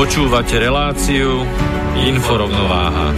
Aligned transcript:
Počúvate 0.00 0.56
reláciu 0.56 1.44
Inforovnováha. 1.92 3.12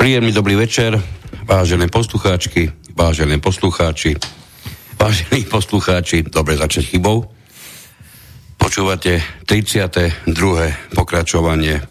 Príjemný 0.00 0.32
dobrý 0.32 0.56
večer, 0.56 0.96
vážené 1.44 1.92
poslucháčky, 1.92 2.72
vážené 2.96 3.36
poslucháči, 3.36 4.16
vážení 4.96 5.44
poslucháči, 5.44 6.24
dobre 6.24 6.56
začať 6.56 6.96
chybou. 6.96 7.28
Počúvate 8.56 9.20
32. 9.44 10.24
pokračovanie 10.96 11.84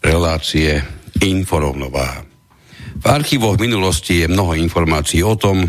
relácie 0.00 0.80
Inforovnováha. 1.20 2.33
V 3.04 3.12
archívoch 3.12 3.60
minulosti 3.60 4.24
je 4.24 4.32
mnoho 4.32 4.56
informácií 4.56 5.20
o 5.20 5.36
tom, 5.36 5.68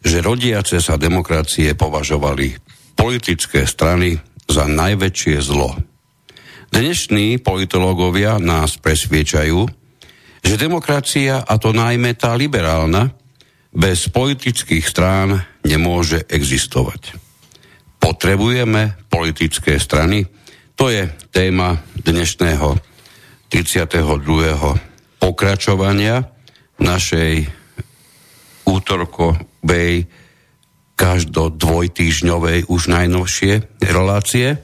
že 0.00 0.24
rodiace 0.24 0.80
sa 0.80 0.96
demokracie 0.96 1.76
považovali 1.76 2.56
politické 2.96 3.68
strany 3.68 4.16
za 4.48 4.64
najväčšie 4.64 5.36
zlo. 5.44 5.76
Dnešní 6.72 7.44
politológovia 7.44 8.40
nás 8.40 8.80
presviečajú, 8.80 9.68
že 10.40 10.54
demokracia, 10.56 11.44
a 11.44 11.60
to 11.60 11.76
najmä 11.76 12.16
tá 12.16 12.32
liberálna, 12.32 13.12
bez 13.68 14.08
politických 14.08 14.88
strán 14.88 15.44
nemôže 15.68 16.24
existovať. 16.24 17.20
Potrebujeme 18.00 18.96
politické 19.12 19.76
strany? 19.76 20.24
To 20.80 20.88
je 20.88 21.04
téma 21.36 21.84
dnešného 22.00 22.80
32. 23.52 25.20
pokračovania 25.20 26.31
našej 26.80 27.50
útorkovej 28.68 30.06
každo 30.94 31.50
dvojtýžňovej 31.50 32.70
už 32.70 32.82
najnovšie 32.86 33.82
relácie, 33.82 34.60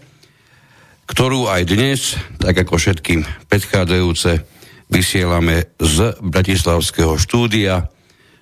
ktorú 1.08 1.48
aj 1.48 1.62
dnes, 1.66 2.14
tak 2.38 2.62
ako 2.62 2.78
všetkým 2.78 3.24
predchádzajúce, 3.48 4.44
vysielame 4.88 5.68
z 5.76 6.16
Bratislavského 6.20 7.20
štúdia, 7.20 7.92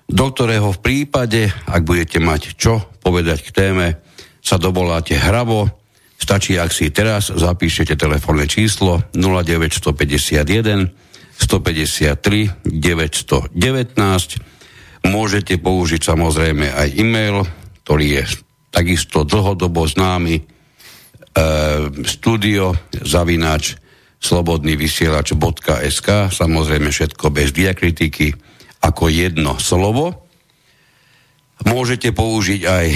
do 0.07 0.25
ktorého 0.31 0.71
v 0.71 0.79
prípade, 0.79 1.51
ak 1.67 1.83
budete 1.83 2.23
mať 2.23 2.55
čo 2.55 2.79
povedať 3.03 3.43
k 3.43 3.51
téme, 3.51 3.87
sa 4.39 4.55
dovoláte 4.55 5.19
hravo, 5.19 5.67
stačí, 6.15 6.55
ak 6.55 6.71
si 6.71 6.87
teraz 6.91 7.35
zapíšete 7.35 7.99
telefónne 7.99 8.47
číslo 8.47 9.03
0951 9.11 11.06
153 11.37 12.65
919. 12.65 13.53
Môžete 15.07 15.55
použiť 15.61 16.01
samozrejme 16.01 16.73
aj 16.73 16.87
e-mail, 16.97 17.45
ktorý 17.85 18.21
je 18.21 18.23
takisto 18.73 19.23
dlhodobo 19.23 19.87
známy 19.87 20.41
e, 20.41 20.43
studio 22.03 22.75
zavináč 22.91 23.77
slobodný 24.17 24.75
vysielač.sk 24.75 26.33
samozrejme 26.33 26.89
všetko 26.89 27.25
bez 27.29 27.53
diakritiky 27.53 28.33
ako 28.81 29.09
jedno 29.09 29.61
slovo. 29.61 30.25
Môžete 31.65 32.13
použiť 32.13 32.61
aj 32.65 32.87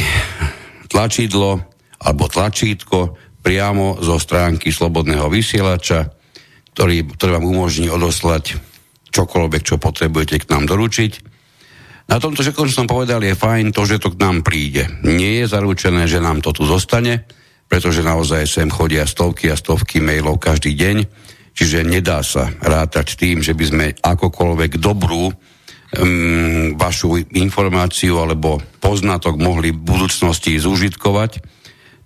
tlačidlo 0.90 1.62
alebo 2.02 2.26
tlačítko 2.30 3.18
priamo 3.42 3.98
zo 4.02 4.22
stránky 4.22 4.70
slobodného 4.70 5.30
vysielača 5.30 6.21
ktorý, 6.74 7.08
ktorý 7.16 7.32
vám 7.40 7.46
umožní 7.48 7.92
odoslať 7.92 8.58
čokoľvek, 9.12 9.62
čo 9.68 9.76
potrebujete 9.76 10.42
k 10.42 10.50
nám 10.52 10.72
doručiť. 10.72 11.12
Na 12.08 12.20
tomto 12.20 12.44
všetko, 12.44 12.68
čo 12.68 12.84
som 12.84 12.88
povedal, 12.92 13.24
je 13.24 13.36
fajn 13.36 13.72
to, 13.72 13.88
že 13.88 14.00
to 14.04 14.12
k 14.16 14.20
nám 14.20 14.44
príde. 14.44 14.88
Nie 15.04 15.44
je 15.44 15.52
zaručené, 15.52 16.08
že 16.08 16.24
nám 16.24 16.44
to 16.44 16.52
tu 16.52 16.68
zostane, 16.68 17.24
pretože 17.72 18.04
naozaj 18.04 18.48
sem 18.48 18.68
chodia 18.68 19.08
stovky 19.08 19.48
a 19.48 19.56
stovky 19.56 20.04
mailov 20.04 20.40
každý 20.40 20.76
deň, 20.76 20.98
čiže 21.56 21.88
nedá 21.88 22.20
sa 22.20 22.52
rátať 22.60 23.16
tým, 23.16 23.40
že 23.40 23.56
by 23.56 23.64
sme 23.64 23.86
akokoľvek 23.96 24.76
dobrú 24.76 25.32
um, 25.32 26.76
vašu 26.76 27.32
informáciu 27.32 28.20
alebo 28.20 28.60
poznatok 28.84 29.40
mohli 29.40 29.72
v 29.72 29.80
budúcnosti 29.80 30.60
zúžitkovať 30.60 31.61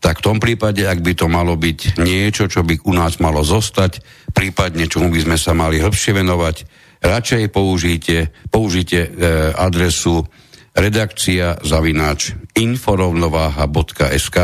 tak 0.06 0.22
v 0.22 0.26
tom 0.30 0.38
prípade, 0.38 0.86
ak 0.86 1.02
by 1.02 1.18
to 1.18 1.26
malo 1.26 1.58
byť 1.58 1.98
niečo, 1.98 2.46
čo 2.46 2.62
by 2.62 2.78
u 2.86 2.94
nás 2.94 3.18
malo 3.18 3.42
zostať, 3.42 4.06
prípadne 4.38 4.86
čomu 4.86 5.10
by 5.10 5.26
sme 5.26 5.34
sa 5.34 5.58
mali 5.58 5.82
hĺbšie 5.82 6.14
venovať, 6.22 6.56
radšej 7.02 7.50
použite, 7.50 8.30
použite 8.54 9.10
e, 9.10 9.10
adresu 9.58 10.22
redakcia 10.78 11.58
zavináč 11.66 12.38
inforovnováha.sk 12.54 14.38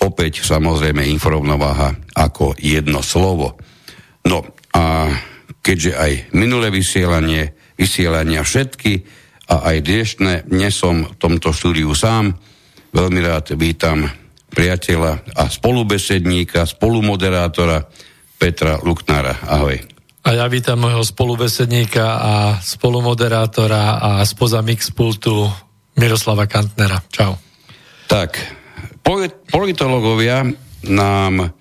opäť 0.00 0.40
samozrejme 0.40 1.04
inforovnováha 1.04 2.16
ako 2.16 2.56
jedno 2.56 3.04
slovo. 3.04 3.60
No 4.24 4.48
a 4.72 5.12
keďže 5.60 5.92
aj 5.92 6.32
minulé 6.32 6.72
vysielanie, 6.72 7.52
vysielania 7.76 8.40
všetky 8.40 9.04
a 9.52 9.76
aj 9.76 9.76
dnešné, 9.84 10.48
dnes 10.48 10.72
som 10.72 11.04
v 11.04 11.20
tomto 11.20 11.52
štúdiu 11.52 11.92
sám, 11.92 12.32
veľmi 12.96 13.20
rád 13.20 13.52
vítam 13.60 14.08
priateľa 14.56 15.36
a 15.36 15.52
spolubesedníka, 15.52 16.64
spolumoderátora 16.64 17.84
Petra 18.40 18.80
Luknára. 18.80 19.36
Ahoj. 19.44 19.76
A 20.24 20.28
ja 20.32 20.48
vítam 20.48 20.80
môjho 20.80 21.04
spolubesedníka 21.04 22.02
a 22.02 22.34
spolumoderátora 22.58 24.00
a 24.00 24.10
spoza 24.24 24.64
mixpultu 24.64 25.44
Miroslava 26.00 26.48
Kantnera. 26.48 27.04
Čau. 27.12 27.36
Tak, 28.08 28.40
politológovia 29.52 30.48
nám 30.88 31.52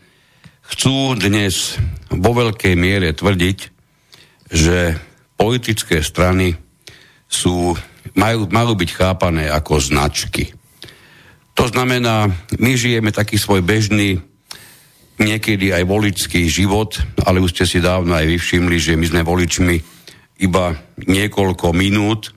chcú 0.71 1.13
dnes 1.19 1.75
vo 2.09 2.31
veľkej 2.31 2.73
miere 2.79 3.13
tvrdiť, 3.13 3.59
že 4.49 4.97
politické 5.35 5.99
strany 6.01 6.57
sú, 7.29 7.75
majú, 8.17 8.47
majú 8.49 8.71
byť 8.73 8.89
chápané 8.95 9.45
ako 9.51 9.77
značky. 9.77 10.54
To 11.55 11.65
znamená, 11.71 12.27
my 12.59 12.71
žijeme 12.75 13.15
taký 13.15 13.39
svoj 13.39 13.63
bežný, 13.63 14.19
niekedy 15.15 15.71
aj 15.71 15.87
voličský 15.87 16.51
život, 16.51 16.99
ale 17.23 17.39
už 17.39 17.55
ste 17.55 17.65
si 17.65 17.79
dávno 17.79 18.11
aj 18.11 18.27
vyvšimli, 18.27 18.77
že 18.79 18.99
my 18.99 19.05
sme 19.07 19.21
voličmi 19.23 19.75
iba 20.43 20.75
niekoľko 20.99 21.71
minút 21.71 22.35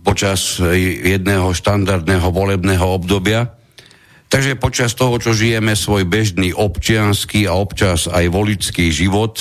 počas 0.00 0.60
jedného 1.04 1.52
štandardného 1.52 2.28
volebného 2.32 2.86
obdobia. 2.88 3.52
Takže 4.28 4.60
počas 4.60 4.92
toho, 4.92 5.16
čo 5.16 5.32
žijeme 5.32 5.72
svoj 5.72 6.04
bežný 6.04 6.52
občianský 6.52 7.48
a 7.48 7.56
občas 7.56 8.08
aj 8.08 8.28
voličský 8.28 8.92
život, 8.92 9.40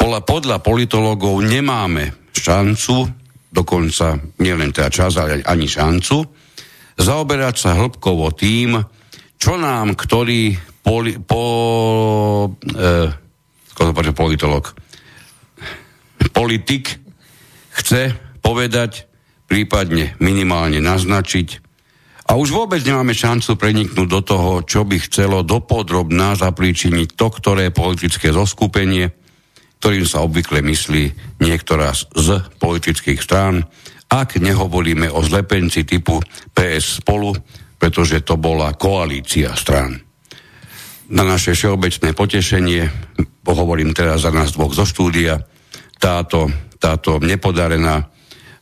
podľa, 0.00 0.20
podľa 0.24 0.58
politologov 0.64 1.44
nemáme 1.44 2.32
šancu, 2.32 3.06
dokonca 3.52 4.16
nielen 4.40 4.72
teda 4.72 4.88
čas, 4.88 5.20
ale 5.20 5.44
ani 5.44 5.68
šancu, 5.68 6.41
zaoberať 6.96 7.54
sa 7.56 7.78
hĺbkovo 7.78 8.32
tým, 8.34 8.80
čo 9.38 9.58
nám 9.58 9.98
ktorý 9.98 10.54
poli, 10.82 11.18
po, 11.18 11.42
eh, 12.78 13.10
politolog, 14.14 14.64
politik 16.30 16.98
chce 17.74 18.14
povedať 18.42 19.06
prípadne 19.46 20.16
minimálne 20.18 20.80
naznačiť. 20.80 21.60
A 22.30 22.38
už 22.38 22.54
vôbec 22.54 22.80
nemáme 22.80 23.12
šancu 23.12 23.58
preniknúť 23.58 24.08
do 24.08 24.20
toho, 24.24 24.50
čo 24.64 24.86
by 24.86 24.96
chcelo 25.04 25.44
dopodrobná 25.44 26.38
zapríčiniť 26.38 27.18
to, 27.18 27.26
ktoré 27.28 27.68
politické 27.74 28.32
zoskupenie, 28.32 29.12
ktorým 29.82 30.06
sa 30.06 30.22
obvykle 30.22 30.62
myslí 30.62 31.04
niektorá 31.42 31.92
z 31.92 32.40
politických 32.62 33.18
strán, 33.18 33.66
ak 34.12 34.36
nehovoríme 34.36 35.08
o 35.08 35.24
zlepenci 35.24 35.88
typu 35.88 36.20
PS 36.52 37.00
spolu, 37.00 37.32
pretože 37.80 38.20
to 38.20 38.36
bola 38.36 38.76
koalícia 38.76 39.56
strán. 39.56 39.96
Na 41.12 41.24
naše 41.24 41.56
všeobecné 41.56 42.12
potešenie, 42.12 42.82
pohovorím 43.40 43.96
teraz 43.96 44.28
za 44.28 44.30
nás 44.32 44.52
dvoch 44.52 44.76
zo 44.76 44.84
štúdia, 44.84 45.40
táto, 45.96 46.52
táto 46.76 47.16
nepodarená 47.24 48.12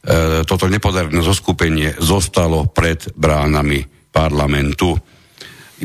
E, 0.01 0.49
toto 0.49 0.65
nepodarené 0.65 1.21
zoskupenie 1.21 2.01
zostalo 2.01 2.65
pred 2.73 3.13
bránami 3.13 3.85
parlamentu. 4.09 4.97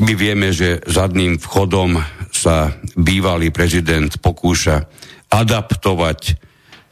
My 0.00 0.12
vieme, 0.16 0.56
že 0.56 0.80
zadným 0.88 1.36
vchodom 1.36 2.00
sa 2.32 2.72
bývalý 2.96 3.52
prezident 3.52 4.08
pokúša 4.16 4.88
adaptovať 5.28 6.45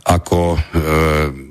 ako 0.05 0.41
e, 0.55 0.59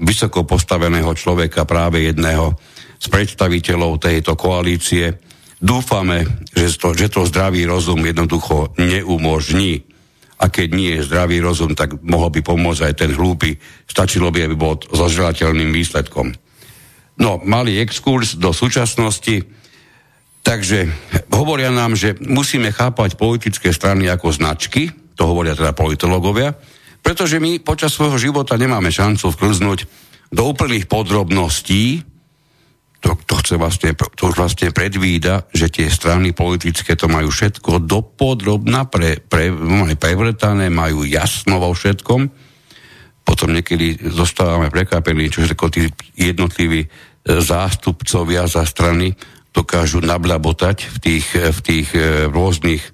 vysoko 0.06 0.46
postaveného 0.46 1.10
človeka 1.18 1.66
práve 1.66 2.06
jedného 2.06 2.54
z 3.02 3.08
predstaviteľov 3.10 3.98
tejto 3.98 4.38
koalície. 4.38 5.10
Dúfame, 5.58 6.46
že 6.54 6.78
to, 6.78 6.94
že 6.94 7.10
to 7.10 7.26
zdravý 7.26 7.66
rozum 7.66 8.00
jednoducho 8.06 8.78
neumožní 8.78 9.84
a 10.44 10.52
keď 10.52 10.68
nie 10.76 10.92
je 11.00 11.08
zdravý 11.08 11.40
rozum, 11.40 11.72
tak 11.72 11.98
mohol 12.04 12.28
by 12.28 12.44
pomôcť 12.44 12.92
aj 12.92 12.94
ten 13.00 13.12
hlúpy. 13.16 13.56
Stačilo 13.88 14.28
by, 14.28 14.52
aby 14.52 14.56
bol 14.60 14.76
so 14.76 15.08
želateľným 15.08 15.72
výsledkom. 15.72 16.36
No, 17.16 17.40
malý 17.46 17.80
exkurs 17.80 18.36
do 18.36 18.52
súčasnosti. 18.52 19.46
Takže 20.44 20.92
hovoria 21.32 21.72
nám, 21.72 21.96
že 21.96 22.20
musíme 22.20 22.76
chápať 22.76 23.16
politické 23.16 23.72
strany 23.72 24.12
ako 24.12 24.36
značky, 24.36 24.92
to 25.16 25.24
hovoria 25.24 25.56
teda 25.56 25.72
politológovia, 25.72 26.52
pretože 27.04 27.38
my 27.38 27.60
počas 27.60 27.92
svojho 27.92 28.16
života 28.16 28.56
nemáme 28.56 28.90
šancu 28.90 29.36
vklznúť 29.36 29.80
do 30.34 30.42
úplných 30.50 30.90
podrobností 30.90 32.14
to, 33.04 33.20
to, 33.28 33.36
chce 33.44 33.54
vlastne, 33.60 33.92
to 34.16 34.32
už 34.32 34.36
vlastne 34.40 34.72
predvída, 34.72 35.44
že 35.52 35.68
tie 35.68 35.92
strany 35.92 36.32
politické 36.32 36.96
to 36.96 37.12
majú 37.12 37.36
všetko 37.36 37.84
dopodrobná 37.84 38.88
pre, 38.88 39.20
pre, 39.20 39.52
prevrtané, 40.00 40.72
majú 40.72 41.04
jasno 41.04 41.60
vo 41.60 41.76
všetkom. 41.76 42.32
Potom 43.28 43.52
niekedy 43.52 44.08
zostávame 44.08 44.72
prekápení, 44.72 45.28
čo 45.28 45.44
ako 45.44 45.68
tí 45.68 45.92
jednotliví 46.16 46.88
e, 46.88 46.90
zástupcovia 47.44 48.48
za 48.48 48.64
strany 48.64 49.12
dokážu 49.52 50.00
nablabotať 50.00 50.88
v 50.88 50.98
tých, 51.04 51.28
v 51.36 51.60
tých 51.60 51.88
e, 52.00 52.32
rôznych 52.32 52.88
e, 52.88 52.92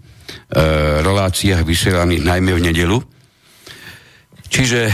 reláciách 1.05 1.61
vysielaných 1.61 2.25
najmä 2.25 2.51
v 2.57 2.65
nedelu. 2.65 2.97
Čiže 4.49 4.81
e, 4.89 4.93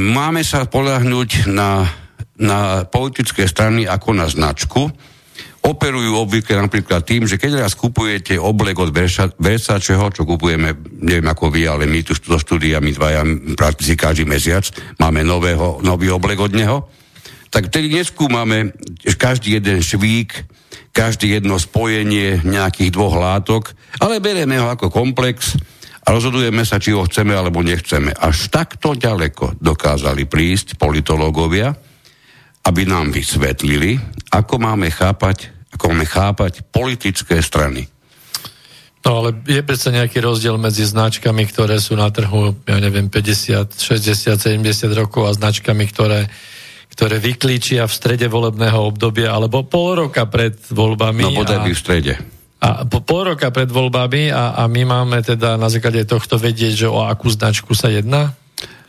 máme 0.00 0.40
sa 0.40 0.64
poľahnúť 0.64 1.52
na 1.52 1.84
na 2.38 2.82
politické 2.82 3.46
strany 3.46 3.86
ako 3.86 4.10
na 4.14 4.26
značku. 4.26 4.90
Operujú 5.64 6.20
obvykle 6.20 6.60
napríklad 6.60 7.08
tým, 7.08 7.24
že 7.24 7.40
keď 7.40 7.64
raz 7.64 7.72
kupujete 7.72 8.36
oblek 8.36 8.76
od 8.76 8.92
Versačeho, 9.40 10.12
čo 10.12 10.28
kupujeme, 10.28 10.76
neviem 11.00 11.24
ako 11.24 11.48
vy, 11.48 11.64
ale 11.64 11.88
my 11.88 12.04
tu 12.04 12.12
do 12.20 12.36
štúdia, 12.36 12.84
my 12.84 12.92
dvaja 12.92 13.24
prakticky 13.56 13.96
každý 13.96 14.28
mesiac 14.28 14.68
máme 15.00 15.24
nového, 15.24 15.80
nový 15.80 16.12
oblek 16.12 16.36
od 16.36 16.52
neho, 16.52 16.84
tak 17.48 17.72
tedy 17.72 17.88
neskúmame 17.88 18.76
každý 19.16 19.56
jeden 19.56 19.80
švík, 19.80 20.36
každý 20.92 21.40
jedno 21.40 21.56
spojenie 21.56 22.44
nejakých 22.44 22.92
dvoch 22.92 23.16
látok, 23.16 23.72
ale 24.04 24.20
berieme 24.20 24.60
ho 24.60 24.68
ako 24.68 24.92
komplex 24.92 25.56
a 26.04 26.12
rozhodujeme 26.12 26.68
sa, 26.68 26.76
či 26.76 26.92
ho 26.92 27.08
chceme 27.08 27.32
alebo 27.32 27.64
nechceme. 27.64 28.12
Až 28.12 28.52
takto 28.52 28.92
ďaleko 28.92 29.56
dokázali 29.56 30.28
prísť 30.28 30.76
politológovia, 30.76 31.72
aby 32.64 32.82
nám 32.84 33.12
vysvetlili, 33.12 33.96
ako 34.28 34.54
máme 34.60 34.92
chápať, 34.92 35.52
ako 35.72 35.84
máme 35.92 36.04
chápať 36.04 36.64
politické 36.68 37.40
strany. 37.40 37.88
No 39.04 39.20
ale 39.20 39.36
je 39.44 39.60
predsa 39.60 39.92
nejaký 39.92 40.24
rozdiel 40.24 40.56
medzi 40.56 40.88
značkami, 40.88 41.44
ktoré 41.44 41.76
sú 41.76 41.92
na 41.92 42.08
trhu, 42.08 42.56
ja 42.64 42.80
neviem, 42.80 43.12
50, 43.12 43.76
60, 43.76 44.40
70 44.40 44.64
rokov 44.96 45.28
a 45.28 45.36
značkami, 45.36 45.84
ktoré, 45.92 46.24
ktoré 46.88 47.20
vyklíčia 47.20 47.84
v 47.84 47.92
strede 47.92 48.32
volebného 48.32 48.80
obdobia 48.80 49.36
alebo 49.36 49.68
pol 49.68 50.08
roka 50.08 50.24
pred 50.24 50.56
voľbami. 50.72 51.20
No 51.20 51.36
bodaj 51.36 51.68
by 51.68 51.72
v 51.76 51.80
strede. 51.80 52.14
A 52.64 52.88
po 52.88 53.04
pol 53.04 53.36
roka 53.36 53.52
pred 53.52 53.68
voľbami 53.68 54.32
a, 54.32 54.56
a 54.56 54.62
my 54.72 54.82
máme 54.88 55.20
teda 55.20 55.60
na 55.60 55.68
základe 55.68 56.08
tohto 56.08 56.40
vedieť, 56.40 56.72
že 56.72 56.88
o 56.88 57.04
akú 57.04 57.28
značku 57.28 57.76
sa 57.76 57.92
jedná? 57.92 58.32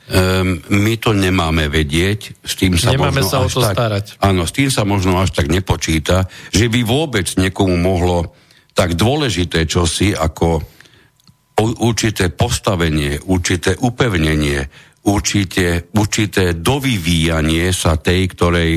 Um, 0.05 0.63
my 0.71 0.95
to 0.95 1.11
nemáme 1.11 1.67
vedieť, 1.67 2.39
s 2.39 2.55
tým 2.55 2.79
sa 2.79 2.95
Nemáme 2.95 3.19
možno 3.19 3.31
sa 3.35 3.37
o 3.43 3.49
to 3.51 3.59
tak, 3.59 3.75
starať. 3.75 4.05
Áno, 4.23 4.47
s 4.47 4.55
tým 4.55 4.71
sa 4.71 4.87
možno 4.87 5.19
až 5.19 5.35
tak 5.35 5.51
nepočíta, 5.51 6.29
že 6.55 6.71
by 6.71 6.87
vôbec 6.87 7.27
niekomu 7.35 7.75
mohlo 7.75 8.31
tak 8.71 8.95
dôležité 8.95 9.67
čosi 9.67 10.15
ako 10.15 10.61
určité 11.83 12.31
postavenie, 12.31 13.19
určité 13.27 13.75
upevnenie, 13.81 14.61
určité, 15.09 15.89
určité 15.95 16.53
dovyvíjanie 16.53 17.73
sa 17.75 17.97
tej, 17.97 18.29
ktorej 18.35 18.71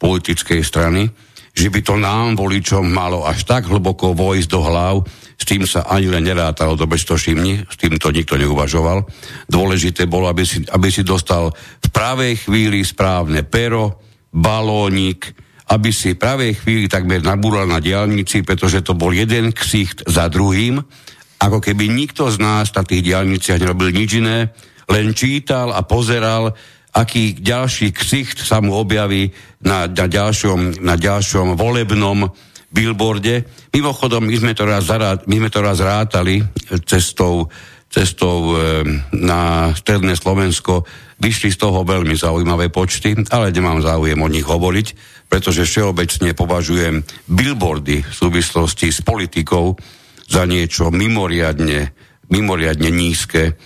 politickej 0.00 0.60
strany, 0.64 1.06
že 1.52 1.68
by 1.68 1.80
to 1.84 1.94
nám 2.00 2.34
voličom 2.40 2.88
malo 2.88 3.28
až 3.28 3.44
tak 3.44 3.68
hlboko 3.68 4.16
vojsť 4.16 4.48
do 4.48 4.60
hlav, 4.64 4.94
s 5.36 5.44
tým 5.44 5.68
sa 5.68 5.84
ani 5.84 6.08
len 6.08 6.24
nerátalo, 6.24 6.78
to 6.78 6.88
všimni, 6.88 7.66
s 7.68 7.76
tým 7.76 7.98
to 8.00 8.08
nikto 8.14 8.40
neuvažoval. 8.40 9.04
Dôležité 9.50 10.08
bolo, 10.08 10.30
aby 10.32 10.46
si, 10.46 10.64
aby 10.70 10.88
si 10.88 11.04
dostal 11.04 11.52
v 11.82 11.88
pravej 11.92 12.46
chvíli 12.48 12.80
správne 12.86 13.44
pero, 13.44 14.00
balónik, 14.32 15.34
aby 15.68 15.90
si 15.92 16.16
v 16.16 16.20
pravej 16.20 16.52
chvíli 16.56 16.86
takmer 16.88 17.20
nabúral 17.20 17.68
na 17.68 17.82
diálnici, 17.82 18.46
pretože 18.46 18.80
to 18.80 18.96
bol 18.96 19.12
jeden 19.12 19.52
ksicht 19.52 20.08
za 20.08 20.32
druhým, 20.32 20.80
ako 21.42 21.58
keby 21.58 21.90
nikto 21.90 22.30
z 22.30 22.38
nás 22.38 22.70
na 22.72 22.86
tých 22.86 23.02
diálniciach 23.02 23.58
nerobil 23.58 23.90
nič 23.90 24.10
iné, 24.22 24.54
len 24.86 25.10
čítal 25.10 25.74
a 25.74 25.82
pozeral, 25.82 26.54
aký 26.92 27.40
ďalší 27.40 27.90
ksicht 27.96 28.44
sa 28.44 28.60
mu 28.60 28.76
objaví 28.76 29.32
na, 29.64 29.88
na, 29.88 30.06
ďalšom, 30.06 30.84
na 30.84 30.94
ďalšom 31.00 31.56
volebnom 31.56 32.28
billboarde. 32.72 33.48
Mimochodom, 33.72 34.28
my 34.28 34.36
sme 34.36 34.52
to 34.52 34.68
raz, 34.68 34.84
zarát, 34.84 35.24
my 35.24 35.36
sme 35.40 35.50
to 35.52 35.60
raz 35.64 35.80
rátali 35.80 36.44
cestou, 36.84 37.48
cestou 37.88 38.36
e, 38.52 38.84
na 39.16 39.72
stredné 39.72 40.16
Slovensko. 40.16 40.84
Vyšli 41.16 41.52
z 41.52 41.60
toho 41.60 41.84
veľmi 41.84 42.12
zaujímavé 42.12 42.68
počty, 42.68 43.16
ale 43.32 43.52
nemám 43.52 43.80
záujem 43.80 44.20
o 44.20 44.28
nich 44.28 44.44
hovoriť, 44.44 44.86
pretože 45.32 45.64
všeobecne 45.64 46.36
považujem 46.36 47.04
billboardy 47.28 48.04
v 48.04 48.12
súvislosti 48.12 48.92
s 48.92 49.00
politikou 49.00 49.76
za 50.28 50.44
niečo 50.44 50.92
mimoriadne, 50.92 51.92
mimoriadne 52.28 52.88
nízke 52.88 53.56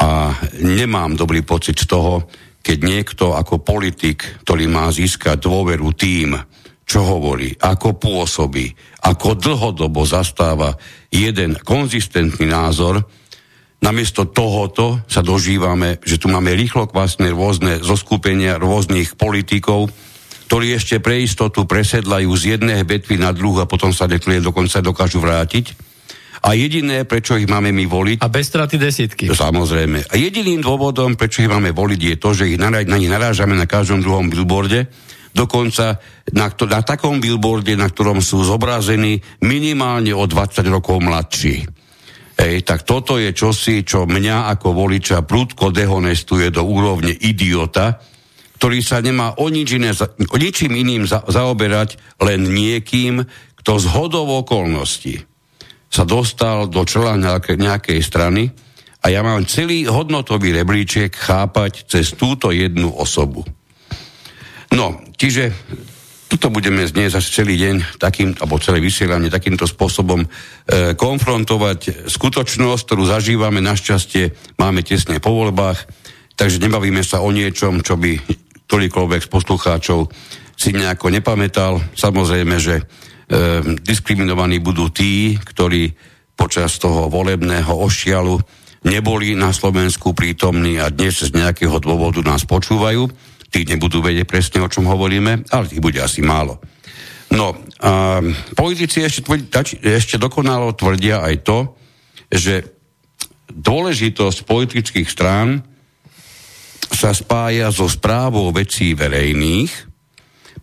a 0.00 0.34
nemám 0.58 1.14
dobrý 1.14 1.42
pocit 1.46 1.78
z 1.78 1.86
toho, 1.86 2.26
keď 2.60 2.78
niekto 2.80 3.32
ako 3.32 3.64
politik, 3.64 4.44
ktorý 4.44 4.68
má 4.68 4.92
získať 4.92 5.40
dôveru 5.40 5.96
tým, 5.96 6.36
čo 6.84 7.06
hovorí, 7.06 7.54
ako 7.54 7.96
pôsobí, 7.96 8.66
ako 9.06 9.38
dlhodobo 9.38 10.02
zastáva 10.02 10.74
jeden 11.08 11.54
konzistentný 11.62 12.50
názor, 12.50 13.06
namiesto 13.78 14.26
tohoto 14.26 14.98
sa 15.06 15.22
dožívame, 15.22 16.02
že 16.02 16.18
tu 16.18 16.26
máme 16.26 16.50
rýchlo 16.52 16.90
kvásne 16.90 17.30
rôzne 17.30 17.78
zoskupenia 17.78 18.58
rôznych 18.58 19.14
politikov, 19.14 19.88
ktorí 20.50 20.74
ešte 20.74 20.98
pre 20.98 21.22
istotu 21.22 21.62
presedlajú 21.62 22.34
z 22.34 22.58
jednej 22.58 22.82
betvy 22.82 23.22
na 23.22 23.30
druhú 23.30 23.62
a 23.62 23.70
potom 23.70 23.94
sa 23.94 24.10
neklie 24.10 24.42
dokonca 24.42 24.82
dokážu 24.82 25.22
vrátiť. 25.22 25.89
A 26.40 26.56
jediné, 26.56 27.04
prečo 27.04 27.36
ich 27.36 27.44
máme 27.44 27.68
my 27.68 27.84
voliť... 27.84 28.16
A 28.24 28.32
bez 28.32 28.48
straty 28.48 28.80
desítky. 28.80 29.28
Samozrejme. 29.28 30.08
A 30.08 30.14
jediným 30.16 30.64
dôvodom, 30.64 31.12
prečo 31.12 31.44
ich 31.44 31.52
máme 31.52 31.76
voliť, 31.76 32.00
je 32.00 32.16
to, 32.16 32.30
že 32.32 32.48
ich 32.48 32.56
na, 32.56 32.72
na 32.72 32.96
nich 32.96 33.12
narážame 33.12 33.52
na 33.52 33.68
každom 33.68 34.00
druhom 34.00 34.32
billboarde, 34.32 34.88
dokonca 35.36 36.00
na, 36.32 36.48
na 36.48 36.80
takom 36.80 37.20
billboarde, 37.20 37.76
na 37.76 37.92
ktorom 37.92 38.24
sú 38.24 38.40
zobrazení 38.40 39.20
minimálne 39.44 40.16
o 40.16 40.24
20 40.24 40.64
rokov 40.72 41.04
mladší. 41.04 41.68
Ej, 42.40 42.64
tak 42.64 42.88
toto 42.88 43.20
je 43.20 43.36
čosi, 43.36 43.84
čo 43.84 44.08
mňa 44.08 44.48
ako 44.56 44.72
voliča 44.72 45.20
prudko 45.28 45.68
dehonestuje 45.68 46.48
do 46.48 46.64
úrovne 46.64 47.12
idiota, 47.12 48.00
ktorý 48.56 48.80
sa 48.80 49.04
nemá 49.04 49.36
o, 49.36 49.52
nič 49.52 49.76
iné, 49.76 49.92
o 49.92 50.36
ničím 50.40 50.72
iným 50.72 51.04
za, 51.04 51.20
zaoberať, 51.20 52.00
len 52.24 52.48
niekým, 52.48 53.28
kto 53.60 53.72
z 53.76 53.86
hodov 53.92 54.24
okolností 54.44 55.29
sa 55.90 56.06
dostal 56.06 56.70
do 56.70 56.86
čela 56.86 57.18
nejakej, 57.18 57.58
nejakej 57.58 58.00
strany 58.00 58.46
a 59.02 59.10
ja 59.10 59.26
mám 59.26 59.42
celý 59.44 59.90
hodnotový 59.90 60.54
rebríček 60.54 61.10
chápať 61.18 61.90
cez 61.90 62.14
túto 62.14 62.54
jednu 62.54 62.94
osobu. 62.94 63.42
No, 64.70 65.02
čiže 65.18 65.50
tuto 66.30 66.46
budeme 66.46 66.86
znieť 66.86 67.18
zase 67.18 67.42
celý 67.42 67.58
deň 67.58 67.98
takým, 67.98 68.38
alebo 68.38 68.62
celé 68.62 68.78
vysielanie 68.78 69.34
takýmto 69.34 69.66
spôsobom 69.66 70.22
e, 70.22 70.28
konfrontovať 70.94 72.06
skutočnosť, 72.06 72.82
ktorú 72.86 73.02
zažívame 73.10 73.58
našťastie, 73.58 74.54
máme 74.54 74.86
tesne 74.86 75.18
po 75.18 75.34
voľbách, 75.34 75.90
takže 76.38 76.62
nebavíme 76.62 77.02
sa 77.02 77.18
o 77.18 77.34
niečom, 77.34 77.82
čo 77.82 77.98
by 77.98 78.14
ktorýkoľvek 78.70 79.26
z 79.26 79.32
poslucháčov 79.34 80.00
si 80.54 80.70
nejako 80.70 81.10
nepamätal. 81.10 81.82
Samozrejme, 81.98 82.62
že 82.62 82.86
diskriminovaní 83.86 84.58
budú 84.58 84.90
tí, 84.90 85.38
ktorí 85.38 85.94
počas 86.34 86.76
toho 86.82 87.06
volebného 87.06 87.70
ošialu 87.70 88.42
neboli 88.82 89.38
na 89.38 89.54
Slovensku 89.54 90.16
prítomní 90.16 90.82
a 90.82 90.90
dnes 90.90 91.22
z 91.22 91.30
nejakého 91.30 91.78
dôvodu 91.78 92.18
nás 92.26 92.42
počúvajú 92.42 93.06
tí 93.50 93.66
nebudú 93.66 93.98
vedieť 94.00 94.26
presne, 94.30 94.58
o 94.62 94.70
čom 94.70 94.86
hovoríme, 94.86 95.50
ale 95.50 95.66
tých 95.66 95.82
bude 95.82 95.98
asi 95.98 96.22
málo. 96.22 96.62
No, 97.30 97.54
a 97.82 98.22
politici 98.54 99.02
ešte, 99.02 99.22
ešte 99.82 100.16
dokonalo 100.18 100.74
tvrdia 100.74 101.22
aj 101.22 101.34
to, 101.46 101.58
že 102.30 102.66
dôležitosť 103.50 104.46
politických 104.46 105.08
strán 105.10 105.62
sa 106.90 107.14
spája 107.14 107.70
so 107.70 107.86
správou 107.86 108.50
vecí 108.50 108.94
verejných, 108.94 109.89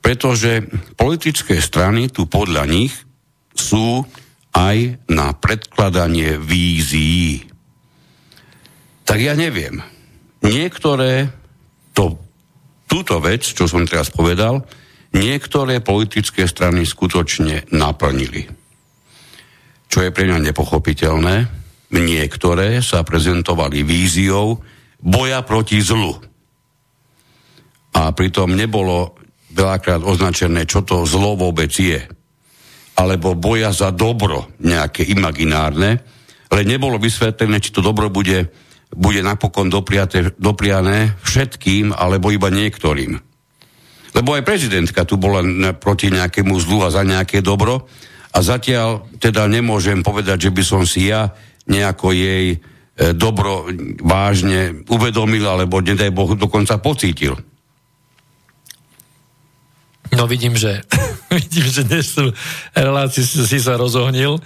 pretože 0.08 0.64
politické 0.96 1.60
strany 1.60 2.08
tu 2.08 2.32
podľa 2.32 2.64
nich 2.64 2.96
sú 3.52 4.08
aj 4.56 5.04
na 5.12 5.36
predkladanie 5.36 6.40
vízií. 6.40 7.44
Tak 9.04 9.20
ja 9.20 9.36
neviem. 9.36 9.84
Niektoré 10.48 11.28
to 11.92 12.24
túto 12.88 13.20
vec, 13.20 13.44
čo 13.52 13.68
som 13.68 13.84
teraz 13.84 14.08
povedal, 14.08 14.64
niektoré 15.12 15.84
politické 15.84 16.48
strany 16.48 16.88
skutočne 16.88 17.68
naplnili. 17.76 18.48
Čo 19.92 20.08
je 20.08 20.16
pre 20.16 20.24
mňa 20.24 20.40
nepochopiteľné, 20.40 21.36
niektoré 21.92 22.80
sa 22.80 23.04
prezentovali 23.04 23.84
víziou 23.84 24.56
boja 25.04 25.44
proti 25.44 25.84
zlu. 25.84 26.16
A 27.92 28.16
pritom 28.16 28.56
nebolo 28.56 29.17
veľakrát 29.58 30.06
označené, 30.06 30.70
čo 30.70 30.86
to 30.86 31.10
zlo 31.10 31.34
vôbec 31.34 31.74
je. 31.74 32.06
Alebo 32.98 33.34
boja 33.34 33.74
za 33.74 33.90
dobro, 33.90 34.54
nejaké 34.62 35.02
imaginárne, 35.10 36.06
ale 36.54 36.62
nebolo 36.62 37.02
vysvetlené, 37.02 37.58
či 37.58 37.74
to 37.74 37.82
dobro 37.82 38.14
bude 38.14 38.54
bude 38.94 39.20
napokon 39.20 39.68
dopriate, 39.68 40.38
dopriané 40.40 41.20
všetkým 41.20 41.92
alebo 41.92 42.32
iba 42.32 42.48
niektorým. 42.48 43.20
Lebo 44.16 44.30
aj 44.34 44.48
prezidentka 44.48 45.04
tu 45.04 45.20
bola 45.20 45.44
proti 45.76 46.08
nejakému 46.08 46.56
zlu 46.64 46.88
a 46.88 46.94
za 46.94 47.04
nejaké 47.04 47.44
dobro 47.44 47.86
a 48.32 48.38
zatiaľ 48.40 49.04
teda 49.20 49.46
nemôžem 49.52 50.00
povedať, 50.02 50.50
že 50.50 50.52
by 50.56 50.64
som 50.64 50.82
si 50.88 51.12
ja 51.12 51.36
nejako 51.68 52.16
jej 52.16 52.56
e, 52.56 52.58
dobro 53.12 53.68
vážne 54.00 54.88
uvedomil 54.88 55.44
alebo 55.44 55.84
nedaj 55.84 56.10
Boh 56.16 56.32
dokonca 56.40 56.80
pocítil. 56.80 57.36
No 60.16 60.28
vidím, 60.28 60.56
že 60.56 60.84
vidím, 61.34 61.68
že 61.68 61.84
dnes 61.84 62.14
sú 62.14 62.32
relácii 62.78 63.24
si 63.24 63.60
sa 63.60 63.76
rozohnil 63.76 64.40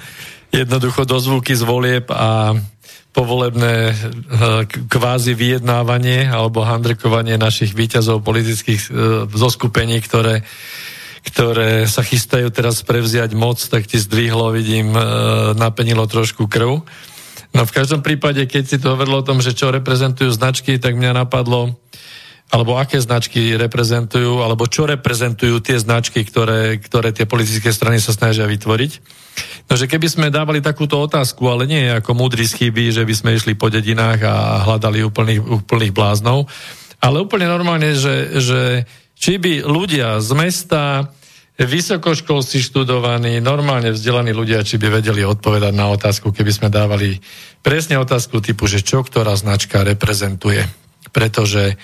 jednoducho 0.52 1.08
do 1.08 1.18
zvuky 1.20 1.56
z 1.56 1.64
volieb 1.64 2.06
a 2.12 2.56
povolebné 3.12 3.76
eh, 3.88 3.96
kvázi 4.68 5.36
vyjednávanie 5.36 6.32
alebo 6.32 6.64
handrekovanie 6.64 7.36
našich 7.36 7.76
výťazov 7.76 8.24
politických 8.24 8.82
eh, 8.88 8.92
zoskupení, 9.32 10.00
ktoré, 10.00 10.44
ktoré 11.28 11.88
sa 11.88 12.04
chystajú 12.04 12.52
teraz 12.52 12.84
prevziať 12.84 13.36
moc, 13.36 13.60
tak 13.60 13.88
ti 13.88 14.00
zdvihlo, 14.00 14.56
vidím, 14.56 14.96
eh, 14.96 15.04
napenilo 15.56 16.08
trošku 16.08 16.48
krv. 16.48 16.84
No 17.52 17.68
v 17.68 17.76
každom 17.76 18.00
prípade, 18.00 18.48
keď 18.48 18.64
si 18.64 18.78
to 18.80 18.96
hovorilo 18.96 19.20
o 19.20 19.28
tom, 19.28 19.44
že 19.44 19.52
čo 19.52 19.76
reprezentujú 19.76 20.32
značky, 20.32 20.80
tak 20.80 20.96
mňa 20.96 21.28
napadlo, 21.28 21.76
alebo 22.52 22.76
aké 22.76 23.00
značky 23.00 23.56
reprezentujú, 23.56 24.44
alebo 24.44 24.68
čo 24.68 24.84
reprezentujú 24.84 25.64
tie 25.64 25.80
značky, 25.80 26.28
ktoré, 26.28 26.84
ktoré 26.84 27.16
tie 27.16 27.24
politické 27.24 27.72
strany 27.72 28.04
sa 28.04 28.12
snažia 28.12 28.44
vytvoriť. 28.44 28.92
No, 29.72 29.80
že 29.80 29.88
keby 29.88 30.08
sme 30.12 30.28
dávali 30.28 30.60
takúto 30.60 31.00
otázku, 31.00 31.48
ale 31.48 31.64
nie 31.64 31.88
ako 31.88 32.12
múdry 32.12 32.44
chyby, 32.44 32.92
že 32.92 33.08
by 33.08 33.14
sme 33.16 33.40
išli 33.40 33.56
po 33.56 33.72
dedinách 33.72 34.20
a 34.28 34.68
hľadali 34.68 35.00
úplných, 35.00 35.40
úplných 35.40 35.96
bláznov, 35.96 36.52
ale 37.00 37.24
úplne 37.24 37.48
normálne, 37.48 37.96
že, 37.96 38.44
že 38.44 38.84
či 39.16 39.40
by 39.40 39.64
ľudia 39.64 40.20
z 40.20 40.32
mesta, 40.36 40.84
vysokoškolsky 41.62 42.58
študovaní, 42.58 43.38
normálne 43.38 43.94
vzdelaní 43.94 44.34
ľudia, 44.34 44.66
či 44.66 44.82
by 44.82 45.02
vedeli 45.02 45.22
odpovedať 45.22 45.74
na 45.78 45.94
otázku, 45.94 46.34
keby 46.34 46.52
sme 46.52 46.70
dávali 46.74 47.22
presne 47.62 48.02
otázku 48.02 48.42
typu, 48.42 48.66
že 48.66 48.82
čo 48.82 49.06
ktorá 49.06 49.38
značka 49.38 49.86
reprezentuje. 49.86 50.66
Pretože 51.12 51.78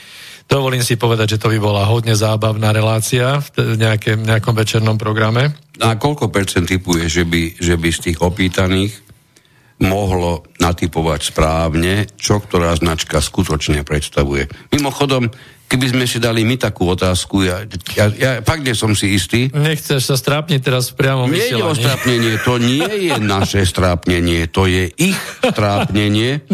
Dovolím 0.47 0.79
si 0.79 0.95
povedať, 0.95 1.35
že 1.35 1.41
to 1.43 1.51
by 1.51 1.59
bola 1.59 1.83
hodne 1.83 2.15
zábavná 2.15 2.71
relácia 2.71 3.43
v 3.53 3.75
nejakém, 3.75 4.23
nejakom 4.23 4.55
večernom 4.55 4.95
programe. 4.95 5.51
A 5.83 5.99
koľko 5.99 6.31
percent 6.31 6.65
typuje, 6.65 7.11
že 7.11 7.27
by, 7.27 7.59
že 7.59 7.75
by 7.75 7.89
z 7.91 7.99
tých 8.11 8.17
opýtaných 8.23 8.95
mohlo 9.83 10.47
natypovať 10.57 11.35
správne, 11.35 12.09
čo 12.17 12.41
ktorá 12.41 12.73
značka 12.79 13.21
skutočne 13.21 13.85
predstavuje. 13.85 14.49
Mimochodom, 14.73 15.29
keby 15.67 15.85
sme 15.91 16.05
si 16.07 16.17
dali 16.17 16.47
my 16.47 16.55
takú 16.55 16.87
otázku, 16.87 17.43
ja, 17.43 17.67
ja, 17.93 18.05
ja 18.15 18.31
fakt 18.41 18.63
nie 18.63 18.73
som 18.73 18.95
si 18.95 19.13
istý. 19.13 19.51
Nechceš 19.51 20.01
sa 20.07 20.15
strápniť 20.15 20.59
teraz 20.63 20.95
priamo 20.95 21.27
Nie 21.27 21.51
je 21.51 21.59
o 21.59 21.75
strápnenie, 21.75 22.39
to 22.41 22.55
nie 22.57 23.11
je 23.11 23.15
naše 23.19 23.67
strápnenie, 23.67 24.47
to 24.47 24.65
je 24.65 24.87
ich 24.95 25.19
strápnenie, 25.43 26.47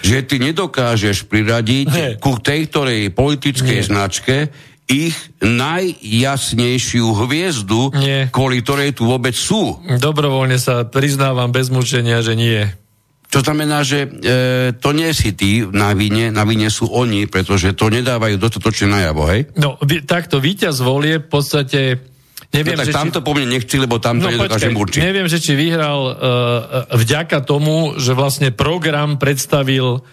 že 0.00 0.24
ty 0.24 0.40
nedokážeš 0.40 1.28
priradiť 1.28 1.88
hey. 1.92 2.12
ku 2.16 2.40
tej 2.40 2.72
ktorej 2.72 3.12
politickej 3.12 3.80
nie. 3.84 3.86
značke 3.86 4.36
ich 4.84 5.16
najjasnejšiu 5.40 7.08
hviezdu, 7.24 7.88
nie. 7.96 8.28
kvôli 8.28 8.60
ktorej 8.60 8.92
tu 8.92 9.08
vôbec 9.08 9.32
sú. 9.32 9.80
Dobrovoľne 9.80 10.60
sa 10.60 10.84
priznávam 10.84 11.48
bez 11.48 11.72
mučenia, 11.72 12.20
že 12.20 12.36
nie. 12.36 12.68
To 13.34 13.42
znamená, 13.42 13.82
že 13.82 14.06
e, 14.06 14.08
to 14.78 14.94
nie 14.94 15.10
si 15.10 15.34
ty 15.34 15.66
na 15.66 15.90
vine, 15.90 16.30
na 16.30 16.46
vine 16.46 16.70
sú 16.70 16.86
oni, 16.86 17.26
pretože 17.26 17.74
to 17.74 17.90
nedávajú 17.90 18.38
dostatočne 18.38 18.94
najavo, 18.94 19.22
hej? 19.34 19.50
No, 19.58 19.74
takto 20.06 20.38
víťaz 20.38 20.78
volie 20.78 21.18
v 21.18 21.26
podstate 21.26 21.80
Neviem, 22.54 22.78
no, 22.78 22.86
tak 22.86 22.94
tamto 22.94 23.18
či... 23.18 23.26
po 23.26 23.34
mne 23.34 23.58
nechci, 23.58 23.74
lebo 23.82 23.98
tamto 23.98 24.30
no, 24.30 24.32
nedokážem 24.38 24.70
určiť. 24.70 25.02
Neviem, 25.02 25.26
že 25.26 25.42
či 25.42 25.58
vyhral 25.58 26.00
uh, 26.06 26.14
vďaka 26.94 27.42
tomu, 27.42 27.98
že 27.98 28.14
vlastne 28.14 28.54
program 28.54 29.18
predstavil 29.18 30.06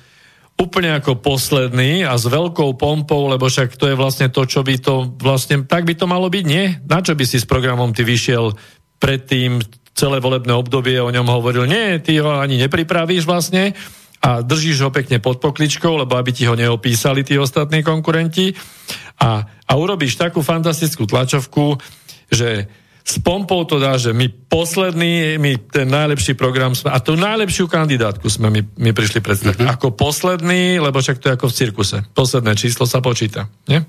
úplne 0.57 0.97
ako 0.97 1.21
posledný 1.21 2.01
a 2.01 2.17
s 2.17 2.25
veľkou 2.25 2.77
pompou, 2.81 3.29
lebo 3.29 3.45
však 3.45 3.77
to 3.77 3.93
je 3.93 3.95
vlastne 3.97 4.33
to, 4.33 4.49
čo 4.49 4.65
by 4.65 4.73
to 4.81 5.13
vlastne, 5.21 5.69
tak 5.69 5.85
by 5.85 5.93
to 5.93 6.09
malo 6.09 6.33
byť, 6.33 6.45
nie? 6.49 6.81
Na 6.89 7.05
čo 7.05 7.13
by 7.13 7.25
si 7.29 7.37
s 7.37 7.45
programom 7.45 7.93
ty 7.93 8.01
vyšiel 8.01 8.57
predtým 9.01 9.61
celé 9.91 10.23
volebné 10.23 10.53
obdobie 10.55 10.97
o 10.99 11.11
ňom 11.11 11.27
hovoril, 11.27 11.67
nie, 11.67 11.99
ty 11.99 12.17
ho 12.23 12.39
ani 12.39 12.57
nepripravíš 12.61 13.27
vlastne 13.27 13.75
a 14.21 14.45
držíš 14.45 14.85
ho 14.85 14.89
pekne 14.93 15.17
pod 15.17 15.41
pokličkou, 15.41 16.05
lebo 16.05 16.13
aby 16.15 16.31
ti 16.31 16.45
ho 16.45 16.53
neopísali 16.53 17.25
tí 17.25 17.41
ostatní 17.41 17.81
konkurenti 17.81 18.53
a, 19.17 19.43
a 19.45 19.71
urobíš 19.75 20.15
takú 20.15 20.45
fantastickú 20.45 21.09
tlačovku, 21.09 21.81
že 22.29 22.69
s 23.01 23.17
pompou 23.17 23.65
to 23.65 23.81
dá, 23.81 23.97
že 23.97 24.13
my 24.13 24.29
posledný, 24.29 25.41
my 25.41 25.57
ten 25.73 25.89
najlepší 25.89 26.37
program 26.37 26.77
sme, 26.77 26.93
a 26.93 27.01
tú 27.01 27.17
najlepšiu 27.17 27.65
kandidátku 27.65 28.29
sme 28.29 28.53
my, 28.53 28.61
my 28.77 28.91
prišli 28.93 29.25
predstaviť. 29.25 29.57
Mm-hmm. 29.57 29.73
Ako 29.73 29.97
posledný, 29.97 30.77
lebo 30.77 31.01
však 31.01 31.17
to 31.17 31.33
je 31.33 31.35
ako 31.35 31.49
v 31.49 31.57
cirkuse. 31.57 31.97
Posledné 32.13 32.53
číslo 32.53 32.85
sa 32.85 33.01
počíta, 33.01 33.49
nie? 33.65 33.81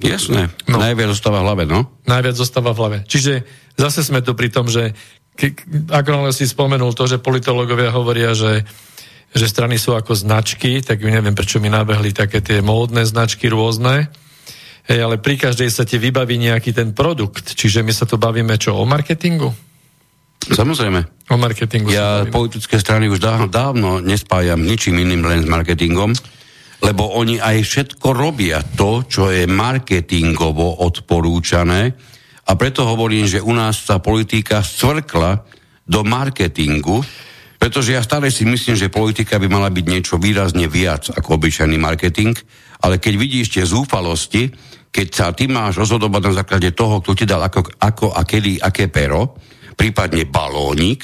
Jasné. 0.00 0.50
No. 0.66 0.80
Najviac 0.80 1.12
zostáva 1.12 1.44
v 1.44 1.46
hlave, 1.46 1.64
no? 1.70 1.86
Najviac 2.08 2.34
zostáva 2.34 2.74
v 2.74 2.78
hlave. 2.82 2.98
Čiže 3.06 3.46
zase 3.78 4.02
sme 4.02 4.24
tu 4.24 4.34
pri 4.34 4.50
tom, 4.50 4.66
že 4.66 4.96
ako 5.90 6.30
si 6.30 6.46
spomenul 6.46 6.94
to, 6.94 7.10
že 7.10 7.18
politológovia 7.18 7.90
hovoria, 7.90 8.32
že, 8.34 8.62
že 9.34 9.46
strany 9.50 9.76
sú 9.76 9.98
ako 9.98 10.14
značky, 10.14 10.78
tak 10.78 11.02
neviem, 11.02 11.34
prečo 11.34 11.58
mi 11.58 11.66
nabehli 11.66 12.14
také 12.14 12.38
tie 12.38 12.62
módne 12.62 13.02
značky 13.02 13.50
rôzne, 13.50 14.10
Hej, 14.84 15.00
ale 15.00 15.16
pri 15.16 15.40
každej 15.40 15.72
sa 15.72 15.88
ti 15.88 15.96
vybaví 15.96 16.36
nejaký 16.36 16.76
ten 16.76 16.92
produkt, 16.92 17.56
čiže 17.56 17.80
my 17.80 17.88
sa 17.88 18.04
tu 18.04 18.20
bavíme 18.20 18.52
čo, 18.60 18.76
o 18.76 18.84
marketingu? 18.84 19.48
Samozrejme. 20.44 21.32
O 21.32 21.40
marketingu. 21.40 21.88
Ja 21.88 22.28
politické 22.28 22.76
strany 22.76 23.08
už 23.08 23.16
dávno, 23.16 23.48
dávno 23.48 23.90
nespájam 24.04 24.60
ničím 24.60 25.00
iným 25.00 25.24
len 25.24 25.40
s 25.40 25.48
marketingom, 25.48 26.12
lebo 26.84 27.16
oni 27.16 27.40
aj 27.40 27.64
všetko 27.64 28.12
robia 28.12 28.60
to, 28.60 29.08
čo 29.08 29.32
je 29.32 29.48
marketingovo 29.48 30.84
odporúčané, 30.84 31.96
a 32.44 32.52
preto 32.60 32.84
hovorím, 32.84 33.24
že 33.24 33.40
u 33.40 33.52
nás 33.56 33.88
sa 33.88 34.00
politika 34.00 34.60
stvrkla 34.60 35.44
do 35.84 36.04
marketingu, 36.04 37.00
pretože 37.56 37.96
ja 37.96 38.04
stále 38.04 38.28
si 38.28 38.44
myslím, 38.44 38.76
že 38.76 38.92
politika 38.92 39.40
by 39.40 39.48
mala 39.48 39.72
byť 39.72 39.84
niečo 39.88 40.14
výrazne 40.20 40.68
viac 40.68 41.08
ako 41.08 41.40
obyčajný 41.40 41.80
marketing, 41.80 42.36
ale 42.84 43.00
keď 43.00 43.14
vidíš 43.16 43.56
tie 43.56 43.64
zúfalosti, 43.64 44.52
keď 44.92 45.06
sa 45.08 45.32
ty 45.32 45.48
máš 45.48 45.80
rozhodovať 45.80 46.22
na 46.28 46.32
základe 46.44 46.70
toho, 46.76 47.00
kto 47.00 47.12
ti 47.16 47.24
dal 47.24 47.40
ako, 47.40 47.80
ako 47.80 48.06
a 48.12 48.22
kedy, 48.22 48.60
aké 48.60 48.92
pero, 48.92 49.40
prípadne 49.74 50.28
balónik, 50.28 51.02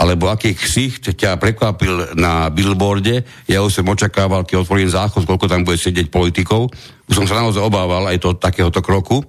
alebo 0.00 0.32
aký 0.32 0.56
ksicht 0.56 1.12
ťa 1.12 1.36
prekvapil 1.36 2.16
na 2.16 2.48
billboarde. 2.48 3.20
Ja 3.44 3.60
už 3.60 3.84
som 3.84 3.92
očakával, 3.92 4.48
keď 4.48 4.64
otvorím 4.64 4.88
záchod, 4.88 5.28
koľko 5.28 5.44
tam 5.44 5.60
bude 5.60 5.76
sedieť 5.76 6.08
politikov. 6.08 6.72
Už 7.04 7.14
som 7.20 7.28
sa 7.28 7.36
naozaj 7.36 7.60
obával 7.60 8.08
aj 8.08 8.16
to, 8.16 8.32
takéhoto 8.40 8.80
kroku. 8.80 9.20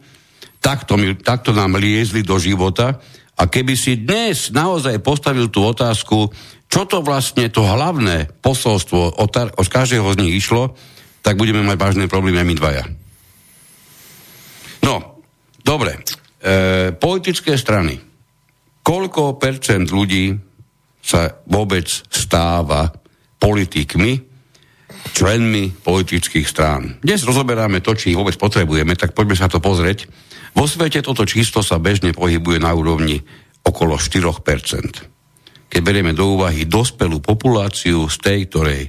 Takto, 0.62 0.94
mi, 0.96 1.18
takto 1.18 1.52
nám 1.52 1.82
liezli 1.82 2.22
do 2.22 2.38
života. 2.38 3.02
A 3.36 3.50
keby 3.50 3.74
si 3.74 3.98
dnes 3.98 4.54
naozaj 4.54 5.02
postavil 5.02 5.50
tú 5.50 5.66
otázku, 5.66 6.30
čo 6.70 6.86
to 6.86 7.02
vlastne 7.02 7.50
to 7.50 7.66
hlavné 7.66 8.30
posolstvo 8.40 9.18
od, 9.18 9.32
od 9.58 9.68
každého 9.68 10.06
z 10.14 10.20
nich 10.22 10.46
išlo, 10.46 10.78
tak 11.26 11.42
budeme 11.42 11.66
mať 11.66 11.78
vážne 11.82 12.06
problémy 12.06 12.46
my 12.46 12.56
dvaja. 12.56 12.86
No, 14.86 15.22
dobre. 15.66 16.00
E, 16.42 16.94
politické 16.94 17.58
strany. 17.58 17.98
Koľko 18.82 19.42
percent 19.42 19.90
ľudí 19.90 20.34
sa 21.02 21.34
vôbec 21.50 21.90
stáva 22.10 22.94
politikmi, 23.42 24.22
členmi 25.18 25.74
politických 25.74 26.46
strán. 26.46 27.02
Dnes 27.02 27.26
rozoberáme 27.26 27.82
to, 27.82 27.98
či 27.98 28.14
ich 28.14 28.18
vôbec 28.18 28.38
potrebujeme, 28.38 28.94
tak 28.94 29.18
poďme 29.18 29.34
sa 29.34 29.50
to 29.50 29.58
pozrieť. 29.58 30.06
Vo 30.52 30.66
svete 30.68 31.00
toto 31.00 31.24
číslo 31.24 31.64
sa 31.64 31.80
bežne 31.80 32.12
pohybuje 32.12 32.60
na 32.60 32.76
úrovni 32.76 33.18
okolo 33.64 33.96
4%. 33.96 35.72
Keď 35.72 35.82
berieme 35.82 36.12
do 36.12 36.36
úvahy 36.36 36.68
dospelú 36.68 37.24
populáciu 37.24 38.06
z 38.12 38.18
tej, 38.20 38.40
ktorej 38.52 38.84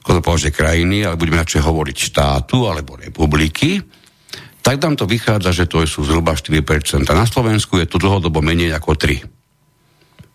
to 0.00 0.22
považuje 0.22 0.54
krajiny, 0.54 1.02
ale 1.02 1.18
budeme 1.18 1.42
radšej 1.42 1.66
hovoriť 1.66 1.96
štátu 1.98 2.70
alebo 2.70 2.96
republiky, 2.96 3.82
tak 4.62 4.82
nám 4.82 4.98
to 4.98 5.06
vychádza, 5.06 5.52
že 5.52 5.70
to 5.70 5.82
sú 5.84 6.06
zhruba 6.06 6.34
4%. 6.34 7.06
A 7.10 7.14
na 7.14 7.26
Slovensku 7.26 7.78
je 7.78 7.86
to 7.86 7.98
dlhodobo 7.98 8.40
menej 8.40 8.72
ako 8.74 8.96
3%. 8.96 9.35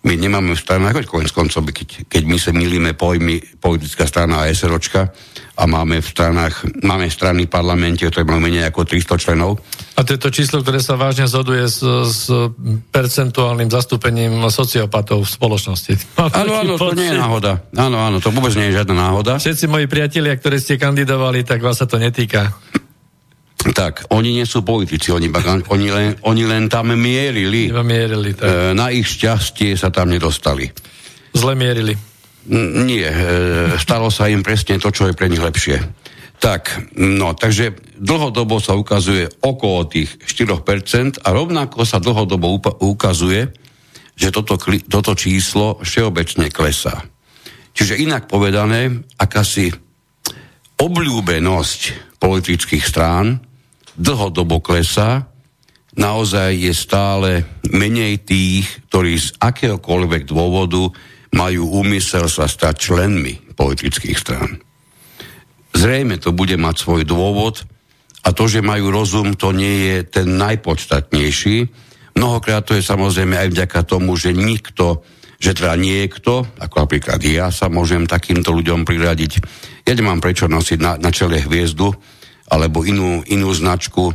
My 0.01 0.17
nemáme 0.17 0.57
v 0.57 0.61
stranách, 0.61 1.05
konec 1.05 1.29
koncov, 1.29 1.61
keď, 1.69 2.09
keď 2.09 2.23
my 2.25 2.37
sa 2.41 2.49
milíme 2.49 2.97
pojmy 2.97 3.61
politická 3.61 4.09
strana 4.09 4.41
a 4.41 4.49
SROčka 4.49 5.13
a 5.61 5.63
máme 5.69 6.01
v 6.01 6.07
stranách, 6.09 6.65
máme 6.81 7.05
strany 7.05 7.45
v 7.45 7.53
parlamente, 7.53 8.01
ktoré 8.01 8.25
majú 8.25 8.41
menej 8.41 8.65
ako 8.65 8.81
300 8.89 9.21
členov. 9.21 9.61
A 9.93 10.01
to 10.01 10.17
je 10.17 10.19
to 10.25 10.33
číslo, 10.33 10.65
ktoré 10.65 10.81
sa 10.81 10.97
vážne 10.97 11.29
zhoduje 11.29 11.69
s, 11.69 11.85
s 11.85 12.33
percentuálnym 12.89 13.69
zastúpením 13.69 14.41
sociopatov 14.49 15.21
v 15.21 15.29
spoločnosti. 15.29 15.93
Áno, 16.41 16.65
áno, 16.65 16.73
to 16.81 16.97
nie 16.97 17.13
je 17.13 17.21
náhoda. 17.21 17.61
Áno, 17.77 18.01
áno, 18.01 18.17
to 18.17 18.33
vôbec 18.33 18.57
nie 18.57 18.73
je 18.73 18.81
žiadna 18.81 18.95
náhoda. 18.97 19.37
Všetci 19.37 19.69
moji 19.69 19.85
priatelia, 19.85 20.33
ktorí 20.33 20.57
ste 20.57 20.81
kandidovali, 20.81 21.45
tak 21.45 21.61
vás 21.61 21.77
sa 21.77 21.85
to 21.85 22.01
netýka. 22.01 22.49
Tak, 23.61 24.09
oni 24.09 24.41
nie 24.41 24.47
sú 24.49 24.65
politici, 24.65 25.13
oni, 25.13 25.29
oni, 25.69 25.87
len, 25.93 26.17
oni 26.25 26.43
len 26.49 26.65
tam 26.65 26.89
mierili. 26.97 27.69
mierili 27.69 28.33
tak. 28.33 28.49
E, 28.49 28.73
na 28.73 28.89
ich 28.89 29.05
šťastie 29.05 29.77
sa 29.77 29.93
tam 29.93 30.09
nedostali. 30.09 30.65
Zle 31.37 31.53
mierili. 31.53 31.93
N- 32.49 32.89
nie, 32.89 33.05
e, 33.05 33.77
stalo 33.77 34.09
sa 34.09 34.25
im 34.33 34.41
presne 34.41 34.81
to, 34.81 34.89
čo 34.89 35.05
je 35.05 35.13
pre 35.13 35.29
nich 35.29 35.41
lepšie. 35.41 35.77
Tak, 36.41 36.97
no, 36.97 37.37
takže 37.37 37.77
dlhodobo 38.01 38.57
sa 38.57 38.73
ukazuje 38.73 39.29
okolo 39.45 39.85
tých 39.85 40.09
4% 40.25 41.21
a 41.21 41.29
rovnako 41.29 41.85
sa 41.85 42.01
dlhodobo 42.01 42.57
upa- 42.57 42.77
ukazuje, 42.81 43.45
že 44.17 44.33
toto, 44.33 44.57
toto 44.89 45.13
číslo 45.13 45.77
všeobecne 45.85 46.49
klesá. 46.49 47.05
Čiže 47.77 48.01
inak 48.01 48.25
povedané, 48.25 49.05
akási 49.21 49.69
obľúbenosť 50.81 51.81
politických 52.17 52.83
strán 52.89 53.50
dlhodobo 53.97 54.63
klesá, 54.63 55.27
naozaj 55.95 56.55
je 56.55 56.73
stále 56.75 57.43
menej 57.67 58.23
tých, 58.23 58.67
ktorí 58.87 59.19
z 59.19 59.35
akéhokoľvek 59.39 60.23
dôvodu 60.27 60.91
majú 61.31 61.83
úmysel 61.83 62.27
sa 62.27 62.47
stať 62.47 62.91
členmi 62.91 63.55
politických 63.55 64.17
strán. 64.19 64.59
Zrejme 65.71 66.19
to 66.19 66.35
bude 66.35 66.55
mať 66.59 66.75
svoj 66.83 67.01
dôvod 67.07 67.63
a 68.27 68.35
to, 68.35 68.45
že 68.45 68.59
majú 68.59 68.91
rozum, 68.91 69.33
to 69.33 69.55
nie 69.55 69.87
je 69.87 69.97
ten 70.03 70.27
najpodstatnejší. 70.35 71.71
Mnohokrát 72.19 72.67
to 72.67 72.75
je 72.75 72.83
samozrejme 72.83 73.39
aj 73.39 73.49
vďaka 73.55 73.79
tomu, 73.87 74.19
že 74.19 74.35
nikto, 74.35 75.07
že 75.39 75.55
teda 75.55 75.79
niekto, 75.79 76.43
ako 76.59 76.75
napríklad 76.85 77.23
ja 77.23 77.47
sa 77.49 77.71
môžem 77.71 78.03
takýmto 78.03 78.51
ľuďom 78.51 78.83
priradiť, 78.83 79.31
ja 79.87 79.93
nemám 79.95 80.19
prečo 80.19 80.51
nosiť 80.51 80.79
na, 80.83 80.99
na 80.99 81.09
čele 81.09 81.39
hviezdu, 81.39 81.95
alebo 82.51 82.83
inú, 82.83 83.23
inú 83.31 83.49
značku, 83.55 84.11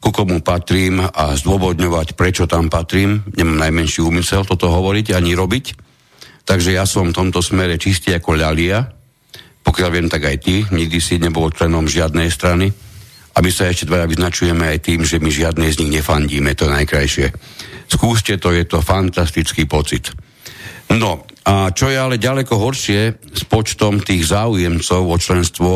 ku 0.00 0.10
komu 0.12 0.40
patrím 0.40 1.00
a 1.00 1.36
zdôvodňovať, 1.36 2.16
prečo 2.16 2.44
tam 2.48 2.72
patrím. 2.72 3.24
Nemám 3.36 3.68
najmenší 3.68 4.00
úmysel 4.04 4.44
toto 4.44 4.68
hovoriť 4.68 5.12
ani 5.12 5.36
robiť. 5.36 5.66
Takže 6.48 6.76
ja 6.76 6.88
som 6.88 7.12
v 7.12 7.16
tomto 7.16 7.44
smere 7.44 7.76
čistý 7.76 8.16
ako 8.16 8.36
ľalia. 8.36 8.84
Pokiaľ 9.60 9.88
viem, 9.92 10.08
tak 10.08 10.24
aj 10.24 10.36
ty. 10.40 10.64
Nikdy 10.64 10.98
si 11.04 11.20
nebol 11.20 11.52
členom 11.52 11.84
žiadnej 11.84 12.32
strany. 12.32 12.72
A 13.36 13.44
my 13.44 13.50
sa 13.52 13.68
ešte 13.68 13.86
dvaja 13.86 14.08
vyznačujeme 14.08 14.72
aj 14.72 14.78
tým, 14.82 15.00
že 15.04 15.20
my 15.20 15.30
žiadnej 15.30 15.70
z 15.76 15.84
nich 15.84 16.00
nefandíme. 16.00 16.56
To 16.56 16.72
najkrajšie. 16.72 17.30
Skúste 17.86 18.40
to, 18.40 18.56
je 18.56 18.64
to 18.64 18.80
fantastický 18.80 19.68
pocit. 19.68 20.10
No, 20.90 21.28
a 21.46 21.70
čo 21.70 21.92
je 21.92 21.96
ale 22.00 22.18
ďaleko 22.18 22.56
horšie 22.56 23.00
s 23.36 23.42
počtom 23.46 24.02
tých 24.02 24.26
záujemcov 24.26 25.02
o 25.06 25.16
členstvo 25.20 25.72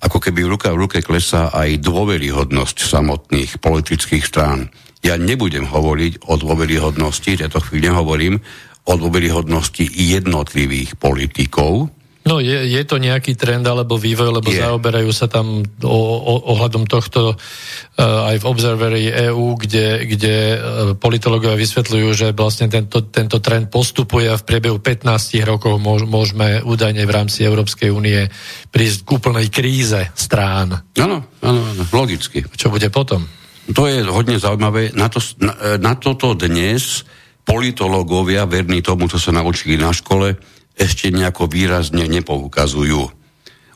ako 0.00 0.18
keby 0.20 0.44
ruka 0.44 0.72
v 0.72 0.86
ruke 0.86 0.98
klesá 1.00 1.48
aj 1.52 1.80
dôveryhodnosť 1.80 2.76
samotných 2.84 3.58
politických 3.60 4.24
strán. 4.24 4.68
Ja 5.00 5.16
nebudem 5.16 5.64
hovoriť 5.68 6.28
o 6.28 6.34
dôveryhodnosti, 6.36 7.40
tejto 7.40 7.60
chvíli 7.62 7.88
hovorím 7.88 8.42
o 8.86 8.92
dôveryhodnosti 8.94 9.86
jednotlivých 9.86 11.00
politikov, 11.00 11.90
No 12.26 12.42
je, 12.42 12.66
je 12.66 12.82
to 12.82 12.98
nejaký 12.98 13.38
trend 13.38 13.62
alebo 13.62 13.94
vývoj, 13.94 14.42
lebo 14.42 14.50
je. 14.50 14.58
zaoberajú 14.58 15.14
sa 15.14 15.30
tam 15.30 15.62
o, 15.62 15.98
o, 16.18 16.34
ohľadom 16.58 16.82
tohto 16.90 17.38
uh, 17.38 18.30
aj 18.34 18.42
v 18.42 18.48
Observery 18.50 19.04
EU, 19.30 19.54
kde, 19.54 20.02
kde 20.10 20.36
uh, 20.36 20.58
politológovia 20.98 21.54
vysvetľujú, 21.54 22.08
že 22.18 22.26
vlastne 22.34 22.66
tento, 22.66 23.06
tento 23.06 23.38
trend 23.38 23.70
postupuje 23.70 24.26
a 24.26 24.34
v 24.34 24.42
priebehu 24.42 24.82
15 24.82 25.06
rokov 25.46 25.78
môž, 25.78 26.02
môžeme 26.02 26.66
údajne 26.66 27.06
v 27.06 27.14
rámci 27.14 27.46
Európskej 27.46 27.94
únie 27.94 28.26
prísť 28.74 29.06
k 29.06 29.08
úplnej 29.14 29.46
kríze 29.46 30.10
strán. 30.18 30.82
Áno, 30.98 31.22
áno, 31.46 31.62
áno, 31.62 31.82
logicky. 31.94 32.42
Čo 32.58 32.74
bude 32.74 32.90
potom? 32.90 33.22
To 33.70 33.86
je 33.86 34.02
hodne 34.02 34.42
zaujímavé. 34.42 34.98
Na, 34.98 35.06
to, 35.06 35.22
na, 35.38 35.78
na 35.78 35.94
toto 35.94 36.34
dnes 36.34 37.06
politológovia, 37.46 38.50
verní 38.50 38.82
tomu, 38.82 39.06
čo 39.06 39.22
sa 39.22 39.30
naučili 39.30 39.78
na 39.78 39.94
škole, 39.94 40.34
ešte 40.76 41.08
nejako 41.08 41.48
výrazne 41.48 42.04
nepoukazujú. 42.04 43.02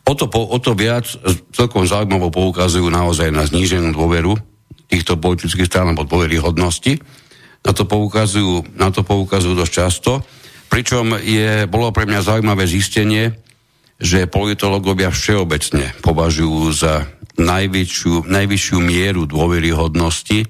O 0.04 0.12
to, 0.12 0.28
po, 0.28 0.44
o 0.44 0.58
to 0.60 0.76
viac 0.76 1.08
celkom 1.56 1.88
zaujímavo 1.88 2.28
poukazujú 2.28 2.88
naozaj 2.92 3.32
na 3.32 3.48
zníženú 3.48 3.96
dôveru 3.96 4.36
týchto 4.90 5.16
politických 5.16 5.68
strán 5.70 5.92
alebo 5.92 6.04
dôveryhodnosti. 6.04 7.00
Na 7.64 7.72
to 7.72 7.88
poukazujú, 7.88 8.76
na 8.76 8.92
to 8.92 9.00
poukazujú 9.00 9.54
dosť 9.56 9.72
často. 9.72 10.12
Pričom 10.68 11.18
je, 11.20 11.64
bolo 11.66 11.90
pre 11.94 12.04
mňa 12.04 12.20
zaujímavé 12.26 12.64
zistenie, 12.68 13.38
že 14.00 14.30
politológovia 14.30 15.12
všeobecne 15.12 15.92
považujú 16.00 16.72
za 16.72 17.04
najvyššiu, 17.36 18.28
najvyššiu 18.28 18.78
mieru 18.80 19.28
dôveryhodnosti 19.28 20.48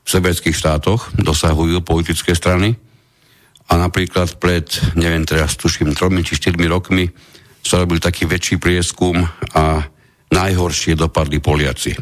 v 0.00 0.08
severských 0.08 0.56
štátoch, 0.56 1.14
dosahujú 1.14 1.80
politické 1.86 2.34
strany 2.34 2.74
a 3.70 3.78
napríklad 3.78 4.42
pred, 4.42 4.66
neviem 4.98 5.22
teraz, 5.22 5.54
tuším, 5.54 5.94
tromi 5.94 6.26
či 6.26 6.34
štyrmi 6.34 6.66
rokmi 6.66 7.06
sa 7.62 7.78
robil 7.78 8.02
taký 8.02 8.26
väčší 8.26 8.58
prieskum 8.58 9.22
a 9.54 9.86
najhoršie 10.34 10.98
dopadli 10.98 11.38
Poliaci. 11.38 11.94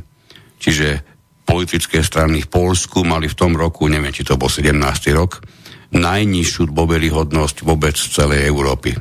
Čiže 0.59 1.05
politické 1.45 2.01
strany 2.01 2.45
v 2.45 2.49
Polsku 2.49 3.05
mali 3.05 3.29
v 3.29 3.37
tom 3.37 3.53
roku, 3.53 3.85
neviem, 3.89 4.13
či 4.13 4.25
to 4.25 4.41
bol 4.41 4.49
17. 4.49 4.73
rok, 5.13 5.45
najnižšiu 5.93 6.73
dôveryhodnosť 6.73 7.65
vôbec 7.65 7.97
celej 7.97 8.45
Európy. 8.49 8.93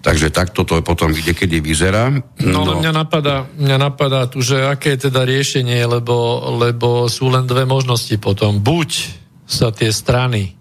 Takže 0.00 0.32
takto 0.32 0.64
to 0.64 0.80
potom 0.80 1.12
kde 1.12 1.36
kedy 1.36 1.60
vyzerá. 1.60 2.08
No, 2.40 2.64
no 2.64 2.80
mňa 2.80 2.92
napadá, 2.94 3.44
mňa 3.52 3.76
napadá 3.76 4.32
tu, 4.32 4.40
že 4.40 4.64
aké 4.64 4.96
je 4.96 5.12
teda 5.12 5.28
riešenie, 5.28 5.84
lebo, 5.84 6.40
lebo 6.56 7.04
sú 7.04 7.28
len 7.28 7.44
dve 7.44 7.68
možnosti 7.68 8.16
potom. 8.16 8.64
Buď 8.64 9.12
sa 9.44 9.68
tie 9.74 9.92
strany 9.92 10.59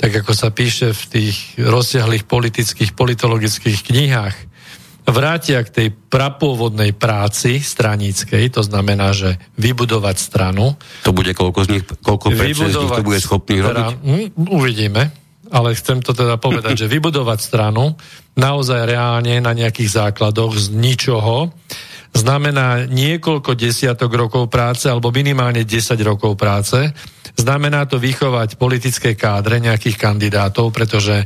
tak 0.00 0.24
ako 0.24 0.32
sa 0.32 0.48
píše 0.48 0.96
v 0.96 1.04
tých 1.12 1.36
rozsiahlých 1.60 2.24
politických, 2.24 2.96
politologických 2.96 3.84
knihách, 3.84 4.36
vrátia 5.10 5.60
k 5.60 5.68
tej 5.68 5.88
prapôvodnej 5.92 6.96
práci 6.96 7.60
straníckej, 7.60 8.48
to 8.48 8.62
znamená, 8.64 9.12
že 9.12 9.36
vybudovať 9.60 10.16
stranu. 10.16 10.78
To 11.04 11.12
bude 11.12 11.36
koľko 11.36 11.60
z 11.66 11.68
nich, 11.76 11.84
koľko 11.84 12.26
z 12.32 12.38
nich 12.40 12.56
to 12.72 13.04
bude 13.04 13.20
schopný 13.20 13.60
robiť? 13.60 13.86
Hm, 14.00 14.26
uvidíme, 14.48 15.12
ale 15.50 15.74
chcem 15.76 16.00
to 16.00 16.16
teda 16.16 16.40
povedať, 16.40 16.86
že 16.86 16.90
vybudovať 16.90 17.38
stranu 17.42 17.98
naozaj 18.38 18.86
reálne 18.86 19.42
na 19.42 19.52
nejakých 19.52 19.90
základoch 20.00 20.56
z 20.56 20.72
ničoho, 20.72 21.50
znamená 22.14 22.90
niekoľko 22.90 23.54
desiatok 23.54 24.10
rokov 24.14 24.50
práce 24.50 24.90
alebo 24.90 25.14
minimálne 25.14 25.62
10 25.62 25.94
rokov 26.02 26.34
práce. 26.34 26.90
Znamená 27.38 27.86
to 27.86 28.02
vychovať 28.02 28.58
politické 28.58 29.14
kádre 29.14 29.62
nejakých 29.62 29.96
kandidátov, 29.96 30.74
pretože 30.74 31.24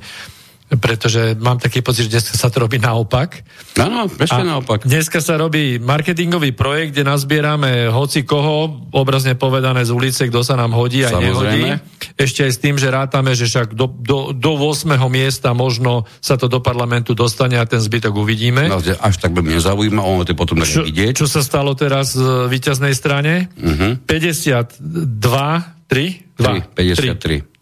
pretože 0.65 1.37
mám 1.37 1.61
taký 1.61 1.85
pocit, 1.85 2.09
že 2.09 2.19
dneska 2.19 2.41
sa 2.41 2.49
to 2.49 2.65
robí 2.65 2.81
naopak. 2.81 3.45
Áno, 3.77 4.09
presne 4.09 4.49
naopak. 4.49 4.89
Dneska 4.89 5.21
sa 5.21 5.37
robí 5.37 5.77
marketingový 5.77 6.57
projekt, 6.57 6.97
kde 6.97 7.05
nazbierame 7.05 7.93
hoci 7.93 8.25
koho, 8.25 8.89
obrazne 8.97 9.37
povedané 9.37 9.85
z 9.85 9.93
ulice, 9.93 10.25
kto 10.33 10.41
sa 10.41 10.57
nám 10.57 10.73
hodí 10.73 11.05
a 11.05 11.13
nehodí. 11.13 11.69
Ešte 12.17 12.49
aj 12.49 12.53
s 12.57 12.59
tým, 12.65 12.81
že 12.81 12.89
rátame, 12.89 13.37
že 13.37 13.45
však 13.45 13.77
do, 13.77 13.93
do, 13.93 14.33
do 14.33 14.53
8. 14.57 14.89
miesta 15.13 15.53
možno 15.53 16.09
sa 16.25 16.41
to 16.41 16.49
do 16.49 16.65
parlamentu 16.65 17.13
dostane 17.13 17.61
a 17.61 17.69
ten 17.69 17.85
zbytok 17.85 18.17
uvidíme. 18.17 18.73
No, 18.73 18.81
až 18.81 19.15
tak 19.21 19.37
by 19.37 19.45
mňa 19.45 19.61
zaujíma, 19.61 20.01
ono 20.01 20.25
to 20.25 20.33
potom 20.33 20.65
čo, 20.65 20.81
vidieť. 20.81 21.13
Čo 21.13 21.29
sa 21.29 21.45
stalo 21.45 21.77
teraz 21.77 22.17
v 22.17 22.49
víťaznej 22.49 22.97
strane? 22.97 23.53
Uh-huh. 23.61 24.01
52, 24.01 24.81
3? 24.81 26.41
2, 26.41 26.73
3, 26.73 27.53
53. 27.53 27.54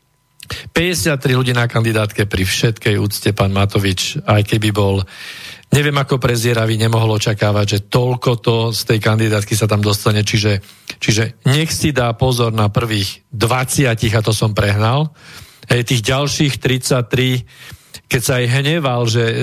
53 0.71 1.39
ľudí 1.39 1.53
na 1.57 1.67
kandidátke 1.69 2.29
pri 2.29 2.45
všetkej 2.45 2.95
úcte, 2.99 3.31
pán 3.33 3.53
Matovič, 3.53 4.23
aj 4.25 4.43
keby 4.47 4.71
bol. 4.71 5.05
Neviem 5.73 5.97
ako 5.97 6.21
prezieravý, 6.21 6.77
nemohol 6.77 7.17
očakávať, 7.17 7.67
že 7.67 7.79
toľko 7.89 8.31
to 8.45 8.57
z 8.77 8.81
tej 8.93 8.99
kandidátky 9.01 9.57
sa 9.57 9.65
tam 9.65 9.81
dostane, 9.81 10.21
čiže, 10.21 10.61
čiže 11.01 11.41
nech 11.49 11.73
si 11.73 11.97
dá 11.97 12.13
pozor 12.13 12.53
na 12.53 12.69
prvých 12.69 13.25
20, 13.33 13.89
a 13.89 14.21
to 14.21 14.37
som 14.37 14.53
prehnal, 14.53 15.17
hej, 15.73 15.81
tých 15.89 16.05
ďalších 16.05 16.61
33, 16.61 18.05
keď 18.05 18.21
sa 18.21 18.45
aj 18.45 18.47
hneval, 18.61 19.09
že 19.09 19.25
e, 19.25 19.35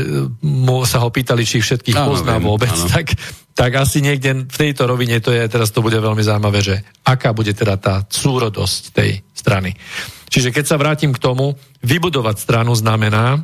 mu 0.45 0.85
sa 0.85 1.01
ho 1.01 1.09
pýtali, 1.09 1.41
či 1.41 1.65
všetkých 1.65 1.97
áno, 1.97 2.13
pozná 2.13 2.37
viem, 2.37 2.45
vôbec, 2.45 2.73
tak, 2.93 3.17
tak 3.59 3.75
asi 3.75 3.99
niekde 3.99 4.47
v 4.47 4.55
tejto 4.55 4.87
rovine 4.87 5.19
to 5.19 5.35
je, 5.35 5.43
teraz 5.51 5.75
to 5.75 5.83
bude 5.83 5.99
veľmi 5.99 6.23
zaujímavé, 6.23 6.63
že 6.63 6.79
aká 7.03 7.35
bude 7.35 7.51
teda 7.51 7.75
tá 7.75 8.07
súrodosť 8.07 8.95
tej 8.95 9.19
strany. 9.35 9.75
Čiže 10.31 10.55
keď 10.55 10.63
sa 10.63 10.79
vrátim 10.79 11.11
k 11.11 11.19
tomu, 11.19 11.59
vybudovať 11.83 12.39
stranu 12.39 12.71
znamená 12.71 13.43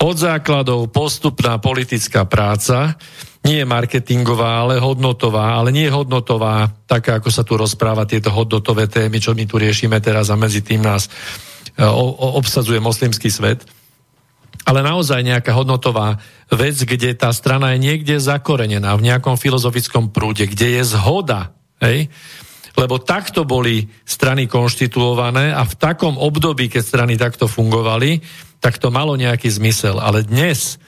od 0.00 0.16
základov 0.16 0.88
postupná 0.88 1.60
politická 1.60 2.24
práca, 2.24 2.96
nie 3.44 3.60
je 3.60 3.68
marketingová, 3.68 4.64
ale 4.64 4.80
hodnotová, 4.80 5.60
ale 5.60 5.76
nie 5.76 5.84
je 5.84 5.92
hodnotová, 5.92 6.72
taká 6.88 7.20
ako 7.20 7.28
sa 7.28 7.44
tu 7.44 7.60
rozpráva 7.60 8.08
tieto 8.08 8.32
hodnotové 8.32 8.88
témy, 8.88 9.20
čo 9.20 9.36
my 9.36 9.44
tu 9.44 9.60
riešime 9.60 10.00
teraz 10.00 10.32
a 10.32 10.40
medzi 10.40 10.64
tým 10.64 10.80
nás 10.80 11.04
e, 11.76 11.84
obsadzuje 12.16 12.80
moslimský 12.80 13.28
svet. 13.28 13.60
Ale 14.68 14.84
naozaj 14.84 15.24
nejaká 15.24 15.56
hodnotová 15.56 16.20
vec, 16.52 16.76
kde 16.76 17.16
tá 17.16 17.32
strana 17.32 17.72
je 17.72 17.88
niekde 17.88 18.20
zakorenená, 18.20 18.92
v 19.00 19.08
nejakom 19.08 19.40
filozofickom 19.40 20.12
prúde, 20.12 20.44
kde 20.44 20.76
je 20.76 20.82
zhoda. 20.84 21.56
Hej? 21.80 22.12
lebo 22.78 23.02
takto 23.02 23.42
boli 23.42 23.90
strany 24.06 24.46
konštituované 24.46 25.50
a 25.50 25.66
v 25.66 25.74
takom 25.74 26.14
období, 26.14 26.70
keď 26.70 26.82
strany 26.86 27.18
takto 27.18 27.50
fungovali, 27.50 28.22
tak 28.62 28.78
to 28.78 28.94
malo 28.94 29.18
nejaký 29.18 29.50
zmysel. 29.50 29.98
Ale 29.98 30.22
dnes, 30.22 30.78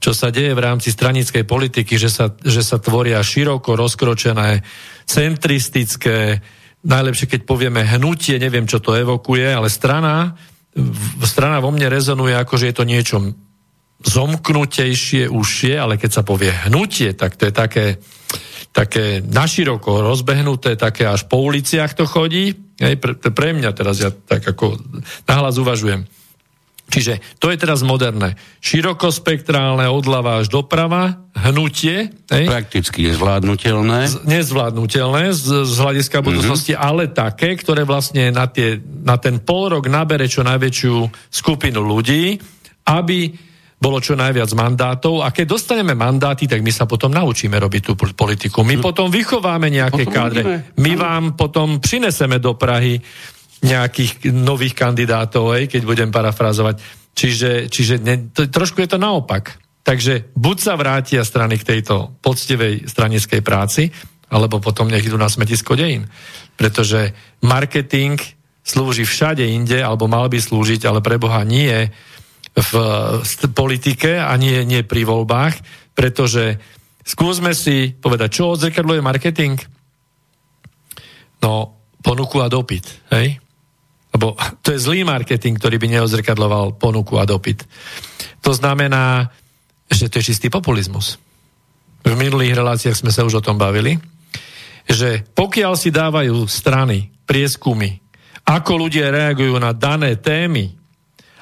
čo 0.00 0.16
sa 0.16 0.32
deje 0.32 0.56
v 0.56 0.64
rámci 0.64 0.88
stranickej 0.88 1.44
politiky, 1.44 2.00
že 2.00 2.08
sa, 2.08 2.32
že 2.40 2.64
sa 2.64 2.80
tvoria 2.80 3.20
široko 3.20 3.76
rozkročené, 3.76 4.64
centristické, 5.04 6.40
najlepšie 6.88 7.28
keď 7.28 7.40
povieme 7.44 7.84
hnutie, 7.84 8.40
neviem 8.40 8.64
čo 8.64 8.80
to 8.80 8.96
evokuje, 8.96 9.52
ale 9.52 9.68
strana, 9.68 10.40
strana 11.24 11.60
vo 11.60 11.72
mne 11.72 11.88
rezonuje 11.88 12.36
ako, 12.36 12.54
že 12.60 12.72
je 12.72 12.76
to 12.76 12.84
niečo 12.84 13.16
zomknutejšie, 14.04 15.32
užšie, 15.32 15.74
ale 15.80 15.96
keď 15.96 16.10
sa 16.10 16.22
povie 16.22 16.52
hnutie, 16.68 17.16
tak 17.16 17.40
to 17.40 17.48
je 17.48 17.54
také, 17.54 17.86
také 18.70 19.24
naširoko 19.24 20.04
rozbehnuté, 20.04 20.76
také 20.76 21.08
až 21.08 21.24
po 21.24 21.40
uliciach 21.40 21.96
to 21.96 22.04
chodí. 22.04 22.52
Hej, 22.76 23.00
pre, 23.00 23.16
pre 23.16 23.56
mňa 23.56 23.70
teraz 23.72 23.96
ja 24.04 24.12
tak 24.12 24.44
ako 24.44 24.76
nahlas 25.24 25.56
uvažujem. 25.56 26.04
Čiže 26.86 27.18
to 27.42 27.50
je 27.50 27.58
teraz 27.58 27.82
moderné. 27.82 28.38
Širokospektrálne 28.62 29.90
odľava 29.90 30.38
až 30.38 30.46
doprava, 30.48 31.26
hnutie. 31.34 32.14
Hej? 32.30 32.46
Prakticky 32.46 33.10
nezvládnutelné. 33.10 34.24
Nezvládnutelné 34.24 35.34
z, 35.34 35.66
z 35.66 35.76
hľadiska 35.76 36.22
mhm. 36.22 36.24
budúcnosti, 36.24 36.72
mm-hmm. 36.72 36.88
ale 36.88 37.10
také, 37.10 37.58
ktoré 37.58 37.82
vlastne 37.82 38.30
na, 38.30 38.46
tie, 38.46 38.78
na 39.02 39.18
ten 39.18 39.42
pol 39.42 39.74
rok 39.74 39.90
nabere 39.90 40.30
čo 40.30 40.46
najväčšiu 40.46 40.94
skupinu 41.28 41.82
ľudí, 41.82 42.38
aby 42.86 43.34
bolo 43.76 44.00
čo 44.00 44.16
najviac 44.16 44.48
mandátov 44.56 45.20
a 45.20 45.28
keď 45.28 45.52
dostaneme 45.52 45.92
mandáty, 45.92 46.48
tak 46.48 46.64
my 46.64 46.72
sa 46.72 46.88
potom 46.88 47.12
naučíme 47.12 47.60
robiť 47.60 47.82
tú 47.84 47.92
politiku. 48.16 48.64
My 48.64 48.80
hm. 48.80 48.82
potom 48.82 49.12
vychováme 49.12 49.68
nejaké 49.68 50.08
potom 50.08 50.16
kádre. 50.16 50.42
My 50.80 50.96
vám 50.96 51.36
potom 51.36 51.76
prineseme 51.76 52.40
do 52.40 52.56
Prahy 52.56 52.96
nejakých 53.64 54.28
nových 54.34 54.76
kandidátov, 54.76 55.56
aj, 55.56 55.72
keď 55.72 55.82
budem 55.88 56.10
parafrazovať. 56.12 56.76
Čiže, 57.16 57.72
čiže 57.72 57.94
ne, 58.04 58.28
to, 58.28 58.44
trošku 58.52 58.84
je 58.84 58.90
to 58.92 59.00
naopak. 59.00 59.56
Takže 59.86 60.34
buď 60.34 60.56
sa 60.58 60.74
vrátia 60.74 61.22
strany 61.24 61.56
k 61.56 61.78
tejto 61.78 62.18
poctivej 62.20 62.90
stranickej 62.90 63.40
práci, 63.40 63.88
alebo 64.28 64.58
potom 64.58 64.90
nech 64.90 65.06
idú 65.06 65.16
na 65.16 65.30
smetisko 65.30 65.78
dejín. 65.78 66.10
Pretože 66.58 67.14
marketing 67.46 68.18
slúži 68.66 69.06
všade 69.06 69.46
inde, 69.46 69.78
alebo 69.78 70.10
mal 70.10 70.26
by 70.26 70.42
slúžiť, 70.42 70.84
ale 70.90 70.98
pre 71.00 71.22
Boha 71.22 71.46
nie 71.46 71.86
v 72.56 72.72
politike 73.54 74.18
a 74.18 74.32
nie, 74.40 74.64
nie 74.64 74.82
pri 74.82 75.06
voľbách, 75.06 75.54
pretože 75.92 76.58
skúsme 77.04 77.54
si 77.54 77.94
povedať, 77.94 78.40
čo 78.42 78.56
odzrkadluje 78.56 79.04
marketing? 79.04 79.60
No, 81.44 81.78
ponuku 82.02 82.42
a 82.42 82.48
dopyt, 82.50 83.12
hej? 83.12 83.38
Lebo 84.16 84.32
to 84.64 84.72
je 84.72 84.80
zlý 84.80 85.04
marketing, 85.04 85.60
ktorý 85.60 85.76
by 85.76 85.92
neozrkadloval 85.92 86.80
ponuku 86.80 87.20
a 87.20 87.28
dopyt. 87.28 87.68
To 88.40 88.56
znamená, 88.56 89.28
že 89.92 90.08
to 90.08 90.24
je 90.24 90.32
čistý 90.32 90.48
populizmus. 90.48 91.20
V 92.00 92.16
minulých 92.16 92.56
reláciách 92.56 92.96
sme 92.96 93.12
sa 93.12 93.28
už 93.28 93.38
o 93.38 93.44
tom 93.44 93.60
bavili, 93.60 94.00
že 94.88 95.20
pokiaľ 95.36 95.72
si 95.76 95.92
dávajú 95.92 96.48
strany 96.48 97.12
prieskumy, 97.28 98.00
ako 98.46 98.88
ľudia 98.88 99.12
reagujú 99.12 99.52
na 99.60 99.76
dané 99.76 100.16
témy, 100.16 100.72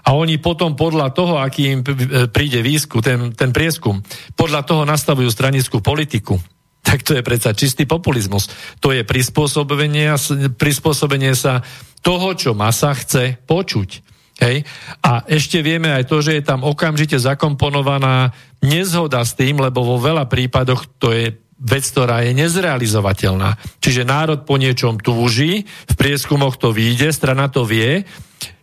a 0.04 0.12
oni 0.12 0.36
potom 0.36 0.76
podľa 0.76 1.16
toho, 1.16 1.40
aký 1.40 1.72
im 1.72 1.80
príde 2.28 2.60
výskum, 2.60 3.00
ten, 3.00 3.32
ten 3.32 3.48
prieskum, 3.56 4.04
podľa 4.36 4.60
toho 4.68 4.84
nastavujú 4.84 5.32
stranickú 5.32 5.80
politiku. 5.80 6.36
Tak 6.84 7.00
to 7.00 7.16
je 7.16 7.24
predsa 7.24 7.56
čistý 7.56 7.88
populizmus. 7.88 8.52
To 8.84 8.92
je 8.92 9.02
prispôsobenie, 9.02 10.14
prispôsobenie 10.54 11.32
sa 11.32 11.64
toho, 12.04 12.36
čo 12.36 12.52
masa 12.52 12.92
chce 12.92 13.40
počuť. 13.48 14.04
Hej? 14.44 14.68
A 15.00 15.24
ešte 15.24 15.64
vieme 15.64 15.90
aj 15.90 16.04
to, 16.06 16.20
že 16.20 16.38
je 16.38 16.44
tam 16.44 16.60
okamžite 16.60 17.16
zakomponovaná 17.16 18.36
nezhoda 18.60 19.24
s 19.24 19.32
tým, 19.32 19.64
lebo 19.64 19.80
vo 19.80 19.96
veľa 19.96 20.28
prípadoch 20.28 20.84
to 21.00 21.10
je 21.10 21.40
vec, 21.64 21.84
ktorá 21.86 22.26
je 22.26 22.36
nezrealizovateľná. 22.36 23.56
Čiže 23.80 24.04
národ 24.04 24.44
po 24.44 24.60
niečom 24.60 25.00
túži, 25.00 25.64
v 25.64 25.94
prieskumoch 25.96 26.60
to 26.60 26.74
vyjde, 26.74 27.14
strana 27.14 27.48
to 27.48 27.64
vie 27.64 28.04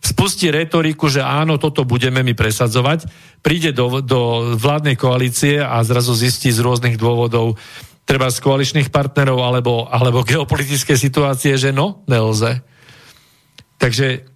spustí 0.02 0.50
retoriku, 0.50 1.06
že 1.06 1.22
áno, 1.22 1.58
toto 1.58 1.86
budeme 1.86 2.22
my 2.22 2.34
presadzovať, 2.34 3.06
príde 3.42 3.70
do, 3.70 4.02
do 4.02 4.54
vládnej 4.58 4.98
koalície 4.98 5.62
a 5.62 5.82
zrazu 5.86 6.14
zistí 6.14 6.50
z 6.50 6.62
rôznych 6.62 6.98
dôvodov, 6.98 7.58
treba 8.02 8.28
z 8.28 8.38
koaličných 8.42 8.88
partnerov 8.90 9.38
alebo, 9.40 9.86
alebo 9.88 10.26
geopolitické 10.26 10.98
situácie, 10.98 11.56
že 11.56 11.70
no, 11.70 12.02
nelze. 12.10 12.60
Takže 13.78 14.26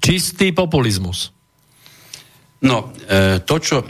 čistý 0.00 0.52
populizmus. 0.52 1.32
No, 2.64 2.92
e, 3.04 3.44
to, 3.44 3.60
čo 3.60 3.84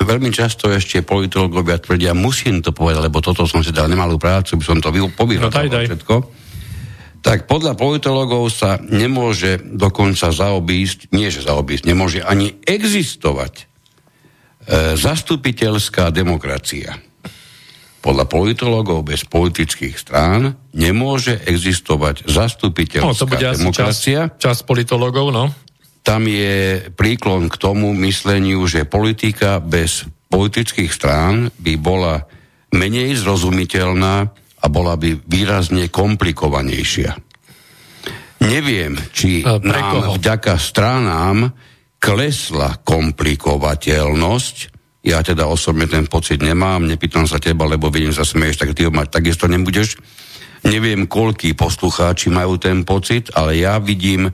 veľmi 0.00 0.28
často 0.28 0.68
ešte 0.68 1.00
politológovia 1.00 1.80
tvrdia, 1.80 2.12
musím 2.12 2.60
to 2.60 2.70
povedať, 2.76 3.08
lebo 3.08 3.24
toto 3.24 3.48
som 3.48 3.64
si 3.64 3.72
dal 3.72 3.88
nemalú 3.88 4.20
prácu, 4.20 4.60
by 4.60 4.64
som 4.64 4.78
to 4.80 4.92
povyhľadal 4.92 5.48
no, 5.48 5.56
daj, 5.56 5.68
daj. 5.72 5.86
všetko 5.88 6.14
tak 7.20 7.44
podľa 7.44 7.76
politologov 7.76 8.48
sa 8.48 8.80
nemôže 8.80 9.60
dokonca 9.60 10.32
zaobísť, 10.32 11.12
nie 11.12 11.28
že 11.28 11.44
zaobísť, 11.44 11.84
nemôže 11.84 12.24
ani 12.24 12.56
existovať 12.64 13.54
e, 13.60 13.64
zastupiteľská 14.96 16.08
demokracia. 16.16 16.96
Podľa 18.00 18.24
politologov 18.32 19.04
bez 19.04 19.28
politických 19.28 19.92
strán 19.92 20.56
nemôže 20.72 21.36
existovať 21.44 22.24
zastupiteľská 22.24 23.04
no, 23.04 23.12
to 23.12 23.28
bude 23.28 23.44
demokracia. 23.44 24.32
Čas, 24.36 24.40
čas 24.40 24.58
politologov, 24.64 25.28
no. 25.28 25.52
Tam 26.00 26.24
je 26.24 26.88
príklon 26.96 27.52
k 27.52 27.60
tomu 27.60 27.92
mysleniu, 27.92 28.64
že 28.64 28.88
politika 28.88 29.60
bez 29.60 30.08
politických 30.32 30.88
strán 30.88 31.52
by 31.60 31.76
bola 31.76 32.24
menej 32.72 33.20
zrozumiteľná 33.20 34.16
a 34.60 34.66
bola 34.72 34.96
by 34.96 35.20
výrazne 35.28 35.92
komplikovanejšia. 35.92 37.12
Neviem, 38.40 38.96
či 39.12 39.44
e, 39.44 39.60
nám 39.60 40.16
vďaka 40.16 40.56
stranám 40.56 41.52
klesla 42.00 42.80
komplikovateľnosť, 42.80 44.56
Ja 45.00 45.24
teda 45.24 45.48
osobne 45.48 45.88
ten 45.88 46.04
pocit 46.04 46.44
nemám, 46.44 46.84
nepýtam 46.84 47.24
sa 47.24 47.40
teba, 47.40 47.64
lebo 47.64 47.88
vidím, 47.88 48.12
sa 48.12 48.24
smeješ, 48.24 48.60
tak 48.60 48.76
ty 48.76 48.84
ho 48.84 48.92
mať 48.92 49.08
takisto 49.08 49.48
nebudeš. 49.48 49.96
Neviem, 50.60 51.08
koľkí 51.08 51.56
poslucháči 51.56 52.28
majú 52.28 52.60
ten 52.60 52.84
pocit, 52.84 53.32
ale 53.32 53.56
ja 53.56 53.80
vidím, 53.80 54.28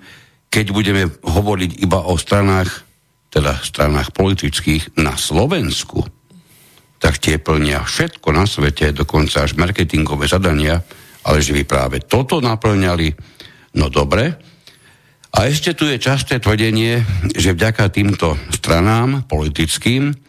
keď 0.50 0.66
budeme 0.74 1.06
hovoriť 1.22 1.86
iba 1.86 2.02
o 2.02 2.18
stranách, 2.18 2.82
teda 3.30 3.62
stranách 3.62 4.10
politických 4.10 4.98
na 4.98 5.14
Slovensku, 5.14 6.02
tak 6.98 7.22
tie 7.22 7.38
plnia 7.38 7.86
všetko 7.86 8.34
na 8.34 8.42
svete, 8.42 8.90
dokonca 8.90 9.46
až 9.46 9.54
marketingové 9.54 10.26
zadania, 10.26 10.82
ale 11.22 11.38
že 11.38 11.54
by 11.54 11.62
práve 11.62 12.02
toto 12.02 12.42
naplňali, 12.42 13.14
no 13.78 13.86
dobre. 13.86 14.34
A 15.36 15.46
ešte 15.46 15.78
tu 15.78 15.86
je 15.86 16.00
časté 16.00 16.42
tvrdenie, 16.42 17.06
že 17.36 17.54
vďaka 17.54 17.92
týmto 17.92 18.34
stranám 18.50 19.28
politickým 19.30 20.25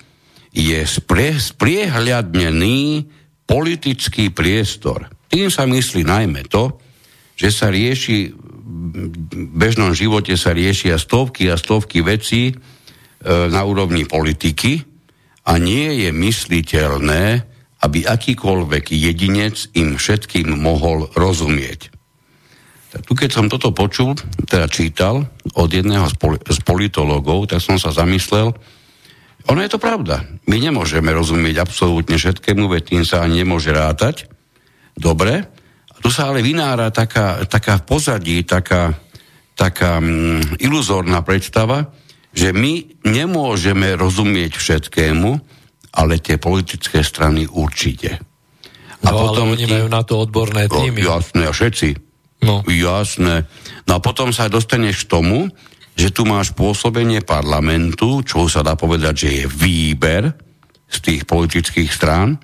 je 0.51 0.79
sprie, 0.87 1.35
spriehľadnený 1.37 3.07
politický 3.47 4.31
priestor. 4.31 5.07
Tým 5.27 5.51
sa 5.51 5.67
myslí 5.67 6.07
najmä 6.07 6.47
to, 6.47 6.79
že 7.37 7.49
sa 7.53 7.67
rieši 7.71 8.33
v 8.67 9.51
bežnom 9.55 9.95
živote 9.95 10.35
sa 10.35 10.51
riešia 10.51 10.99
stovky 10.99 11.47
a 11.47 11.55
stovky 11.55 12.03
vecí 12.03 12.51
e, 12.51 12.55
na 13.47 13.63
úrovni 13.63 14.03
politiky, 14.03 14.83
a 15.47 15.53
nie 15.55 16.03
je 16.03 16.09
mysliteľné, 16.11 17.23
aby 17.87 18.03
akýkoľvek 18.03 18.91
jedinec 18.91 19.71
im 19.79 19.95
všetkým 19.95 20.51
mohol 20.51 21.07
rozumieť. 21.15 21.95
Tu 22.97 23.13
keď 23.13 23.29
som 23.31 23.45
toto 23.47 23.71
počul, 23.71 24.17
teda 24.49 24.67
čítal 24.67 25.29
od 25.55 25.69
jedného 25.69 26.09
z 26.47 26.59
politologov, 26.65 27.47
tak 27.47 27.63
som 27.63 27.79
sa 27.79 27.93
zamyslel, 27.93 28.51
ono 29.47 29.59
je 29.63 29.71
to 29.71 29.79
pravda. 29.79 30.27
My 30.47 30.59
nemôžeme 30.59 31.07
rozumieť 31.11 31.63
absolútne 31.63 32.19
všetkému, 32.19 32.67
veď 32.67 32.83
tým 32.93 33.03
sa 33.07 33.23
ani 33.23 33.43
nemôže 33.43 33.71
rátať. 33.71 34.27
Dobre. 34.93 35.47
A 35.87 35.97
tu 36.03 36.11
sa 36.11 36.29
ale 36.29 36.43
vynára 36.43 36.91
taká, 36.91 37.47
taká 37.47 37.79
v 37.79 37.83
pozadí, 37.87 38.37
taká, 38.43 38.93
taká 39.55 40.03
mm, 40.03 40.59
iluzórna 40.61 41.23
predstava, 41.23 41.89
že 42.35 42.53
my 42.53 43.01
nemôžeme 43.07 43.97
rozumieť 43.97 44.59
všetkému, 44.59 45.31
ale 45.97 46.21
tie 46.21 46.37
politické 46.37 47.01
strany 47.01 47.49
určite. 47.49 48.21
A 49.01 49.09
no, 49.09 49.31
potom 49.31 49.53
ale 49.53 49.57
oni 49.57 49.65
majú 49.65 49.87
na 49.89 50.01
to 50.05 50.13
odborné 50.21 50.69
týmy. 50.69 51.01
No, 51.01 51.17
jasné, 51.17 51.43
a 51.49 51.53
všetci. 51.53 51.89
No. 52.45 52.61
Jasné. 52.69 53.49
No 53.89 53.91
a 53.97 53.99
potom 54.03 54.29
sa 54.29 54.45
dostaneš 54.51 55.05
k 55.05 55.09
tomu, 55.17 55.49
že 55.97 56.13
tu 56.13 56.29
máš 56.29 56.53
pôsobenie 56.53 57.25
parlamentu, 57.25 58.21
čo 58.21 58.45
sa 58.45 58.61
dá 58.61 58.77
povedať, 58.77 59.13
že 59.17 59.29
je 59.41 59.45
výber 59.49 60.29
z 60.85 60.97
tých 61.01 61.21
politických 61.25 61.89
strán, 61.89 62.37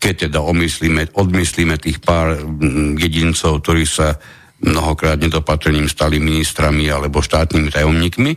keď 0.00 0.28
teda 0.28 0.40
omyslíme, 0.40 1.12
odmyslíme 1.12 1.76
tých 1.76 2.00
pár 2.00 2.40
mm, 2.40 2.96
jedincov, 2.96 3.60
ktorí 3.60 3.84
sa 3.84 4.16
mnohokrát 4.64 5.20
nedopatrením 5.20 5.86
stali 5.86 6.16
ministrami 6.16 6.88
alebo 6.88 7.20
štátnymi 7.20 7.68
tajomníkmi, 7.68 8.32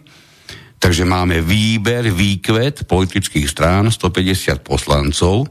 Takže 0.77 1.09
máme 1.09 1.41
výber, 1.41 2.13
výkvet 2.13 2.85
politických 2.85 3.49
strán, 3.49 3.89
150 3.89 4.61
poslancov. 4.61 5.49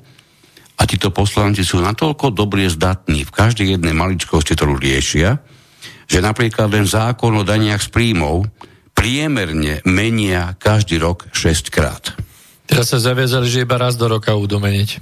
A 0.79 0.87
títo 0.87 1.11
poslanci 1.11 1.67
sú 1.67 1.83
natoľko 1.83 2.31
dobre 2.31 2.69
zdatní 2.71 3.27
v 3.27 3.35
každej 3.35 3.67
jednej 3.75 3.97
maličkosti, 3.97 4.55
ktorú 4.55 4.79
riešia, 4.79 5.41
že 6.07 6.23
napríklad 6.23 6.71
len 6.71 6.87
zákon 6.87 7.35
o 7.35 7.43
daniach 7.43 7.83
z 7.83 7.91
príjmov 7.91 8.47
priemerne 9.07 9.87
menia 9.87 10.59
každý 10.59 10.99
rok 10.99 11.31
6 11.31 11.71
krát. 11.71 12.11
Teraz 12.67 12.91
sa 12.91 12.99
zaviazali, 12.99 13.47
že 13.47 13.63
iba 13.63 13.79
raz 13.79 13.95
do 13.95 14.11
roka 14.11 14.35
budú 14.35 14.59
meniť. 14.59 14.99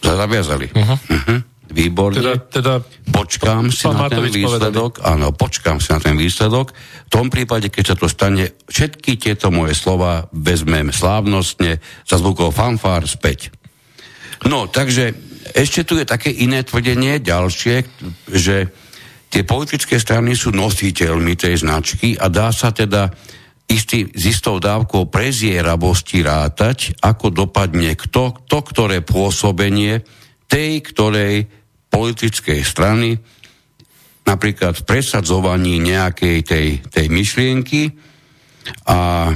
Zaviazali. 0.00 0.72
Uh-huh. 0.72 0.96
Uh-huh. 0.96 1.38
Výborne. 1.68 2.16
Teda, 2.16 2.34
teda 2.40 2.74
počkám 3.12 3.68
si 3.68 3.84
na 3.92 4.08
ten 4.08 4.24
výsledok. 4.24 5.04
Povedali. 5.04 5.12
Áno, 5.12 5.36
počkám 5.36 5.84
si 5.84 5.92
na 5.92 6.00
ten 6.00 6.16
výsledok. 6.16 6.72
V 6.72 7.10
tom 7.12 7.28
prípade, 7.28 7.68
keď 7.68 7.92
sa 7.92 7.96
to 8.00 8.08
stane, 8.08 8.56
všetky 8.64 9.20
tieto 9.20 9.52
moje 9.52 9.76
slova 9.76 10.32
vezmem 10.32 10.88
slávnostne 10.96 11.76
za 12.08 12.16
zvukou 12.16 12.48
fanfár 12.48 13.04
späť. 13.04 13.52
No, 14.48 14.64
takže 14.64 15.12
ešte 15.52 15.84
tu 15.84 16.00
je 16.00 16.08
také 16.08 16.32
iné 16.32 16.64
tvrdenie, 16.64 17.20
ďalšie, 17.20 17.84
že 18.32 18.72
tie 19.32 19.48
politické 19.48 19.96
strany 19.96 20.36
sú 20.36 20.52
nositeľmi 20.52 21.32
tej 21.40 21.64
značky 21.64 22.20
a 22.20 22.28
dá 22.28 22.52
sa 22.52 22.68
teda 22.68 23.08
istý, 23.64 24.12
s 24.12 24.22
istou 24.28 24.60
dávkou 24.60 25.08
prezieravosti 25.08 26.20
rátať, 26.20 27.00
ako 27.00 27.32
dopadne 27.32 27.96
kto, 27.96 28.44
to, 28.44 28.58
ktoré 28.60 29.00
pôsobenie 29.00 30.04
tej, 30.44 30.84
ktorej 30.84 31.48
politickej 31.88 32.60
strany, 32.60 33.16
napríklad 34.28 34.76
v 34.76 34.86
presadzovaní 34.86 35.80
nejakej 35.80 36.38
tej, 36.44 36.68
tej 36.92 37.06
myšlienky 37.08 37.96
a 38.86 39.32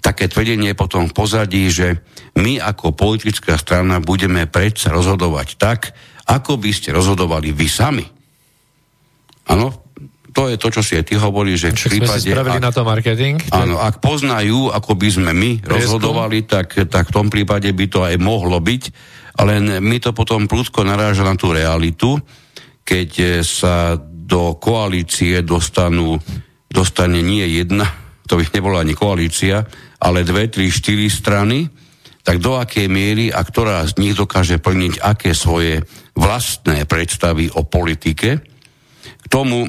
také 0.00 0.30
tvrdenie 0.30 0.72
potom 0.72 1.10
v 1.10 1.16
pozadí, 1.16 1.68
že 1.68 2.00
my 2.38 2.62
ako 2.62 2.96
politická 2.96 3.58
strana 3.60 4.00
budeme 4.00 4.46
predsa 4.48 4.94
rozhodovať 4.94 5.48
tak, 5.60 5.92
ako 6.24 6.56
by 6.56 6.70
ste 6.72 6.94
rozhodovali 6.94 7.52
vy 7.52 7.68
sami. 7.68 8.06
Áno, 9.48 9.84
to 10.34 10.50
je 10.50 10.58
to, 10.58 10.68
čo 10.74 10.82
si 10.82 10.98
aj 10.98 11.06
ty 11.06 11.14
hovorí, 11.14 11.54
že 11.54 11.70
v 11.70 12.02
prípade... 12.02 12.26
Sme 12.26 12.34
si 12.34 12.58
ak, 12.58 12.58
na 12.58 12.74
to 12.74 12.82
marketing? 12.82 13.38
Áno, 13.54 13.78
ak 13.78 14.02
poznajú, 14.02 14.74
ako 14.74 14.98
by 14.98 15.08
sme 15.14 15.30
my 15.30 15.62
Prieskum. 15.62 15.70
rozhodovali, 15.78 16.42
tak, 16.42 16.74
tak 16.90 17.14
v 17.14 17.14
tom 17.14 17.30
prípade 17.30 17.70
by 17.70 17.86
to 17.86 18.02
aj 18.02 18.18
mohlo 18.18 18.58
byť, 18.58 18.82
ale 19.38 19.62
mi 19.78 20.02
to 20.02 20.10
potom 20.10 20.50
prúdko 20.50 20.82
naráža 20.82 21.22
na 21.22 21.38
tú 21.38 21.54
realitu, 21.54 22.18
keď 22.82 23.10
e, 23.14 23.26
sa 23.46 23.94
do 24.02 24.58
koalície 24.58 25.38
dostanú, 25.46 26.18
dostane 26.66 27.22
nie 27.22 27.46
jedna, 27.54 27.86
to 28.28 28.34
by 28.34 28.42
nebola 28.50 28.82
ani 28.82 28.98
koalícia, 28.98 29.62
ale 30.02 30.26
dve, 30.26 30.50
tri, 30.50 30.66
štyri 30.66 31.06
strany, 31.06 31.70
tak 32.24 32.40
do 32.40 32.56
akej 32.58 32.90
miery 32.90 33.30
a 33.30 33.44
ktorá 33.44 33.84
z 33.86 34.00
nich 34.00 34.16
dokáže 34.16 34.58
plniť 34.58 34.98
aké 34.98 35.36
svoje 35.36 35.84
vlastné 36.16 36.88
predstavy 36.88 37.52
o 37.52 37.62
politike. 37.68 38.53
K 39.04 39.26
tomu 39.28 39.66
e, 39.66 39.68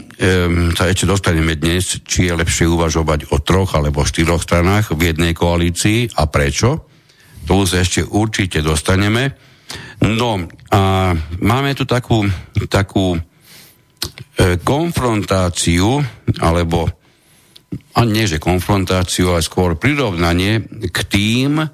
sa 0.76 0.88
ešte 0.88 1.08
dostaneme 1.08 1.60
dnes, 1.60 2.00
či 2.04 2.28
je 2.28 2.34
lepšie 2.36 2.68
uvažovať 2.72 3.32
o 3.36 3.40
troch 3.44 3.76
alebo 3.76 4.08
štyroch 4.08 4.40
stranách 4.40 4.96
v 4.96 5.12
jednej 5.12 5.36
koalícii 5.36 6.16
a 6.16 6.28
prečo. 6.28 6.88
To 7.46 7.68
sa 7.68 7.84
ešte 7.84 8.02
určite 8.02 8.64
dostaneme. 8.64 9.36
No 10.04 10.44
a 10.72 11.14
máme 11.40 11.72
tu 11.76 11.84
takú, 11.88 12.24
takú 12.68 13.16
e, 13.16 13.20
konfrontáciu, 14.64 16.00
alebo 16.40 16.88
a 17.96 18.04
nie 18.08 18.28
že 18.28 18.40
konfrontáciu, 18.40 19.36
ale 19.36 19.44
skôr 19.44 19.76
prirovnanie 19.76 20.64
k 20.92 20.98
tým 21.08 21.60
e, 21.60 21.68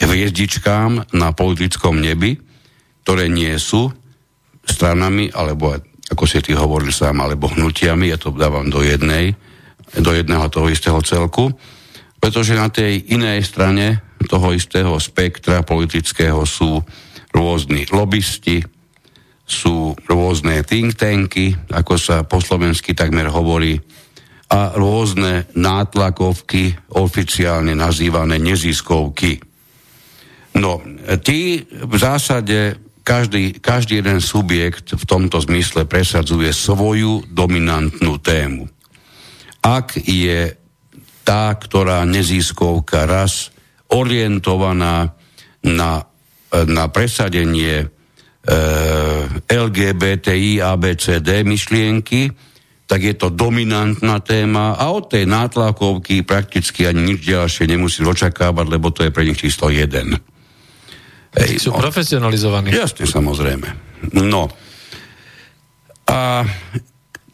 hviezdičkám 0.00 1.12
na 1.16 1.28
politickom 1.32 2.00
nebi, 2.00 2.36
ktoré 3.04 3.28
nie 3.28 3.52
sú 3.60 3.92
stranami, 4.62 5.30
alebo 5.34 5.74
ako 6.12 6.24
si 6.28 6.44
ty 6.44 6.52
hovoril 6.52 6.92
sám, 6.92 7.24
alebo 7.24 7.50
hnutiami, 7.50 8.12
ja 8.12 8.18
to 8.20 8.34
dávam 8.34 8.68
do 8.68 8.84
jednej, 8.84 9.32
do 9.96 10.10
jedného 10.12 10.46
toho 10.52 10.68
istého 10.68 11.00
celku, 11.00 11.52
pretože 12.22 12.54
na 12.54 12.70
tej 12.70 13.12
inej 13.12 13.42
strane 13.48 14.00
toho 14.30 14.54
istého 14.54 14.94
spektra 15.02 15.66
politického 15.66 16.46
sú 16.46 16.78
rôzni 17.34 17.88
lobbysti, 17.90 18.62
sú 19.42 19.98
rôzne 20.06 20.62
think 20.62 20.94
tanky, 20.94 21.56
ako 21.72 21.98
sa 21.98 22.22
po 22.22 22.38
slovensky 22.38 22.94
takmer 22.94 23.26
hovorí, 23.26 23.80
a 24.52 24.76
rôzne 24.76 25.48
nátlakovky, 25.56 26.92
oficiálne 26.92 27.72
nazývané 27.72 28.36
neziskovky. 28.36 29.40
No, 30.60 30.84
tí 31.24 31.64
v 31.64 31.94
zásade, 31.96 32.76
každý, 33.02 33.58
každý 33.58 33.98
jeden 34.00 34.22
subjekt 34.22 34.94
v 34.94 35.04
tomto 35.04 35.42
zmysle 35.42 35.84
presadzuje 35.84 36.54
svoju 36.54 37.26
dominantnú 37.28 38.18
tému. 38.22 38.70
Ak 39.62 39.94
je 39.98 40.54
tá, 41.22 41.54
ktorá 41.54 42.02
neziskovka 42.02 43.06
raz 43.06 43.54
orientovaná 43.90 45.14
na, 45.62 46.02
na 46.50 46.84
presadenie 46.90 47.86
e, 47.86 47.86
LGBTI, 49.46 50.58
ABCD 50.58 51.46
myšlienky, 51.46 52.34
tak 52.90 53.00
je 53.06 53.14
to 53.14 53.32
dominantná 53.32 54.20
téma 54.20 54.76
a 54.76 54.92
od 54.92 55.08
tej 55.08 55.24
nátlakovky 55.24 56.26
prakticky 56.26 56.84
ani 56.84 57.14
nič 57.14 57.24
ďalšie 57.24 57.64
nemusí 57.70 58.04
očakávať, 58.04 58.66
lebo 58.68 58.90
to 58.92 59.06
je 59.06 59.14
pre 59.14 59.24
nich 59.24 59.38
číslo 59.38 59.70
jeden. 59.72 60.18
Ej, 61.32 61.64
sú 61.64 61.70
no, 61.72 61.80
profesionalizovaní. 61.80 62.72
Jasne, 62.72 63.08
samozrejme. 63.08 63.68
No. 64.12 64.52
A 66.04 66.44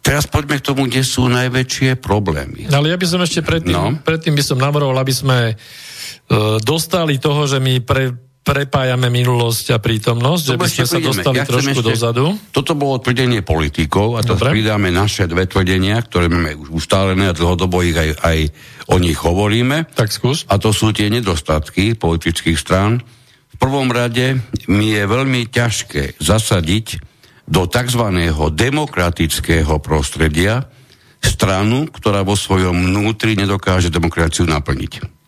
teraz 0.04 0.30
poďme 0.30 0.62
k 0.62 0.66
tomu, 0.70 0.86
kde 0.86 1.02
sú 1.02 1.26
najväčšie 1.26 1.98
problémy. 1.98 2.70
Ale 2.70 2.94
ja 2.94 2.96
by 2.96 3.06
som 3.10 3.18
ešte 3.18 3.42
predtým, 3.42 3.74
no. 3.74 3.98
predtým 3.98 4.38
by 4.38 4.42
som 4.46 4.58
navrhol, 4.60 4.94
aby 4.94 5.10
sme 5.10 5.58
dostali 6.62 7.18
toho, 7.18 7.48
že 7.48 7.58
my 7.58 7.80
pre, 7.82 8.12
prepájame 8.44 9.08
minulosť 9.12 9.76
a 9.76 9.78
prítomnosť, 9.80 10.42
to 10.44 10.50
že 10.54 10.58
by 10.60 10.68
sme 10.68 10.86
sa 10.86 10.98
dostali 11.00 11.36
ja 11.40 11.44
trošku 11.44 11.80
ešte, 11.80 11.88
dozadu. 11.88 12.24
Toto 12.52 12.72
bolo 12.76 13.00
tvrdenie 13.00 13.44
politikov 13.44 14.16
a 14.16 14.24
to 14.24 14.36
pridáme 14.36 14.88
naše 14.88 15.28
dve 15.28 15.44
tvrdenia, 15.48 16.00
ktoré 16.00 16.32
máme 16.32 16.56
už 16.56 16.84
ustálené 16.84 17.28
a 17.28 17.36
dlhodobo 17.36 17.80
ich 17.84 17.96
aj, 17.96 18.10
aj 18.24 18.38
o 18.92 18.96
nich 19.00 19.20
hovoríme. 19.20 19.88
Tak 19.92 20.08
skús. 20.08 20.44
A 20.48 20.56
to 20.56 20.72
sú 20.72 20.92
tie 20.96 21.08
nedostatky 21.12 21.96
politických 21.96 22.56
strán. 22.56 23.04
Prvom 23.58 23.90
rade 23.90 24.38
mi 24.70 24.94
je 24.94 25.02
veľmi 25.04 25.50
ťažké 25.50 26.22
zasadiť 26.22 27.02
do 27.50 27.66
tzv. 27.66 28.04
demokratického 28.54 29.82
prostredia 29.82 30.70
stranu, 31.18 31.90
ktorá 31.90 32.22
vo 32.22 32.38
svojom 32.38 32.90
vnútri 32.90 33.34
nedokáže 33.34 33.90
demokraciu 33.90 34.46
naplniť 34.46 35.18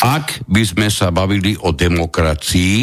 ak 0.00 0.48
by 0.48 0.62
sme 0.64 0.88
sa 0.88 1.12
bavili 1.12 1.60
o 1.60 1.76
demokracii 1.76 2.78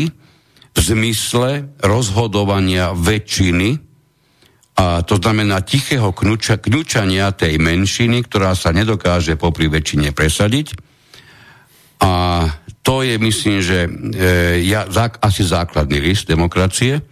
v 0.78 0.80
zmysle 0.80 1.82
rozhodovania 1.82 2.94
väčšiny, 2.94 3.82
a 4.78 5.02
to 5.02 5.18
znamená 5.18 5.66
tichého 5.66 6.14
kňuča, 6.14 6.62
kňučania 6.62 7.34
tej 7.34 7.58
menšiny, 7.58 8.22
ktorá 8.30 8.54
sa 8.54 8.70
nedokáže 8.70 9.34
popri 9.34 9.66
väčšine 9.66 10.14
presadiť. 10.14 10.78
A 12.02 12.46
to 12.86 13.04
je, 13.04 13.20
myslím, 13.20 13.60
že 13.60 13.84
e, 13.84 13.90
ja, 14.64 14.88
zá, 14.88 15.12
asi 15.20 15.44
základný 15.44 16.00
list 16.00 16.30
demokracie. 16.30 17.04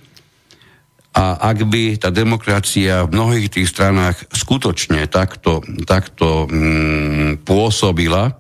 A 1.16 1.40
ak 1.52 1.64
by 1.68 2.00
tá 2.00 2.12
demokracia 2.12 3.08
v 3.08 3.16
mnohých 3.16 3.48
tých 3.48 3.72
stranách 3.72 4.28
skutočne 4.36 5.08
takto, 5.08 5.64
takto 5.88 6.48
mm, 6.48 7.48
pôsobila, 7.48 8.36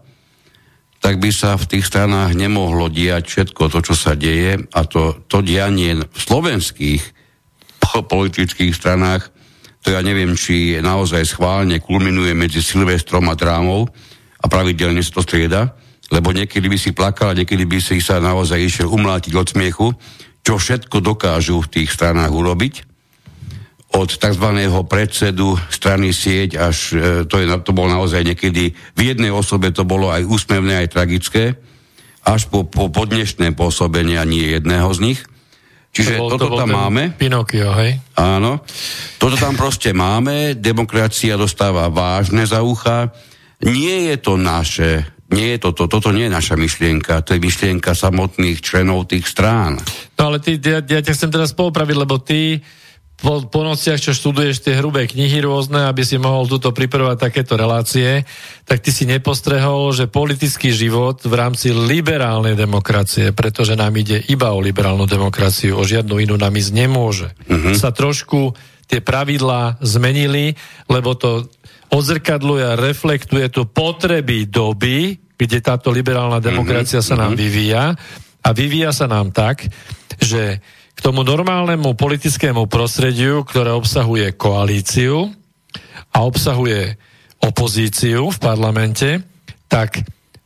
tak 0.99 1.21
by 1.21 1.29
sa 1.29 1.53
v 1.55 1.69
tých 1.69 1.85
stranách 1.85 2.33
nemohlo 2.33 2.89
diať 2.89 3.29
všetko 3.29 3.69
to, 3.69 3.79
čo 3.85 3.95
sa 3.95 4.17
deje 4.17 4.57
a 4.73 4.79
to, 4.89 5.21
to 5.29 5.45
dianie 5.45 6.01
v 6.01 6.19
slovenských 6.19 7.03
politických 8.03 8.73
stranách, 8.73 9.29
to 9.85 9.93
ja 9.93 10.01
neviem, 10.01 10.33
či 10.33 10.81
naozaj 10.81 11.23
schválne 11.29 11.77
kulminuje 11.77 12.33
medzi 12.33 12.59
Silvestrom 12.59 13.29
a 13.29 13.37
drámou 13.37 13.85
a 14.41 14.45
pravidelne 14.49 14.99
sa 15.05 15.19
to 15.19 15.21
strieda, 15.21 15.77
lebo 16.13 16.29
niekedy 16.33 16.65
by 16.69 16.77
si 16.77 16.91
plakal 16.93 17.33
niekedy 17.33 17.65
by 17.65 17.81
si 17.81 17.97
sa 18.01 18.21
naozaj 18.21 18.61
išiel 18.61 18.89
umlátiť 18.89 19.33
od 19.33 19.47
smiechu, 19.49 19.87
čo 20.45 20.61
všetko 20.61 21.01
dokážu 21.01 21.61
v 21.65 21.71
tých 21.71 21.89
stranách 21.89 22.29
urobiť 22.29 22.95
od 23.95 24.11
tzv. 24.11 24.47
predsedu 24.91 25.55
strany 25.71 26.11
sieť 26.11 26.59
až, 26.59 26.77
e, 26.91 27.23
to, 27.23 27.39
je, 27.39 27.47
to 27.63 27.71
bolo 27.71 27.95
naozaj 27.95 28.27
niekedy, 28.27 28.75
v 28.75 29.01
jednej 29.01 29.31
osobe 29.31 29.71
to 29.71 29.87
bolo 29.87 30.11
aj 30.11 30.27
úsmevné, 30.27 30.83
aj 30.83 30.91
tragické, 30.91 31.55
až 32.27 32.51
po, 32.51 32.67
po, 32.67 32.91
po 32.91 33.07
dnešné 33.07 33.55
pôsobenie 33.55 34.19
nie 34.27 34.51
jedného 34.51 34.89
z 34.91 34.99
nich. 34.99 35.19
Čiže 35.95 36.19
to 36.19 36.21
bol, 36.27 36.29
toto 36.35 36.47
to 36.51 36.59
tam 36.59 36.75
máme. 36.75 37.15
Pinokio, 37.15 37.71
hej? 37.79 37.95
Áno. 38.19 38.59
Toto 39.15 39.39
tam 39.39 39.55
proste 39.55 39.95
máme. 39.95 40.59
Demokracia 40.59 41.39
dostáva 41.39 41.87
vážne 41.87 42.43
za 42.43 42.59
ucha. 42.67 43.15
Nie 43.63 44.11
je 44.11 44.15
to 44.19 44.35
naše, 44.35 45.07
nie 45.33 45.57
je 45.57 45.59
to, 45.61 45.69
to, 45.73 45.89
toto 45.89 46.13
nie 46.13 46.29
je 46.29 46.35
naša 46.37 46.55
myšlienka, 46.57 47.25
to 47.25 47.33
je 47.33 47.41
myšlienka 47.41 47.97
samotných 47.97 48.61
členov 48.61 49.09
tých 49.09 49.25
strán. 49.25 49.81
No 50.21 50.29
ale 50.29 50.37
ty, 50.37 50.61
ja, 50.61 50.85
ja 50.85 51.01
ťa 51.01 51.15
chcem 51.17 51.33
teraz 51.33 51.51
poopraviť, 51.57 51.97
lebo 51.97 52.21
ty 52.21 52.61
po, 53.15 53.47
po 53.47 53.63
nociach, 53.63 53.97
čo 53.97 54.11
študuješ 54.11 54.59
tie 54.59 54.75
hrubé 54.75 55.07
knihy 55.07 55.39
rôzne, 55.39 55.87
aby 55.87 56.03
si 56.03 56.19
mohol 56.19 56.51
túto 56.51 56.75
pripravovať 56.75 57.17
takéto 57.17 57.55
relácie, 57.55 58.27
tak 58.67 58.83
ty 58.83 58.91
si 58.91 59.07
nepostrehol, 59.07 59.95
že 59.95 60.11
politický 60.11 60.75
život 60.75 61.23
v 61.23 61.33
rámci 61.33 61.71
liberálnej 61.71 62.59
demokracie, 62.59 63.31
pretože 63.31 63.79
nám 63.79 63.95
ide 63.95 64.19
iba 64.27 64.51
o 64.51 64.59
liberálnu 64.59 65.07
demokraciu, 65.07 65.79
o 65.79 65.87
žiadnu 65.87 66.27
inú 66.27 66.35
nám 66.35 66.59
ísť 66.59 66.71
nemôže, 66.75 67.31
mm-hmm. 67.47 67.75
sa 67.79 67.95
trošku 67.95 68.51
tie 68.85 68.99
pravidlá 69.01 69.81
zmenili, 69.81 70.53
lebo 70.91 71.15
to 71.15 71.47
odzrkadluje 71.95 72.63
a 72.67 72.79
reflektuje 72.79 73.47
tu 73.47 73.63
potreby 73.71 74.51
doby, 74.51 75.15
kde 75.39 75.59
táto 75.63 75.95
liberálna 75.95 76.43
demokracia 76.43 76.99
mm-hmm. 76.99 77.15
sa 77.15 77.21
nám 77.23 77.33
mhm. 77.35 77.39
vyvíja 77.39 77.83
a 78.43 78.49
vyvíja 78.51 78.91
sa 78.91 79.07
nám 79.07 79.31
tak, 79.31 79.63
že 80.19 80.59
k 80.95 80.99
tomu 81.03 81.27
normálnemu 81.27 81.91
politickému 81.95 82.71
prostrediu, 82.71 83.43
ktoré 83.43 83.75
obsahuje 83.75 84.31
koalíciu 84.39 85.27
a 86.15 86.17
obsahuje 86.23 86.95
opozíciu 87.43 88.31
v 88.31 88.37
parlamente, 88.39 89.19
tak 89.67 89.99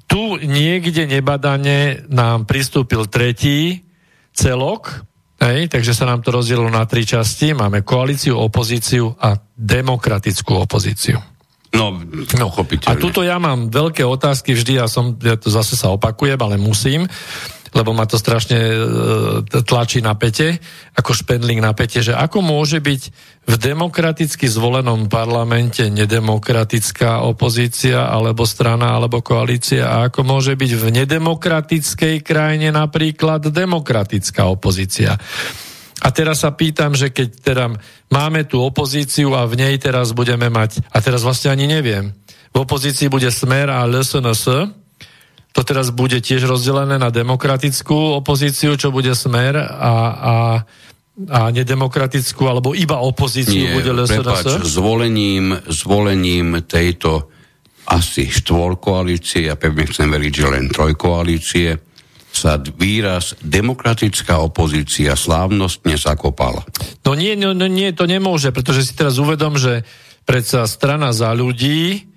tu 0.09 0.41
niekde 0.41 1.05
nebadane 1.05 2.01
nám 2.09 2.49
pristúpil 2.49 3.05
tretí 3.05 3.85
celok, 4.33 5.05
hej, 5.37 5.69
takže 5.69 5.93
sa 5.93 6.09
nám 6.09 6.25
to 6.25 6.33
rozdielilo 6.33 6.73
na 6.73 6.81
tri 6.89 7.05
časti. 7.05 7.53
Máme 7.53 7.85
koalíciu, 7.85 8.33
opozíciu 8.41 9.13
a 9.21 9.37
demokratickú 9.53 10.65
opozíciu. 10.65 11.21
No, 11.69 12.01
no 12.33 12.47
A 12.89 12.97
tuto 12.97 13.21
ja 13.21 13.37
mám 13.37 13.69
veľké 13.69 14.01
otázky 14.01 14.57
vždy, 14.57 14.81
ja 14.81 14.89
som, 14.89 15.13
ja 15.21 15.37
to 15.37 15.53
zase 15.53 15.77
sa 15.77 15.93
opakujem, 15.93 16.37
ale 16.41 16.57
musím 16.57 17.05
lebo 17.69 17.93
ma 17.93 18.09
to 18.09 18.17
strašne 18.17 18.57
e, 18.57 18.77
tlačí 19.61 20.01
na 20.01 20.17
pete, 20.17 20.57
ako 20.97 21.13
špendling 21.13 21.61
na 21.61 21.77
pete, 21.77 22.01
že 22.01 22.17
ako 22.17 22.41
môže 22.41 22.81
byť 22.81 23.01
v 23.45 23.55
demokraticky 23.57 24.49
zvolenom 24.49 25.09
parlamente 25.09 25.85
nedemokratická 25.85 27.25
opozícia, 27.25 28.09
alebo 28.09 28.45
strana, 28.45 28.97
alebo 28.97 29.21
koalícia 29.21 29.85
a 29.85 30.09
ako 30.09 30.21
môže 30.25 30.53
byť 30.57 30.71
v 30.77 30.85
nedemokratickej 31.01 32.15
krajine 32.25 32.73
napríklad 32.73 33.49
demokratická 33.53 34.49
opozícia. 34.49 35.17
A 35.99 36.07
teraz 36.15 36.47
sa 36.47 36.55
pýtam, 36.55 36.95
že 36.95 37.11
keď 37.11 37.27
teda 37.43 37.65
máme 38.07 38.47
tú 38.47 38.63
opozíciu 38.63 39.35
a 39.35 39.43
v 39.43 39.59
nej 39.59 39.75
teraz 39.75 40.15
budeme 40.15 40.47
mať, 40.47 40.79
a 40.95 40.97
teraz 41.03 41.27
vlastne 41.27 41.51
ani 41.51 41.67
neviem, 41.67 42.15
v 42.49 42.57
opozícii 42.63 43.11
bude 43.11 43.29
Smer 43.29 43.67
a 43.69 43.85
LSNS, 43.85 44.45
to 45.49 45.61
teraz 45.65 45.89
bude 45.89 46.21
tiež 46.21 46.45
rozdelené 46.45 47.01
na 47.01 47.09
demokratickú 47.09 48.21
opozíciu, 48.21 48.77
čo 48.77 48.93
bude 48.93 49.11
smer 49.17 49.57
a, 49.57 49.65
a, 49.65 50.35
a 51.25 51.39
nedemokratickú, 51.49 52.45
alebo 52.45 52.77
iba 52.77 53.01
opozíciu 53.01 53.67
Nie, 53.67 53.75
bude 53.75 53.91
LSNS? 53.91 54.61
zvolením, 54.61 55.57
zvolením 55.65 56.63
tejto 56.69 57.33
asi 57.89 58.29
štvorkoalície, 58.29 59.49
ja 59.49 59.57
pevne 59.57 59.89
chcem 59.89 60.05
veriť, 60.05 60.33
že 60.33 60.47
len 60.47 60.69
trojkoalície, 60.69 61.88
sa 62.39 62.55
výraz 62.55 63.35
demokratická 63.43 64.39
opozícia 64.39 65.19
slávnostne 65.19 65.99
zakopala. 65.99 66.63
No 67.03 67.11
nie, 67.19 67.35
no, 67.35 67.51
no 67.51 67.67
nie, 67.67 67.91
to 67.91 68.07
nemôže, 68.07 68.55
pretože 68.55 68.87
si 68.87 68.95
teraz 68.95 69.19
uvedom, 69.19 69.59
že 69.59 69.83
predsa 70.23 70.63
strana 70.63 71.11
za 71.11 71.35
ľudí 71.35 72.07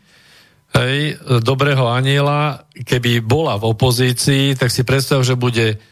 hej, 0.79 1.19
dobrého 1.43 1.91
aniela, 1.91 2.71
keby 2.73 3.19
bola 3.19 3.59
v 3.59 3.75
opozícii, 3.75 4.55
tak 4.55 4.71
si 4.71 4.87
predstav, 4.87 5.27
že 5.27 5.35
bude 5.35 5.83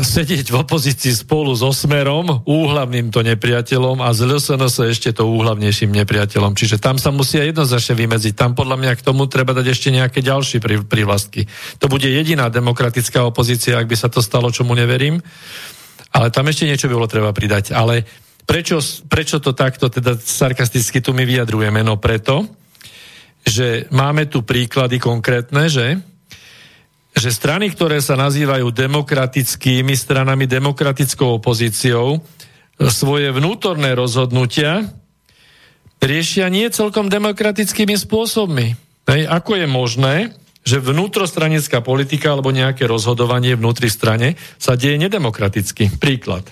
sedieť 0.00 0.54
v 0.54 0.60
opozícii 0.62 1.10
spolu 1.10 1.50
so 1.50 1.74
Smerom, 1.74 2.46
úhlavným 2.46 3.10
to 3.10 3.26
nepriateľom 3.26 4.06
a 4.06 4.14
z 4.14 4.30
LSNS 4.30 4.86
ešte 4.86 5.10
to 5.10 5.26
úhlavnejším 5.26 5.90
nepriateľom. 5.90 6.54
Čiže 6.54 6.78
tam 6.78 6.94
sa 6.94 7.10
musia 7.10 7.42
jednoznačne 7.42 7.98
vymedziť. 7.98 8.38
Tam 8.38 8.54
podľa 8.54 8.78
mňa 8.78 8.92
k 8.94 9.02
tomu 9.02 9.26
treba 9.26 9.50
dať 9.50 9.66
ešte 9.66 9.90
nejaké 9.90 10.22
ďalšie 10.22 10.62
prívlastky. 10.86 11.50
To 11.82 11.90
bude 11.90 12.06
jediná 12.06 12.46
demokratická 12.54 13.26
opozícia, 13.26 13.74
ak 13.74 13.90
by 13.90 13.96
sa 13.98 14.06
to 14.06 14.22
stalo, 14.22 14.54
čomu 14.54 14.78
neverím. 14.78 15.18
Ale 16.14 16.30
tam 16.30 16.46
ešte 16.46 16.70
niečo 16.70 16.86
by 16.86 16.94
bolo 16.94 17.10
treba 17.10 17.34
pridať. 17.34 17.74
Ale 17.74 18.06
prečo, 18.46 18.78
prečo 19.10 19.42
to 19.42 19.58
takto 19.58 19.90
teda 19.90 20.14
sarkasticky 20.14 21.02
tu 21.02 21.10
my 21.10 21.26
vyjadrujeme? 21.26 21.82
No 21.82 21.98
preto, 21.98 22.46
že 23.42 23.90
máme 23.90 24.30
tu 24.30 24.46
príklady 24.46 25.02
konkrétne, 25.02 25.66
že 25.66 26.13
že 27.14 27.30
strany, 27.30 27.70
ktoré 27.70 28.02
sa 28.02 28.18
nazývajú 28.18 28.74
demokratickými 28.74 29.94
stranami, 29.94 30.50
demokratickou 30.50 31.38
opozíciou, 31.38 32.18
svoje 32.90 33.30
vnútorné 33.30 33.94
rozhodnutia 33.94 34.90
riešia 36.02 36.50
nie 36.50 36.66
celkom 36.74 37.06
demokratickými 37.06 37.94
spôsobmi. 37.94 38.74
Hej, 39.06 39.22
ako 39.30 39.52
je 39.62 39.66
možné, 39.70 40.14
že 40.64 40.80
vnútrostranická 40.80 41.84
politika 41.84 42.32
alebo 42.32 42.50
nejaké 42.50 42.88
rozhodovanie 42.88 43.54
vnútri 43.54 43.92
strane 43.92 44.34
sa 44.56 44.74
deje 44.74 44.96
nedemokraticky? 44.96 45.92
Príklad. 46.00 46.48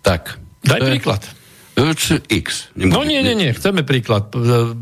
Tak. 0.00 0.38
Daj 0.64 0.80
príklad. 0.80 1.22
X. 2.28 2.74
No 2.76 3.02
nie, 3.02 3.24
nie, 3.24 3.34
nie, 3.34 3.50
chceme 3.56 3.82
príklad. 3.82 4.32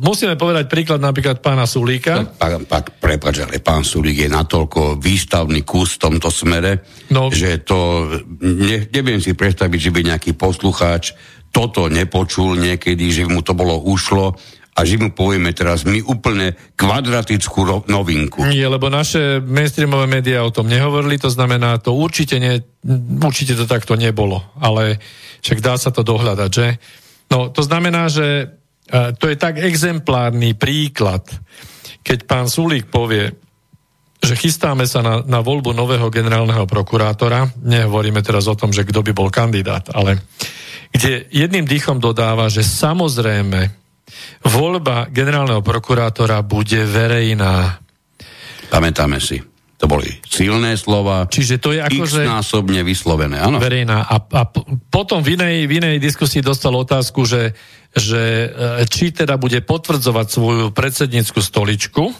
Musíme 0.02 0.34
povedať 0.34 0.66
príklad 0.66 0.98
napríklad 0.98 1.38
pána 1.38 1.64
Sulíka. 1.64 2.26
Pak, 2.36 2.66
pak, 2.66 2.84
prepáč, 2.98 3.46
ale 3.46 3.62
pán 3.62 3.86
Sulík 3.86 4.26
je 4.26 4.30
natoľko 4.30 4.98
výstavný 4.98 5.62
kus 5.62 5.96
v 5.96 6.02
tomto 6.10 6.28
smere, 6.28 6.82
no. 7.14 7.30
že 7.30 7.62
to, 7.62 8.08
ne, 8.42 8.90
neviem 8.90 9.22
si 9.22 9.32
predstaviť, 9.32 9.78
že 9.78 9.94
by 9.94 10.00
nejaký 10.14 10.32
poslucháč 10.34 11.14
toto 11.48 11.88
nepočul 11.88 12.60
niekedy, 12.60 13.08
že 13.08 13.24
mu 13.24 13.40
to 13.40 13.56
bolo 13.56 13.80
ušlo 13.80 14.36
a 14.78 14.86
že 14.86 14.94
mu 14.94 15.10
povieme 15.10 15.50
teraz 15.50 15.82
my 15.82 15.98
úplne 16.06 16.54
kvadratickú 16.78 17.90
novinku. 17.90 18.46
Nie, 18.46 18.70
lebo 18.70 18.86
naše 18.86 19.42
mainstreamové 19.42 20.06
médiá 20.06 20.46
o 20.46 20.54
tom 20.54 20.70
nehovorili, 20.70 21.18
to 21.18 21.34
znamená, 21.34 21.82
to 21.82 21.98
určite, 21.98 22.38
ne, 22.38 22.62
určite 23.18 23.58
to 23.58 23.66
takto 23.66 23.98
nebolo, 23.98 24.38
ale 24.62 25.02
však 25.40 25.58
dá 25.62 25.74
sa 25.78 25.90
to 25.90 26.02
dohľadať, 26.06 26.50
že? 26.50 26.66
No, 27.28 27.52
to 27.52 27.60
znamená, 27.60 28.08
že 28.08 28.48
uh, 28.48 29.12
to 29.16 29.28
je 29.28 29.36
tak 29.36 29.60
exemplárny 29.60 30.56
príklad, 30.56 31.24
keď 32.00 32.18
pán 32.24 32.46
Sulík 32.48 32.88
povie, 32.88 33.28
že 34.18 34.34
chystáme 34.34 34.82
sa 34.88 34.98
na, 35.04 35.22
na 35.22 35.38
voľbu 35.38 35.70
nového 35.76 36.10
generálneho 36.10 36.66
prokurátora, 36.66 37.54
nehovoríme 37.62 38.18
teraz 38.24 38.50
o 38.50 38.58
tom, 38.58 38.74
že 38.74 38.82
kto 38.82 39.06
by 39.06 39.12
bol 39.14 39.30
kandidát, 39.30 39.86
ale 39.94 40.18
kde 40.90 41.28
jedným 41.30 41.68
dýchom 41.68 42.02
dodáva, 42.02 42.50
že 42.50 42.66
samozrejme 42.66 43.70
voľba 44.42 45.06
generálneho 45.12 45.60
prokurátora 45.62 46.42
bude 46.42 46.82
verejná. 46.82 47.78
Pamätáme 48.72 49.20
si. 49.20 49.38
To 49.78 49.86
boli 49.86 50.10
silné 50.26 50.74
slova, 50.74 51.30
Čiže 51.30 51.62
to 51.62 51.70
je 51.70 51.78
ako, 51.78 52.02
násobne 52.26 52.82
vyslovené, 52.82 53.38
áno. 53.38 53.62
Verejná. 53.62 54.10
A, 54.10 54.18
a 54.18 54.42
potom 54.90 55.22
v 55.22 55.38
inej, 55.38 55.70
v 55.70 55.72
inej 55.78 55.96
diskusii 56.02 56.42
dostal 56.42 56.74
otázku, 56.74 57.22
že, 57.22 57.54
že 57.94 58.50
e, 58.50 58.82
či 58.90 59.14
teda 59.14 59.38
bude 59.38 59.62
potvrdzovať 59.62 60.26
svoju 60.26 60.66
predsednícku 60.74 61.38
stoličku, 61.38 62.10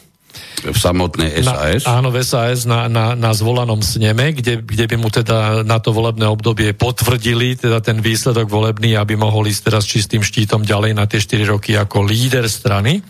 v 0.59 0.74
samotnej 0.76 1.40
SAS? 1.40 1.86
Na, 1.86 2.02
áno, 2.02 2.11
v 2.11 2.18
SAS 2.20 2.66
na, 2.66 2.90
na, 2.90 3.14
na 3.14 3.30
zvolanom 3.32 3.80
sneme, 3.80 4.34
kde, 4.34 4.61
kde 4.61 4.84
by 4.90 4.96
mu 4.98 5.09
teda 5.09 5.62
na 5.62 5.78
to 5.78 5.94
volebné 5.94 6.26
obdobie 6.26 6.74
potvrdili 6.74 7.54
teda 7.54 7.78
ten 7.80 8.02
výsledok 8.02 8.50
volebný, 8.50 8.98
aby 8.98 9.14
mohol 9.14 9.46
ísť 9.46 9.62
teraz 9.70 9.86
čistým 9.86 10.20
štítom 10.20 10.66
ďalej 10.66 10.92
na 10.98 11.06
tie 11.06 11.22
4 11.22 11.54
roky 11.54 11.78
ako 11.78 12.04
líder 12.04 12.50
strany. 12.50 13.00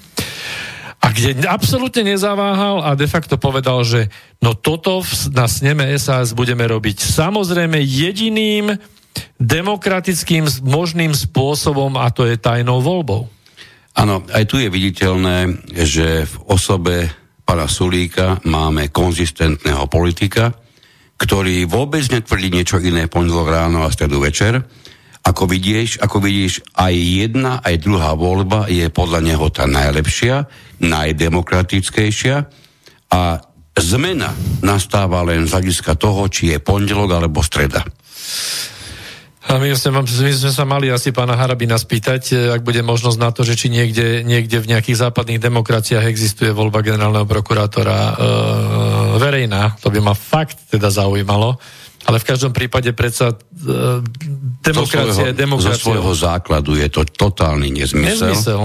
A 1.09 1.17
kde 1.17 1.49
absolútne 1.49 2.13
nezaváhal 2.13 2.85
a 2.85 2.93
de 2.93 3.09
facto 3.09 3.41
povedal, 3.41 3.81
že 3.81 4.13
no 4.45 4.53
toto 4.53 5.01
na 5.33 5.49
sneme 5.49 5.89
SAS 5.97 6.37
budeme 6.37 6.69
robiť 6.69 7.01
samozrejme 7.01 7.81
jediným 7.81 8.77
demokratickým 9.41 10.45
možným 10.69 11.17
spôsobom 11.17 11.97
a 11.97 12.13
to 12.13 12.29
je 12.29 12.37
tajnou 12.37 12.85
voľbou. 12.85 13.25
Áno, 13.97 14.21
aj 14.29 14.45
tu 14.45 14.61
je 14.61 14.69
viditeľné, 14.69 15.65
že 15.73 16.29
v 16.29 16.35
osobe 16.53 17.09
pána 17.49 17.65
Sulíka 17.65 18.45
máme 18.45 18.93
konzistentného 18.93 19.89
politika, 19.89 20.53
ktorý 21.17 21.65
vôbec 21.65 22.05
netvrdí 22.05 22.53
niečo 22.53 22.79
iné 22.85 23.09
pondelok 23.09 23.49
ráno 23.49 23.83
a 23.83 23.91
stredu 23.91 24.21
večer. 24.21 24.61
Ako 25.29 25.45
vidíš, 25.45 26.01
ako 26.01 26.25
vidíš, 26.25 26.65
aj 26.73 26.95
jedna, 26.97 27.61
aj 27.61 27.85
druhá 27.85 28.17
voľba 28.17 28.65
je 28.73 28.89
podľa 28.89 29.21
neho 29.21 29.53
tá 29.53 29.69
najlepšia, 29.69 30.49
najdemokratickejšia 30.81 32.37
a 33.13 33.21
zmena 33.77 34.33
nastáva 34.65 35.21
len 35.29 35.45
z 35.45 35.53
hľadiska 35.53 36.01
toho, 36.01 36.33
či 36.33 36.57
je 36.57 36.65
pondelok 36.65 37.21
alebo 37.21 37.45
streda. 37.45 37.85
A 39.49 39.57
my 39.57 39.73
sme, 39.73 40.05
my 40.05 40.33
sme 40.37 40.53
sa 40.53 40.69
mali 40.69 40.93
asi 40.93 41.09
pána 41.09 41.33
Harabina 41.33 41.81
spýtať, 41.81 42.23
e, 42.37 42.53
ak 42.53 42.61
bude 42.61 42.85
možnosť 42.85 43.17
na 43.17 43.33
to, 43.33 43.49
že 43.49 43.57
či 43.57 43.73
niekde, 43.73 44.21
niekde 44.21 44.61
v 44.61 44.77
nejakých 44.77 45.09
západných 45.09 45.41
demokraciách 45.41 46.05
existuje 46.05 46.53
voľba 46.53 46.85
generálneho 46.85 47.25
prokurátora 47.25 47.97
e, 47.97 48.13
verejná. 49.17 49.81
To 49.81 49.89
by 49.89 50.05
ma 50.05 50.13
fakt 50.13 50.69
teda 50.69 50.93
zaujímalo. 50.93 51.57
Ale 52.05 52.21
v 52.21 52.29
každom 52.29 52.53
prípade 52.53 52.93
predsa 52.93 53.33
e, 53.33 54.05
demokracia 54.61 55.33
je 55.33 55.37
demokracia. 55.41 55.81
Zo 55.81 55.97
svojho 55.97 56.13
základu 56.13 56.77
je 56.77 56.89
to 56.93 57.09
totálny 57.09 57.73
nezmysel. 57.73 58.37
Nezmysel. 58.37 58.63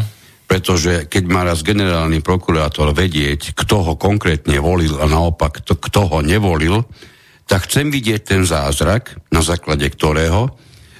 Pretože 0.51 1.07
keď 1.07 1.23
má 1.31 1.47
raz 1.47 1.63
generálny 1.63 2.19
prokurátor 2.19 2.91
vedieť, 2.91 3.55
kto 3.55 3.87
ho 3.87 3.93
konkrétne 3.95 4.59
volil 4.59 4.99
a 4.99 5.07
naopak 5.07 5.63
kto 5.63 6.11
ho 6.11 6.19
nevolil, 6.19 6.83
tak 7.47 7.71
chcem 7.71 7.87
vidieť 7.87 8.35
ten 8.35 8.43
zázrak, 8.43 9.15
na 9.31 9.39
základe 9.39 9.87
ktorého 9.87 10.51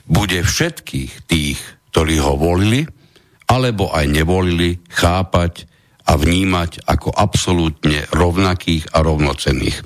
bude 0.08 0.44
všetkých 0.44 1.12
tých, 1.28 1.60
ktorí 1.92 2.20
ho 2.20 2.36
volili, 2.36 2.84
alebo 3.48 3.92
aj 3.92 4.06
nevolili, 4.10 4.82
chápať 4.90 5.70
a 6.04 6.20
vnímať 6.20 6.84
ako 6.84 7.16
absolútne 7.16 8.04
rovnakých 8.12 8.92
a 8.92 9.06
rovnocenných. 9.06 9.78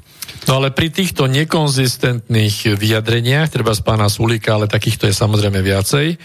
No 0.48 0.64
ale 0.64 0.72
pri 0.72 0.88
týchto 0.90 1.28
nekonzistentných 1.28 2.80
vyjadreniach, 2.80 3.52
treba 3.52 3.76
z 3.76 3.84
pána 3.84 4.08
Sulika, 4.08 4.56
ale 4.56 4.72
takýchto 4.72 5.06
je 5.06 5.14
samozrejme 5.14 5.60
viacej, 5.60 6.08
e, 6.16 6.18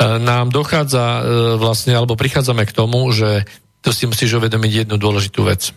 nám 0.00 0.48
dochádza 0.48 1.04
e, 1.04 1.20
vlastne, 1.60 1.92
alebo 1.92 2.16
prichádzame 2.16 2.64
k 2.64 2.72
tomu, 2.72 3.12
že 3.12 3.44
to 3.84 3.92
si 3.92 4.08
musíš 4.08 4.40
uvedomiť 4.40 4.84
jednu 4.84 4.96
dôležitú 4.96 5.44
vec. 5.44 5.76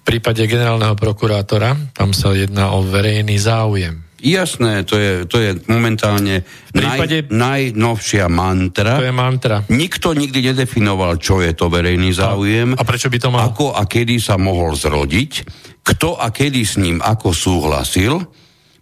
V 0.00 0.02
prípade 0.06 0.46
generálneho 0.46 0.94
prokurátora, 0.94 1.76
tam 1.92 2.14
sa 2.14 2.32
jedná 2.32 2.72
o 2.72 2.86
verejný 2.86 3.36
záujem. 3.36 4.09
Jasné, 4.20 4.84
to 4.84 5.00
je, 5.00 5.24
to 5.24 5.40
je 5.40 5.56
momentálne 5.66 6.44
prípade... 6.70 7.26
naj, 7.32 7.72
najnovšia 7.72 8.28
mantra. 8.28 9.00
To 9.00 9.08
je 9.08 9.16
mantra. 9.16 9.64
Nikto 9.72 10.12
nikdy 10.12 10.52
nedefinoval, 10.52 11.16
čo 11.16 11.40
je 11.40 11.56
to 11.56 11.72
verejný 11.72 12.12
záujem. 12.12 12.76
A, 12.76 12.84
a 12.84 12.88
prečo 12.88 13.08
by 13.08 13.18
to 13.18 13.28
mal? 13.32 13.48
Ako 13.48 13.72
a 13.72 13.88
kedy 13.88 14.20
sa 14.20 14.36
mohol 14.36 14.76
zrodiť, 14.76 15.32
kto 15.80 16.20
a 16.20 16.28
kedy 16.28 16.60
s 16.60 16.76
ním 16.76 17.00
ako 17.00 17.32
súhlasil, 17.32 18.20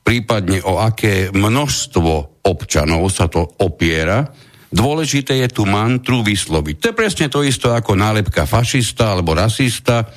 prípadne 0.03 0.65
o 0.65 0.83
aké 0.83 1.31
množstvo 1.31 2.43
občanov 2.49 3.13
sa 3.13 3.29
to 3.29 3.45
opiera. 3.61 4.25
Dôležité 4.69 5.41
je 5.45 5.49
tú 5.49 5.65
mantru 5.65 6.21
vysloviť. 6.21 6.75
To 6.81 6.87
je 6.93 6.99
presne 6.99 7.27
to 7.33 7.41
isto 7.41 7.73
ako 7.73 7.97
nálepka 7.97 8.45
fašista 8.45 9.17
alebo 9.17 9.33
rasista, 9.33 10.09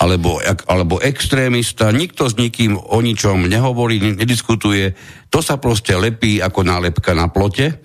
alebo, 0.00 0.40
alebo 0.64 0.96
extrémista, 1.04 1.92
nikto 1.92 2.24
s 2.24 2.34
nikým 2.40 2.72
o 2.72 2.98
ničom 3.04 3.44
nehovorí, 3.44 4.00
nediskutuje, 4.16 4.96
to 5.28 5.44
sa 5.44 5.60
proste 5.60 5.92
lepí 5.92 6.40
ako 6.40 6.64
nálepka 6.64 7.12
na 7.12 7.28
plote. 7.28 7.76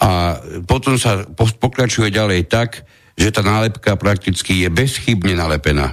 A 0.00 0.36
potom 0.68 1.00
sa 1.00 1.24
pokračuje 1.32 2.12
ďalej 2.12 2.48
tak, 2.48 2.84
že 3.20 3.32
tá 3.32 3.44
nálepka 3.44 4.00
prakticky 4.00 4.64
je 4.64 4.68
bezchybne 4.72 5.36
nalepená. 5.36 5.92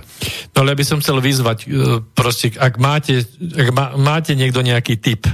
No 0.56 0.64
ale 0.64 0.72
ja 0.76 0.80
by 0.80 0.86
som 0.88 1.00
chcel 1.04 1.20
vyzvať, 1.20 1.58
e, 1.64 1.68
proste, 2.16 2.56
ak 2.56 2.80
máte, 2.80 3.20
ak 3.52 3.68
má, 3.76 3.86
máte 4.00 4.32
niekto 4.32 4.64
nejaký 4.64 4.96
typ, 5.00 5.28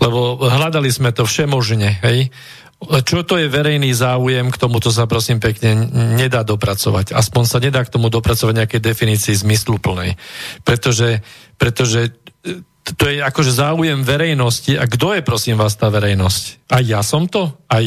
lebo 0.00 0.40
hľadali 0.40 0.88
sme 0.88 1.12
to 1.12 1.28
všemožne, 1.28 2.00
hej, 2.00 2.32
čo 2.78 3.26
to 3.26 3.34
je 3.34 3.50
verejný 3.50 3.90
záujem, 3.90 4.54
k 4.54 4.60
tomuto 4.60 4.94
sa 4.94 5.10
prosím 5.10 5.42
pekne 5.42 5.74
nedá 6.14 6.46
dopracovať. 6.46 7.10
Aspoň 7.10 7.42
sa 7.42 7.58
nedá 7.58 7.82
k 7.82 7.90
tomu 7.90 8.06
dopracovať 8.06 8.54
nejakej 8.54 8.80
definícii 8.80 9.34
zmysluplnej. 9.34 10.14
Pretože, 10.62 11.26
pretože 11.58 12.14
e, 12.46 12.62
to 12.94 13.04
je 13.10 13.18
akože 13.18 13.50
záujem 13.50 14.06
verejnosti. 14.06 14.78
A 14.78 14.86
kto 14.86 15.18
je 15.18 15.26
prosím 15.26 15.58
vás 15.58 15.74
tá 15.74 15.90
verejnosť? 15.90 16.70
Aj 16.70 16.84
ja 16.86 17.02
som 17.02 17.26
to? 17.26 17.50
Aj, 17.66 17.82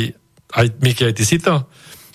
aj 0.59 0.65
Miki, 0.83 1.07
aj 1.07 1.15
ty 1.15 1.23
si 1.23 1.39
to? 1.39 1.71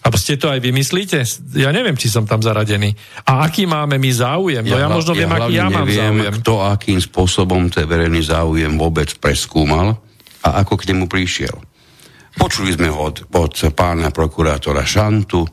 A 0.07 0.12
ste 0.14 0.39
to 0.39 0.53
aj 0.53 0.62
vymyslíte? 0.62 1.18
Ja 1.59 1.74
neviem, 1.74 1.99
či 1.99 2.07
som 2.07 2.29
tam 2.29 2.39
zaradený. 2.39 2.95
A 3.27 3.43
aký 3.49 3.66
máme 3.66 3.99
my 3.99 4.11
záujem? 4.12 4.62
No 4.62 4.79
ja, 4.79 4.87
ja 4.87 4.89
možno 4.93 5.16
viem, 5.16 5.27
ja 5.27 5.49
aký 5.49 5.55
ja 5.57 5.66
mám 5.66 5.83
neviem, 5.83 6.14
záujem. 6.14 6.33
kto 6.39 6.53
akým 6.62 7.01
spôsobom 7.03 7.62
ten 7.72 7.89
verejný 7.89 8.22
záujem 8.22 8.70
vôbec 8.79 9.11
preskúmal 9.18 9.99
a 10.47 10.62
ako 10.62 10.79
k 10.79 10.95
nemu 10.95 11.11
prišiel. 11.11 11.59
Počuli 12.37 12.76
sme 12.76 12.93
od, 12.93 13.32
od 13.32 13.53
pána 13.72 14.12
prokurátora 14.12 14.84
Šantu, 14.84 15.49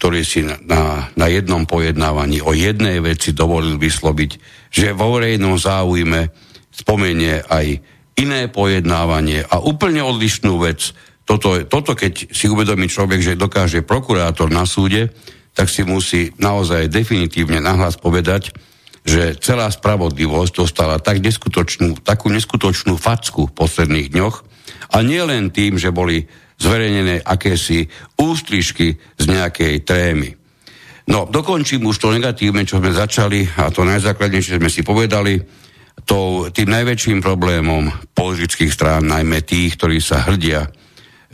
ktorý 0.00 0.24
si 0.24 0.40
na, 0.46 1.10
na 1.12 1.26
jednom 1.28 1.68
pojednávaní 1.68 2.40
o 2.40 2.56
jednej 2.56 3.04
veci 3.04 3.36
dovolil 3.36 3.76
vysloviť, 3.76 4.30
že 4.72 4.96
vo 4.96 5.18
verejnom 5.18 5.60
záujme 5.60 6.32
spomenie 6.72 7.44
aj 7.44 7.66
iné 8.16 8.48
pojednávanie 8.48 9.44
a 9.44 9.60
úplne 9.60 10.00
odlišnú 10.00 10.56
vec. 10.62 10.96
Toto, 11.28 11.60
toto 11.68 11.92
keď 11.92 12.32
si 12.32 12.48
uvedomí 12.48 12.88
človek, 12.88 13.20
že 13.20 13.38
dokáže 13.38 13.84
prokurátor 13.84 14.48
na 14.48 14.64
súde, 14.64 15.12
tak 15.52 15.68
si 15.68 15.84
musí 15.84 16.32
naozaj 16.40 16.88
definitívne 16.88 17.60
nahlas 17.60 17.98
povedať, 18.00 18.54
že 19.04 19.36
celá 19.36 19.68
spravodlivosť 19.68 20.52
dostala 20.56 20.96
tak 20.96 21.20
neskutočnú, 21.20 22.00
takú 22.04 22.28
neskutočnú 22.32 22.96
facku 23.00 23.48
v 23.48 23.56
posledných 23.56 24.12
dňoch, 24.12 24.36
a 24.90 24.96
nie 25.06 25.22
len 25.22 25.54
tým, 25.54 25.78
že 25.78 25.94
boli 25.94 26.22
zverejnené 26.60 27.24
akési 27.24 27.88
ústrižky 28.20 28.98
z 29.16 29.24
nejakej 29.24 29.86
trémy. 29.86 30.30
No, 31.10 31.26
dokončím 31.26 31.88
už 31.90 31.98
to 31.98 32.14
negatívne, 32.14 32.62
čo 32.62 32.78
sme 32.78 32.94
začali, 32.94 33.42
a 33.58 33.72
to 33.72 33.82
najzákladnejšie 33.82 34.60
sme 34.60 34.70
si 34.70 34.86
povedali, 34.86 35.40
to, 36.06 36.48
tým 36.54 36.70
najväčším 36.70 37.18
problémom 37.18 37.90
politických 38.14 38.72
strán, 38.72 39.10
najmä 39.10 39.42
tých, 39.42 39.74
ktorí 39.74 39.98
sa 39.98 40.22
hrdia, 40.28 40.70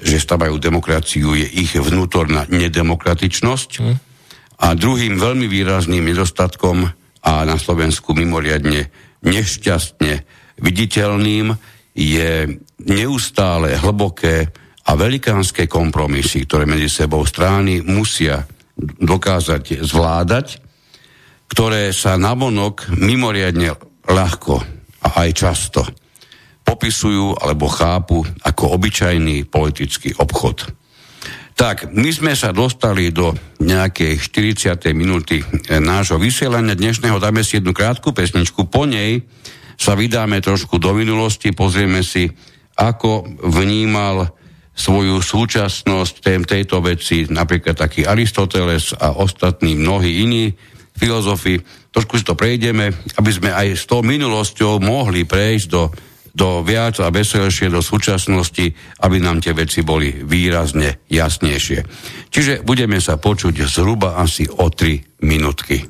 že 0.01 0.21
stavajú 0.21 0.57
demokraciu, 0.61 1.37
je 1.37 1.45
ich 1.45 1.77
vnútorná 1.77 2.49
nedemokratičnosť. 2.49 3.71
Hm. 3.81 3.97
A 4.57 4.73
druhým 4.73 5.21
veľmi 5.21 5.45
výrazným 5.45 6.05
nedostatkom 6.09 6.89
a 7.27 7.33
na 7.45 7.57
Slovensku 7.61 8.17
mimoriadne 8.17 8.89
nešťastne 9.21 10.25
viditeľným 10.63 11.53
je 11.97 12.61
neustále 12.85 13.81
hlboké 13.81 14.53
a 14.87 14.93
velikánske 14.95 15.65
kompromisy, 15.65 16.45
ktoré 16.45 16.69
medzi 16.69 16.93
sebou 16.93 17.25
strany 17.25 17.81
musia 17.81 18.45
dokázať 18.77 19.81
zvládať, 19.81 20.47
ktoré 21.49 21.91
sa 21.97 22.21
navonok 22.21 22.93
mimoriadne 22.93 23.73
ľahko 24.05 24.55
a 25.03 25.09
aj 25.25 25.31
často 25.33 25.83
popisujú 26.67 27.39
alebo 27.39 27.71
chápu 27.71 28.27
ako 28.43 28.75
obyčajný 28.77 29.47
politický 29.47 30.13
obchod. 30.19 30.67
Tak, 31.57 31.89
my 31.97 32.11
sme 32.13 32.37
sa 32.37 32.53
dostali 32.53 33.09
do 33.15 33.33
nejakej 33.65 34.21
40. 34.21 34.93
minúty 34.93 35.41
eh, 35.41 35.81
nášho 35.81 36.21
vysielania 36.21 36.77
dnešného. 36.77 37.17
Dáme 37.17 37.41
si 37.41 37.57
jednu 37.57 37.73
krátku 37.73 38.13
pesničku. 38.13 38.69
Po 38.69 38.85
nej 38.85 39.25
sa 39.77 39.93
vydáme 39.95 40.41
trošku 40.41 40.81
do 40.81 40.97
minulosti, 40.97 41.53
pozrieme 41.53 42.01
si, 42.01 42.29
ako 42.77 43.41
vnímal 43.45 44.33
svoju 44.77 45.25
súčasnosť 45.25 46.15
tém 46.21 46.45
tejto 46.45 46.85
veci, 46.85 47.25
napríklad 47.33 47.81
taký 47.81 48.05
Aristoteles 48.05 48.93
a 48.93 49.17
ostatní 49.17 49.73
mnohí 49.73 50.21
iní 50.21 50.53
filozofi. 50.93 51.57
Trošku 51.93 52.21
si 52.21 52.25
to 52.29 52.37
prejdeme, 52.37 52.93
aby 53.17 53.31
sme 53.33 53.57
aj 53.57 53.73
s 53.73 53.85
tou 53.89 54.05
minulosťou 54.05 54.77
mohli 54.85 55.25
prejsť 55.25 55.67
do, 55.73 55.89
do 56.37 56.61
viac 56.61 57.01
a 57.01 57.09
veselšie 57.09 57.73
do 57.73 57.81
súčasnosti, 57.81 58.77
aby 59.01 59.17
nám 59.17 59.41
tie 59.41 59.57
veci 59.57 59.81
boli 59.81 60.13
výrazne 60.13 61.09
jasnejšie. 61.09 61.81
Čiže 62.29 62.61
budeme 62.61 63.01
sa 63.01 63.17
počuť 63.17 63.65
zhruba 63.65 64.21
asi 64.21 64.45
o 64.45 64.69
3 64.69 65.25
minútky. 65.25 65.81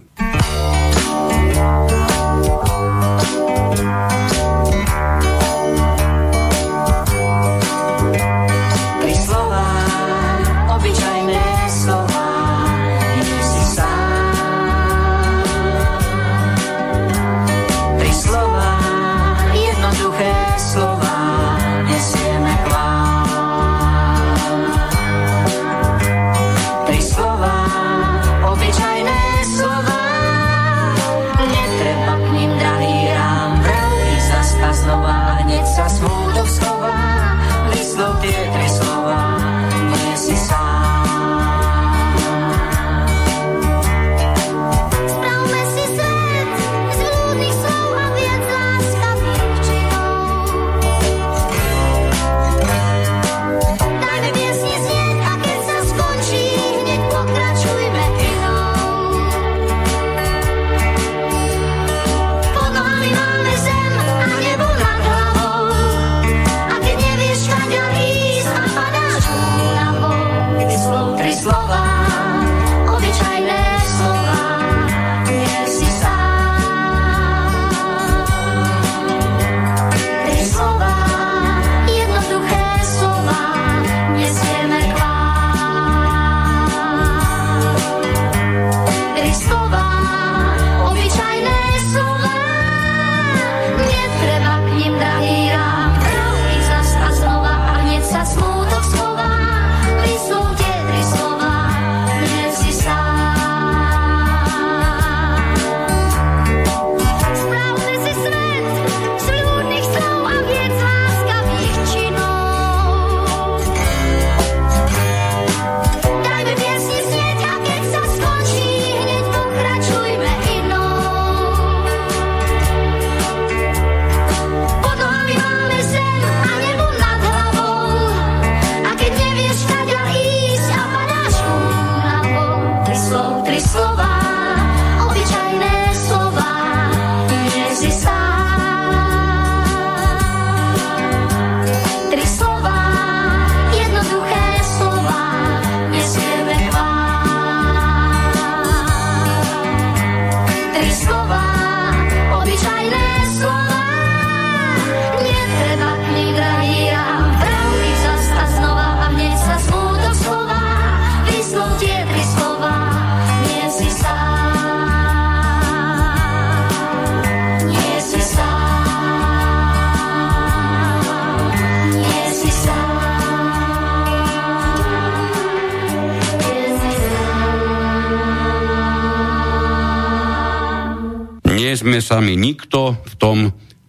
Sami 182.06 182.38
nikto 182.38 182.94
v 183.02 183.14
tom, 183.18 183.38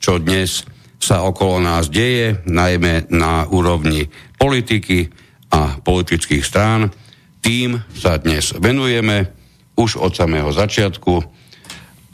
čo 0.01 0.17
dnes 0.17 0.65
sa 0.97 1.21
okolo 1.21 1.61
nás 1.61 1.93
deje, 1.93 2.41
najmä 2.49 3.13
na 3.13 3.45
úrovni 3.45 4.09
politiky 4.41 5.05
a 5.53 5.77
politických 5.77 6.41
strán. 6.41 6.89
Tým 7.45 7.77
sa 7.93 8.17
dnes 8.17 8.57
venujeme 8.57 9.29
už 9.77 10.01
od 10.01 10.17
samého 10.17 10.49
začiatku 10.49 11.21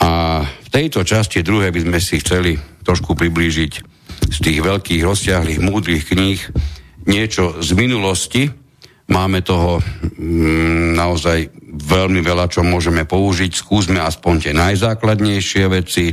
a 0.03 0.43
v 0.43 0.67
tejto 0.67 1.07
časti 1.07 1.39
druhej 1.39 1.71
by 1.71 1.79
sme 1.87 1.99
si 2.03 2.19
chceli 2.19 2.59
trošku 2.83 3.15
priblížiť 3.15 3.73
z 4.27 4.37
tých 4.43 4.59
veľkých, 4.59 5.07
rozsiahlých, 5.07 5.63
múdrych 5.63 6.03
kníh 6.11 6.43
niečo 7.07 7.63
z 7.63 7.71
minulosti. 7.79 8.51
Máme 9.07 9.39
toho 9.39 9.79
mm, 9.79 10.99
naozaj 10.99 11.62
veľmi 11.93 12.25
veľa, 12.25 12.49
čo 12.49 12.65
môžeme 12.65 13.05
použiť. 13.05 13.53
Skúsme 13.53 14.01
aspoň 14.01 14.33
tie 14.49 14.53
najzákladnejšie 14.57 15.63
veci. 15.69 16.09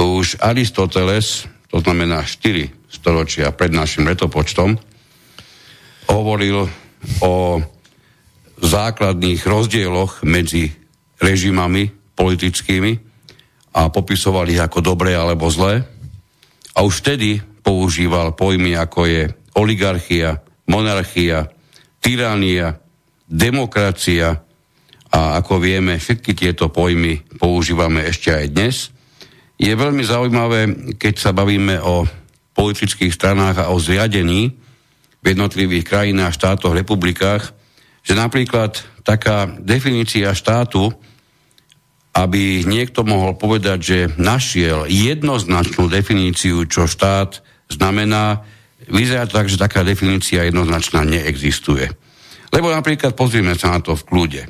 Už 0.00 0.40
Aristoteles, 0.40 1.44
to 1.68 1.84
znamená 1.84 2.24
4 2.24 2.88
storočia 2.88 3.52
pred 3.52 3.68
našim 3.68 4.08
letopočtom, 4.08 4.80
hovoril 6.08 6.64
o 7.20 7.34
základných 8.58 9.44
rozdieloch 9.44 10.24
medzi 10.24 10.72
režimami 11.20 11.92
politickými 12.16 12.92
a 13.76 13.92
popisoval 13.92 14.48
ich 14.48 14.58
ako 14.58 14.80
dobré 14.80 15.12
alebo 15.14 15.52
zlé. 15.52 15.84
A 16.74 16.82
už 16.82 17.04
vtedy 17.04 17.38
používal 17.62 18.32
pojmy 18.32 18.74
ako 18.74 19.04
je 19.06 19.22
oligarchia, 19.54 20.40
monarchia, 20.66 21.50
tyrania, 22.00 22.80
demokracia, 23.28 24.47
a 25.08 25.40
ako 25.40 25.60
vieme, 25.60 25.96
všetky 25.96 26.36
tieto 26.36 26.68
pojmy 26.68 27.40
používame 27.40 28.04
ešte 28.04 28.28
aj 28.28 28.46
dnes. 28.52 28.76
Je 29.56 29.72
veľmi 29.72 30.04
zaujímavé, 30.04 30.60
keď 31.00 31.14
sa 31.16 31.30
bavíme 31.32 31.80
o 31.80 32.04
politických 32.52 33.14
stranách 33.14 33.64
a 33.64 33.70
o 33.72 33.80
zriadení 33.80 34.52
v 35.18 35.24
jednotlivých 35.24 35.84
krajinách, 35.86 36.36
štátoch, 36.36 36.76
republikách, 36.76 37.56
že 38.04 38.14
napríklad 38.14 38.78
taká 39.02 39.48
definícia 39.48 40.30
štátu, 40.36 40.92
aby 42.14 42.66
niekto 42.66 43.06
mohol 43.06 43.38
povedať, 43.38 43.78
že 43.78 43.98
našiel 44.18 44.90
jednoznačnú 44.90 45.86
definíciu, 45.86 46.66
čo 46.66 46.90
štát 46.90 47.40
znamená, 47.70 48.42
vyzerá 48.90 49.28
tak, 49.28 49.46
že 49.46 49.60
taká 49.60 49.84
definícia 49.84 50.46
jednoznačná 50.48 51.04
neexistuje. 51.04 51.90
Lebo 52.48 52.72
napríklad 52.72 53.12
pozrieme 53.12 53.54
sa 53.54 53.76
na 53.76 53.80
to 53.84 53.94
v 53.94 54.06
kľude. 54.08 54.42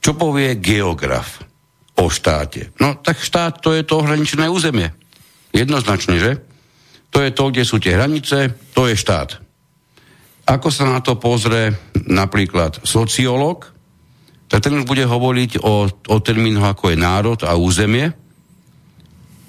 Čo 0.00 0.16
povie 0.16 0.56
geograf 0.56 1.44
o 2.00 2.08
štáte? 2.08 2.72
No 2.80 2.96
tak 2.96 3.20
štát 3.20 3.60
to 3.60 3.76
je 3.76 3.84
to 3.84 4.00
ohraničené 4.00 4.48
územie. 4.48 4.92
Jednoznačne, 5.52 6.16
že? 6.16 6.32
To 7.10 7.20
je 7.20 7.30
to, 7.34 7.50
kde 7.52 7.64
sú 7.66 7.76
tie 7.82 7.98
hranice, 7.98 8.54
to 8.72 8.88
je 8.88 8.96
štát. 8.96 9.42
Ako 10.46 10.72
sa 10.72 10.88
na 10.88 10.98
to 11.04 11.18
pozrie 11.20 11.74
napríklad 12.06 12.80
sociológ, 12.82 13.70
tak 14.50 14.66
ten 14.66 14.74
už 14.74 14.82
bude 14.82 15.06
hovoriť 15.06 15.62
o, 15.62 15.86
o 15.86 16.16
termínoch 16.18 16.74
ako 16.74 16.90
je 16.90 16.98
národ 16.98 17.38
a 17.46 17.54
územie. 17.54 18.10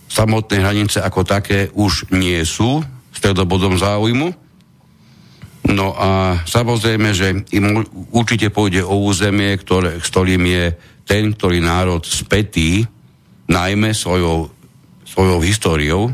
Samotné 0.05 0.61
hranice 0.61 1.01
ako 1.01 1.25
také 1.25 1.73
už 1.73 2.11
nie 2.13 2.37
sú 2.45 2.85
stredobodom 3.15 3.81
záujmu. 3.81 4.29
No 5.61 5.93
a 5.93 6.41
samozrejme, 6.41 7.13
že 7.13 7.45
im 7.53 7.85
určite 8.09 8.49
pôjde 8.49 8.81
o 8.81 8.97
územie, 8.97 9.53
ktoré, 9.61 10.01
s 10.01 10.09
ktorým 10.09 10.41
je 10.41 10.65
ten, 11.05 11.29
ktorý 11.37 11.61
národ 11.61 12.01
spätý, 12.01 12.81
najmä 13.45 13.93
svojou, 13.93 14.49
svojou 15.05 15.39
históriou, 15.45 16.09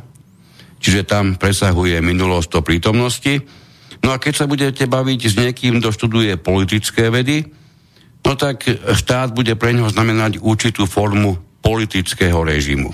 čiže 0.83 1.07
tam 1.07 1.39
presahuje 1.39 1.95
minulosť 2.03 2.49
do 2.49 2.61
prítomnosti. 2.65 3.39
No 4.03 4.11
a 4.11 4.19
keď 4.19 4.33
sa 4.35 4.49
budete 4.51 4.83
baviť 4.83 5.19
s 5.31 5.35
niekým, 5.39 5.79
kto 5.79 5.95
študuje 5.95 6.35
politické 6.41 7.07
vedy, 7.07 7.47
no 8.27 8.35
tak 8.35 8.67
štát 8.99 9.31
bude 9.31 9.55
pre 9.55 9.71
neho 9.71 9.87
znamenať 9.87 10.43
určitú 10.43 10.83
formu 10.89 11.39
politického 11.63 12.43
režimu. 12.43 12.91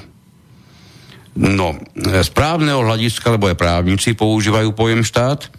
No, 1.34 1.74
z 1.98 2.30
právneho 2.30 2.86
hľadiska, 2.86 3.34
lebo 3.34 3.50
aj 3.50 3.58
právnici 3.58 4.14
používajú 4.14 4.70
pojem 4.78 5.02
štát, 5.02 5.50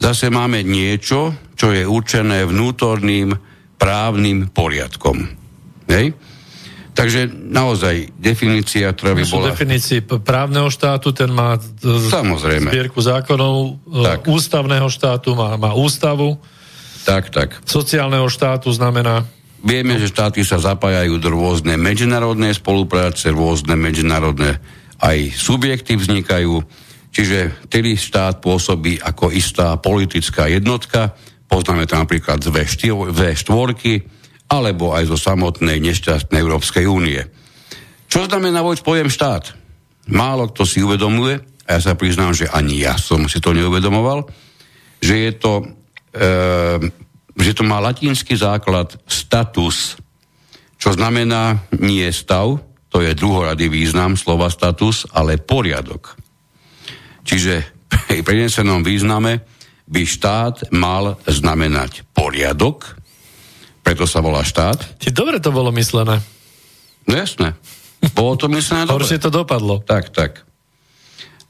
zase 0.00 0.28
máme 0.28 0.62
niečo, 0.62 1.34
čo 1.56 1.72
je 1.72 1.84
určené 1.88 2.44
vnútorným 2.44 3.32
právnym 3.76 4.48
poriadkom. 4.52 5.16
Hej? 5.88 6.16
Takže 6.96 7.28
naozaj 7.28 8.16
definícia, 8.16 8.88
ktorá 8.88 9.12
by 9.12 9.24
bola... 9.28 9.52
definícii 9.52 10.00
právneho 10.24 10.72
štátu, 10.72 11.12
ten 11.12 11.28
má 11.28 11.60
Samozrejme. 11.84 12.72
zbierku 12.72 12.96
zákonov, 13.04 13.76
e, 13.84 14.00
tak. 14.00 14.24
ústavného 14.24 14.88
štátu 14.88 15.36
má, 15.36 15.60
má 15.60 15.76
ústavu. 15.76 16.40
Tak, 17.04 17.28
tak. 17.28 17.60
Sociálneho 17.68 18.24
štátu 18.32 18.72
znamená... 18.72 19.28
Vieme, 19.60 20.00
že 20.00 20.08
štáty 20.08 20.40
sa 20.40 20.56
zapájajú 20.56 21.20
do 21.20 21.28
rôzne 21.36 21.76
medzinárodné 21.76 22.56
spolupráce, 22.56 23.28
rôzne 23.28 23.76
medzinárodné 23.76 24.56
aj 24.96 25.36
subjekty 25.36 26.00
vznikajú, 26.00 26.64
čiže 27.16 27.64
tedy 27.72 27.96
štát 27.96 28.44
pôsobí 28.44 29.00
ako 29.00 29.32
istá 29.32 29.72
politická 29.80 30.52
jednotka, 30.52 31.16
poznáme 31.48 31.88
to 31.88 31.96
napríklad 31.96 32.44
z 32.44 32.52
V4, 32.52 33.80
alebo 34.52 34.92
aj 34.92 35.08
zo 35.08 35.16
samotnej 35.16 35.80
nešťastnej 35.80 36.36
Európskej 36.36 36.84
únie. 36.84 37.24
Čo 38.04 38.28
znamená 38.28 38.60
vojť 38.60 38.84
pojem 38.84 39.08
štát? 39.08 39.56
Málo 40.12 40.52
kto 40.52 40.68
si 40.68 40.84
uvedomuje, 40.84 41.40
a 41.66 41.80
ja 41.80 41.80
sa 41.80 41.96
priznám, 41.96 42.36
že 42.36 42.52
ani 42.52 42.84
ja 42.84 43.00
som 43.00 43.24
si 43.26 43.40
to 43.40 43.56
neuvedomoval, 43.56 44.28
že 45.00 45.16
je 45.16 45.32
to, 45.40 45.52
e, 46.12 46.28
že 47.32 47.52
to 47.56 47.64
má 47.64 47.80
latinský 47.80 48.36
základ 48.36 48.92
status, 49.08 49.96
čo 50.76 50.92
znamená 50.92 51.64
nie 51.80 52.06
stav, 52.12 52.60
to 52.92 53.02
je 53.02 53.16
druhoradý 53.16 53.66
význam 53.66 54.14
slova 54.14 54.46
status, 54.52 55.08
ale 55.10 55.40
poriadok. 55.40 56.25
Čiže 57.26 57.66
pri 58.06 58.22
prenesenom 58.22 58.86
význame 58.86 59.42
by 59.86 60.02
štát 60.02 60.70
mal 60.74 61.18
znamenať 61.26 62.06
poriadok, 62.14 62.98
preto 63.82 64.06
sa 64.06 64.18
volá 64.18 64.42
štát. 64.42 64.98
Či 64.98 65.14
dobre 65.14 65.38
to 65.38 65.54
bolo 65.54 65.70
myslené. 65.70 66.18
No 67.06 67.14
jasné. 67.14 67.54
Bolo 68.14 68.34
to 68.34 68.50
myslené 68.50 68.86
dobre. 68.86 69.06
Horšie 69.06 69.22
to 69.22 69.30
dopadlo. 69.30 69.78
Tak, 69.82 70.10
tak. 70.10 70.42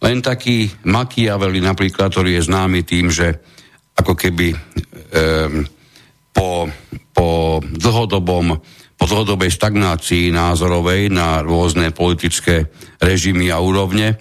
Len 0.05 0.21
taký 0.21 0.69
Machiavelli 0.85 1.65
napríklad, 1.65 2.13
ktorý 2.13 2.37
je 2.37 2.45
známy 2.45 2.85
tým, 2.85 3.09
že 3.09 3.41
ako 3.97 4.13
keby 4.13 4.53
um, 4.53 5.65
po, 6.37 6.69
po 7.17 7.29
dlhodobom 7.65 8.61
po 8.97 9.05
dlhodobej 9.05 9.53
stagnácii 9.53 10.33
názorovej 10.33 11.13
na 11.13 11.45
rôzne 11.45 11.93
politické 11.93 12.73
režimy 12.97 13.53
a 13.53 13.61
úrovne, 13.61 14.17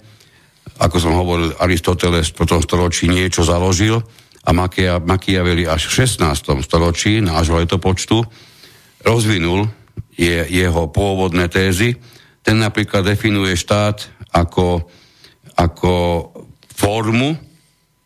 ako 0.76 0.96
som 1.00 1.16
hovoril, 1.16 1.56
Aristoteles 1.56 2.32
po 2.32 2.44
tom 2.44 2.60
storočí 2.60 3.08
niečo 3.08 3.44
založil, 3.44 4.04
a 4.46 4.54
Machiavelli 5.02 5.66
až 5.66 5.90
v 5.90 6.06
16. 6.06 6.62
storočí 6.62 7.18
nášho 7.18 7.58
letopočtu 7.58 8.22
rozvinul 9.02 9.66
je, 10.14 10.46
jeho 10.46 10.86
pôvodné 10.86 11.50
tézy. 11.50 11.98
Ten 12.46 12.62
napríklad 12.62 13.02
definuje 13.02 13.58
štát 13.58 14.06
ako, 14.30 14.86
ako 15.58 15.94
formu, 16.70 17.34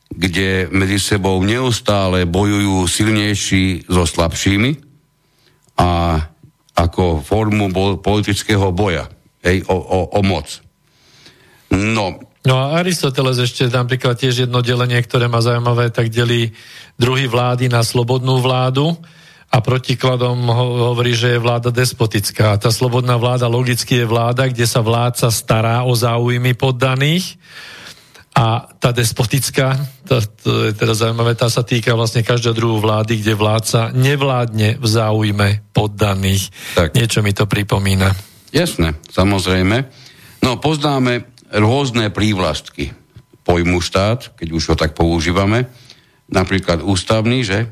kde 0.09 0.73
medzi 0.73 0.97
sebou 0.97 1.45
neustále 1.45 2.25
bojujú 2.25 2.89
silnejší 2.89 3.85
so 3.85 4.09
slabšími 4.09 4.81
a 5.77 6.19
ako 6.73 7.21
formu 7.21 7.69
politického 8.01 8.73
boja 8.73 9.13
hej, 9.45 9.61
o, 9.69 9.77
o, 9.77 9.99
o 10.17 10.21
moc. 10.25 10.49
No, 11.71 12.30
No 12.41 12.57
a 12.57 12.81
Aristoteles 12.81 13.37
ešte 13.37 13.69
napríklad 13.69 14.17
tiež 14.17 14.49
jedno 14.49 14.65
delenie, 14.65 14.97
ktoré 15.05 15.29
má 15.29 15.45
zaujímavé, 15.45 15.93
tak 15.93 16.09
delí 16.09 16.57
druhý 16.97 17.29
vlády 17.29 17.69
na 17.69 17.85
slobodnú 17.85 18.41
vládu 18.41 18.97
a 19.51 19.61
protikladom 19.61 20.39
hovorí, 20.49 21.13
že 21.13 21.37
je 21.37 21.43
vláda 21.43 21.69
despotická. 21.69 22.57
Tá 22.57 22.73
slobodná 22.73 23.21
vláda 23.21 23.45
logicky 23.51 24.01
je 24.01 24.07
vláda, 24.09 24.49
kde 24.49 24.65
sa 24.65 24.81
vládca 24.81 25.29
stará 25.29 25.85
o 25.85 25.93
záujmy 25.93 26.57
poddaných 26.57 27.37
a 28.31 28.73
tá 28.79 28.95
despotická, 28.95 29.75
to, 30.07 30.23
to 30.23 30.51
je 30.71 30.73
teda 30.79 30.95
zaujímavé, 30.95 31.35
tá 31.35 31.51
sa 31.51 31.67
týka 31.67 31.99
vlastne 31.99 32.23
každého 32.23 32.55
druhú 32.55 32.79
vlády, 32.79 33.19
kde 33.21 33.35
vládca 33.35 33.91
nevládne 33.91 34.79
v 34.79 34.87
záujme 34.87 35.49
poddaných. 35.75 36.49
Tak. 36.79 36.95
Niečo 36.95 37.21
mi 37.27 37.35
to 37.35 37.51
pripomína. 37.51 38.15
Jasné, 38.55 38.97
samozrejme. 39.11 39.77
No, 40.47 40.57
poznáme 40.57 41.30
rôzne 41.55 42.11
prívlastky 42.15 42.95
pojmu 43.43 43.83
štát, 43.83 44.39
keď 44.39 44.49
už 44.55 44.63
ho 44.73 44.77
tak 44.79 44.95
používame, 44.95 45.67
napríklad 46.31 46.85
ústavný, 46.87 47.43
že? 47.43 47.67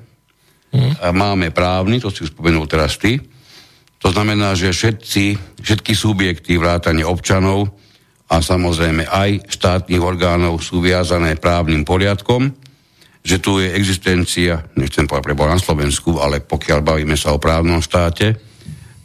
Mm. 0.74 0.93
A 0.99 1.07
máme 1.14 1.55
právny, 1.55 2.03
to 2.03 2.11
si 2.11 2.26
už 2.26 2.35
spomenul 2.35 2.66
teraz 2.66 2.99
ty. 2.99 3.22
To 4.03 4.11
znamená, 4.11 4.55
že 4.55 4.74
všetci, 4.74 5.59
všetky 5.62 5.93
subjekty 5.95 6.59
vrátane 6.59 7.03
občanov 7.07 7.70
a 8.29 8.43
samozrejme 8.43 9.09
aj 9.09 9.49
štátnych 9.49 10.03
orgánov 10.03 10.61
sú 10.61 10.83
viazané 10.83 11.39
právnym 11.39 11.83
poriadkom, 11.83 12.53
že 13.24 13.43
tu 13.43 13.59
je 13.59 13.74
existencia, 13.74 14.62
nechcem 14.79 15.09
povedať 15.09 15.26
preboha 15.33 15.51
na 15.55 15.61
Slovensku, 15.61 16.22
ale 16.22 16.45
pokiaľ 16.45 16.79
bavíme 16.81 17.16
sa 17.18 17.35
o 17.35 17.43
právnom 17.43 17.83
štáte, 17.83 18.47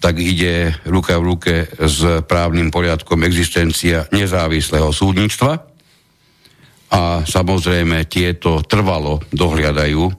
tak 0.04 0.20
ide 0.20 0.76
ruka 0.84 1.16
v 1.16 1.24
ruke 1.24 1.56
s 1.80 2.28
právnym 2.28 2.68
poriadkom 2.68 3.24
existencia 3.24 4.04
nezávislého 4.12 4.92
súdnictva 4.92 5.64
a 6.92 7.24
samozrejme 7.24 8.04
tieto 8.12 8.60
trvalo 8.68 9.24
dohliadajú 9.32 10.12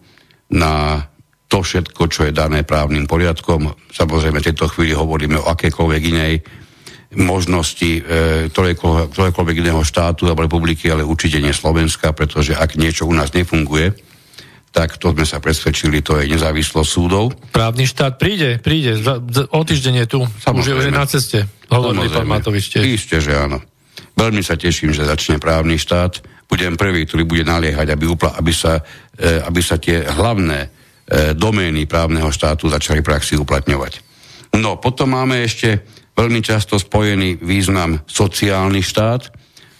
na 0.56 1.04
to 1.52 1.60
všetko, 1.60 2.02
čo 2.08 2.26
je 2.26 2.32
dané 2.32 2.64
právnym 2.64 3.04
poriadkom. 3.04 3.76
Samozrejme, 3.92 4.40
v 4.40 4.48
tejto 4.48 4.72
chvíli 4.72 4.96
hovoríme 4.96 5.36
o 5.36 5.52
akékoľvek 5.52 6.02
inej 6.02 6.34
možnosti 7.14 8.02
e, 8.02 8.02
ktorého, 8.50 9.06
iného 9.54 9.82
štátu 9.86 10.26
alebo 10.26 10.48
republiky, 10.48 10.90
ale 10.90 11.06
určite 11.06 11.38
nie 11.38 11.54
Slovenska, 11.54 12.10
pretože 12.10 12.56
ak 12.56 12.74
niečo 12.74 13.06
u 13.06 13.14
nás 13.14 13.30
nefunguje, 13.30 13.94
tak 14.74 14.98
to 14.98 15.14
sme 15.14 15.22
sa 15.22 15.38
presvedčili, 15.38 16.02
to 16.02 16.18
je 16.18 16.26
nezávislosť 16.26 16.90
súdov. 16.90 17.30
Právny 17.54 17.86
štát 17.86 18.18
príde, 18.18 18.58
príde, 18.58 18.98
o 19.54 19.60
týždeň 19.62 19.94
je 20.02 20.06
tu, 20.10 20.20
Samozrejme. 20.42 20.78
už 20.82 20.86
je 20.90 20.92
na 20.92 21.06
ceste, 21.06 21.38
hovorili 21.70 22.10
pán 22.10 22.26
Matovič 22.26 22.74
tiež. 22.74 22.82
Isté, 22.82 23.22
že 23.22 23.38
áno. 23.38 23.62
Veľmi 24.18 24.42
sa 24.42 24.58
teším, 24.58 24.90
že 24.90 25.06
začne 25.06 25.38
právny 25.38 25.78
štát. 25.78 26.18
Budem 26.50 26.74
prvý, 26.74 27.06
ktorý 27.06 27.22
bude 27.22 27.46
naliehať, 27.46 27.94
aby, 27.94 28.04
upla- 28.10 28.34
aby, 28.34 28.50
sa, 28.50 28.82
e, 29.14 29.38
aby 29.46 29.62
sa 29.62 29.78
tie 29.78 30.02
hlavné 30.02 30.66
e, 30.66 30.68
domény 31.38 31.86
právneho 31.86 32.34
štátu 32.34 32.66
začali 32.66 32.98
praxi 32.98 33.38
uplatňovať. 33.38 34.02
No, 34.58 34.74
potom 34.82 35.14
máme 35.14 35.38
ešte 35.46 35.86
veľmi 36.18 36.42
často 36.42 36.82
spojený 36.82 37.38
význam 37.42 38.02
sociálny 38.10 38.82
štát. 38.82 39.30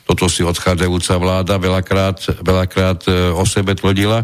Toto 0.06 0.30
si 0.30 0.46
odchádzajúca 0.46 1.14
vláda 1.18 1.54
veľakrát, 1.58 2.42
veľakrát 2.46 3.10
e, 3.10 3.34
o 3.34 3.42
sebe 3.42 3.74
tvrdila 3.74 4.22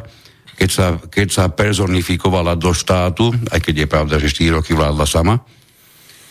keď 0.60 0.70
sa, 0.70 0.86
keď 1.00 1.28
sa 1.32 1.44
personifikovala 1.48 2.52
do 2.52 2.76
štátu, 2.76 3.32
aj 3.48 3.64
keď 3.64 3.74
je 3.80 3.88
pravda, 3.88 4.14
že 4.20 4.28
4 4.28 4.60
roky 4.60 4.76
vládla 4.76 5.08
sama. 5.08 5.40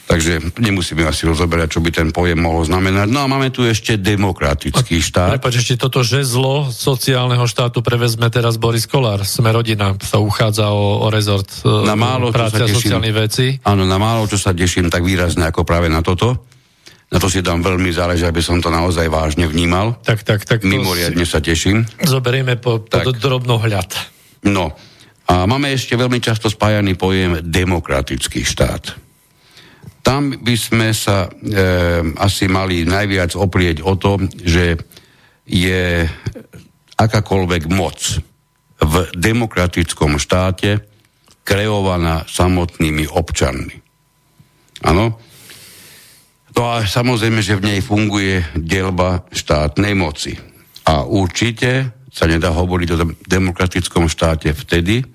Takže 0.10 0.58
nemusíme 0.58 1.06
asi 1.06 1.30
rozoberať, 1.30 1.78
čo 1.78 1.86
by 1.86 1.90
ten 1.94 2.10
pojem 2.10 2.42
mohol 2.42 2.66
znamenať. 2.66 3.14
No 3.14 3.22
a 3.22 3.30
máme 3.30 3.54
tu 3.54 3.62
ešte 3.62 3.94
demokratický 3.94 5.06
štát. 5.06 5.38
Prepač, 5.38 5.62
ešte 5.62 5.78
toto 5.78 6.02
žezlo 6.02 6.74
sociálneho 6.74 7.46
štátu 7.46 7.86
prevezme 7.86 8.26
teraz 8.34 8.58
Boris 8.58 8.90
Kolár. 8.90 9.22
Sme 9.22 9.54
rodina, 9.54 9.94
sa 10.02 10.18
uchádza 10.18 10.74
o, 10.74 11.06
o 11.06 11.08
rezort 11.14 11.46
e, 11.62 11.86
na 11.86 11.94
málo, 11.94 12.34
práce 12.34 12.58
a 12.58 12.66
sociálnych 12.66 13.14
veci. 13.14 13.46
Áno, 13.62 13.86
na 13.86 14.02
málo, 14.02 14.26
čo 14.26 14.42
sa 14.42 14.50
teším 14.50 14.90
tak 14.90 15.06
výrazne 15.06 15.46
ako 15.46 15.62
práve 15.62 15.94
na 15.94 16.02
toto. 16.02 16.42
Na 17.14 17.22
to 17.22 17.30
si 17.30 17.46
dám 17.46 17.62
veľmi 17.62 17.94
záleží, 17.94 18.26
aby 18.26 18.42
som 18.42 18.58
to 18.62 18.74
naozaj 18.74 19.06
vážne 19.14 19.46
vnímal. 19.46 19.98
Tak, 20.02 20.26
tak, 20.26 20.42
tak. 20.42 20.66
Mimoriadne 20.66 21.22
si... 21.22 21.30
sa 21.30 21.38
teším. 21.38 21.86
Zoberieme 22.02 22.58
po, 22.58 22.82
po 22.82 23.14
drobnohľad. 23.14 24.18
No, 24.48 24.72
a 25.30 25.46
máme 25.46 25.74
ešte 25.74 26.00
veľmi 26.00 26.24
často 26.24 26.48
spájaný 26.48 26.96
pojem 26.96 27.44
demokratický 27.44 28.42
štát 28.46 29.10
tam 30.10 30.34
by 30.34 30.56
sme 30.58 30.90
sa 30.90 31.28
e, 31.28 31.30
asi 32.18 32.50
mali 32.50 32.82
najviac 32.82 33.38
oprieť 33.38 33.86
o 33.86 33.94
to, 33.94 34.18
že 34.42 34.80
je 35.46 36.02
akákoľvek 36.98 37.64
moc 37.70 38.18
v 38.80 38.94
demokratickom 39.14 40.18
štáte 40.18 40.82
kreovaná 41.46 42.26
samotnými 42.26 43.06
občanmi. 43.06 43.78
Áno? 44.82 45.20
No 46.58 46.64
a 46.66 46.82
samozrejme, 46.82 47.46
že 47.46 47.62
v 47.62 47.66
nej 47.70 47.80
funguje 47.86 48.42
delba 48.58 49.30
štátnej 49.30 49.94
moci. 49.94 50.34
A 50.90 51.06
určite 51.06 51.99
sa 52.20 52.28
nedá 52.28 52.52
hovoriť 52.52 52.90
o 52.92 53.16
demokratickom 53.24 54.12
štáte 54.12 54.52
vtedy, 54.52 55.08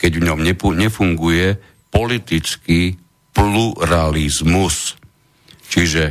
keď 0.00 0.12
v 0.16 0.24
ňom 0.24 0.40
nefunguje 0.72 1.60
politický 1.92 2.96
pluralizmus. 3.36 4.96
Čiže 5.68 6.02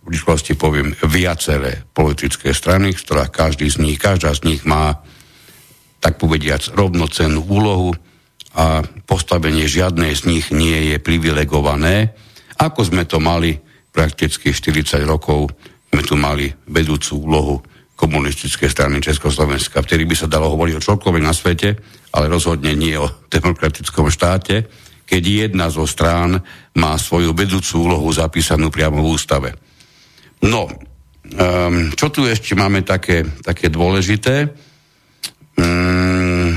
v 0.00 0.08
rýchlosti 0.08 0.56
poviem 0.56 0.96
viaceré 1.04 1.84
politické 1.92 2.56
strany, 2.56 2.96
z 2.96 3.04
ktorých 3.04 3.28
každý 3.28 3.68
z 3.68 3.76
nich, 3.84 4.00
každá 4.00 4.32
z 4.32 4.48
nich 4.48 4.64
má 4.64 5.04
tak 6.00 6.16
povediac 6.16 6.72
rovnocennú 6.72 7.44
úlohu 7.44 7.92
a 8.56 8.80
postavenie 9.04 9.68
žiadnej 9.68 10.16
z 10.16 10.22
nich 10.24 10.48
nie 10.48 10.96
je 10.96 10.96
privilegované. 10.96 12.16
Ako 12.56 12.88
sme 12.88 13.04
to 13.04 13.20
mali 13.20 13.60
prakticky 13.92 14.56
40 14.56 15.04
rokov, 15.04 15.52
sme 15.92 16.00
tu 16.00 16.16
mali 16.16 16.48
vedúcu 16.72 17.12
úlohu 17.20 17.56
komunistické 18.00 18.72
strany 18.72 19.04
Československa. 19.04 19.84
Vtedy 19.84 20.08
by 20.08 20.16
sa 20.16 20.32
dalo 20.32 20.48
hovoriť 20.48 20.80
o 20.80 20.84
čokoľvek 20.84 21.20
na 21.20 21.36
svete, 21.36 21.76
ale 22.16 22.32
rozhodne 22.32 22.72
nie 22.72 22.96
o 22.96 23.12
demokratickom 23.28 24.08
štáte 24.08 24.64
keď 25.10 25.50
jedna 25.50 25.66
zo 25.74 25.90
strán 25.90 26.38
má 26.78 26.94
svoju 26.94 27.34
vedúcu 27.34 27.90
úlohu 27.90 28.06
zapísanú 28.14 28.70
priamo 28.70 29.02
v 29.02 29.10
ústave. 29.10 29.50
No, 30.46 30.70
um, 30.70 31.90
čo 31.98 32.14
tu 32.14 32.22
ešte 32.30 32.54
máme 32.54 32.86
také, 32.86 33.26
také 33.42 33.66
dôležité? 33.74 34.54
Um, 35.58 36.54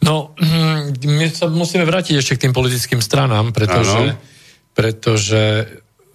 no, 0.00 0.32
hm, 0.40 1.04
my 1.04 1.28
sa 1.28 1.52
musíme 1.52 1.84
vrátiť 1.84 2.16
ešte 2.16 2.40
k 2.40 2.48
tým 2.48 2.56
politickým 2.56 3.04
stranám, 3.04 3.52
pretože, 3.52 4.16
pretože 4.72 5.68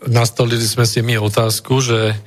nastolili 0.09 0.65
sme 0.65 0.89
si 0.89 1.05
my 1.05 1.21
otázku, 1.21 1.77
že 1.77 2.17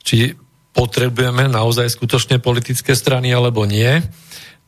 či 0.00 0.32
potrebujeme 0.78 1.50
naozaj 1.50 1.90
skutočne 1.90 2.38
politické 2.38 2.94
strany 2.94 3.34
alebo 3.34 3.66
nie. 3.66 3.98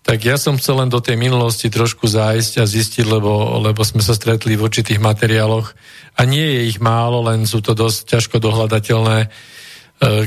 Tak 0.03 0.19
ja 0.27 0.35
som 0.35 0.59
chcel 0.59 0.83
len 0.83 0.91
do 0.91 0.99
tej 0.99 1.15
minulosti 1.15 1.71
trošku 1.71 2.11
zájsť 2.11 2.59
a 2.59 2.67
zistiť, 2.67 3.07
lebo, 3.07 3.63
lebo 3.63 3.87
sme 3.87 4.03
sa 4.03 4.17
stretli 4.17 4.59
v 4.59 4.67
určitých 4.67 4.99
materiáloch 4.99 5.71
a 6.19 6.27
nie 6.27 6.43
je 6.43 6.61
ich 6.75 6.83
málo, 6.83 7.23
len 7.23 7.47
sú 7.47 7.63
to 7.63 7.79
dosť 7.79 8.19
ťažko 8.19 8.37
dohľadateľné 8.43 9.19
e, 9.23 9.29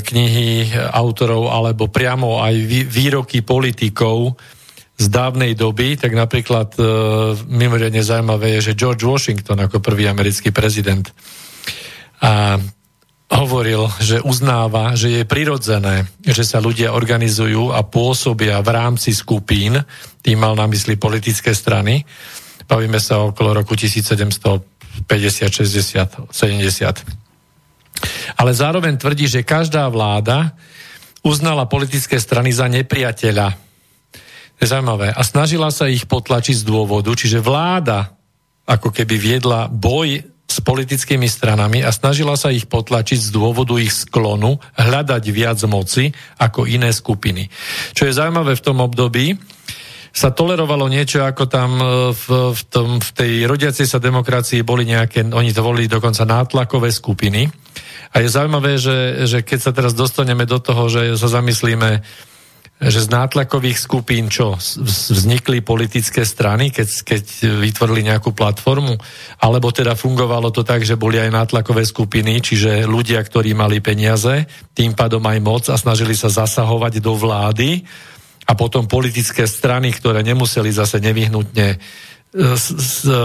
knihy 0.00 0.72
autorov 0.88 1.52
alebo 1.52 1.92
priamo 1.92 2.40
aj 2.40 2.54
výroky 2.88 3.44
politikov 3.44 4.40
z 4.94 5.06
dávnej 5.10 5.58
doby, 5.58 5.98
tak 5.98 6.14
napríklad 6.14 6.78
e, 6.78 6.82
mimoriadne 7.50 8.00
zaujímavé 8.00 8.56
je, 8.56 8.72
že 8.72 8.78
George 8.78 9.04
Washington 9.04 9.58
ako 9.58 9.82
prvý 9.82 10.06
americký 10.06 10.54
prezident 10.54 11.10
a 12.22 12.56
hovoril, 13.34 13.90
že 13.98 14.22
uznáva, 14.22 14.94
že 14.94 15.10
je 15.10 15.24
prirodzené, 15.26 16.06
že 16.22 16.46
sa 16.46 16.62
ľudia 16.62 16.94
organizujú 16.94 17.74
a 17.74 17.82
pôsobia 17.82 18.62
v 18.62 18.68
rámci 18.70 19.10
skupín, 19.10 19.82
tým 20.22 20.38
mal 20.38 20.54
na 20.54 20.70
mysli 20.70 20.94
politické 20.94 21.50
strany. 21.54 22.06
Bavíme 22.64 23.02
sa 23.02 23.18
okolo 23.26 23.60
roku 23.60 23.74
1750, 23.74 24.62
60, 25.08 26.30
70. 26.30 27.04
Ale 28.38 28.54
zároveň 28.54 28.96
tvrdí, 28.96 29.26
že 29.26 29.46
každá 29.46 29.88
vláda 29.90 30.54
uznala 31.24 31.66
politické 31.66 32.20
strany 32.20 32.52
za 32.52 32.68
nepriateľa. 32.68 33.56
Je 34.60 34.66
zaujímavé. 34.70 35.10
A 35.10 35.22
snažila 35.26 35.70
sa 35.74 35.90
ich 35.90 36.06
potlačiť 36.06 36.62
z 36.62 36.64
dôvodu, 36.68 37.10
čiže 37.16 37.42
vláda 37.42 38.14
ako 38.64 38.92
keby 38.92 39.20
viedla 39.20 39.68
boj 39.68 40.33
s 40.54 40.62
politickými 40.62 41.26
stranami 41.26 41.82
a 41.82 41.90
snažila 41.90 42.38
sa 42.38 42.54
ich 42.54 42.70
potlačiť 42.70 43.18
z 43.18 43.28
dôvodu 43.34 43.74
ich 43.82 43.90
sklonu 43.90 44.62
hľadať 44.78 45.24
viac 45.34 45.58
moci 45.66 46.14
ako 46.38 46.70
iné 46.70 46.94
skupiny. 46.94 47.50
Čo 47.90 48.06
je 48.06 48.14
zaujímavé 48.14 48.54
v 48.54 48.64
tom 48.64 48.78
období, 48.78 49.34
sa 50.14 50.30
tolerovalo 50.30 50.86
niečo 50.86 51.26
ako 51.26 51.50
tam 51.50 51.70
e, 51.74 51.86
v, 52.14 52.26
v, 52.54 52.62
tom, 52.70 53.02
v 53.02 53.10
tej 53.18 53.32
rodiacej 53.50 53.82
sa 53.90 53.98
demokracii 53.98 54.62
boli 54.62 54.86
nejaké, 54.86 55.26
oni 55.26 55.50
to 55.50 55.66
volili 55.66 55.90
dokonca 55.90 56.22
nátlakové 56.22 56.94
skupiny. 56.94 57.50
A 58.14 58.22
je 58.22 58.30
zaujímavé, 58.30 58.78
že, 58.78 59.26
že 59.26 59.42
keď 59.42 59.58
sa 59.58 59.74
teraz 59.74 59.90
dostaneme 59.90 60.46
do 60.46 60.62
toho, 60.62 60.86
že 60.86 61.18
sa 61.18 61.26
zamyslíme, 61.26 61.98
že 62.82 63.06
z 63.06 63.08
nátlakových 63.08 63.78
skupín 63.78 64.26
čo? 64.26 64.58
Vznikli 64.82 65.62
politické 65.62 66.26
strany, 66.26 66.74
keď, 66.74 66.88
keď 67.06 67.24
vytvorili 67.62 68.10
nejakú 68.10 68.34
platformu? 68.34 68.98
Alebo 69.38 69.70
teda 69.70 69.94
fungovalo 69.94 70.50
to 70.50 70.66
tak, 70.66 70.82
že 70.82 70.98
boli 70.98 71.22
aj 71.22 71.30
nátlakové 71.30 71.86
skupiny, 71.86 72.42
čiže 72.42 72.82
ľudia, 72.90 73.22
ktorí 73.22 73.54
mali 73.54 73.78
peniaze, 73.78 74.50
tým 74.74 74.98
pádom 74.98 75.22
aj 75.22 75.38
moc 75.38 75.64
a 75.70 75.78
snažili 75.78 76.18
sa 76.18 76.26
zasahovať 76.26 76.98
do 76.98 77.14
vlády 77.14 77.86
a 78.44 78.52
potom 78.58 78.90
politické 78.90 79.46
strany, 79.46 79.94
ktoré 79.94 80.26
nemuseli 80.26 80.68
zase 80.74 80.98
nevyhnutne 80.98 81.68
e, 81.72 81.76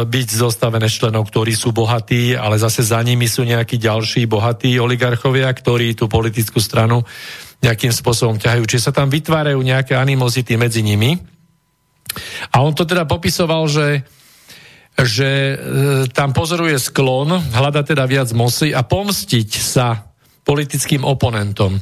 byť 0.05 0.27
zostavené 0.29 0.87
členov, 0.87 1.25
ktorí 1.27 1.57
sú 1.57 1.73
bohatí, 1.73 2.37
ale 2.37 2.61
zase 2.61 2.85
za 2.85 3.01
nimi 3.01 3.25
sú 3.25 3.43
nejakí 3.43 3.81
ďalší 3.81 4.29
bohatí 4.29 4.77
oligarchovia, 4.77 5.49
ktorí 5.51 5.97
tú 5.97 6.05
politickú 6.05 6.61
stranu 6.61 7.01
nejakým 7.59 7.91
spôsobom 7.91 8.39
ťahajú. 8.39 8.63
Čiže 8.63 8.89
sa 8.89 8.95
tam 8.95 9.11
vytvárajú 9.11 9.59
nejaké 9.59 9.95
animozity 9.95 10.55
medzi 10.55 10.79
nimi. 10.79 11.19
A 12.55 12.63
on 12.63 12.73
to 12.73 12.87
teda 12.87 13.05
popisoval, 13.05 13.67
že 13.69 14.03
že 14.99 15.55
e, 15.55 15.55
tam 16.11 16.35
pozoruje 16.35 16.75
sklon, 16.75 17.31
hľada 17.55 17.87
teda 17.87 18.03
viac 18.03 18.35
moci 18.35 18.75
a 18.75 18.83
pomstiť 18.83 19.49
sa 19.55 19.95
politickým 20.43 21.07
oponentom. 21.07 21.79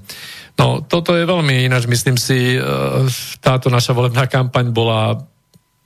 No, 0.58 0.86
toto 0.86 1.18
je 1.18 1.26
veľmi 1.26 1.66
ináč, 1.70 1.90
myslím 1.90 2.18
si, 2.18 2.58
e, 2.58 2.62
táto 3.42 3.74
naša 3.74 3.98
volebná 3.98 4.30
kampaň 4.30 4.70
bola 4.70 5.18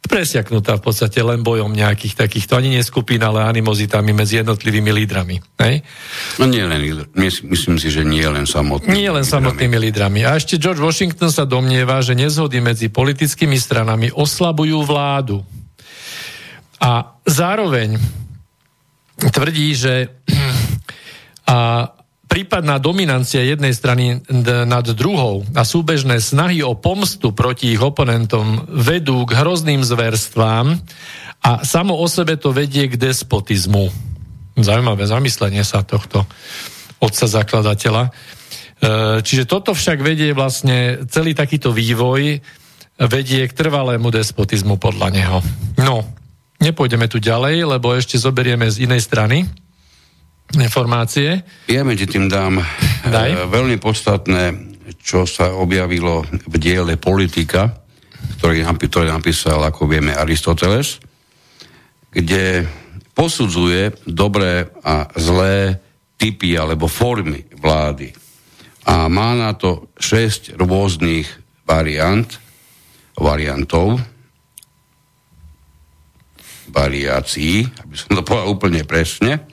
presiaknutá 0.02 0.82
v 0.82 0.84
podstate 0.89 1.22
len 1.22 1.45
bojom 1.45 1.70
nejakých 1.70 2.26
takýchto, 2.26 2.58
ani 2.58 2.74
nie 2.74 2.82
skupín, 2.82 3.22
ale 3.22 3.45
animozitami 3.45 4.12
medzi 4.18 4.41
jednotlivými 4.41 4.89
lídrami. 4.89 5.38
Hej? 5.62 5.86
No 6.41 6.49
nie 6.49 6.66
len, 6.66 6.82
myslím 7.14 7.78
si, 7.78 7.93
že 7.93 8.02
nie 8.02 8.26
len 8.26 8.49
samotnými 8.49 8.97
Nie 8.97 9.14
len 9.14 9.22
lídrami. 9.22 9.34
samotnými 9.38 9.78
lídrami. 9.78 10.20
A 10.26 10.41
ešte 10.41 10.58
George 10.58 10.82
Washington 10.82 11.30
sa 11.30 11.45
domnieva, 11.45 12.02
že 12.02 12.18
nezhody 12.18 12.58
medzi 12.60 12.89
politickými 12.89 13.56
stranami 13.62 14.10
oslabujú 14.10 14.82
vládu. 14.82 15.45
A 16.82 17.14
zároveň 17.30 18.02
tvrdí, 19.22 19.78
že 19.78 20.10
a 21.45 21.86
prípadná 22.32 22.79
dominancia 22.79 23.43
jednej 23.43 23.75
strany 23.75 24.23
nad 24.63 24.88
druhou 24.95 25.43
a 25.51 25.67
súbežné 25.67 26.23
snahy 26.23 26.63
o 26.63 26.79
pomstu 26.79 27.36
proti 27.36 27.75
ich 27.75 27.84
oponentom 27.84 28.71
vedú 28.71 29.27
k 29.27 29.36
hrozným 29.36 29.84
zverstvám 29.84 30.79
a 31.43 31.51
samo 31.67 31.99
o 31.99 32.07
sebe 32.07 32.39
to 32.39 32.55
vedie 32.55 32.88
k 32.88 32.95
despotizmu. 32.95 33.91
Zaujímavé 34.55 35.03
zamyslenie 35.11 35.67
sa 35.67 35.84
tohto 35.84 36.23
otca 37.03 37.25
zakladateľa. 37.27 38.03
E, 38.07 38.11
čiže 39.19 39.43
toto 39.43 39.75
však 39.75 39.99
vedie 39.99 40.32
vlastne, 40.32 41.03
celý 41.11 41.36
takýto 41.36 41.75
vývoj 41.75 42.39
vedie 43.11 43.41
k 43.43 43.51
trvalému 43.51 44.07
despotizmu 44.07 44.79
podľa 44.79 45.07
neho. 45.11 45.38
No, 45.82 46.07
nepôjdeme 46.63 47.11
tu 47.11 47.19
ďalej, 47.19 47.75
lebo 47.75 47.91
ešte 47.91 48.15
zoberieme 48.15 48.71
z 48.71 48.88
inej 48.88 49.03
strany 49.03 49.51
informácie. 50.57 51.45
Ja 51.71 51.81
medzi 51.87 52.09
tým 52.09 52.27
dám 52.27 52.59
Daj. 53.07 53.29
E, 53.33 53.47
veľmi 53.47 53.77
podstatné, 53.79 54.43
čo 54.99 55.23
sa 55.23 55.55
objavilo 55.55 56.27
v 56.27 56.55
diele 56.59 56.99
politika, 56.99 57.81
ktorý, 58.37 58.65
ktorý 58.65 59.07
napísal, 59.09 59.61
ako 59.63 59.87
vieme, 59.87 60.13
Aristoteles, 60.13 61.01
kde 62.11 62.67
posudzuje 63.15 63.95
dobré 64.09 64.67
a 64.83 65.07
zlé 65.15 65.79
typy 66.17 66.57
alebo 66.57 66.85
formy 66.85 67.45
vlády. 67.57 68.13
A 68.85 69.05
má 69.09 69.37
na 69.37 69.53
to 69.53 69.93
šesť 69.97 70.57
rôznych 70.57 71.29
variant, 71.65 72.27
variantov, 73.17 74.01
variácií, 76.71 77.67
aby 77.67 77.95
som 77.95 78.15
to 78.15 78.25
povedal 78.25 78.49
úplne 78.49 78.81
presne, 78.87 79.43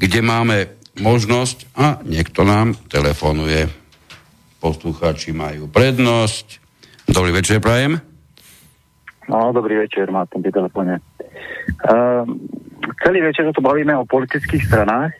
kde 0.00 0.20
máme 0.24 0.56
možnosť, 0.96 1.76
a 1.76 2.00
niekto 2.08 2.48
nám 2.48 2.72
telefonuje, 2.88 3.68
poslucháči 4.64 5.36
majú 5.36 5.68
prednosť. 5.68 6.56
Dobrý 7.04 7.36
večer, 7.36 7.60
Prajem. 7.60 8.00
No, 9.28 9.52
dobrý 9.52 9.84
večer, 9.84 10.08
Martin, 10.08 10.40
pri 10.40 10.50
telefóne. 10.50 11.04
Uh, 11.84 12.24
celý 13.04 13.20
večer 13.20 13.44
sa 13.46 13.52
tu 13.52 13.60
bavíme 13.60 13.92
o 13.94 14.08
politických 14.08 14.66
stranách. 14.66 15.12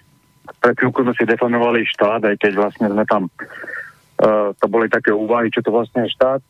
Pre 0.59 0.73
chvíľku 0.75 1.05
sme 1.05 1.15
si 1.15 1.29
definovali 1.29 1.85
štát, 1.85 2.25
aj 2.27 2.37
keď 2.41 2.53
vlastne 2.59 2.91
sme 2.91 3.05
tam, 3.07 3.29
uh, 3.29 4.51
to 4.57 4.67
boli 4.67 4.89
také 4.89 5.13
úvahy, 5.13 5.53
čo 5.53 5.63
to 5.63 5.71
vlastne 5.71 6.09
je 6.09 6.17
štát 6.17 6.41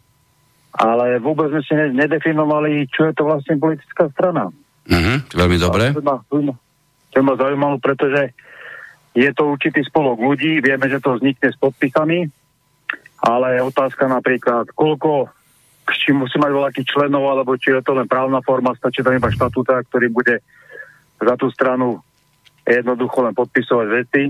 ale 0.79 1.19
vôbec 1.19 1.51
sme 1.51 1.63
si 1.67 1.75
nedefinovali, 1.75 2.87
čo 2.95 3.11
je 3.11 3.13
to 3.19 3.27
vlastne 3.27 3.59
politická 3.59 4.07
strana. 4.15 4.55
Uh-huh, 4.87 5.19
veľmi 5.35 5.59
dobre. 5.59 5.91
To 7.11 7.23
ma 7.23 7.35
zaujímalo, 7.35 7.83
pretože 7.83 8.31
je 9.15 9.31
to 9.35 9.51
určitý 9.51 9.83
spolok 9.83 10.23
ľudí, 10.23 10.63
vieme, 10.63 10.87
že 10.87 11.03
to 11.03 11.19
vznikne 11.19 11.51
s 11.51 11.59
podpisami, 11.59 12.31
ale 13.21 13.59
je 13.59 13.67
otázka 13.67 14.07
napríklad, 14.07 14.71
koľko, 14.73 15.29
či 15.91 16.15
musí 16.15 16.39
mať 16.39 16.53
veľkých 16.55 16.87
členov, 16.87 17.27
alebo 17.27 17.59
či 17.59 17.75
je 17.75 17.83
to 17.83 17.99
len 17.99 18.07
právna 18.07 18.39
forma, 18.41 18.73
stačí 18.79 19.03
tam 19.03 19.19
iba 19.19 19.29
štatúta, 19.29 19.83
ktorý 19.91 20.07
bude 20.09 20.39
za 21.21 21.35
tú 21.37 21.51
stranu 21.51 22.01
jednoducho 22.65 23.27
len 23.27 23.35
podpisovať 23.35 23.87
veci. 23.91 24.23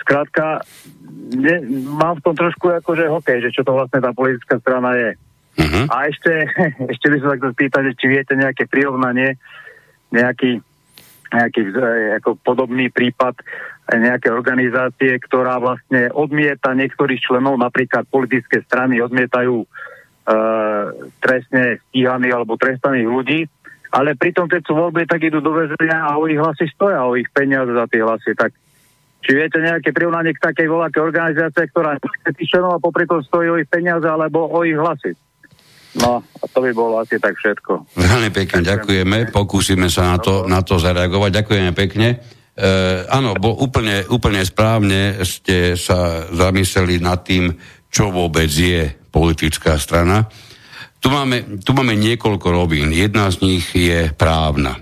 Skrátka, 0.00 0.64
ne, 1.36 1.56
mám 1.84 2.18
v 2.18 2.24
tom 2.24 2.34
trošku 2.34 2.72
akože 2.80 3.04
hokej, 3.12 3.38
že 3.44 3.52
čo 3.52 3.62
to 3.62 3.76
vlastne 3.76 4.00
tá 4.00 4.10
politická 4.16 4.56
strana 4.58 4.96
je. 4.96 5.10
Uh-huh. 5.60 5.84
A 5.92 6.08
ešte, 6.08 6.48
ešte 6.92 7.06
by 7.12 7.16
som 7.20 7.30
chcel 7.36 7.52
spýtať, 7.52 7.82
či 7.94 8.06
viete 8.08 8.32
nejaké 8.32 8.64
prirovnanie, 8.64 9.36
nejaký, 10.10 10.64
nejaký 11.30 11.62
ako 12.20 12.36
podobný 12.42 12.90
prípad 12.90 13.38
nejaké 13.90 14.30
organizácie, 14.30 15.18
ktorá 15.18 15.58
vlastne 15.58 16.10
odmieta 16.14 16.70
niektorých 16.76 17.18
členov, 17.26 17.58
napríklad 17.58 18.06
politické 18.06 18.62
strany 18.62 19.02
odmietajú 19.02 19.66
e, 19.66 19.66
trestne 21.18 21.82
stíhaných 21.90 22.34
alebo 22.38 22.54
trestaných 22.54 23.08
ľudí, 23.10 23.40
ale 23.90 24.14
pritom, 24.14 24.46
keď 24.46 24.62
sú 24.62 24.78
voľby, 24.78 25.10
tak 25.10 25.26
idú 25.26 25.42
do 25.42 25.50
väzenia 25.50 26.06
a 26.06 26.14
o 26.14 26.30
ich 26.30 26.38
hlasy 26.38 26.70
stoja, 26.70 27.02
o 27.02 27.18
ich 27.18 27.26
peniaze 27.34 27.74
za 27.74 27.90
tie 27.90 28.06
hlasy. 28.06 28.38
Tak 28.38 28.54
či 29.26 29.30
viete 29.34 29.58
nejaké 29.58 29.90
prirovnanie 29.90 30.30
k 30.38 30.44
takej 30.46 30.70
voľakej 30.70 31.02
organizácie, 31.02 31.66
ktorá 31.74 31.98
nechce 31.98 32.30
tých 32.38 32.50
členov 32.54 32.78
a 32.78 32.84
popri 32.84 33.10
tom 33.10 33.18
stojí 33.26 33.50
o 33.50 33.58
ich 33.58 33.66
peniaze 33.66 34.06
alebo 34.06 34.46
o 34.46 34.62
ich 34.62 34.78
hlasy? 34.78 35.18
No, 35.98 36.22
a 36.22 36.44
to 36.46 36.62
by 36.62 36.70
bolo 36.70 37.02
asi 37.02 37.18
tak 37.18 37.34
všetko. 37.34 37.98
Veľmi 37.98 38.30
pekne 38.30 38.62
ďakujeme, 38.62 39.34
pokúsime 39.34 39.90
sa 39.90 40.14
na 40.14 40.18
to, 40.22 40.46
na 40.46 40.62
to 40.62 40.78
zareagovať. 40.78 41.42
Ďakujeme 41.42 41.72
pekne. 41.74 42.08
E, 42.54 42.66
áno, 43.10 43.34
bo 43.34 43.58
úplne, 43.58 44.06
úplne 44.06 44.46
správne 44.46 45.18
ste 45.26 45.74
sa 45.74 46.30
zamysleli 46.30 47.02
nad 47.02 47.26
tým, 47.26 47.50
čo 47.90 48.14
vôbec 48.14 48.46
je 48.46 48.86
politická 49.10 49.74
strana. 49.82 50.30
Tu 51.02 51.10
máme, 51.10 51.58
tu 51.64 51.74
máme 51.74 51.98
niekoľko 51.98 52.48
rovín. 52.54 52.94
Jedna 52.94 53.26
z 53.34 53.42
nich 53.42 53.66
je 53.74 54.14
právna. 54.14 54.78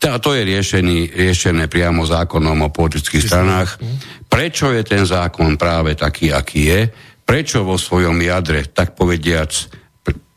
A 0.00 0.16
to 0.16 0.32
je 0.32 0.48
riešený, 0.48 1.12
riešené 1.12 1.68
priamo 1.68 2.08
zákonom 2.08 2.64
o 2.64 2.72
politických 2.72 3.26
stranách. 3.28 3.76
Prečo 4.24 4.72
je 4.72 4.80
ten 4.80 5.04
zákon 5.04 5.60
práve 5.60 5.92
taký, 5.92 6.32
aký 6.32 6.60
je? 6.64 6.80
Prečo 7.20 7.60
vo 7.60 7.76
svojom 7.76 8.16
jadre, 8.24 8.64
tak 8.72 8.96
povediac, 8.96 9.52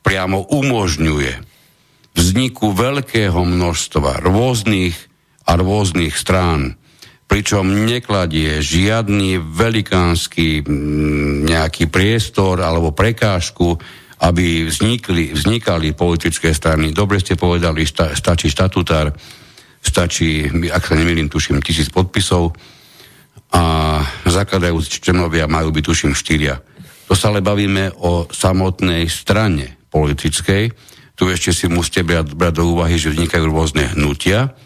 priamo 0.04 0.44
umožňuje 0.52 1.34
vzniku 2.14 2.76
veľkého 2.76 3.42
množstva 3.42 4.22
rôznych 4.22 4.94
a 5.50 5.58
rôznych 5.58 6.14
strán, 6.14 6.78
pričom 7.26 7.66
nekladie 7.90 8.62
žiadny 8.62 9.42
velikánsky 9.42 10.62
mm, 10.62 11.50
nejaký 11.50 11.90
priestor 11.90 12.62
alebo 12.62 12.94
prekážku, 12.94 13.80
aby 14.24 14.70
vznikli, 14.70 15.34
vznikali 15.34 15.98
politické 15.98 16.54
strany. 16.54 16.94
Dobre 16.94 17.20
ste 17.20 17.36
povedali, 17.36 17.84
sta, 17.84 18.14
stačí 18.14 18.48
štatutár, 18.48 19.12
stačí, 19.84 20.48
ak 20.72 20.84
sa 20.86 20.96
nemýlim, 20.96 21.28
tuším, 21.28 21.60
tisíc 21.60 21.92
podpisov 21.92 22.56
a 23.52 24.00
zakladajúci 24.24 25.04
členovia 25.04 25.50
majú 25.50 25.76
byť, 25.76 25.84
tuším, 25.84 26.14
štyria. 26.16 26.56
To 27.12 27.18
sa 27.20 27.36
ale 27.36 27.44
bavíme 27.44 27.92
o 28.00 28.32
samotnej 28.32 29.12
strane 29.12 29.83
politickej. 29.94 30.74
Tu 31.14 31.24
ešte 31.30 31.54
si 31.54 31.70
musíte 31.70 32.02
brať, 32.02 32.34
brať 32.34 32.54
do 32.58 32.74
úvahy, 32.74 32.98
že 32.98 33.14
vznikajú 33.14 33.46
rôzne 33.46 33.94
hnutia, 33.94 34.58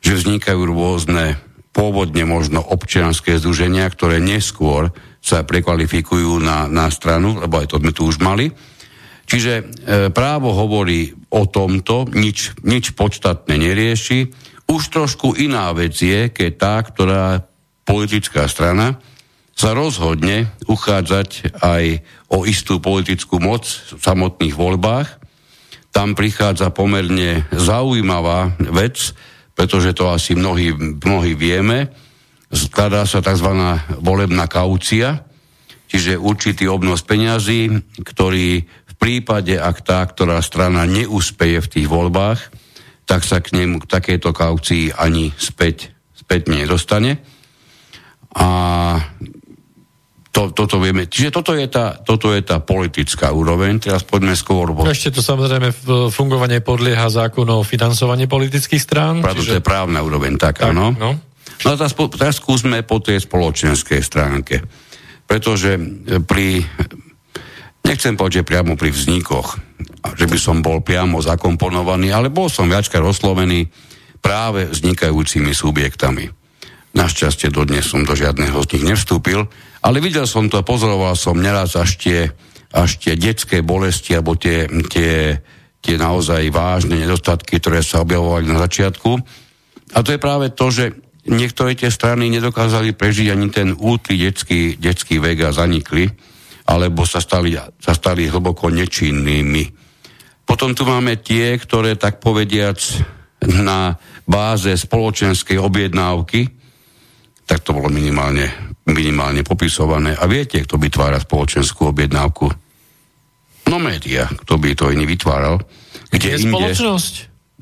že 0.00 0.16
vznikajú 0.16 0.64
rôzne 0.64 1.36
pôvodne 1.76 2.24
možno 2.24 2.64
občianské 2.64 3.36
združenia, 3.36 3.84
ktoré 3.92 4.18
neskôr 4.18 4.90
sa 5.20 5.44
prekvalifikujú 5.44 6.40
na, 6.40 6.64
na 6.66 6.88
stranu, 6.88 7.36
lebo 7.36 7.60
aj 7.60 7.70
to 7.70 7.76
sme 7.78 7.92
tu 7.92 8.08
už 8.08 8.18
mali. 8.24 8.48
Čiže 9.28 9.52
e, 9.54 9.64
právo 10.10 10.50
hovorí 10.50 11.14
o 11.30 11.46
tomto, 11.46 12.08
nič, 12.10 12.58
nič 12.66 12.96
podstatné 12.98 13.54
nerieši. 13.54 14.26
Už 14.66 14.82
trošku 14.90 15.38
iná 15.38 15.70
vec 15.70 15.94
je, 15.94 16.32
keď 16.32 16.50
tá, 16.58 16.74
ktorá 16.82 17.44
politická 17.86 18.50
strana 18.50 18.98
sa 19.60 19.76
rozhodne 19.76 20.48
uchádzať 20.64 21.60
aj 21.60 21.84
o 22.32 22.48
istú 22.48 22.80
politickú 22.80 23.36
moc 23.44 23.68
v 23.68 24.00
samotných 24.00 24.56
voľbách. 24.56 25.20
Tam 25.92 26.16
prichádza 26.16 26.72
pomerne 26.72 27.44
zaujímavá 27.52 28.56
vec, 28.72 29.12
pretože 29.52 29.92
to 29.92 30.08
asi 30.08 30.32
mnohí, 30.32 30.72
mnohí 31.04 31.36
vieme. 31.36 31.92
Skladá 32.48 33.04
sa 33.04 33.20
tzv. 33.20 33.52
volebná 34.00 34.48
kaucia, 34.48 35.28
čiže 35.92 36.16
určitý 36.16 36.64
obnos 36.64 37.04
peňazí, 37.04 37.68
ktorý 38.00 38.64
v 38.64 38.94
prípade, 38.96 39.60
ak 39.60 39.84
tá, 39.84 40.00
ktorá 40.08 40.40
strana 40.40 40.88
neúspeje 40.88 41.60
v 41.60 41.68
tých 41.68 41.88
voľbách, 41.90 42.40
tak 43.04 43.28
sa 43.28 43.44
k 43.44 43.60
nemu 43.60 43.84
k 43.84 43.90
takejto 43.92 44.32
kaucii 44.32 44.96
ani 44.96 45.36
späť, 45.36 45.92
späť 46.16 46.48
nedostane. 46.48 47.20
A 48.30 48.48
to, 50.30 50.54
toto 50.54 50.78
vieme. 50.78 51.10
Čiže 51.10 51.34
toto 51.34 51.58
je, 51.58 51.66
tá, 51.66 51.98
toto 51.98 52.30
je 52.30 52.38
tá 52.46 52.62
politická 52.62 53.34
úroveň. 53.34 53.82
Teraz 53.82 54.06
poďme 54.06 54.38
skôr... 54.38 54.70
Bo... 54.70 54.86
Ešte 54.86 55.10
to 55.10 55.26
samozrejme 55.26 55.74
fungovanie 56.14 56.62
podlieha 56.62 57.10
zákonu 57.10 57.60
o 57.60 57.66
financovaní 57.66 58.30
politických 58.30 58.78
strán. 58.78 59.14
Pravdu, 59.26 59.42
čiže... 59.42 59.50
to 59.50 59.58
je 59.58 59.66
právna 59.66 60.06
úroveň, 60.06 60.38
tak, 60.38 60.62
tak 60.62 60.70
áno. 60.70 60.94
No. 60.94 61.18
no 61.18 61.70
teraz, 61.74 61.98
teraz 61.98 62.38
skúsme 62.38 62.86
po 62.86 63.02
tej 63.02 63.18
spoločenskej 63.26 64.00
stránke. 64.00 64.62
Pretože 65.26 65.78
pri... 66.22 66.62
Nechcem 67.80 68.14
povedať, 68.14 68.44
že 68.44 68.48
priamo 68.54 68.78
pri 68.78 68.94
vznikoch, 68.94 69.58
že 70.14 70.30
by 70.30 70.38
som 70.38 70.62
bol 70.62 70.78
priamo 70.78 71.18
zakomponovaný, 71.18 72.14
ale 72.14 72.30
bol 72.30 72.46
som 72.46 72.70
viacka 72.70 73.02
oslovený 73.02 73.66
práve 74.22 74.68
vznikajúcimi 74.68 75.50
subjektami. 75.50 76.39
Našťastie 76.90 77.54
dodnes 77.54 77.86
som 77.86 78.02
do 78.02 78.18
žiadneho 78.18 78.58
z 78.66 78.70
nich 78.74 78.84
nevstúpil, 78.90 79.46
ale 79.80 80.02
videl 80.02 80.26
som 80.26 80.50
to, 80.50 80.58
pozoroval 80.66 81.14
som 81.14 81.38
neraz 81.38 81.78
až 81.78 81.96
tie, 82.02 82.20
až 82.74 82.98
tie 82.98 83.14
detské 83.14 83.62
bolesti, 83.62 84.18
alebo 84.18 84.34
tie, 84.34 84.66
tie, 84.90 85.38
tie 85.78 85.94
naozaj 85.94 86.50
vážne 86.50 86.98
nedostatky, 86.98 87.62
ktoré 87.62 87.86
sa 87.86 88.02
objavovali 88.02 88.50
na 88.50 88.58
začiatku. 88.66 89.10
A 89.94 89.98
to 90.02 90.10
je 90.14 90.20
práve 90.20 90.50
to, 90.50 90.66
že 90.74 90.98
niektoré 91.30 91.78
tie 91.78 91.94
strany 91.94 92.26
nedokázali 92.26 92.90
prežiť 92.98 93.30
ani 93.30 93.48
ten 93.54 93.70
útly 93.70 94.18
detský, 94.18 94.74
detský 94.74 95.22
vek 95.22 95.46
a 95.46 95.54
zanikli, 95.54 96.10
alebo 96.66 97.06
sa 97.06 97.22
stali, 97.22 97.54
sa 97.54 97.94
stali 97.94 98.26
hlboko 98.26 98.66
nečinnými. 98.66 99.64
Potom 100.42 100.74
tu 100.74 100.82
máme 100.82 101.22
tie, 101.22 101.54
ktoré 101.54 101.94
tak 101.94 102.18
povediac 102.18 102.82
na 103.46 103.94
báze 104.26 104.74
spoločenskej 104.74 105.62
objednávky 105.62 106.59
tak 107.50 107.66
to 107.66 107.74
bolo 107.74 107.90
minimálne, 107.90 108.46
minimálne 108.86 109.42
popisované. 109.42 110.14
A 110.14 110.30
viete, 110.30 110.62
kto 110.62 110.78
vytvára 110.78 111.18
spoločenskú 111.18 111.90
objednávku? 111.90 112.46
No 113.66 113.82
média, 113.82 114.30
kto 114.30 114.54
by 114.54 114.78
to 114.78 114.94
iný 114.94 115.10
vytváral. 115.10 115.58
Kde 116.14 116.38
je 116.38 116.38
inde... 116.46 116.54
spoločnosť? 116.54 117.14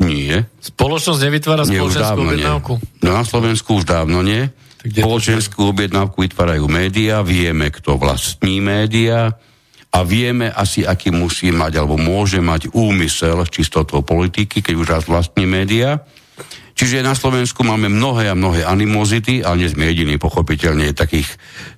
Nie. 0.04 0.44
Spoločnosť 0.60 1.20
nevytvára 1.24 1.64
nie, 1.64 1.80
spoločenskú 1.80 2.20
objednávku? 2.20 2.72
Nie. 2.76 3.00
No 3.00 3.10
na 3.16 3.24
Slovensku 3.24 3.80
už 3.80 3.88
dávno 3.88 4.20
nie. 4.20 4.52
Spoločenskú 4.84 5.72
objednávku 5.72 6.20
vytvárajú 6.20 6.68
médiá, 6.68 7.24
vieme, 7.24 7.72
kto 7.72 7.96
vlastní 7.96 8.60
médiá 8.60 9.40
a 9.88 9.98
vieme 10.04 10.52
asi, 10.52 10.84
aký 10.84 11.08
musí 11.10 11.48
mať 11.48 11.80
alebo 11.80 11.96
môže 11.96 12.44
mať 12.44 12.76
úmysel 12.76 13.40
čistotou 13.48 14.04
politiky, 14.04 14.60
keď 14.60 14.74
už 14.76 14.86
raz 14.86 15.04
vlastní 15.08 15.48
média. 15.48 16.04
Čiže 16.78 17.02
na 17.02 17.18
Slovensku 17.18 17.66
máme 17.66 17.90
mnohé 17.90 18.30
a 18.30 18.38
mnohé 18.38 18.62
animozity, 18.62 19.42
ale 19.42 19.66
nie 19.66 19.72
sme 19.74 19.90
jediní, 19.90 20.14
pochopiteľne 20.14 20.94
takých, 20.94 21.26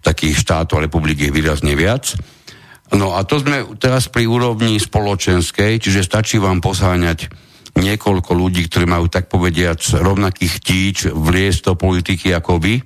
takých 0.05 0.37
štátov 0.37 0.77
a 0.77 0.85
republiky 0.85 1.33
výrazne 1.33 1.73
viac. 1.73 2.13
No 2.93 3.17
a 3.17 3.25
to 3.25 3.41
sme 3.41 3.65
teraz 3.81 4.13
pri 4.13 4.29
úrovni 4.29 4.77
spoločenskej, 4.77 5.81
čiže 5.81 6.05
stačí 6.05 6.37
vám 6.37 6.61
posáňať 6.61 7.33
niekoľko 7.79 8.35
ľudí, 8.35 8.67
ktorí 8.67 8.85
majú 8.85 9.07
tak 9.07 9.31
povediac 9.33 9.79
rovnakých 9.79 10.55
tíč 10.61 10.97
vliesť 11.09 11.71
do 11.71 11.75
politiky 11.79 12.35
ako 12.35 12.59
vy. 12.59 12.83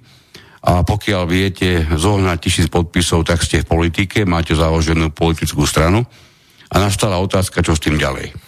A 0.64 0.86
pokiaľ 0.86 1.22
viete 1.28 1.84
zohnať 1.88 2.38
tisíc 2.40 2.66
podpisov, 2.70 3.26
tak 3.26 3.42
ste 3.42 3.64
v 3.64 3.68
politike, 3.68 4.24
máte 4.24 4.54
založenú 4.56 5.12
politickú 5.12 5.64
stranu. 5.66 6.04
A 6.72 6.80
nastala 6.80 7.20
otázka, 7.20 7.60
čo 7.60 7.76
s 7.76 7.82
tým 7.82 7.98
ďalej. 7.98 8.43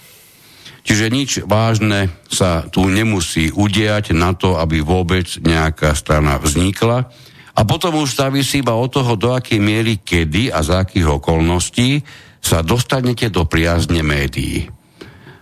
Čiže 0.86 1.06
nič 1.10 1.30
vážne 1.42 2.14
sa 2.30 2.62
tu 2.70 2.86
nemusí 2.86 3.50
udiať 3.50 4.14
na 4.14 4.38
to, 4.38 4.54
aby 4.54 4.78
vôbec 4.78 5.26
nejaká 5.42 5.98
strana 5.98 6.38
vznikla. 6.38 7.10
A 7.58 7.60
potom 7.66 7.98
už 7.98 8.14
závisí 8.14 8.62
iba 8.62 8.78
od 8.78 8.94
toho, 8.94 9.18
do 9.18 9.34
akej 9.34 9.58
miery, 9.58 9.98
kedy 9.98 10.54
a 10.54 10.62
za 10.62 10.86
akých 10.86 11.18
okolností 11.18 12.06
sa 12.38 12.62
dostanete 12.62 13.26
do 13.34 13.42
priazne 13.50 14.06
médií. 14.06 14.70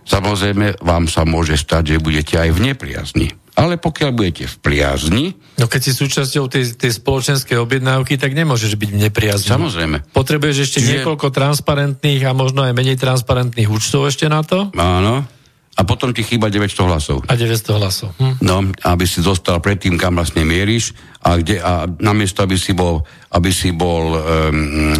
Samozrejme, 0.05 0.81
vám 0.81 1.05
sa 1.05 1.29
môže 1.29 1.53
stať, 1.61 1.97
že 1.97 2.01
budete 2.01 2.41
aj 2.41 2.49
v 2.49 2.59
nepriazni. 2.73 3.27
Ale 3.55 3.79
pokiaľ 3.79 4.11
budete 4.11 4.49
v 4.49 4.55
priazni... 4.59 5.25
No 5.55 5.69
keď 5.71 5.81
si 5.87 5.91
súčasťou 5.95 6.51
tej, 6.51 6.75
tej 6.75 6.91
spoločenskej 6.91 7.55
objednávky, 7.55 8.19
tak 8.19 8.35
nemôžeš 8.35 8.75
byť 8.75 8.89
v 8.91 8.99
nepriazni. 9.07 9.47
Samozrejme. 9.47 10.11
Potrebuješ 10.11 10.57
ešte 10.67 10.79
Čiže... 10.83 10.91
niekoľko 10.99 11.31
transparentných 11.31 12.21
a 12.27 12.35
možno 12.35 12.67
aj 12.67 12.75
menej 12.75 12.99
transparentných 12.99 13.69
účtov 13.71 14.11
ešte 14.11 14.27
na 14.27 14.43
to? 14.43 14.73
Áno. 14.75 15.34
A 15.75 15.83
potom 15.83 16.15
ti 16.15 16.23
chýba 16.23 16.47
900 16.47 16.87
hlasov. 16.87 17.17
A 17.27 17.35
900 17.35 17.79
hlasov. 17.79 18.09
Hm. 18.15 18.39
No, 18.39 18.63
aby 18.87 19.03
si 19.03 19.19
dostal 19.19 19.59
predtým, 19.59 19.99
kam 19.99 20.15
vlastne 20.15 20.47
mieríš 20.47 20.95
a, 21.19 21.35
kde, 21.35 21.59
a 21.59 21.83
namiesto, 21.99 22.47
aby 22.47 22.55
si 22.55 22.71
bol, 22.71 23.03
aby 23.35 23.51
si 23.51 23.75
bol 23.75 24.15
um, 24.15 24.95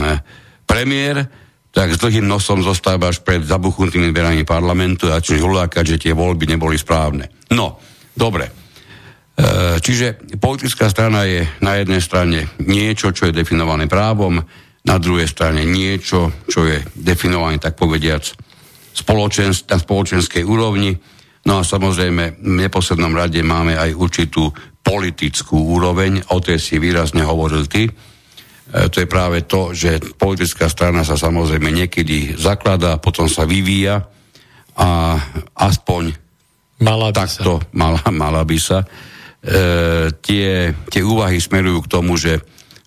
premiér, 0.68 1.24
tak 1.76 1.92
s 1.92 2.00
dlhým 2.00 2.24
nosom 2.24 2.64
zostávaš 2.64 3.20
pred 3.20 3.44
zabuchnutými 3.44 4.16
dverami 4.16 4.48
parlamentu 4.48 5.12
a 5.12 5.20
čiže 5.20 5.44
hulákať, 5.44 5.96
že 5.96 6.02
tie 6.08 6.14
voľby 6.16 6.56
neboli 6.56 6.80
správne. 6.80 7.28
No, 7.52 7.80
dobre. 8.16 8.48
E, 9.36 9.80
čiže 9.84 10.40
politická 10.40 10.88
strana 10.88 11.28
je 11.28 11.44
na 11.60 11.76
jednej 11.76 12.00
strane 12.00 12.48
niečo, 12.64 13.12
čo 13.12 13.28
je 13.28 13.36
definované 13.36 13.92
právom, 13.92 14.40
na 14.88 14.96
druhej 14.96 15.28
strane 15.28 15.68
niečo, 15.68 16.32
čo 16.48 16.64
je 16.64 16.80
definované, 16.96 17.60
tak 17.60 17.76
povediac, 17.76 18.24
spoločensk- 18.96 19.68
na 19.68 19.78
spoločenskej 19.78 20.48
úrovni. 20.48 20.96
No 21.46 21.60
a 21.60 21.68
samozrejme 21.68 22.40
v 22.40 22.54
neposlednom 22.64 23.12
rade 23.12 23.44
máme 23.44 23.76
aj 23.76 23.92
určitú 23.94 24.50
politickú 24.82 25.76
úroveň, 25.78 26.24
o 26.32 26.40
tej 26.40 26.58
si 26.58 26.76
výrazne 26.80 27.28
hovoril 27.28 27.68
ty. 27.68 27.86
E, 27.86 27.92
to 28.90 29.04
je 29.04 29.08
práve 29.10 29.44
to, 29.46 29.76
že 29.76 30.16
politická 30.16 30.72
strana 30.72 31.04
sa 31.04 31.20
samozrejme 31.20 31.70
niekedy 31.70 32.40
zakladá, 32.40 32.98
potom 32.98 33.30
sa 33.30 33.44
vyvíja 33.46 34.08
a 34.78 35.20
aspoň 35.58 36.16
mala 36.82 37.10
by 37.12 37.18
takto 37.18 37.62
sa. 37.62 37.68
Mala, 37.76 38.02
mala 38.10 38.42
by 38.42 38.58
sa. 38.58 38.82
E, 38.82 38.88
tie, 40.22 40.74
tie 40.90 41.02
úvahy 41.06 41.38
smerujú 41.38 41.86
k 41.86 41.92
tomu, 41.92 42.18
že 42.18 42.42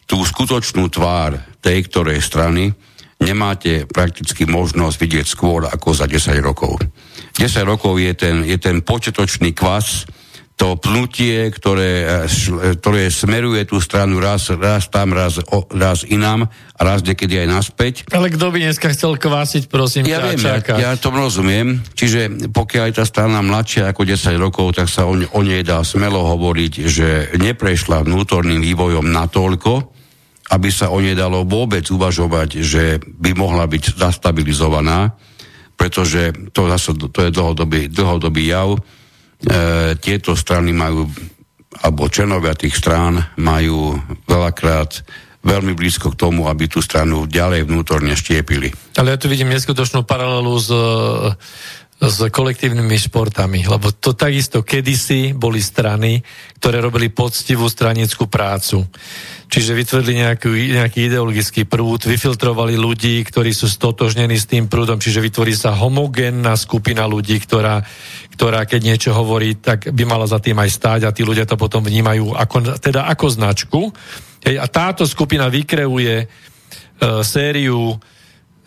tú 0.09 0.25
skutočnú 0.25 0.89
tvár 0.89 1.37
tej 1.61 1.85
ktorej 1.87 2.25
strany 2.25 2.73
nemáte 3.19 3.85
prakticky 3.91 4.47
možnosť 4.47 4.97
vidieť 4.99 5.27
skôr 5.27 5.67
ako 5.67 5.95
za 5.95 6.07
10 6.07 6.39
rokov. 6.43 6.79
10 7.39 7.67
rokov 7.67 7.99
je 7.99 8.13
ten, 8.15 8.37
je 8.47 8.59
ten 8.59 8.83
početočný 8.83 9.55
kvas, 9.55 10.07
to 10.59 10.75
pnutie, 10.75 11.55
ktoré, 11.55 12.27
ktoré 12.83 13.15
smeruje 13.15 13.63
tú 13.63 13.79
stranu 13.79 14.19
raz, 14.19 14.51
raz 14.51 14.91
tam, 14.91 15.15
raz, 15.15 15.39
o, 15.39 15.71
raz 15.71 16.03
inám 16.03 16.51
a 16.51 16.81
raz 16.83 17.07
niekedy 17.07 17.47
aj 17.47 17.47
naspäť. 17.47 17.95
Ale 18.11 18.27
kto 18.27 18.51
by 18.51 18.67
dneska 18.67 18.91
chcel 18.91 19.15
kvásiť, 19.23 19.71
prosím 19.71 20.11
ja 20.11 20.19
viem, 20.19 20.43
ja, 20.43 20.59
ja 20.59 20.93
to 20.99 21.15
rozumiem. 21.15 21.79
Čiže 21.95 22.51
pokiaľ 22.51 22.91
je 22.91 22.99
tá 22.99 23.07
strana 23.07 23.39
mladšia 23.39 23.95
ako 23.95 24.03
10 24.03 24.35
rokov, 24.35 24.75
tak 24.75 24.91
sa 24.91 25.07
o, 25.07 25.15
o 25.15 25.41
nej 25.47 25.63
dá 25.63 25.79
smelo 25.87 26.27
hovoriť, 26.27 26.73
že 26.91 27.39
neprešla 27.39 28.03
vnútorným 28.03 28.59
vývojom 28.59 29.07
natoľko, 29.15 29.98
aby 30.49 30.69
sa 30.73 30.89
o 30.89 30.99
nej 30.99 31.13
dalo 31.13 31.45
vôbec 31.45 31.85
uvažovať, 31.89 32.65
že 32.65 32.85
by 33.05 33.37
mohla 33.37 33.69
byť 33.69 34.01
zastabilizovaná, 34.01 35.13
pretože 35.77 36.33
to, 36.51 36.67
zase, 36.73 36.97
to 36.97 37.21
je 37.29 37.31
dlhodobý, 37.31 37.87
dlhodobý 37.93 38.51
jav. 38.51 38.75
E, 38.75 38.81
tieto 40.01 40.35
strany 40.35 40.75
majú, 40.75 41.07
alebo 41.85 42.11
členovia 42.11 42.57
tých 42.57 42.75
strán 42.75 43.23
majú 43.39 44.01
veľakrát 44.27 45.05
veľmi 45.45 45.73
blízko 45.79 46.13
k 46.13 46.19
tomu, 46.19 46.51
aby 46.51 46.67
tú 46.67 46.83
stranu 46.83 47.29
ďalej 47.31 47.71
vnútorne 47.71 48.19
štiepili. 48.19 48.75
Ale 48.99 49.15
ja 49.15 49.21
tu 49.21 49.31
vidím 49.31 49.55
neskutočnú 49.55 50.03
paralelu 50.03 50.55
s 50.59 50.69
s 51.99 52.31
kolektívnymi 52.31 52.95
športami, 52.95 53.67
lebo 53.67 53.91
to 53.91 54.15
takisto 54.15 54.63
kedysi 54.63 55.35
boli 55.35 55.59
strany, 55.59 56.23
ktoré 56.63 56.79
robili 56.79 57.11
poctivú 57.11 57.67
stranickú 57.67 58.31
prácu. 58.31 58.87
Čiže 59.51 59.75
vytvorili 59.75 60.23
nejaký, 60.23 60.79
nejaký 60.79 61.11
ideologický 61.11 61.67
prúd, 61.67 62.07
vyfiltrovali 62.07 62.79
ľudí, 62.79 63.19
ktorí 63.27 63.51
sú 63.51 63.67
stotožnení 63.67 64.39
s 64.39 64.47
tým 64.47 64.71
prúdom, 64.71 65.03
čiže 65.03 65.19
vytvorí 65.19 65.59
sa 65.59 65.75
homogénna 65.75 66.55
skupina 66.55 67.03
ľudí, 67.03 67.35
ktorá, 67.43 67.83
ktorá 68.39 68.63
keď 68.63 68.81
niečo 68.95 69.11
hovorí, 69.11 69.59
tak 69.59 69.91
by 69.91 70.05
mala 70.07 70.31
za 70.31 70.39
tým 70.39 70.55
aj 70.55 70.71
stáť 70.71 71.01
a 71.03 71.11
tí 71.11 71.27
ľudia 71.27 71.51
to 71.51 71.59
potom 71.59 71.83
vnímajú 71.83 72.31
ako, 72.31 72.79
teda 72.79 73.11
ako 73.11 73.27
značku. 73.27 73.81
Hej, 74.47 74.55
a 74.63 74.67
táto 74.71 75.03
skupina 75.03 75.51
vykreuje 75.51 76.15
e, 76.23 76.27
sériu 77.27 77.99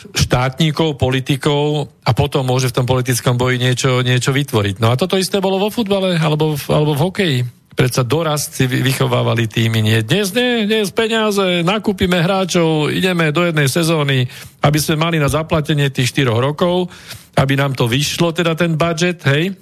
štátnikov, 0.10 0.97
politikov 0.97 1.91
a 2.02 2.12
potom 2.12 2.45
môže 2.45 2.74
v 2.74 2.78
tom 2.82 2.86
politickom 2.89 3.38
boji 3.38 3.62
niečo, 3.62 4.02
niečo 4.02 4.34
vytvoriť. 4.34 4.82
No 4.82 4.89
a 4.89 4.97
toto 4.97 5.16
isté 5.16 5.38
bolo 5.38 5.62
vo 5.62 5.70
futbale 5.70 6.18
alebo 6.18 6.58
v, 6.58 6.64
alebo 6.74 6.91
v 6.97 7.04
hokeji. 7.04 7.39
Predsa 7.72 8.04
dorast 8.04 8.52
vychovávali 8.68 9.47
týmy. 9.47 9.80
Nie, 9.80 10.04
dnes 10.04 10.36
nie, 10.36 10.68
dnes 10.68 10.91
peniaze, 10.91 11.64
nakúpime 11.64 12.20
hráčov, 12.20 12.91
ideme 12.91 13.32
do 13.32 13.47
jednej 13.47 13.72
sezóny, 13.72 14.28
aby 14.60 14.78
sme 14.78 14.99
mali 14.99 15.18
na 15.24 15.32
zaplatenie 15.32 15.88
tých 15.88 16.12
4 16.12 16.36
rokov, 16.36 16.91
aby 17.39 17.56
nám 17.56 17.72
to 17.72 17.88
vyšlo, 17.88 18.36
teda 18.36 18.60
ten 18.60 18.76
budget, 18.76 19.24
hej. 19.24 19.56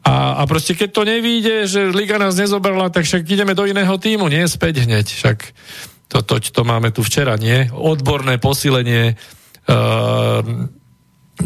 A, 0.00 0.40
a 0.40 0.42
proste 0.48 0.72
keď 0.72 0.88
to 0.96 1.02
nevíde, 1.04 1.68
že 1.68 1.92
Liga 1.92 2.16
nás 2.16 2.32
nezobrala, 2.32 2.88
tak 2.88 3.04
však 3.04 3.28
ideme 3.28 3.52
do 3.52 3.68
iného 3.68 3.92
týmu, 4.00 4.32
nie 4.32 4.48
späť 4.48 4.88
hneď. 4.88 5.04
Však 5.04 5.38
to, 6.08 6.24
to, 6.24 6.40
to 6.40 6.62
máme 6.64 6.88
tu 6.90 7.04
včera, 7.04 7.36
nie? 7.36 7.68
Odborné 7.68 8.40
posilenie 8.40 9.20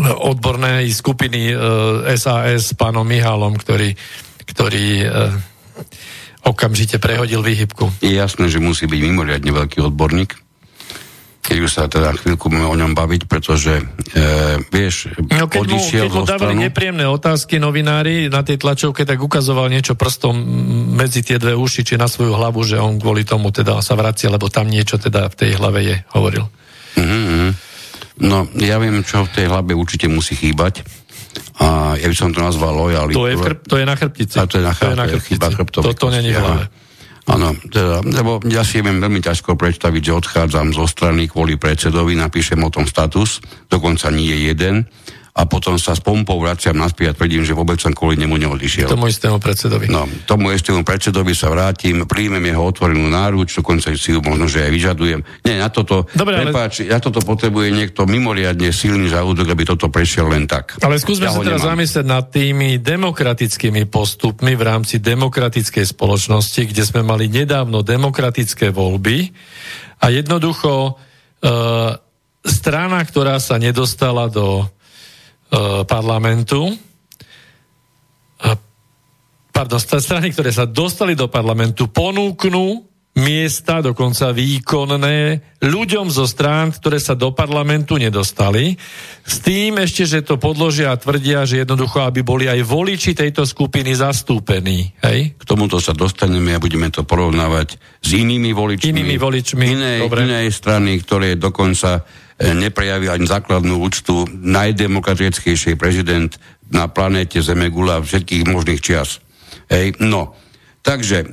odbornej 0.05 0.91
skupiny 0.91 1.55
SAS 2.18 2.72
s 2.72 2.77
pánom 2.77 3.07
Mihálom, 3.07 3.55
ktorý, 3.55 3.95
ktorý 4.49 4.87
uh, 5.07 5.31
okamžite 6.45 7.01
prehodil 7.01 7.41
výhybku. 7.41 7.89
Je 8.05 8.14
jasné, 8.14 8.53
že 8.53 8.61
musí 8.61 8.85
byť 8.85 9.01
mimoriadne 9.01 9.51
veľký 9.51 9.81
odborník, 9.81 10.37
keď 11.45 11.57
už 11.61 11.70
sa 11.72 11.85
teda 11.89 12.16
chvíľku 12.16 12.49
budeme 12.49 12.68
o 12.68 12.77
ňom 12.77 12.93
baviť, 12.97 13.29
pretože 13.29 13.77
e, 13.77 13.85
vieš, 14.72 15.12
no, 15.29 15.45
keď 15.45 15.61
mu, 15.68 15.77
keď 15.81 16.09
mu 16.09 16.25
dávali 16.25 16.55
nepríjemné 16.68 17.05
otázky 17.05 17.61
novinári 17.61 18.33
na 18.33 18.41
tej 18.41 18.61
tlačovke, 18.61 19.05
tak 19.05 19.20
ukazoval 19.20 19.68
niečo 19.68 19.93
prstom 19.93 20.37
medzi 20.97 21.20
tie 21.20 21.37
dve 21.37 21.53
uši, 21.53 21.85
či 21.85 22.01
na 22.01 22.09
svoju 22.09 22.33
hlavu, 22.33 22.64
že 22.64 22.81
on 22.81 22.97
kvôli 22.97 23.29
tomu 23.29 23.53
teda 23.53 23.81
sa 23.85 23.93
vracia, 23.93 24.33
lebo 24.33 24.49
tam 24.49 24.72
niečo 24.72 24.97
teda 24.97 25.29
v 25.29 25.35
tej 25.37 25.51
hlave 25.61 25.81
je, 25.85 25.97
hovoril. 26.16 26.49
Mm-hmm. 26.97 27.74
No, 28.23 28.47
ja 28.62 28.79
viem, 28.79 29.03
čo 29.03 29.27
v 29.27 29.33
tej 29.35 29.47
hlave 29.51 29.75
určite 29.75 30.07
musí 30.07 30.39
chýbať. 30.39 30.87
A 31.59 31.99
ja 31.99 32.07
by 32.07 32.15
som 32.15 32.31
to 32.31 32.43
nazval 32.43 32.75
lojality. 32.75 33.15
To 33.15 33.27
je, 33.27 33.37
chrb, 33.39 33.59
to 33.67 33.75
je 33.79 33.87
na 33.87 33.95
chrbtici. 33.99 34.35
A 34.39 34.47
to 34.47 34.59
je 34.59 34.65
na, 34.65 34.75
to 34.75 34.91
je 34.91 34.99
na 34.99 35.07
chrbtici. 35.07 35.35
Chyba 35.35 35.49
to, 35.51 35.81
to 35.83 36.09
není 36.11 36.31
v 36.31 36.39
hlave. 36.39 36.67
Áno, 37.25 37.57
teda, 37.73 38.05
lebo 38.05 38.37
ja 38.53 38.61
si 38.61 38.85
viem 38.85 39.01
veľmi 39.01 39.25
ťažko 39.25 39.57
predstaviť, 39.57 40.12
že 40.12 40.12
odchádzam 40.12 40.77
zo 40.77 40.85
strany 40.85 41.25
kvôli 41.25 41.57
predsedovi, 41.57 42.12
napíšem 42.12 42.61
o 42.61 42.69
tom 42.69 42.85
status, 42.85 43.41
dokonca 43.73 44.12
nie 44.12 44.29
je 44.29 44.39
jeden 44.53 44.85
a 45.35 45.51
potom 45.51 45.74
sa 45.82 45.99
s 45.99 46.01
pompou 46.01 46.39
vraciam 46.39 46.78
naspäť 46.78 47.11
a 47.11 47.16
tvrdím, 47.18 47.43
že 47.43 47.59
vôbec 47.59 47.82
som 47.82 47.91
kvôli 47.91 48.14
nemu 48.22 48.39
neodišiel. 48.39 48.87
Tomu 48.87 49.11
istému 49.11 49.43
predsedovi. 49.43 49.91
No, 49.91 50.07
tomu 50.30 50.55
istému 50.55 50.87
predsedovi 50.87 51.35
sa 51.35 51.51
vrátim, 51.51 52.07
príjmem 52.07 52.55
jeho 52.55 52.62
otvorenú 52.62 53.11
náruč, 53.11 53.59
dokonca 53.59 53.91
si 53.99 54.14
ju 54.14 54.22
možno, 54.22 54.47
že 54.47 54.62
aj 54.62 54.70
vyžadujem. 54.70 55.20
Nie, 55.43 55.59
na 55.59 55.74
toto, 55.74 56.07
Dobre, 56.14 56.39
prepáč, 56.39 56.87
ale... 56.87 56.95
ja 56.95 56.99
toto 57.03 57.18
potrebuje 57.18 57.74
niekto 57.74 58.07
mimoriadne 58.07 58.70
silný 58.70 59.11
žalúdok, 59.11 59.51
aby 59.51 59.66
toto 59.66 59.91
prešiel 59.91 60.30
len 60.30 60.47
tak. 60.47 60.78
Ale 60.78 61.03
skúsme 61.03 61.26
ja 61.26 61.35
sa 61.35 61.43
teraz 61.43 61.66
zamyslieť 61.66 62.07
nad 62.07 62.30
tými 62.30 62.78
demokratickými 62.78 63.91
postupmi 63.91 64.55
v 64.55 64.62
rámci 64.62 65.03
demokratickej 65.03 65.82
spoločnosti, 65.82 66.62
kde 66.70 66.87
sme 66.87 67.03
mali 67.03 67.26
nedávno 67.26 67.82
demokratické 67.82 68.70
voľby 68.70 69.35
a 69.99 70.14
jednoducho 70.14 70.95
z 72.45 72.55
strana, 72.64 73.01
ktorá 73.05 73.37
sa 73.43 73.61
nedostala 73.61 74.32
do 74.32 74.64
parlamentu, 75.84 76.70
uh, 76.70 78.57
pardon, 79.55 79.78
strany, 79.78 80.34
ktoré 80.34 80.51
sa 80.51 80.66
dostali 80.66 81.14
do 81.14 81.30
parlamentu, 81.30 81.88
ponúknú 81.88 82.95
miesta, 83.14 83.78
dokonca 83.78 84.34
výkonné, 84.34 85.38
ľuďom 85.62 86.11
zo 86.11 86.26
strán, 86.26 86.74
ktoré 86.74 86.99
sa 86.99 87.14
do 87.14 87.30
parlamentu 87.30 87.95
nedostali, 87.95 88.74
s 89.22 89.38
tým 89.38 89.78
ešte, 89.78 90.03
že 90.03 90.26
to 90.26 90.34
podložia 90.34 90.90
a 90.90 90.99
tvrdia, 90.99 91.47
že 91.47 91.62
jednoducho, 91.62 92.03
aby 92.03 92.26
boli 92.26 92.51
aj 92.51 92.66
voliči 92.66 93.14
tejto 93.14 93.47
skupiny 93.47 93.95
zastúpení. 93.95 94.99
Hej? 95.07 95.38
K 95.38 95.45
tomuto 95.47 95.78
sa 95.78 95.95
dostaneme 95.95 96.59
a 96.59 96.62
budeme 96.62 96.90
to 96.90 97.07
porovnávať 97.07 97.78
s 98.03 98.18
inými 98.18 98.51
voličmi. 98.51 98.90
Inými 98.90 99.16
voličmi, 99.16 99.62
inej, 99.62 99.99
inej 100.11 100.51
strany, 100.51 100.99
ktoré 100.99 101.38
dokonca 101.38 102.03
neprejavili 102.41 103.11
ani 103.11 103.26
základnú 103.30 103.78
úctu 103.78 104.26
najdemokratickejší 104.30 105.78
prezident 105.78 106.35
na 106.72 106.91
planéte 106.91 107.39
Zemegula 107.39 108.03
všetkých 108.03 108.51
možných 108.51 108.82
čias. 108.82 109.22
Hej, 109.70 110.03
no, 110.03 110.35
Takže, 110.85 111.24
e, 111.24 111.28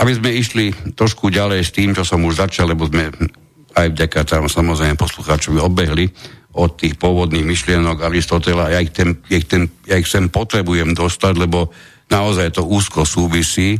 aby 0.00 0.12
sme 0.16 0.32
išli 0.32 0.72
trošku 0.96 1.28
ďalej 1.28 1.60
s 1.60 1.76
tým, 1.76 1.92
čo 1.92 2.08
som 2.08 2.24
už 2.24 2.40
začal, 2.40 2.72
lebo 2.72 2.88
sme 2.88 3.12
aj 3.76 3.92
vďaka 3.92 4.24
tam 4.24 4.48
samozrejme 4.48 4.96
poslucháčovi 4.96 5.60
obehli 5.60 6.08
od 6.56 6.80
tých 6.80 6.96
pôvodných 6.96 7.44
myšlienok 7.44 8.00
Aristotela. 8.00 8.72
Ja 8.72 8.80
ich, 8.80 8.96
ten, 8.96 9.20
ich 9.28 9.44
ten, 9.44 9.68
ja 9.84 10.00
ich 10.00 10.08
sem 10.08 10.32
potrebujem 10.32 10.96
dostať, 10.96 11.36
lebo 11.36 11.68
naozaj 12.08 12.56
to 12.56 12.64
úzko 12.64 13.04
súvisí 13.04 13.76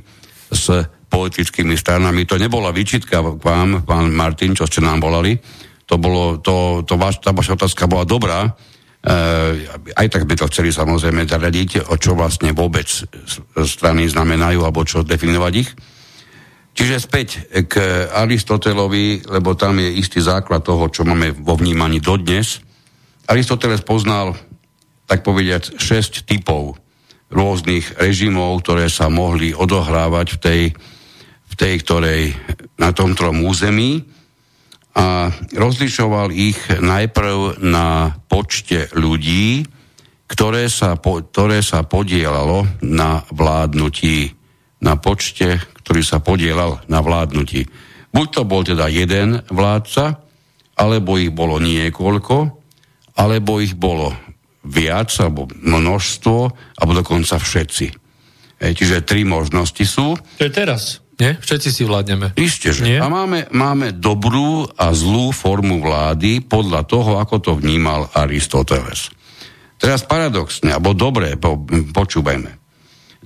s 0.52 0.68
politickými 1.08 1.72
stranami. 1.72 2.28
To 2.28 2.36
nebola 2.36 2.68
vyčitka 2.68 3.24
k 3.24 3.40
vám, 3.40 3.80
pán 3.80 4.12
Martin, 4.12 4.52
čo 4.52 4.68
ste 4.68 4.84
nám 4.84 5.00
volali. 5.00 5.40
To 5.86 5.94
bolo, 5.98 6.42
to, 6.42 6.82
to 6.82 6.98
vaš, 6.98 7.22
tá 7.22 7.30
vaša 7.30 7.54
otázka 7.54 7.86
bola 7.86 8.02
dobrá, 8.02 8.54
Eh, 9.06 9.70
aj 9.94 10.06
tak 10.10 10.26
by 10.26 10.34
to 10.34 10.50
chceli 10.50 10.74
samozrejme 10.74 11.30
zaradiť, 11.30 11.86
o 11.86 11.94
čo 11.94 12.18
vlastne 12.18 12.50
vôbec 12.50 12.90
strany 13.54 14.10
znamenajú, 14.10 14.66
alebo 14.66 14.82
čo 14.82 15.06
definovať 15.06 15.52
ich. 15.62 15.70
Čiže 16.74 16.96
späť 16.98 17.28
k 17.70 17.78
Aristotelovi, 18.10 19.30
lebo 19.30 19.54
tam 19.54 19.78
je 19.78 19.94
istý 19.94 20.18
základ 20.18 20.66
toho, 20.66 20.90
čo 20.90 21.06
máme 21.06 21.38
vo 21.38 21.54
vnímaní 21.54 22.02
dodnes. 22.02 22.58
Aristoteles 23.30 23.86
poznal, 23.86 24.34
tak 25.06 25.22
povediať, 25.22 25.78
šesť 25.78 26.26
typov 26.26 26.74
rôznych 27.30 28.02
režimov, 28.02 28.58
ktoré 28.66 28.90
sa 28.90 29.06
mohli 29.06 29.54
odohrávať 29.54 30.26
v 30.34 30.38
tej, 30.42 30.62
v 31.46 31.54
tej 31.54 31.74
ktorej 31.78 32.22
na 32.74 32.90
tomto 32.90 33.30
území 33.30 34.02
a 34.96 35.28
rozlišoval 35.52 36.32
ich 36.32 36.56
najprv 36.72 37.60
na 37.60 38.16
počte 38.32 38.88
ľudí, 38.96 39.68
ktoré 40.26 40.72
sa, 40.72 40.96
po, 40.96 41.20
ktoré 41.20 41.60
sa 41.60 41.84
podielalo 41.84 42.64
na 42.80 43.20
vládnutí, 43.28 44.32
na 44.80 44.96
počte, 44.96 45.60
ktorý 45.84 46.02
sa 46.02 46.18
podielal 46.24 46.80
na 46.88 47.04
vládnutí. 47.04 47.68
Buď 48.10 48.26
to 48.32 48.42
bol 48.48 48.64
teda 48.64 48.88
jeden 48.88 49.44
vládca, 49.52 50.18
alebo 50.80 51.20
ich 51.20 51.30
bolo 51.30 51.60
niekoľko, 51.60 52.36
alebo 53.20 53.60
ich 53.60 53.76
bolo 53.76 54.16
viac, 54.64 55.12
alebo 55.20 55.46
množstvo, 55.52 56.38
alebo 56.80 56.92
dokonca 56.96 57.36
všetci. 57.36 57.86
E, 58.56 58.72
čiže 58.72 59.04
tri 59.04 59.28
možnosti 59.28 59.84
sú. 59.84 60.16
To 60.16 60.42
je 60.42 60.52
teraz. 60.52 61.05
Nie? 61.16 61.40
Všetci 61.40 61.68
si 61.72 61.82
vládneme. 61.88 62.36
Isté, 62.36 62.76
že. 62.76 62.84
Nie? 62.84 63.00
A 63.00 63.08
máme, 63.08 63.48
máme 63.48 63.96
dobrú 63.96 64.68
a 64.76 64.92
zlú 64.92 65.32
formu 65.32 65.80
vlády 65.80 66.44
podľa 66.44 66.84
toho, 66.84 67.16
ako 67.16 67.36
to 67.40 67.52
vnímal 67.56 68.12
Aristoteles. 68.12 69.08
Teraz 69.80 70.04
paradoxne, 70.04 70.76
alebo 70.76 70.92
dobre, 70.92 71.40
po, 71.40 71.64
počúvajme. 71.92 72.64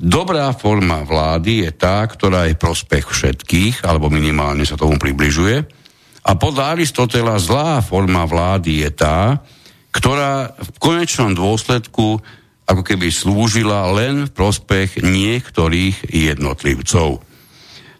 Dobrá 0.01 0.55
forma 0.55 1.03
vlády 1.03 1.67
je 1.67 1.71
tá, 1.75 2.07
ktorá 2.07 2.47
je 2.47 2.57
prospech 2.57 3.11
všetkých, 3.11 3.85
alebo 3.85 4.07
minimálne 4.07 4.63
sa 4.63 4.79
tomu 4.79 4.97
približuje. 4.97 5.67
A 6.25 6.31
podľa 6.39 6.79
Aristotela 6.79 7.37
zlá 7.43 7.83
forma 7.83 8.23
vlády 8.23 8.87
je 8.87 8.91
tá, 8.95 9.43
ktorá 9.91 10.55
v 10.55 10.69
konečnom 10.79 11.35
dôsledku 11.35 12.23
ako 12.71 12.83
keby 12.87 13.11
slúžila 13.11 13.91
len 13.91 14.31
v 14.31 14.35
prospech 14.35 15.03
niektorých 15.03 16.15
jednotlivcov. 16.15 17.30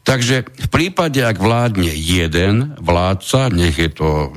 Takže 0.01 0.49
v 0.49 0.69
prípade, 0.73 1.21
ak 1.21 1.37
vládne 1.37 1.93
jeden 1.93 2.75
vládca, 2.81 3.53
nech 3.53 3.77
je 3.77 3.91
to 3.93 4.33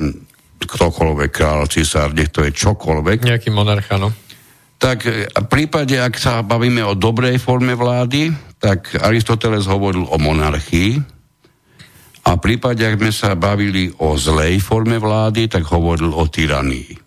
ktokoľvek 0.64 1.32
král, 1.32 1.68
cisár, 1.68 2.16
nech 2.16 2.32
to 2.32 2.44
je 2.44 2.52
čokoľvek. 2.56 3.24
Nejaký 3.24 3.50
monarcha, 3.52 4.00
no. 4.00 4.12
Tak 4.80 5.08
v 5.32 5.48
prípade, 5.48 5.96
ak 5.96 6.20
sa 6.20 6.44
bavíme 6.44 6.84
o 6.84 6.92
dobrej 6.92 7.40
forme 7.40 7.72
vlády, 7.72 8.36
tak 8.60 9.00
Aristoteles 9.00 9.64
hovoril 9.64 10.04
o 10.04 10.18
monarchii. 10.20 11.00
A 12.24 12.36
v 12.36 12.40
prípade, 12.40 12.84
ak 12.84 13.00
sme 13.00 13.12
sa 13.12 13.36
bavili 13.36 13.92
o 14.00 14.16
zlej 14.16 14.60
forme 14.60 15.00
vlády, 15.00 15.48
tak 15.52 15.68
hovoril 15.68 16.12
o 16.12 16.24
tyranii. 16.28 17.00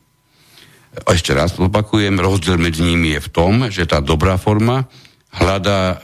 Ešte 1.04 1.36
raz 1.36 1.56
opakujem, 1.60 2.16
rozdiel 2.16 2.56
medzi 2.56 2.80
nimi 2.80 3.16
je 3.16 3.20
v 3.20 3.32
tom, 3.32 3.52
že 3.68 3.84
tá 3.84 4.00
dobrá 4.00 4.40
forma 4.40 4.88
hľadá 5.36 5.80
e, 5.92 5.96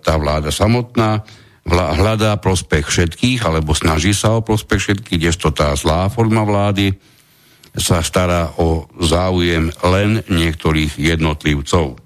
tá 0.00 0.16
vláda 0.16 0.48
samotná, 0.48 1.20
hľadá 1.66 2.38
prospech 2.38 2.86
všetkých, 2.86 3.42
alebo 3.42 3.74
snaží 3.74 4.14
sa 4.14 4.38
o 4.38 4.44
prospech 4.46 4.80
všetkých, 4.80 5.18
kdežto 5.18 5.50
tá 5.50 5.74
zlá 5.74 6.06
forma 6.06 6.46
vlády 6.46 6.94
sa 7.76 8.00
stará 8.00 8.56
o 8.56 8.88
záujem 9.02 9.68
len 9.84 10.24
niektorých 10.30 10.96
jednotlivcov. 10.96 11.98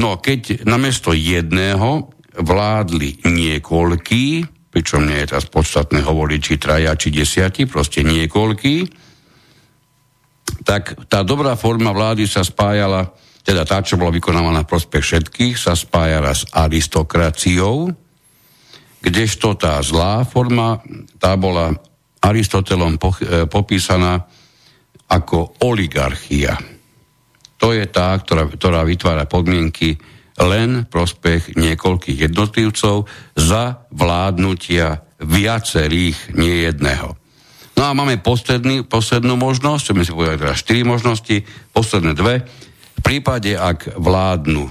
No 0.00 0.08
keď 0.18 0.64
namiesto 0.64 1.12
jedného 1.12 2.10
vládli 2.34 3.22
niekoľký, 3.22 4.26
pričom 4.74 5.06
nie 5.06 5.22
je 5.22 5.30
teraz 5.30 5.46
podstatné 5.46 6.02
hovoriť, 6.02 6.40
či 6.42 6.54
traja, 6.58 6.98
či 6.98 7.14
desiati, 7.14 7.68
proste 7.68 8.02
niekoľký, 8.02 8.76
tak 10.66 11.06
tá 11.06 11.22
dobrá 11.22 11.54
forma 11.54 11.94
vlády 11.94 12.26
sa 12.26 12.42
spájala, 12.42 13.14
teda 13.44 13.62
tá, 13.68 13.84
čo 13.84 14.00
bola 14.00 14.10
vykonávaná 14.10 14.64
v 14.64 14.70
prospech 14.72 15.04
všetkých, 15.04 15.54
sa 15.54 15.76
spájala 15.78 16.32
s 16.34 16.48
aristokraciou, 16.50 18.03
kdežto 19.04 19.52
tá 19.60 19.76
zlá 19.84 20.24
forma, 20.24 20.80
tá 21.20 21.36
bola 21.36 21.76
Aristotelom 22.24 22.96
po, 22.96 23.12
e, 23.20 23.44
popísaná 23.44 24.24
ako 25.12 25.60
oligarchia. 25.60 26.56
To 27.60 27.76
je 27.76 27.84
tá, 27.84 28.16
ktorá, 28.16 28.48
ktorá 28.48 28.80
vytvára 28.88 29.28
podmienky 29.28 30.00
len 30.40 30.88
prospech 30.88 31.54
niekoľkých 31.54 32.26
jednotlivcov 32.26 33.06
za 33.36 33.86
vládnutia 33.92 35.04
viacerých, 35.22 36.34
nie 36.34 36.66
jedného. 36.66 37.14
No 37.74 37.82
a 37.86 37.94
máme 37.94 38.18
posledný, 38.18 38.86
poslednú 38.86 39.38
možnosť, 39.38 39.82
chceme 39.90 40.02
si 40.02 40.14
povedať 40.14 40.42
teda 40.42 40.54
štyri 40.58 40.82
možnosti, 40.82 41.36
posledné 41.74 42.12
dve. 42.16 42.42
V 42.98 43.00
prípade, 43.02 43.54
ak 43.54 43.98
vládnu, 43.98 44.64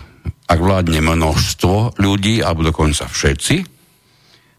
ak 0.47 0.59
vládne 0.59 0.99
množstvo 1.03 1.99
ľudí, 1.99 2.43
alebo 2.43 2.67
dokonca 2.67 3.07
všetci, 3.07 3.72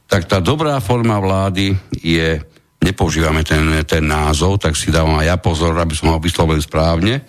tak 0.08 0.28
tá 0.28 0.38
dobrá 0.40 0.78
forma 0.78 1.16
vlády 1.18 1.72
je, 1.96 2.38
nepoužívame 2.84 3.42
ten, 3.42 3.64
ten 3.88 4.04
názov, 4.04 4.60
tak 4.60 4.76
si 4.76 4.92
dávam 4.92 5.16
aj 5.18 5.26
ja 5.26 5.36
pozor, 5.40 5.72
aby 5.80 5.94
som 5.96 6.12
ho 6.12 6.18
vyslovil 6.20 6.60
správne, 6.60 7.24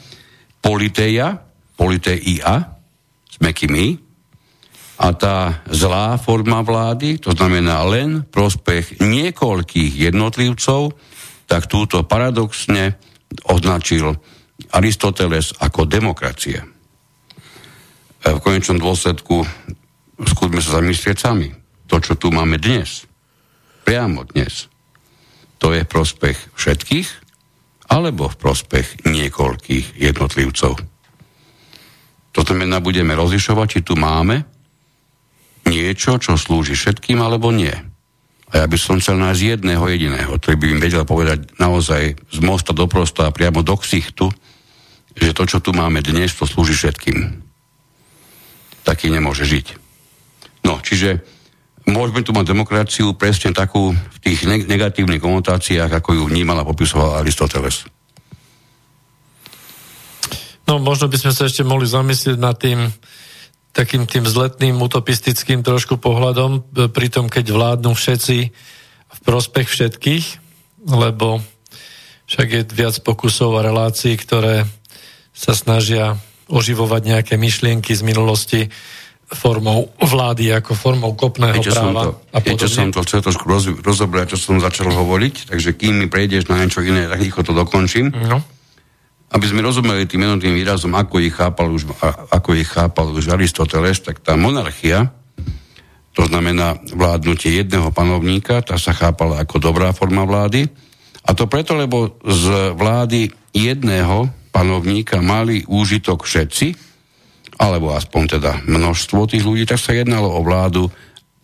politeia, 0.60 1.39
politeia, 1.80 2.76
sme 3.31 3.52
my, 3.52 3.88
a 4.95 5.11
tá 5.11 5.60
zlá 5.68 6.15
forma 6.15 6.64
vlády, 6.64 7.19
to 7.19 7.35
znamená 7.35 7.84
len 7.84 8.23
prospech 8.23 9.03
niekoľkých 9.03 10.07
jednotlivcov, 10.07 10.95
tak 11.52 11.68
túto 11.68 12.07
paradoxne 12.07 12.95
označil 13.52 14.15
Aristoteles 14.72 15.52
ako 15.60 15.84
demokracie. 15.84 16.64
V 18.23 18.39
konečnom 18.39 18.80
dôsledku 18.80 19.43
skúsme 20.23 20.64
sa 20.64 20.80
zamyslieť 20.80 21.18
sami 21.19 21.64
to, 21.85 22.01
čo 22.01 22.13
tu 22.17 22.33
máme 22.33 22.57
dnes, 22.57 23.05
priamo 23.85 24.25
dnes, 24.25 24.67
to 25.61 25.71
je 25.71 25.87
prospech 25.87 26.37
všetkých 26.57 27.07
alebo 27.85 28.29
v 28.29 28.39
prospech 28.41 29.05
niekoľkých 29.05 30.01
jednotlivcov. 30.01 30.73
To 32.35 32.41
znamená, 32.43 32.83
budeme 32.83 33.15
rozlišovať, 33.15 33.67
či 33.69 33.79
tu 33.85 33.93
máme 33.95 34.43
niečo, 35.69 36.17
čo 36.19 36.35
slúži 36.35 36.75
všetkým 36.75 37.21
alebo 37.21 37.53
nie. 37.53 37.73
A 38.53 38.63
ja 38.63 38.65
by 38.69 38.77
som 38.77 39.01
chcel 39.01 39.17
nájsť 39.17 39.41
jedného 39.41 39.85
jediného, 39.89 40.31
ktorý 40.37 40.55
by 40.59 40.65
im 40.77 40.83
vedel 40.83 41.03
povedať 41.07 41.57
naozaj 41.57 42.13
z 42.13 42.39
mosta 42.45 42.75
do 42.75 42.85
prosta 42.85 43.29
a 43.29 43.33
priamo 43.33 43.65
do 43.65 43.73
ksichtu, 43.73 44.29
že 45.15 45.31
to, 45.33 45.43
čo 45.47 45.63
tu 45.63 45.71
máme 45.71 46.03
dnes, 46.03 46.35
to 46.35 46.45
slúži 46.45 46.75
všetkým. 46.75 47.41
Taký 48.85 49.09
nemôže 49.09 49.47
žiť. 49.47 49.67
No, 50.67 50.83
čiže 50.83 51.23
môžeme 51.89 52.25
tu 52.25 52.33
mať 52.33 52.51
demokraciu 52.51 53.13
presne 53.13 53.53
takú 53.53 53.93
v 53.93 54.17
tých 54.21 54.45
negatívnych 54.45 55.21
konotáciách, 55.21 55.89
ako 55.89 56.09
ju 56.17 56.23
vnímal 56.29 56.61
a 56.61 56.67
popisoval 56.67 57.21
Aristoteles. 57.21 57.85
No, 60.65 60.81
možno 60.81 61.05
by 61.05 61.17
sme 61.21 61.33
sa 61.33 61.45
ešte 61.45 61.61
mohli 61.61 61.85
zamyslieť 61.85 62.37
nad 62.41 62.57
tým 62.57 62.89
takým 63.75 64.07
tým 64.07 64.23
zletným 64.23 64.79
utopistickým 64.79 65.59
trošku 65.59 65.99
pohľadom, 65.99 66.63
e, 66.63 66.87
pri 66.87 67.11
tom, 67.11 67.27
keď 67.27 67.51
vládnu 67.51 67.91
všetci 67.91 68.37
v 69.11 69.19
prospech 69.27 69.67
všetkých, 69.67 70.25
lebo 70.95 71.43
však 72.25 72.47
je 72.47 72.61
viac 72.71 72.95
pokusov 73.03 73.59
a 73.59 73.65
relácií, 73.67 74.15
ktoré 74.15 74.63
sa 75.35 75.51
snažia 75.51 76.15
oživovať 76.47 77.01
nejaké 77.03 77.35
myšlienky 77.35 77.91
z 77.91 78.01
minulosti 78.07 78.61
formou 79.26 79.89
vlády 79.97 80.53
ako 80.53 80.77
formou 80.77 81.18
kopného 81.18 81.57
Ešte 81.57 81.73
práva. 81.73 81.89
Som 81.89 82.06
to, 82.06 82.11
a 82.30 82.38
ešte 82.45 82.68
som 82.69 82.89
to 82.93 83.02
chcel 83.02 83.19
trošku 83.26 83.45
roz, 83.49 83.65
rozobrať, 83.81 84.38
čo 84.38 84.38
som 84.38 84.61
začal 84.61 84.93
hovoriť, 84.93 85.49
takže 85.49 85.73
kým 85.73 86.06
mi 86.06 86.07
prejdeš 86.07 86.45
na 86.45 86.61
niečo 86.61 86.85
iné, 86.85 87.10
tak 87.10 87.26
rýchlo 87.26 87.41
to 87.41 87.57
dokončím. 87.57 88.14
No. 88.14 88.38
Aby 89.34 89.45
sme 89.49 89.65
rozumeli 89.65 90.06
tým 90.06 90.30
jednotným 90.30 90.53
výrazom, 90.53 90.93
ako 90.93 91.18
ich 91.26 91.34
chápal 91.34 91.73
už, 91.73 91.89
ako 92.30 92.49
ich 92.53 92.69
chápal 92.69 93.10
už 93.10 93.34
Aristoteles, 93.34 93.97
tak 94.06 94.22
tá 94.22 94.38
monarchia, 94.38 95.10
to 96.14 96.23
znamená 96.30 96.77
vládnutie 96.93 97.65
jedného 97.65 97.89
panovníka, 97.91 98.61
tá 98.61 98.77
sa 98.77 98.93
chápala 98.93 99.41
ako 99.41 99.57
dobrá 99.57 99.91
forma 99.91 100.23
vlády. 100.23 100.69
A 101.26 101.34
to 101.34 101.49
preto, 101.49 101.73
lebo 101.73 102.22
z 102.22 102.77
vlády 102.77 103.34
jedného 103.52 104.30
panovníka 104.53 105.19
mali 105.19 105.65
úžitok 105.65 106.23
všetci, 106.23 106.84
alebo 107.56 107.95
aspoň 107.95 108.40
teda 108.40 108.52
množstvo 108.68 109.32
tých 109.32 109.44
ľudí, 109.48 109.64
tak 109.64 109.80
sa 109.80 109.95
jednalo 109.95 110.27
o 110.27 110.44
vládu 110.44 110.91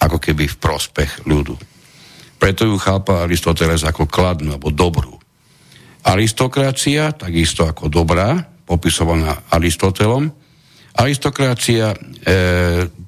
ako 0.01 0.17
keby 0.17 0.49
v 0.49 0.59
prospech 0.59 1.23
ľudu. 1.29 1.55
Preto 2.41 2.65
ju 2.65 2.75
chápa 2.81 3.21
Aristoteles 3.23 3.85
ako 3.85 4.09
kladnú 4.09 4.57
alebo 4.57 4.73
dobrú. 4.73 5.13
Aristokracia, 6.01 7.13
takisto 7.13 7.69
ako 7.69 7.85
dobrá, 7.85 8.41
popisovaná 8.65 9.45
Aristotelom. 9.53 10.25
Aristokracia, 10.97 11.93
e, 11.93 11.97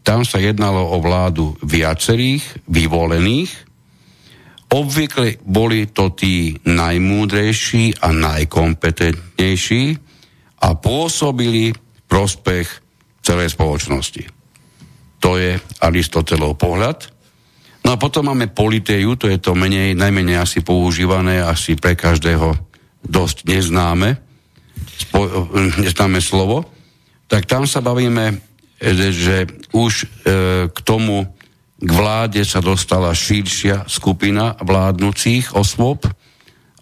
tam 0.05 0.21
sa 0.21 0.37
jednalo 0.37 0.93
o 0.93 1.01
vládu 1.01 1.57
viacerých, 1.65 2.45
vyvolených. 2.69 3.51
Obvykle 4.69 5.41
boli 5.41 5.89
to 5.89 6.13
tí 6.13 6.53
najmúdrejší 6.69 8.05
a 8.05 8.13
najkompetentnejší 8.13 9.83
a 10.61 10.69
pôsobili 10.77 11.73
prospech 12.05 12.82
celej 13.23 13.55
spoločnosti. 13.55 14.23
To 15.23 15.39
je 15.39 15.55
Aristotelov 15.79 16.59
pohľad. 16.59 17.07
No 17.87 17.95
a 17.95 17.97
potom 17.99 18.27
máme 18.31 18.51
politeju, 18.51 19.15
to 19.15 19.31
je 19.31 19.39
to 19.39 19.55
menej, 19.55 19.95
najmenej 19.95 20.39
asi 20.39 20.59
používané, 20.59 21.39
asi 21.39 21.79
pre 21.79 21.95
každého 21.95 22.55
dosť 23.03 23.47
neznáme, 23.47 24.19
spo, 24.99 25.47
neznáme 25.83 26.19
slovo. 26.19 26.67
Tak 27.27 27.47
tam 27.47 27.63
sa 27.63 27.79
bavíme, 27.79 28.39
že 28.83 29.47
už 29.71 29.93
e, 30.03 30.05
k 30.71 30.79
tomu 30.83 31.27
k 31.83 31.91
vláde 31.91 32.39
sa 32.47 32.63
dostala 32.63 33.11
širšia 33.11 33.91
skupina 33.91 34.55
vládnúcich 34.63 35.51
osôb, 35.51 36.07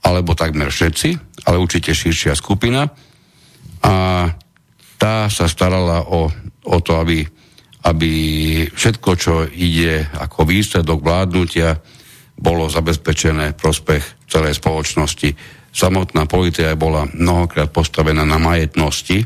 alebo 0.06 0.38
takmer 0.38 0.70
všetci, 0.70 1.42
ale 1.50 1.58
určite 1.58 1.94
širšia 1.94 2.38
skupina. 2.38 2.90
A 3.82 3.94
tá 5.02 5.26
sa 5.34 5.50
starala 5.50 6.06
o, 6.06 6.30
o 6.70 6.78
to, 6.86 7.02
aby, 7.02 7.26
aby 7.90 8.12
všetko, 8.70 9.10
čo 9.18 9.34
ide 9.50 10.06
ako 10.14 10.46
výsledok 10.46 11.02
vládnutia, 11.02 11.82
bolo 12.38 12.70
zabezpečené 12.70 13.58
prospech 13.58 14.30
celej 14.30 14.62
spoločnosti. 14.62 15.34
Samotná 15.74 16.30
politika 16.30 16.78
bola 16.78 17.10
mnohokrát 17.10 17.74
postavená 17.74 18.22
na 18.30 18.38
majetnosti, 18.38 19.26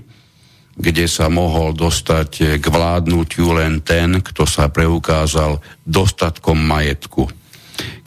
kde 0.76 1.06
sa 1.12 1.28
mohol 1.28 1.76
dostať 1.76 2.60
k 2.60 2.66
vládnutiu 2.68 3.56
len 3.56 3.84
ten, 3.84 4.20
kto 4.20 4.48
sa 4.48 4.72
preukázal 4.72 5.60
dostatkom 5.84 6.56
majetku. 6.56 7.28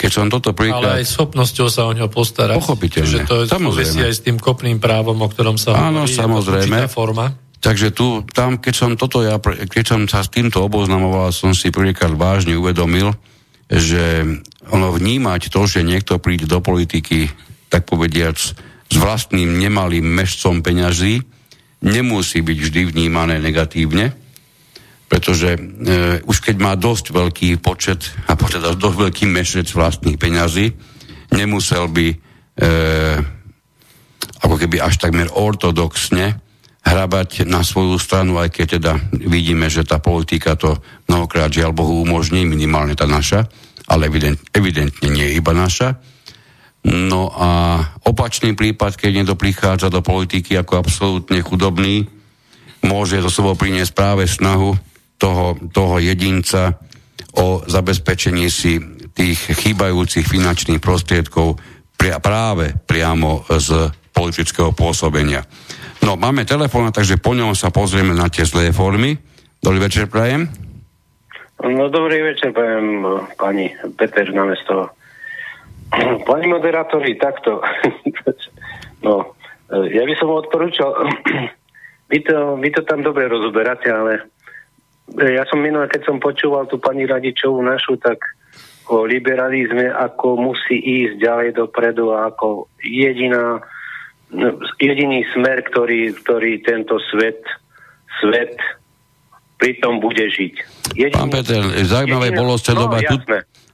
Keď 0.00 0.10
som 0.12 0.26
toto 0.32 0.56
príklad... 0.56 0.96
Ale 0.96 1.04
aj 1.04 1.08
schopnosťou 1.08 1.68
sa 1.68 1.84
o 1.88 1.92
ňo 1.92 2.08
postarať. 2.08 2.56
Pochopiteľne. 2.56 3.24
Čiže 3.24 3.28
to 3.28 3.36
samozrejme. 3.44 4.08
aj 4.08 4.14
s 4.16 4.20
tým 4.24 4.36
kopným 4.40 4.80
právom, 4.80 5.16
o 5.20 5.28
ktorom 5.28 5.60
sa 5.60 5.76
Áno, 5.76 6.08
hovorí. 6.08 6.16
samozrejme. 6.16 6.88
forma. 6.88 7.47
Takže 7.58 7.90
tu, 7.90 8.22
tam, 8.30 8.62
keď 8.62 8.74
som 8.74 8.90
toto 8.94 9.18
ja, 9.26 9.42
keď 9.42 9.84
som 9.84 10.00
sa 10.06 10.22
s 10.22 10.30
týmto 10.30 10.62
oboznamoval, 10.62 11.34
som 11.34 11.50
si 11.50 11.74
prvýkrát 11.74 12.14
vážne 12.14 12.54
uvedomil, 12.54 13.10
že 13.66 14.22
ono 14.70 14.94
vnímať 14.94 15.50
to, 15.50 15.66
že 15.66 15.82
niekto 15.82 16.22
príde 16.22 16.46
do 16.46 16.62
politiky, 16.62 17.26
tak 17.66 17.84
povediac, 17.84 18.38
s 18.88 18.96
vlastným 18.96 19.60
nemalým 19.60 20.06
mešcom 20.06 20.64
peňazí, 20.64 21.20
nemusí 21.84 22.40
byť 22.40 22.58
vždy 22.58 22.80
vnímané 22.94 23.36
negatívne, 23.42 24.16
pretože 25.10 25.56
e, 25.56 25.60
už 26.24 26.36
keď 26.40 26.56
má 26.62 26.72
dosť 26.78 27.12
veľký 27.12 27.48
počet, 27.60 28.08
a 28.28 28.38
teda 28.38 28.76
dosť 28.76 28.96
veľký 28.96 29.24
mešec 29.28 29.68
vlastných 29.74 30.16
peňazí, 30.16 30.72
nemusel 31.34 31.90
by 31.90 32.06
e, 32.12 32.16
ako 34.40 34.56
keby 34.56 34.80
až 34.80 34.96
takmer 35.00 35.28
ortodoxne 35.28 36.47
hrabať 36.88 37.44
na 37.44 37.60
svoju 37.60 38.00
stranu, 38.00 38.40
aj 38.40 38.48
keď 38.48 38.66
teda 38.80 38.92
vidíme, 39.28 39.68
že 39.68 39.84
tá 39.84 40.00
politika 40.00 40.56
to 40.56 40.80
mnohokrát 41.04 41.52
žiaľ 41.52 41.76
Bohu 41.76 42.00
umožní, 42.00 42.48
minimálne 42.48 42.96
tá 42.96 43.04
naša, 43.04 43.44
ale 43.84 44.08
evident, 44.08 44.40
evidentne 44.56 45.08
nie 45.12 45.36
iba 45.36 45.52
naša. 45.52 46.00
No 46.88 47.28
a 47.28 47.82
opačný 48.08 48.56
prípad, 48.56 48.96
keď 48.96 49.10
niekto 49.12 49.36
prichádza 49.36 49.92
do 49.92 50.00
politiky 50.00 50.56
ako 50.56 50.80
absolútne 50.80 51.44
chudobný, 51.44 52.08
môže 52.80 53.20
do 53.20 53.28
sebou 53.28 53.58
priniesť 53.58 53.92
práve 53.92 54.24
snahu 54.24 54.72
toho, 55.20 55.58
toho 55.68 56.00
jedinca 56.00 56.78
o 57.36 57.60
zabezpečenie 57.66 58.48
si 58.48 58.78
tých 59.12 59.50
chýbajúcich 59.50 60.24
finančných 60.24 60.78
prostriedkov 60.78 61.58
práve 61.98 62.78
priamo 62.86 63.42
z 63.50 63.90
politického 64.14 64.70
pôsobenia. 64.70 65.42
No, 66.08 66.16
máme 66.16 66.48
telefón, 66.48 66.88
takže 66.88 67.20
po 67.20 67.36
ňom 67.36 67.52
sa 67.52 67.68
pozrieme 67.68 68.16
na 68.16 68.32
tie 68.32 68.40
zlé 68.40 68.72
formy. 68.72 69.20
Dobrý 69.60 69.76
večer, 69.76 70.08
prajem. 70.08 70.48
No, 71.60 71.92
dobrý 71.92 72.24
večer, 72.24 72.56
prajem 72.56 73.04
pani 73.36 73.76
Peter 73.92 74.24
na 74.32 74.48
mesto. 74.48 74.88
Pani 76.24 76.48
moderátori, 76.48 77.12
takto. 77.20 77.60
no, 79.04 79.36
ja 79.68 80.00
by 80.08 80.14
som 80.16 80.32
odporúčal, 80.32 80.96
vy 82.12 82.24
to, 82.24 82.56
vy 82.56 82.72
to 82.72 82.88
tam 82.88 83.04
dobre 83.04 83.28
rozoberáte, 83.28 83.92
ale 83.92 84.32
ja 85.12 85.44
som 85.44 85.60
minulé, 85.60 85.92
keď 85.92 86.08
som 86.08 86.24
počúval 86.24 86.72
tú 86.72 86.80
pani 86.80 87.04
Radičovú 87.04 87.60
našu, 87.60 88.00
tak 88.00 88.16
o 88.88 89.04
liberalizme, 89.04 89.92
ako 89.92 90.40
musí 90.40 90.80
ísť 90.80 91.20
ďalej 91.20 91.48
dopredu 91.52 92.16
a 92.16 92.32
ako 92.32 92.64
jediná 92.80 93.60
jediný 94.78 95.24
smer, 95.32 95.64
ktorý, 95.68 96.12
ktorý 96.20 96.60
tento 96.60 97.00
svet, 97.12 97.40
svet 98.20 98.56
pritom 99.58 99.98
bude 99.98 100.28
žiť. 100.28 100.54
Jediný, 100.94 101.16
Pán 101.16 101.32
Peter, 101.32 101.62
zaujímavé 101.84 102.30
jediný, 102.32 102.40
bolo 102.40 102.54
sledovať 102.60 103.02
no, 103.02 103.10
tú, 103.10 103.16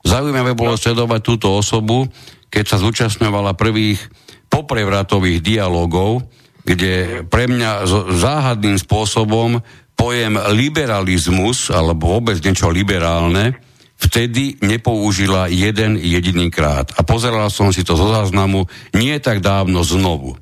zaujímavé 0.05 0.52
bolo 0.56 0.74
sledovať 0.78 1.20
túto 1.20 1.48
osobu, 1.52 2.09
keď 2.48 2.64
sa 2.64 2.76
zúčastňovala 2.78 3.59
prvých 3.59 4.01
poprevratových 4.47 5.43
dialogov, 5.43 6.22
kde 6.64 7.26
pre 7.28 7.51
mňa 7.51 7.85
záhadným 8.14 8.78
spôsobom 8.81 9.60
pojem 9.94 10.39
liberalizmus, 10.55 11.68
alebo 11.68 12.18
vôbec 12.18 12.40
niečo 12.40 12.70
liberálne, 12.70 13.59
vtedy 13.98 14.59
nepoužila 14.62 15.51
jeden 15.51 16.01
jediný 16.01 16.51
krát. 16.51 16.90
A 16.98 17.06
pozeral 17.06 17.51
som 17.52 17.70
si 17.70 17.86
to 17.86 17.94
zo 17.94 18.10
záznamu 18.10 18.66
nie 18.97 19.16
tak 19.22 19.43
dávno 19.43 19.82
znovu. 19.86 20.35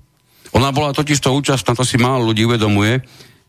Ona 0.52 0.68
bola 0.72 0.92
totiž 0.92 1.20
to 1.20 1.32
účastná, 1.32 1.72
to 1.72 1.84
si 1.84 1.96
málo 1.96 2.28
ľudí 2.28 2.44
uvedomuje. 2.44 3.00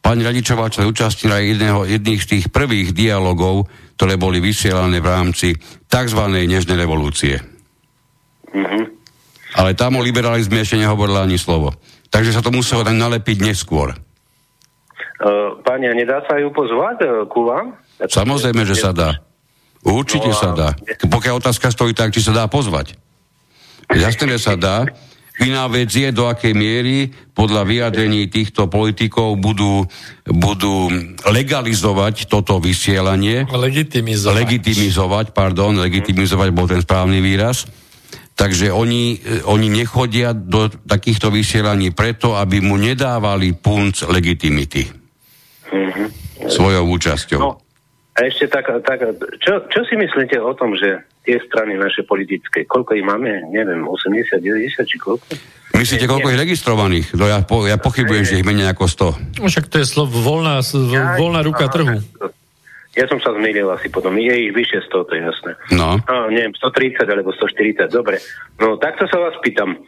Pani 0.03 0.23
Radičová 0.23 0.67
sa 0.67 0.83
účastnila 0.83 1.39
jedného, 1.39 1.87
jedných 1.87 2.21
z 2.23 2.27
tých 2.27 2.45
prvých 2.51 2.91
dialogov, 2.91 3.71
ktoré 3.95 4.19
boli 4.19 4.43
vysielané 4.43 4.99
v 4.99 5.07
rámci 5.07 5.55
tzv. 5.87 6.21
nežnej 6.27 6.75
revolúcie. 6.75 7.39
Mm-hmm. 8.51 8.83
Ale 9.55 9.79
tam 9.79 9.99
o 9.99 10.01
liberalizme 10.03 10.59
ešte 10.59 10.79
nehovorila 10.79 11.23
ani 11.23 11.39
slovo. 11.39 11.71
Takže 12.11 12.35
sa 12.35 12.43
to 12.43 12.51
muselo 12.51 12.83
nalepiť 12.83 13.37
neskôr. 13.41 13.95
Uh, 15.23 15.55
pani, 15.63 15.87
nedá 15.95 16.19
sa 16.27 16.35
ju 16.35 16.51
pozvať 16.51 16.97
uh, 17.07 17.23
ku 17.31 17.47
vám? 17.47 17.79
Samozrejme, 18.03 18.67
že 18.67 18.75
sa 18.75 18.91
dá. 18.91 19.23
Určite 19.83 20.31
no, 20.31 20.35
sa 20.35 20.51
dá. 20.51 20.69
Pokiaľ 21.07 21.39
otázka 21.39 21.71
stojí 21.71 21.95
tak, 21.95 22.11
či 22.11 22.23
sa 22.23 22.35
dá 22.35 22.47
pozvať. 22.47 22.95
Jasne, 23.91 24.35
že 24.35 24.39
sa 24.39 24.55
dá 24.55 24.87
Iná 25.41 25.65
vec 25.65 25.89
je, 25.89 26.13
do 26.13 26.29
akej 26.29 26.53
miery 26.53 27.09
podľa 27.33 27.65
vyjadrení 27.65 28.29
týchto 28.29 28.69
politikov 28.69 29.41
budú, 29.41 29.81
budú 30.29 30.93
legalizovať 31.25 32.29
toto 32.29 32.61
vysielanie. 32.61 33.49
Legitimizovať. 33.49 34.37
Legitimizovať, 34.45 35.25
pardon, 35.33 35.73
legitimizovať 35.81 36.49
bol 36.53 36.69
ten 36.69 36.85
správny 36.85 37.17
výraz. 37.17 37.65
Takže 38.37 38.69
oni, 38.69 39.17
oni 39.49 39.73
nechodia 39.73 40.37
do 40.37 40.69
takýchto 40.69 41.33
vysielaní 41.33 41.93
preto, 41.93 42.37
aby 42.37 42.61
mu 42.61 42.77
nedávali 42.77 43.57
punc 43.57 44.05
legitimity. 44.05 44.85
Mm-hmm. 45.69 46.07
Svojou 46.45 46.93
účasťou. 46.93 47.41
No, 47.41 47.57
a 48.13 48.19
ešte 48.29 48.45
tak, 48.45 48.69
tak 48.85 49.01
čo, 49.41 49.65
čo 49.73 49.81
si 49.89 49.97
myslíte 49.97 50.37
o 50.37 50.53
tom, 50.53 50.77
že 50.77 51.01
tie 51.23 51.39
strany 51.47 51.79
naše 51.79 52.03
politické, 52.03 52.67
koľko 52.67 52.99
ich 52.99 53.05
máme? 53.07 53.47
Neviem, 53.49 53.87
80, 53.87 54.43
90 54.43 54.83
či 54.83 54.97
koľko? 54.99 55.27
Myslíte, 55.73 56.05
koľko 56.05 56.29
je 56.29 56.37
registrovaných? 56.37 57.07
No 57.17 57.25
ja, 57.25 57.41
po, 57.41 57.65
ja 57.65 57.81
pochybujem, 57.81 58.23
že 58.27 58.37
ich 58.39 58.45
menej 58.45 58.69
ako 58.69 58.85
100. 58.85 59.41
No 59.41 59.47
však 59.49 59.71
to 59.73 59.81
je 59.81 59.87
slov, 59.89 60.11
voľná, 60.11 60.61
voľná 61.17 61.41
ruka 61.41 61.65
trhu. 61.71 61.97
Ja 62.93 63.09
som 63.09 63.17
sa 63.17 63.33
zmýlil 63.33 63.65
asi 63.73 63.89
potom. 63.89 64.13
Je 64.21 64.29
ich 64.29 64.53
vyše 64.53 64.85
100, 64.85 65.09
to 65.09 65.11
je 65.17 65.21
jasné. 65.25 65.51
No. 65.73 65.97
A, 65.97 66.29
neviem, 66.29 66.53
130 66.53 67.01
alebo 67.09 67.33
140, 67.33 67.89
dobre. 67.89 68.21
No 68.61 68.77
takto 68.77 69.09
sa 69.09 69.17
vás 69.17 69.33
pýtam. 69.41 69.81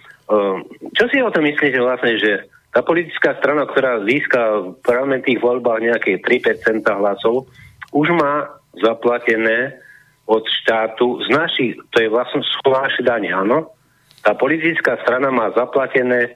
Čo 0.98 1.06
si 1.14 1.22
o 1.22 1.30
tom 1.30 1.46
myslíte 1.46 1.78
vlastne, 1.78 2.18
že 2.18 2.50
tá 2.74 2.82
politická 2.82 3.38
strana, 3.38 3.70
ktorá 3.70 4.02
získa 4.04 4.42
v 4.58 4.68
parlamentných 4.82 5.38
voľbách 5.38 5.80
nejaké 5.86 6.18
3% 6.18 6.82
hlasov, 6.82 7.46
už 7.94 8.10
má 8.18 8.50
zaplatené 8.82 9.85
od 10.26 10.44
štátu 10.62 11.22
z 11.22 11.28
našich, 11.30 11.74
to 11.94 12.02
je 12.02 12.10
vlastne 12.10 12.42
sú 12.42 12.66
naše 12.66 13.06
dane, 13.06 13.30
áno? 13.30 13.78
Tá 14.26 14.34
politická 14.34 14.98
strana 15.06 15.30
má 15.30 15.54
zaplatené 15.54 16.34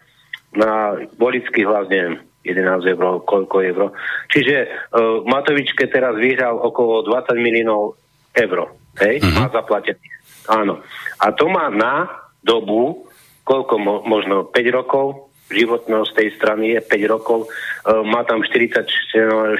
na 0.53 0.93
volický 1.17 1.65
hlas, 1.65 1.89
neviem, 1.89 2.21
11 2.45 2.85
eur, 2.85 3.25
koľko 3.25 3.55
eur. 3.65 3.81
Čiže 4.29 4.55
uh, 4.93 5.25
Matovičke 5.25 5.89
teraz 5.89 6.13
vyhral 6.17 6.57
okolo 6.61 7.01
20 7.05 7.33
miliónov 7.41 7.97
eur. 8.37 8.69
Hej? 9.01 9.25
Uh-huh. 9.25 9.35
Má 9.41 9.45
zaplatené. 9.49 10.05
Áno. 10.49 10.85
A 11.17 11.33
to 11.33 11.49
má 11.49 11.69
na 11.73 12.09
dobu, 12.45 13.09
koľko 13.43 13.75
mo- 13.81 14.03
možno 14.05 14.45
5 14.45 14.77
rokov, 14.77 15.33
životnosť 15.49 16.11
tej 16.13 16.29
strany 16.37 16.77
je 16.77 16.81
5 16.85 17.09
rokov, 17.09 17.49
uh, 17.49 18.05
má 18.05 18.21
tam 18.21 18.45
40, 18.45 18.85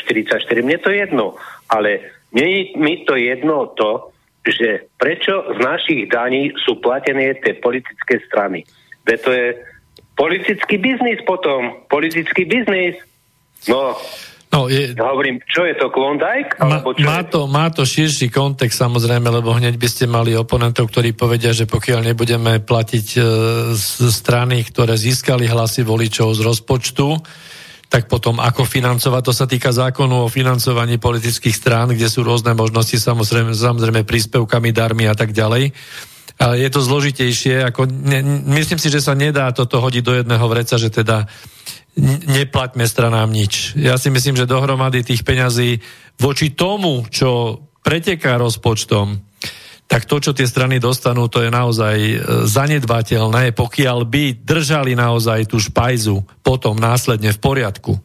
44, 0.06 0.38
mne 0.62 0.78
to 0.78 0.94
je 0.94 1.02
jedno, 1.02 1.34
ale 1.66 2.14
nie 2.30 2.46
je 2.46 2.62
mi 2.78 3.02
to 3.10 3.18
jedno 3.18 3.74
to, 3.74 4.14
že 4.52 4.90
prečo 4.98 5.56
z 5.56 5.60
našich 5.62 6.10
daní 6.10 6.54
sú 6.66 6.78
platené 6.82 7.38
tie 7.42 7.58
politické 7.58 8.22
strany. 8.28 8.66
Veď 9.06 9.20
to 9.22 9.32
je 9.32 9.48
politický 10.20 10.76
biznis 10.78 11.20
potom, 11.24 11.86
politický 11.88 12.46
biznis. 12.46 13.00
No, 13.68 13.96
No, 14.50 14.66
je, 14.66 14.98
ja 14.98 15.06
hovorím, 15.14 15.38
čo 15.46 15.62
je 15.62 15.78
to 15.78 15.94
Klondike? 15.94 16.58
Ma, 16.58 16.82
čo 16.82 17.06
má, 17.06 17.22
to, 17.22 17.40
má 17.46 17.70
to 17.70 17.86
širší 17.86 18.34
kontext 18.34 18.82
samozrejme, 18.82 19.30
lebo 19.30 19.54
hneď 19.54 19.78
by 19.78 19.86
ste 19.86 20.10
mali 20.10 20.34
oponentov, 20.34 20.90
ktorí 20.90 21.14
povedia, 21.14 21.54
že 21.54 21.70
pokiaľ 21.70 22.10
nebudeme 22.10 22.58
platiť 22.58 23.08
e, 23.14 23.20
z 23.78 24.10
strany, 24.10 24.66
ktoré 24.66 24.98
získali 24.98 25.46
hlasy 25.46 25.86
voličov 25.86 26.34
z 26.34 26.42
rozpočtu, 26.42 27.08
tak 27.90 28.06
potom 28.06 28.38
ako 28.38 28.70
financovať, 28.70 29.22
to 29.26 29.34
sa 29.34 29.50
týka 29.50 29.74
zákonu 29.74 30.30
o 30.30 30.32
financovaní 30.32 31.02
politických 31.02 31.58
strán, 31.58 31.90
kde 31.90 32.06
sú 32.06 32.22
rôzne 32.22 32.54
možnosti, 32.54 32.94
samozrejme, 33.02 33.58
samozrejme 33.58 34.06
príspevkami, 34.06 34.70
darmi 34.70 35.10
a 35.10 35.18
tak 35.18 35.34
ďalej. 35.34 35.74
Ale 36.40 36.56
je 36.62 36.70
to 36.70 36.86
zložitejšie, 36.86 37.66
ako 37.66 37.90
ne, 37.90 38.22
myslím 38.62 38.80
si, 38.80 38.88
že 38.94 39.02
sa 39.02 39.18
nedá 39.18 39.50
toto 39.52 39.82
hodiť 39.82 40.04
do 40.06 40.14
jedného 40.16 40.46
vreca, 40.48 40.78
že 40.78 40.94
teda 40.94 41.28
neplaťme 42.30 42.86
stranám 42.86 43.28
nič. 43.28 43.76
Ja 43.76 43.98
si 43.98 44.14
myslím, 44.14 44.38
že 44.38 44.48
dohromady 44.48 45.04
tých 45.04 45.26
peňazí 45.26 45.82
voči 46.22 46.54
tomu, 46.54 47.04
čo 47.10 47.60
preteká 47.84 48.38
rozpočtom, 48.38 49.29
tak 49.90 50.06
to, 50.06 50.22
čo 50.22 50.38
tie 50.38 50.46
strany 50.46 50.78
dostanú, 50.78 51.26
to 51.34 51.42
je 51.42 51.50
naozaj 51.50 51.98
e, 51.98 52.16
zanedbateľné, 52.46 53.58
pokiaľ 53.58 54.06
by 54.06 54.46
držali 54.46 54.94
naozaj 54.94 55.50
tú 55.50 55.58
špajzu 55.58 56.22
potom 56.46 56.78
následne 56.78 57.34
v 57.34 57.40
poriadku. 57.42 57.98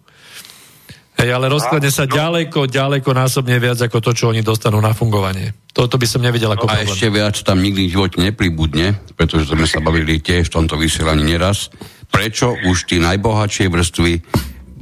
Hej, 1.14 1.30
ale 1.30 1.46
rozkladne 1.46 1.92
sa 1.94 2.10
ďaleko, 2.10 2.66
ďaleko 2.66 3.06
násobne 3.14 3.60
viac 3.62 3.78
ako 3.78 4.00
to, 4.00 4.10
čo 4.16 4.24
oni 4.32 4.42
dostanú 4.42 4.82
na 4.82 4.96
fungovanie. 4.96 5.54
Toto 5.70 5.94
by 5.94 6.06
som 6.08 6.24
nevidel 6.24 6.50
ako 6.50 6.66
A 6.66 6.82
problém. 6.82 6.88
ešte 6.90 7.06
viac 7.12 7.36
tam 7.44 7.62
nikdy 7.62 7.86
v 7.86 7.92
živote 7.92 8.18
nepribudne, 8.18 8.98
pretože 9.14 9.46
sme 9.46 9.68
sa 9.68 9.78
bavili 9.78 10.18
tiež 10.18 10.50
v 10.50 10.54
tomto 10.58 10.74
vysielaní 10.74 11.22
neraz, 11.22 11.70
prečo 12.10 12.56
už 12.66 12.90
tí 12.90 12.98
najbohatšie 12.98 13.70
vrstvy 13.70 14.12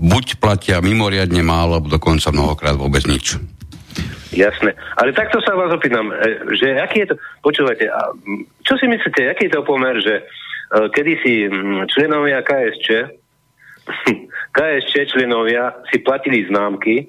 buď 0.03 0.41
platia 0.41 0.81
mimoriadne 0.81 1.45
málo, 1.45 1.77
alebo 1.77 1.93
dokonca 1.93 2.33
mnohokrát 2.33 2.81
vôbec 2.81 3.05
nič. 3.05 3.37
Jasné. 4.33 4.73
Ale 4.97 5.13
takto 5.13 5.45
sa 5.45 5.53
vás 5.53 5.73
opýtam, 5.73 6.09
e, 6.09 6.17
že 6.57 6.81
aký 6.81 7.05
je 7.05 7.09
to... 7.13 7.17
Počúvajte, 7.45 7.85
a 7.89 8.17
čo 8.65 8.75
si 8.81 8.89
myslíte, 8.89 9.29
aký 9.29 9.49
je 9.49 9.55
to 9.55 9.63
pomer, 9.63 10.01
že 10.01 10.15
e, 10.21 10.23
kedysi 10.91 11.53
členovia 11.93 12.41
KSČ 12.41 12.87
KSČ 14.57 14.93
členovia 15.13 15.77
si 15.93 16.01
platili 16.01 16.49
známky 16.49 17.09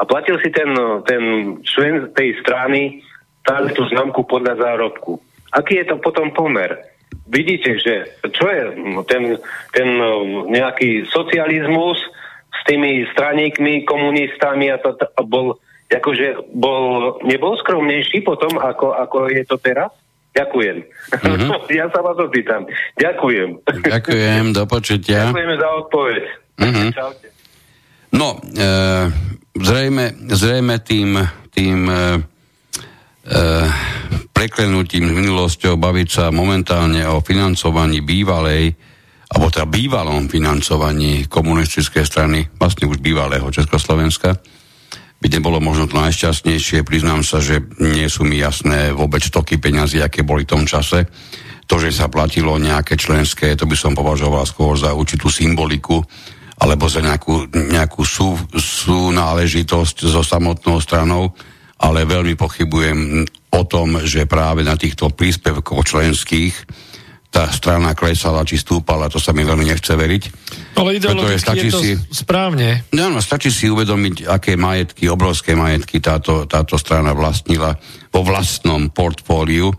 a 0.00 0.08
platil 0.08 0.40
si 0.40 0.48
ten, 0.48 0.72
ten 1.04 1.22
člen 1.62 2.08
tej 2.16 2.40
strany 2.40 3.04
tú 3.74 3.82
známku 3.90 4.22
podľa 4.24 4.54
zárobku. 4.56 5.18
Aký 5.52 5.82
je 5.82 5.92
to 5.92 5.96
potom 6.00 6.30
pomer? 6.30 6.92
vidíte, 7.32 7.80
že 7.80 7.94
čo 8.28 8.44
je 8.48 8.62
ten, 9.08 9.22
ten 9.72 9.88
no, 9.96 10.44
nejaký 10.48 11.08
socializmus 11.08 11.98
s 12.52 12.60
tými 12.68 13.08
straníkmi, 13.16 13.88
komunistami 13.88 14.68
a 14.68 14.76
to, 14.78 14.94
to 14.94 15.06
bol, 15.24 15.56
akože 15.98 16.52
bol, 16.56 17.16
nebol 17.26 17.52
skromnejší 17.60 18.24
potom, 18.24 18.56
ako, 18.56 18.96
ako 18.96 19.28
je 19.28 19.42
to 19.44 19.56
teraz? 19.60 19.92
Ďakujem. 20.32 20.76
Mm-hmm. 21.12 21.50
ja 21.80 21.86
sa 21.92 22.00
vás 22.00 22.16
opýtam. 22.16 22.64
Ďakujem. 22.96 23.48
Ďakujem, 23.84 24.44
do 24.56 24.64
počutia. 24.64 25.28
Ďakujeme 25.28 25.56
za 25.60 25.68
odpoveď. 25.84 26.22
Mm-hmm. 26.56 26.88
No, 28.12 28.36
e, 28.36 28.68
zrejme, 29.56 30.04
zrejme 30.28 30.74
tým, 30.84 31.16
tým 31.52 31.78
e, 31.88 31.96
e, 31.96 32.00
preklenutím 34.32 35.08
s 35.08 35.12
minulosťou 35.16 35.80
baviť 35.80 36.08
sa 36.08 36.24
momentálne 36.28 37.04
o 37.08 37.24
financovaní 37.24 38.04
bývalej, 38.04 38.72
alebo 39.32 39.48
teda 39.48 39.64
bývalom 39.64 40.28
financovaní 40.28 41.24
komunistickej 41.24 42.04
strany, 42.04 42.44
vlastne 42.60 42.84
už 42.84 43.00
bývalého 43.00 43.48
Československa, 43.48 44.36
by 45.22 45.26
nebolo 45.30 45.62
možno 45.62 45.86
to 45.86 46.02
najšťastnejšie. 46.02 46.82
Priznám 46.82 47.22
sa, 47.22 47.38
že 47.38 47.62
nie 47.78 48.10
sú 48.10 48.26
mi 48.26 48.42
jasné 48.42 48.90
vôbec 48.90 49.22
toky 49.22 49.62
peňazí, 49.62 50.02
aké 50.02 50.26
boli 50.26 50.42
v 50.42 50.58
tom 50.58 50.64
čase. 50.66 51.06
To, 51.70 51.78
že 51.78 51.94
sa 51.94 52.10
platilo 52.10 52.58
nejaké 52.58 52.98
členské, 52.98 53.54
to 53.54 53.70
by 53.70 53.78
som 53.78 53.94
považoval 53.94 54.42
skôr 54.42 54.74
za 54.74 54.90
určitú 54.90 55.30
symboliku, 55.30 56.02
alebo 56.58 56.90
za 56.90 56.98
nejakú, 56.98 57.46
nejakú 57.54 58.02
sú, 58.02 58.34
sú 58.58 59.14
náležitosť 59.14 60.10
so 60.10 60.26
samotnou 60.26 60.82
stranou 60.82 61.30
ale 61.82 62.06
veľmi 62.06 62.38
pochybujem 62.38 63.26
o 63.52 63.62
tom, 63.66 63.98
že 64.06 64.30
práve 64.30 64.62
na 64.62 64.78
týchto 64.78 65.10
príspevkoch 65.10 65.82
členských 65.82 66.54
tá 67.32 67.48
strana 67.48 67.96
klesala 67.96 68.44
či 68.44 68.60
stúpala, 68.60 69.08
to 69.08 69.16
sa 69.16 69.32
mi 69.32 69.40
veľmi 69.40 69.64
nechce 69.64 69.96
veriť. 69.96 70.22
Ale 70.76 71.00
ideologicky 71.00 71.56
je 71.56 71.72
to 71.72 71.80
si, 71.80 71.92
správne. 72.12 72.84
No, 72.92 73.08
no, 73.08 73.24
stačí 73.24 73.48
si 73.48 73.72
uvedomiť, 73.72 74.28
aké 74.28 74.52
majetky, 74.60 75.08
obrovské 75.08 75.56
majetky 75.56 76.04
táto, 76.04 76.44
táto 76.44 76.76
strana 76.76 77.16
vlastnila 77.16 77.72
vo 78.12 78.20
vlastnom 78.20 78.92
portfóliu 78.92 79.72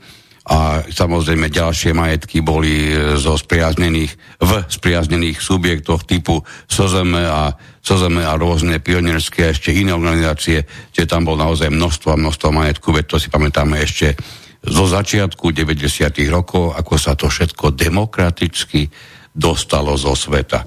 a 0.43 0.84
samozrejme 0.84 1.47
ďalšie 1.47 1.95
majetky 1.95 2.43
boli 2.43 2.91
e, 2.91 3.15
zo 3.15 3.39
spriaznených, 3.39 4.11
v 4.43 4.51
spriaznených 4.67 5.39
subjektoch 5.39 6.03
typu 6.03 6.43
SOZM 6.67 7.15
a, 7.15 7.55
SOZM 7.80 8.27
a 8.27 8.35
rôzne 8.35 8.81
pionierské 8.84 9.47
a 9.47 9.53
ešte 9.55 9.71
iné 9.71 9.95
organizácie, 9.95 10.67
kde 10.91 11.03
tam 11.07 11.23
bol 11.23 11.39
naozaj 11.39 11.71
množstvo 11.71 12.11
a 12.11 12.19
množstvo 12.19 12.49
majetku, 12.49 12.91
veď 12.91 13.05
to 13.07 13.17
si 13.23 13.31
pamätáme 13.31 13.80
ešte 13.80 14.19
zo 14.64 14.85
začiatku 14.88 15.52
90. 15.52 15.84
rokov, 16.31 16.73
ako 16.76 16.95
sa 16.95 17.14
to 17.19 17.27
všetko 17.27 17.76
demokraticky 17.76 18.88
dostalo 19.35 19.99
zo 19.99 20.15
sveta. 20.15 20.64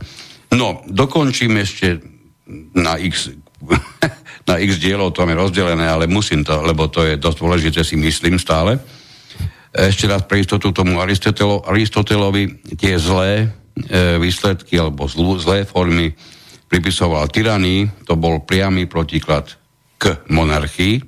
No, 0.53 0.85
dokončím 0.85 1.57
ešte 1.61 2.01
na 2.77 3.01
x, 3.01 3.33
na 4.51 4.61
x 4.61 4.79
dielov, 4.79 5.17
to 5.17 5.25
je 5.25 5.33
rozdelené, 5.33 5.89
ale 5.89 6.07
musím 6.07 6.45
to, 6.45 6.61
lebo 6.61 6.93
to 6.93 7.09
je 7.09 7.17
dosť 7.17 7.39
dôležité, 7.41 7.81
si 7.83 7.97
myslím 7.97 8.37
stále 8.37 8.79
ešte 9.77 10.09
raz 10.09 10.25
pre 10.25 10.41
istotu 10.41 10.73
tomu 10.73 10.97
Aristotelo, 11.05 11.61
Aristotelovi 11.69 12.65
tie 12.81 12.97
zlé 12.97 13.45
e, 13.45 14.17
výsledky 14.17 14.81
alebo 14.81 15.05
zlú, 15.05 15.37
zlé 15.37 15.69
formy 15.69 16.17
pripisoval 16.67 17.29
tyranii, 17.29 18.09
to 18.09 18.17
bol 18.17 18.41
priamy 18.41 18.89
protiklad 18.89 19.53
k 20.01 20.17
monarchii, 20.33 21.05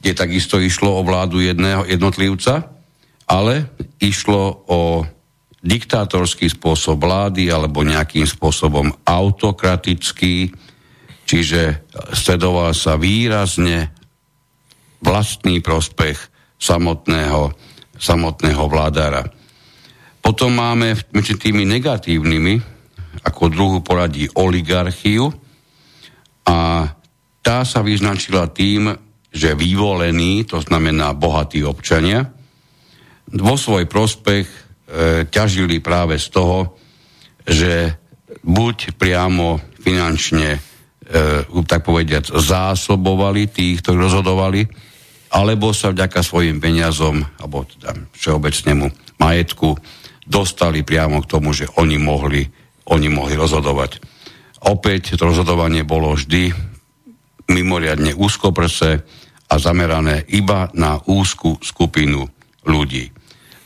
kde 0.00 0.16
takisto 0.16 0.56
išlo 0.56 1.00
o 1.00 1.06
vládu 1.06 1.44
jedného 1.44 1.84
jednotlivca, 1.84 2.72
ale 3.28 3.68
išlo 4.00 4.64
o 4.66 5.04
diktátorský 5.60 6.48
spôsob 6.48 7.04
vlády 7.04 7.52
alebo 7.52 7.84
nejakým 7.84 8.24
spôsobom 8.24 8.88
autokratický, 9.04 10.48
čiže 11.28 11.84
sledoval 12.16 12.72
sa 12.72 12.96
výrazne 12.96 13.92
vlastný 15.04 15.60
prospech 15.60 16.16
samotného, 16.56 17.52
samotného 18.00 18.64
vládára. 18.68 19.22
Potom 20.20 20.56
máme 20.56 20.96
medzi 21.12 21.36
tými 21.36 21.68
negatívnymi 21.68 22.80
ako 23.24 23.52
druhú 23.52 23.78
poradí 23.84 24.28
oligarchiu 24.32 25.28
a 26.48 26.88
tá 27.40 27.64
sa 27.64 27.80
vyznačila 27.80 28.48
tým, 28.52 28.92
že 29.30 29.54
vyvolení, 29.54 30.42
to 30.42 30.58
znamená 30.58 31.14
bohatí 31.14 31.62
občania, 31.62 32.26
vo 33.30 33.54
svoj 33.54 33.86
prospech 33.86 34.46
e, 34.46 34.58
ťažili 35.30 35.78
práve 35.78 36.18
z 36.18 36.34
toho, 36.34 36.74
že 37.46 37.94
buď 38.42 38.98
priamo 38.98 39.62
finančne, 39.78 40.58
e, 40.58 40.60
tak 41.46 41.86
povediať, 41.86 42.34
zásobovali 42.34 43.46
tých, 43.46 43.86
ktorí 43.86 43.98
rozhodovali, 44.02 44.66
alebo 45.30 45.70
sa 45.70 45.94
vďaka 45.94 46.26
svojim 46.26 46.58
peniazom, 46.58 47.22
alebo 47.38 47.62
teda 47.62 47.94
všeobecnému 48.18 48.86
majetku, 49.22 49.78
dostali 50.26 50.82
priamo 50.82 51.22
k 51.22 51.30
tomu, 51.30 51.54
že 51.54 51.70
oni 51.78 52.02
mohli, 52.02 52.50
oni 52.90 53.06
mohli 53.06 53.38
rozhodovať. 53.38 54.02
Opäť 54.66 55.14
to 55.14 55.30
rozhodovanie 55.30 55.86
bolo 55.86 56.18
vždy 56.18 56.69
mimoriadne 57.50 58.14
úzkoprse 58.14 58.90
a 59.50 59.54
zamerané 59.58 60.24
iba 60.30 60.70
na 60.78 61.02
úzku 61.02 61.58
skupinu 61.58 62.22
ľudí. 62.64 63.10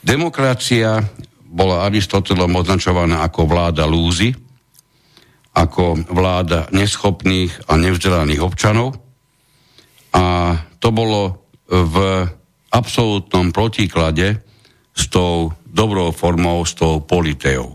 Demokracia 0.01 1.01
bola 1.45 1.85
Aristotelom 1.85 2.51
označovaná 2.57 3.21
ako 3.21 3.45
vláda 3.45 3.85
lúzy, 3.85 4.33
ako 5.55 6.09
vláda 6.11 6.67
neschopných 6.73 7.69
a 7.71 7.79
nevzdelaných 7.79 8.43
občanov. 8.43 8.97
A 10.11 10.57
to 10.81 10.89
bolo 10.91 11.47
v 11.69 12.27
absolútnom 12.75 13.55
protiklade 13.55 14.41
s 14.91 15.07
tou 15.07 15.51
dobrou 15.63 16.11
formou, 16.11 16.63
s 16.63 16.75
tou 16.75 17.03
politeou. 17.03 17.74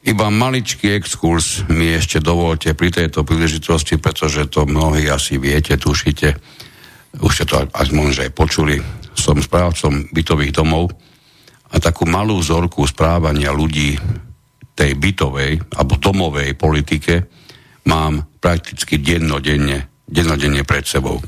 Iba 0.00 0.32
maličký 0.32 0.96
exkurs 0.96 1.68
mi 1.68 1.92
ešte 1.92 2.24
dovolte 2.24 2.72
pri 2.72 2.88
tejto 2.88 3.20
príležitosti, 3.20 4.00
pretože 4.00 4.48
to 4.48 4.64
mnohí 4.64 5.04
asi 5.12 5.36
viete, 5.36 5.76
tušite, 5.76 6.40
už 7.20 7.28
ste 7.28 7.44
to 7.44 7.68
až 7.68 7.88
možno 7.92 8.24
aj 8.24 8.32
počuli, 8.32 8.80
som 9.12 9.36
správcom 9.36 10.08
bytových 10.08 10.56
domov 10.56 10.88
a 11.68 11.76
takú 11.76 12.08
malú 12.08 12.40
vzorku 12.40 12.88
správania 12.88 13.52
ľudí 13.52 14.00
tej 14.72 14.96
bytovej 14.96 15.60
alebo 15.76 16.00
domovej 16.00 16.56
politike 16.56 17.28
mám 17.84 18.24
prakticky 18.40 18.96
dennodenne, 18.96 20.08
dennodenne 20.08 20.64
pred 20.64 20.88
sebou. 20.88 21.20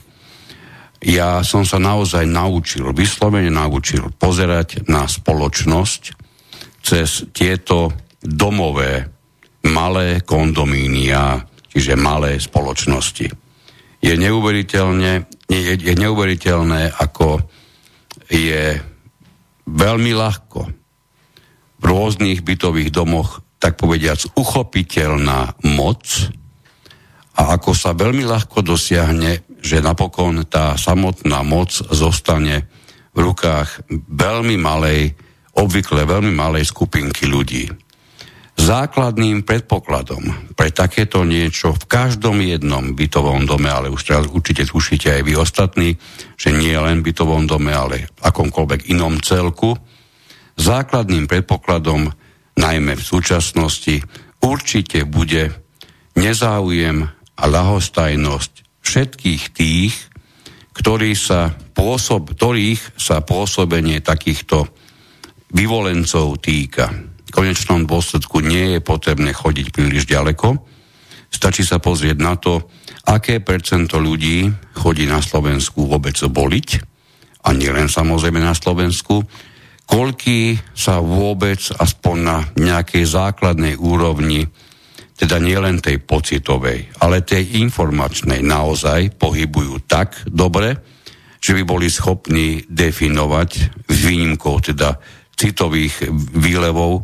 Ja 1.05 1.45
som 1.45 1.69
sa 1.69 1.77
naozaj 1.77 2.25
naučil, 2.25 2.89
vyslovene 2.97 3.53
naučil 3.53 4.09
pozerať 4.17 4.89
na 4.89 5.05
spoločnosť 5.05 6.03
cez 6.81 7.29
tieto 7.37 7.93
domové 8.23 9.11
malé 9.67 10.23
kondomínia, 10.23 11.43
čiže 11.71 11.99
malé 11.99 12.39
spoločnosti. 12.39 13.29
Je 14.03 14.15
neuveriteľne, 14.19 15.27
je, 15.47 15.75
je 15.79 15.95
neuveriteľné, 15.95 16.99
ako 16.99 17.43
je 18.27 18.79
veľmi 19.67 20.13
ľahko 20.15 20.61
v 21.79 21.85
rôznych 21.85 22.43
bytových 22.43 22.91
domoch, 22.91 23.43
tak 23.63 23.79
povediac, 23.79 24.19
uchopiteľná 24.35 25.55
moc 25.79 26.03
a 27.39 27.55
ako 27.55 27.71
sa 27.75 27.95
veľmi 27.95 28.27
ľahko 28.27 28.63
dosiahne 28.67 29.53
že 29.63 29.79
napokon 29.79 30.43
tá 30.51 30.75
samotná 30.75 31.47
moc 31.47 31.71
zostane 31.71 32.67
v 33.15 33.19
rukách 33.23 33.87
veľmi 34.11 34.59
malej, 34.59 35.15
obvykle 35.55 36.03
veľmi 36.03 36.35
malej 36.35 36.67
skupinky 36.67 37.31
ľudí. 37.31 37.71
Základným 38.53 39.43
predpokladom 39.43 40.53
pre 40.55 40.71
takéto 40.71 41.25
niečo 41.25 41.73
v 41.73 41.85
každom 41.89 42.39
jednom 42.45 42.93
bytovom 42.93 43.49
dome, 43.49 43.73
ale 43.73 43.89
už 43.89 44.03
teraz 44.07 44.25
určite 44.29 44.69
tušíte 44.69 45.09
aj 45.09 45.23
vy 45.25 45.35
ostatní, 45.35 45.89
že 46.37 46.55
nie 46.55 46.77
len 46.77 47.01
v 47.01 47.11
bytovom 47.11 47.49
dome, 47.49 47.73
ale 47.73 48.13
akomkoľvek 48.23 48.93
inom 48.93 49.19
celku, 49.25 49.75
základným 50.61 51.27
predpokladom, 51.27 52.13
najmä 52.55 52.93
v 52.95 53.05
súčasnosti, 53.05 54.05
určite 54.45 55.09
bude 55.09 55.57
nezáujem 56.15 57.09
a 57.39 57.45
ľahostajnosť 57.49 58.53
všetkých 58.85 59.43
tých, 59.57 59.95
ktorí 60.77 61.17
sa 61.17 61.53
pôsob, 61.73 62.37
ktorých 62.37 63.01
sa 63.01 63.25
pôsobenie 63.25 64.05
takýchto 64.05 64.69
vyvolencov 65.53 66.41
týka. 66.41 67.12
Konečnom 67.33 67.89
dôsledku 67.89 68.45
nie 68.45 68.77
je 68.77 68.81
potrebné 68.85 69.33
chodiť 69.33 69.73
príliš 69.73 70.05
ďaleko. 70.05 70.61
Stačí 71.33 71.65
sa 71.65 71.81
pozrieť 71.81 72.21
na 72.21 72.37
to, 72.37 72.69
aké 73.09 73.41
percento 73.41 73.97
ľudí 73.97 74.53
chodí 74.77 75.09
na 75.09 75.25
Slovensku 75.25 75.89
vôbec 75.89 76.15
voliť, 76.21 76.93
a 77.43 77.49
nielen 77.51 77.91
samozrejme 77.91 78.39
na 78.39 78.55
Slovensku, 78.55 79.27
koľký 79.83 80.61
sa 80.77 81.03
vôbec 81.03 81.59
aspoň 81.75 82.17
na 82.23 82.39
nejakej 82.55 83.03
základnej 83.03 83.75
úrovni 83.75 84.47
teda 85.19 85.39
nielen 85.39 85.79
tej 85.79 86.03
pocitovej, 86.03 87.03
ale 87.03 87.27
tej 87.27 87.63
informačnej 87.63 88.43
naozaj 88.43 89.19
pohybujú 89.19 89.87
tak 89.87 90.19
dobre, 90.27 90.79
že 91.43 91.55
by 91.59 91.63
boli 91.67 91.91
schopní 91.91 92.63
definovať 92.71 93.51
výnimkou 93.91 94.63
teda 94.63 94.99
citových 95.35 96.11
výlevov, 96.39 97.03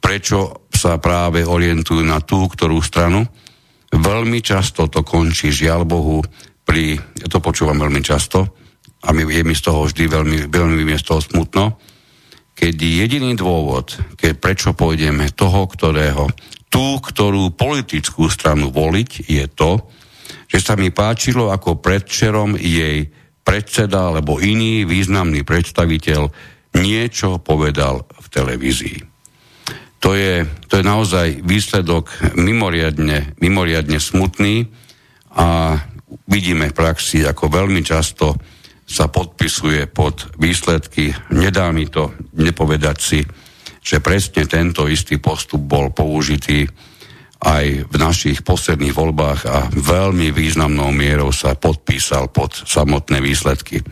prečo 0.00 0.68
sa 0.70 1.00
práve 1.00 1.42
orientujú 1.42 2.04
na 2.04 2.20
tú, 2.20 2.46
ktorú 2.46 2.78
stranu. 2.84 3.24
Veľmi 3.90 4.44
často 4.44 4.92
to 4.92 5.00
končí, 5.00 5.48
žiaľ 5.48 5.88
Bohu, 5.88 6.20
pri, 6.66 6.98
ja 6.98 7.26
to 7.30 7.40
počúvam 7.40 7.80
veľmi 7.80 8.02
často, 8.04 8.44
a 9.06 9.14
mi, 9.14 9.22
je 9.22 9.42
mi 9.46 9.54
z 9.54 9.62
toho 9.62 9.86
vždy 9.86 10.04
veľmi, 10.10 10.38
veľmi 10.50 10.82
mi 10.82 10.98
z 10.98 11.06
toho 11.06 11.22
smutno, 11.22 11.78
keď 12.56 12.74
jediný 12.74 13.36
dôvod, 13.36 14.16
keď 14.16 14.32
prečo 14.40 14.70
pôjdeme 14.72 15.30
toho, 15.36 15.68
ktorého 15.68 16.26
tú, 16.72 16.98
ktorú 16.98 17.54
politickú 17.54 18.26
stranu 18.26 18.72
voliť, 18.72 19.28
je 19.28 19.44
to, 19.52 19.86
že 20.50 20.58
sa 20.64 20.74
mi 20.74 20.90
páčilo, 20.90 21.52
ako 21.52 21.78
predčerom 21.78 22.58
jej 22.58 23.12
predseda 23.46 24.10
alebo 24.10 24.42
iný 24.42 24.82
významný 24.82 25.46
predstaviteľ 25.46 26.26
niečo 26.82 27.38
povedal 27.38 28.02
v 28.08 28.26
televízii. 28.26 29.15
To 30.06 30.14
je, 30.14 30.46
to 30.70 30.78
je 30.78 30.84
naozaj 30.86 31.42
výsledok 31.42 32.38
mimoriadne, 32.38 33.34
mimoriadne 33.42 33.98
smutný 33.98 34.70
a 35.34 35.74
vidíme 36.30 36.70
v 36.70 36.78
praxi, 36.78 37.26
ako 37.26 37.50
veľmi 37.50 37.82
často 37.82 38.38
sa 38.86 39.10
podpisuje 39.10 39.90
pod 39.90 40.30
výsledky. 40.38 41.10
Nedá 41.34 41.74
mi 41.74 41.90
to 41.90 42.14
nepovedať 42.38 42.98
si, 43.02 43.18
že 43.82 43.98
presne 43.98 44.46
tento 44.46 44.86
istý 44.86 45.18
postup 45.18 45.66
bol 45.66 45.90
použitý 45.90 46.70
aj 47.42 47.90
v 47.90 47.96
našich 47.98 48.46
posledných 48.46 48.94
voľbách 48.94 49.40
a 49.50 49.66
veľmi 49.74 50.30
významnou 50.30 50.94
mierou 50.94 51.34
sa 51.34 51.58
podpísal 51.58 52.30
pod 52.30 52.54
samotné 52.54 53.18
výsledky. 53.18 53.82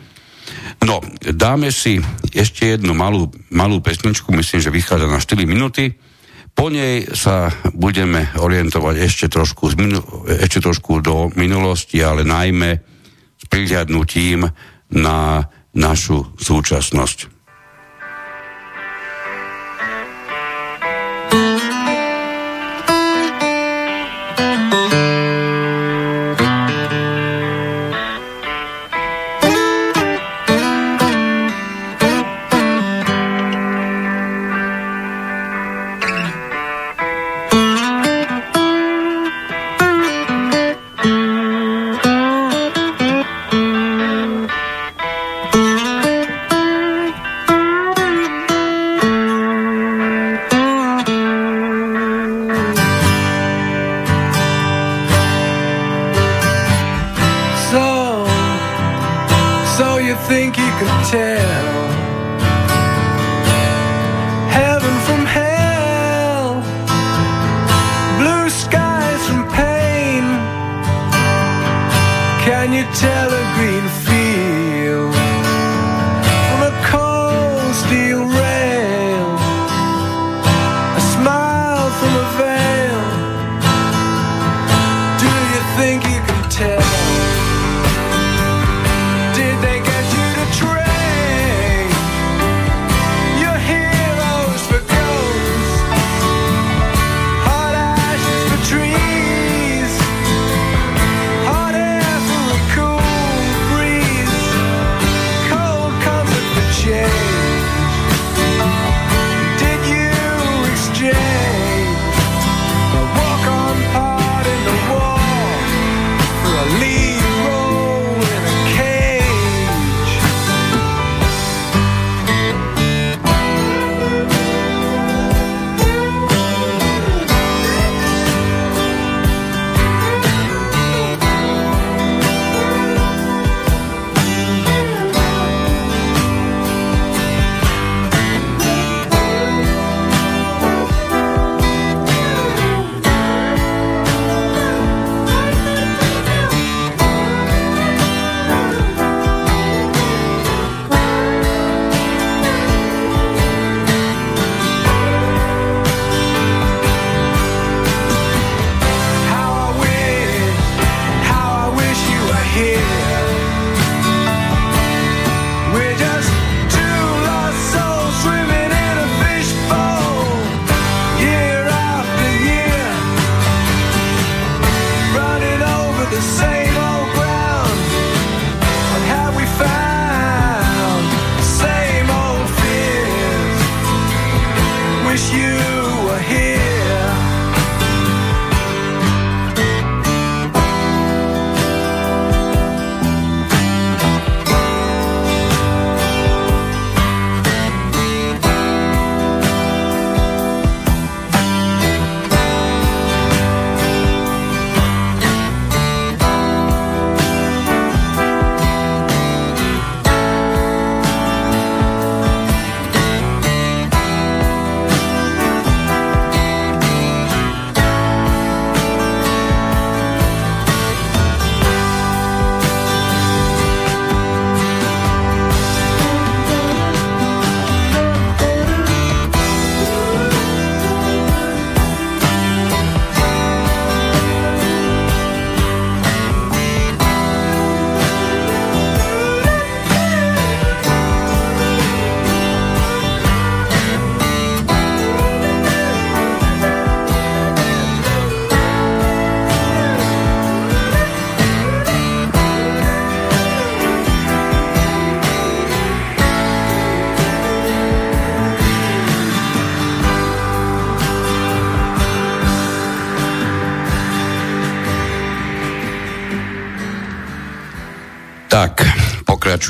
No, 0.87 1.03
dáme 1.27 1.75
si 1.75 1.99
ešte 2.31 2.79
jednu 2.79 2.95
malú, 2.95 3.35
malú 3.51 3.83
pesničku, 3.83 4.31
myslím, 4.31 4.63
že 4.63 4.71
vychádza 4.71 5.11
na 5.11 5.19
4 5.19 5.43
minúty. 5.43 6.04
Po 6.55 6.71
nej 6.71 7.11
sa 7.11 7.51
budeme 7.75 8.31
orientovať 8.39 8.95
ešte 9.03 9.27
trošku, 9.27 9.75
ešte 10.39 10.63
trošku 10.63 11.03
do 11.03 11.29
minulosti, 11.35 11.99
ale 11.99 12.23
najmä 12.23 12.71
s 13.35 13.45
prihľadnutím 13.51 14.47
na 14.95 15.19
našu 15.75 16.31
súčasnosť. 16.39 17.34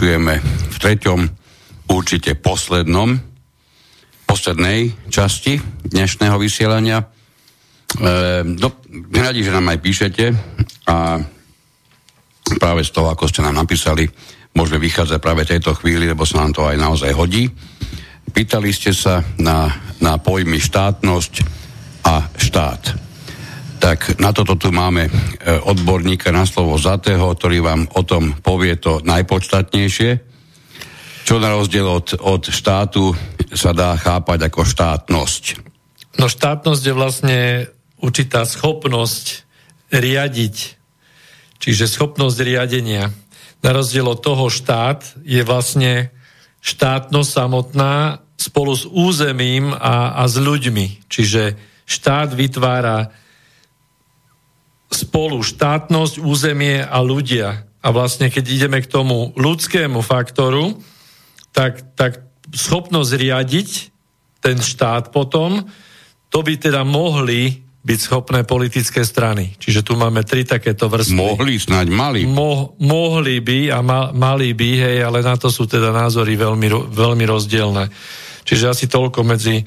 Pokračujeme 0.05 0.37
v 0.69 0.77
treťom, 0.85 1.21
určite 1.89 2.37
poslednom, 2.37 3.17
poslednej 4.29 4.93
časti 5.09 5.57
dnešného 5.81 6.37
vysielania. 6.37 7.01
E, 7.01 7.05
do, 8.45 8.69
radi, 9.17 9.41
že 9.41 9.57
nám 9.57 9.73
aj 9.73 9.81
píšete 9.81 10.25
a 10.93 11.17
práve 12.61 12.85
z 12.85 12.93
toho, 12.93 13.17
ako 13.17 13.33
ste 13.33 13.49
nám 13.49 13.57
napísali, 13.57 14.05
môžeme 14.53 14.85
vychádzať 14.85 15.25
práve 15.25 15.49
tejto 15.49 15.73
chvíli, 15.73 16.05
lebo 16.05 16.29
sa 16.29 16.45
nám 16.45 16.53
to 16.53 16.69
aj 16.69 16.77
naozaj 16.77 17.09
hodí. 17.17 17.49
Pýtali 18.29 18.77
ste 18.77 18.93
sa 18.93 19.25
na, 19.41 19.73
na 20.05 20.21
pojmy 20.21 20.61
štátnosť 20.61 21.33
a 22.05 22.29
štát. 22.29 22.93
Tak 23.85 24.17
na 24.17 24.33
toto 24.33 24.57
tu 24.57 24.73
máme 24.73 25.05
e, 25.05 25.11
odborníka 25.61 26.33
na 26.33 26.49
slovo 26.49 26.81
Zatého, 26.81 27.37
ktorý 27.37 27.61
vám 27.61 27.85
o 27.93 28.01
tom 28.01 28.33
povie 28.41 28.81
to 28.81 29.05
najpodstatnejšie, 29.05 30.25
čo 31.29 31.37
na 31.37 31.53
rozdiel 31.53 31.85
od, 31.85 32.17
od 32.17 32.49
štátu 32.49 33.13
sa 33.53 33.77
dá 33.77 33.93
chápať 34.01 34.49
ako 34.49 34.65
štátnosť. 34.65 35.61
No 36.17 36.33
štátnosť 36.33 36.81
je 36.81 36.95
vlastne 36.97 37.41
určitá 38.01 38.49
schopnosť 38.49 39.45
riadiť, 39.93 40.57
čiže 41.61 41.85
schopnosť 41.85 42.41
riadenia. 42.41 43.13
Na 43.61 43.71
rozdiel 43.77 44.09
od 44.09 44.25
toho 44.25 44.49
štát 44.49 45.05
je 45.29 45.45
vlastne 45.45 46.09
štátnosť 46.65 47.29
samotná 47.29 48.25
spolu 48.41 48.73
s 48.73 48.89
územím 48.89 49.77
a, 49.77 50.17
a 50.17 50.25
s 50.25 50.41
ľuďmi. 50.41 51.05
Čiže 51.13 51.61
štát 51.85 52.33
vytvára 52.33 53.24
spolu 54.93 55.41
štátnosť, 55.43 56.21
územie 56.21 56.83
a 56.85 56.99
ľudia. 57.01 57.67
A 57.85 57.89
vlastne, 57.93 58.33
keď 58.33 58.45
ideme 58.49 58.79
k 58.81 58.89
tomu 58.89 59.37
ľudskému 59.37 60.01
faktoru, 60.01 60.81
tak, 61.53 61.95
tak 61.95 62.25
schopnosť 62.53 63.11
riadiť 63.13 63.69
ten 64.41 64.57
štát 64.61 65.13
potom, 65.13 65.65
to 66.29 66.39
by 66.43 66.59
teda 66.59 66.83
mohli 66.83 67.65
byť 67.85 67.99
schopné 68.01 68.49
politické 68.49 69.05
strany. 69.05 69.53
Čiže 69.61 69.85
tu 69.85 69.93
máme 69.93 70.25
tri 70.25 70.49
takéto 70.49 70.89
vrstvy. 70.89 71.21
Mohli, 71.21 71.61
snáď 71.61 71.93
mali. 71.93 72.25
Mo, 72.25 72.73
mohli 72.81 73.45
by 73.45 73.77
a 73.77 73.85
ma, 73.85 74.09
mali 74.17 74.57
by, 74.57 74.71
hej, 74.81 74.99
ale 75.05 75.21
na 75.21 75.37
to 75.37 75.53
sú 75.53 75.69
teda 75.69 75.93
názory 75.93 76.33
veľmi, 76.41 76.69
veľmi 76.89 77.25
rozdielne. 77.29 77.93
Čiže 78.49 78.73
asi 78.73 78.85
toľko 78.89 79.21
medzi 79.29 79.61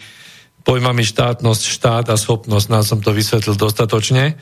pojmami 0.65 1.05
štátnosť, 1.05 1.63
štát 1.63 2.05
a 2.09 2.17
schopnosť, 2.17 2.67
nám 2.73 2.83
som 2.83 2.99
to 3.05 3.13
vysvetlil 3.13 3.53
dostatočne. 3.53 4.33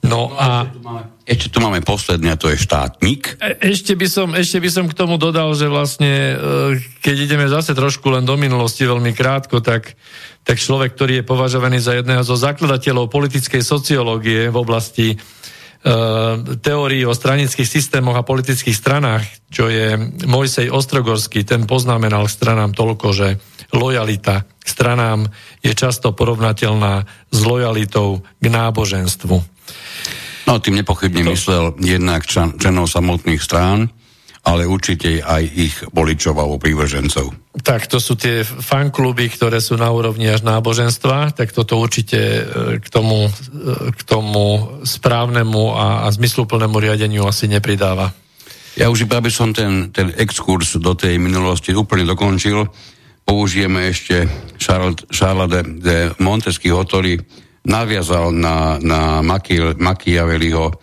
No, 0.00 0.32
No 0.32 0.36
a... 0.36 0.64
ešte 0.64 0.76
tu 0.76 0.80
máme, 0.80 1.02
Ešte 1.28 1.48
tu 1.52 1.58
máme 1.60 1.80
posledný 1.84 2.28
a 2.32 2.40
to 2.40 2.48
je 2.48 2.56
štátnik. 2.56 3.36
E- 3.36 3.70
Ešte 3.70 3.92
by, 3.94 4.06
som, 4.08 4.28
ešte 4.32 4.58
by 4.58 4.70
som 4.72 4.84
k 4.88 4.96
tomu 4.96 5.20
dodal, 5.20 5.52
že 5.52 5.68
vlastne, 5.68 6.34
e, 6.34 6.36
keď 7.04 7.16
ideme 7.28 7.46
zase 7.46 7.76
trošku 7.76 8.08
len 8.08 8.24
do 8.24 8.34
minulosti 8.40 8.88
veľmi 8.88 9.12
krátko, 9.12 9.60
tak, 9.60 9.94
tak 10.42 10.56
človek, 10.56 10.96
ktorý 10.96 11.20
je 11.20 11.28
považovaný 11.28 11.78
za 11.84 12.00
jedného 12.00 12.24
zo 12.24 12.34
zakladateľov 12.34 13.12
politickej 13.12 13.60
sociológie 13.60 14.48
v 14.48 14.56
oblasti 14.56 15.08
uh, 15.14 16.58
teórií 16.60 17.04
o 17.04 17.12
stranických 17.16 17.68
systémoch 17.68 18.16
a 18.16 18.26
politických 18.26 18.76
stranách, 18.76 19.24
čo 19.52 19.68
je 19.68 19.96
Mojsej 20.24 20.72
Ostrogorský, 20.72 21.44
ten 21.44 21.64
poznamenal 21.68 22.24
k 22.28 22.34
stranám 22.34 22.72
toľko, 22.72 23.06
že 23.12 23.28
lojalita 23.72 24.48
k 24.60 24.66
stranám 24.68 25.28
je 25.64 25.72
často 25.76 26.12
porovnateľná 26.12 27.04
s 27.30 27.38
lojalitou 27.40 28.24
k 28.40 28.46
náboženstvu. 28.48 29.59
No, 30.48 30.58
tým 30.58 30.82
nepochybne 30.82 31.22
To- 31.26 31.32
myslel 31.34 31.64
jednak 31.78 32.26
člen, 32.26 32.58
členov 32.58 32.90
samotných 32.90 33.38
strán, 33.38 33.86
ale 34.40 34.64
určite 34.64 35.20
aj 35.20 35.42
ich 35.52 35.76
voličov 35.92 36.32
alebo 36.32 36.56
prívržencov. 36.56 37.28
Tak 37.60 37.92
to 37.92 38.00
sú 38.00 38.16
tie 38.16 38.40
fankluby, 38.40 39.28
ktoré 39.28 39.60
sú 39.60 39.76
na 39.76 39.92
úrovni 39.92 40.32
až 40.32 40.48
náboženstva, 40.48 41.36
tak 41.36 41.52
toto 41.52 41.76
určite 41.76 42.18
e, 42.18 42.42
k 42.80 42.88
tomu, 42.88 43.28
e, 43.28 43.30
k 43.92 44.00
tomu 44.08 44.80
správnemu 44.80 45.64
a, 45.76 45.86
a 46.02 46.06
zmysluplnému 46.08 46.72
riadeniu 46.80 47.28
asi 47.28 47.52
nepridáva. 47.52 48.16
Ja 48.80 48.88
už 48.88 49.04
iba 49.04 49.20
by 49.20 49.28
som 49.28 49.52
ten, 49.52 49.92
ten 49.92 50.14
exkurs 50.16 50.78
do 50.80 50.96
tej 50.96 51.20
minulosti 51.20 51.76
úplne 51.76 52.08
dokončil. 52.08 52.64
Použijeme 53.28 53.92
ešte 53.92 54.24
Charles, 54.56 55.04
Charles 55.12 55.52
de, 55.52 55.60
de 55.84 55.96
Montesquieu, 56.16 56.80
ktorý 56.80 57.20
naviazal 57.70 58.34
na, 58.34 58.82
na 58.82 59.22
Machiavelliho 59.78 60.74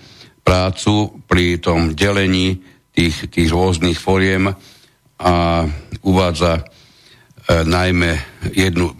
prácu 0.47 1.19
pri 1.27 1.59
tom 1.59 1.91
delení 1.91 2.63
tých, 2.95 3.27
tých 3.27 3.51
rôznych 3.51 3.99
foriem 3.99 4.47
a 5.19 5.67
uvádza 6.07 6.63
e, 6.63 6.63
najmä 7.67 8.15
jednu, 8.55 8.95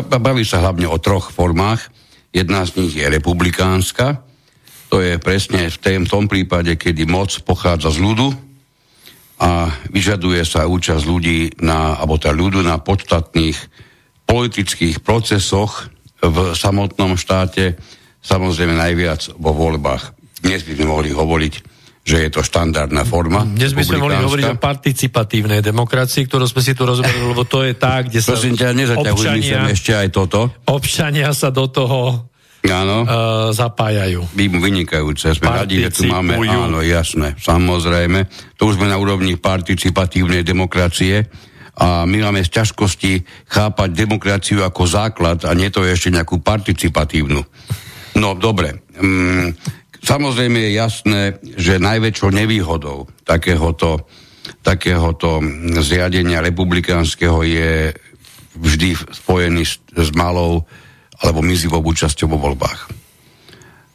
baví 0.00 0.48
sa 0.48 0.64
hlavne 0.64 0.88
o 0.88 0.96
troch 0.96 1.28
formách. 1.28 1.92
Jedna 2.32 2.64
z 2.64 2.80
nich 2.80 2.96
je 2.96 3.04
republikánska, 3.04 4.24
to 4.88 5.04
je 5.04 5.20
presne 5.20 5.68
v, 5.68 5.76
tém, 5.76 6.02
tom 6.08 6.26
prípade, 6.26 6.72
kedy 6.80 7.04
moc 7.04 7.30
pochádza 7.44 7.92
z 7.94 7.98
ľudu 8.00 8.28
a 9.40 9.70
vyžaduje 9.92 10.42
sa 10.46 10.66
účasť 10.66 11.04
ľudí 11.04 11.38
na, 11.62 12.00
alebo 12.00 12.16
tá 12.16 12.32
ľudu 12.32 12.64
na 12.64 12.80
podstatných 12.80 13.58
politických 14.24 15.02
procesoch 15.02 15.90
v 16.20 16.36
samotnom 16.52 17.16
štáte, 17.16 17.76
samozrejme 18.20 18.76
najviac 18.76 19.34
vo 19.40 19.56
voľbách. 19.56 20.12
Dnes 20.40 20.64
by 20.64 20.72
sme 20.76 20.86
mohli 20.88 21.10
hovoriť, 21.12 21.54
že 22.00 22.16
je 22.26 22.30
to 22.32 22.40
štandardná 22.40 23.04
forma. 23.04 23.44
Dnes 23.44 23.76
by 23.76 23.84
sme 23.84 24.00
mohli 24.00 24.16
hovoriť 24.16 24.46
o 24.52 24.56
participatívnej 24.56 25.60
demokracii, 25.60 26.24
ktorú 26.28 26.48
sme 26.48 26.64
si 26.64 26.72
tu 26.72 26.88
rozoberali, 26.88 27.28
lebo 27.28 27.44
to 27.44 27.64
je 27.64 27.76
tá, 27.76 28.00
kde 28.00 28.20
sa 28.24 28.36
Prosím 28.36 28.56
ťa, 28.56 28.72
občania, 29.04 29.68
ešte 29.68 29.92
aj 29.92 30.08
toto. 30.12 30.48
občania 30.68 31.32
sa 31.36 31.52
do 31.52 31.68
toho 31.68 32.28
Áno. 32.68 33.04
uh, 33.04 33.08
zapájajú. 33.52 34.32
Vy- 34.36 34.52
Vynikajúce. 34.52 35.32
Sme 35.36 35.48
radi, 35.52 35.80
že 35.80 35.92
tu 35.92 36.02
máme, 36.08 36.36
áno, 36.44 36.84
jasné, 36.84 37.36
samozrejme. 37.40 38.28
To 38.60 38.68
už 38.68 38.76
sme 38.80 38.88
na 38.88 39.00
úrovni 39.00 39.40
participatívnej 39.40 40.44
demokracie 40.44 41.24
a 41.80 42.04
my 42.04 42.18
máme 42.28 42.44
z 42.44 42.60
ťažkosti 42.60 43.24
chápať 43.48 43.88
demokraciu 43.96 44.60
ako 44.60 44.84
základ 44.84 45.48
a 45.48 45.56
nie 45.56 45.72
to 45.72 45.80
ešte 45.80 46.12
nejakú 46.12 46.44
participatívnu. 46.44 47.40
No, 48.20 48.28
dobre. 48.36 48.84
Mm, 49.00 49.56
samozrejme 50.04 50.60
je 50.60 50.70
jasné, 50.76 51.20
že 51.56 51.80
najväčšou 51.80 52.30
nevýhodou 52.36 53.08
takéhoto, 53.24 54.04
takéhoto 54.60 55.40
zriadenia 55.80 56.44
republikánskeho 56.44 57.40
je 57.48 57.96
vždy 58.60 58.92
spojený 59.16 59.64
s, 59.64 59.80
s 59.96 60.12
malou 60.12 60.68
alebo 61.24 61.40
mizivou 61.40 61.80
účasťou 61.80 62.28
vo 62.28 62.38
voľbách 62.44 63.00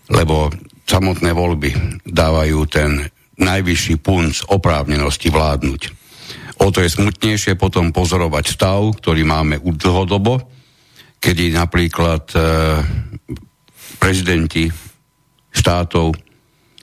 lebo 0.10 0.54
samotné 0.86 1.34
voľby 1.34 2.02
dávajú 2.06 2.60
ten 2.70 3.10
najvyšší 3.36 3.96
punc 4.00 4.48
oprávnenosti 4.48 5.28
vládnuť. 5.34 5.82
O 6.62 6.72
to 6.72 6.80
je 6.80 6.90
smutnejšie 6.90 7.60
potom 7.60 7.92
pozorovať 7.92 8.46
stav, 8.48 8.80
ktorý 8.96 9.28
máme 9.28 9.60
dlhodobo, 9.60 10.40
kedy 11.20 11.52
napríklad 11.52 12.24
e, 12.32 12.40
prezidenti 14.00 14.72
štátov 15.52 16.16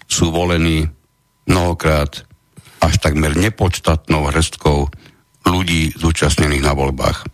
sú 0.05 0.29
volení 0.29 0.85
mnohokrát 1.49 2.25
až 2.83 2.95
takmer 2.99 3.33
nepodstatnou 3.39 4.29
hrstkou 4.29 4.91
ľudí 5.47 5.95
zúčastnených 5.97 6.67
na 6.67 6.75
voľbách. 6.75 7.25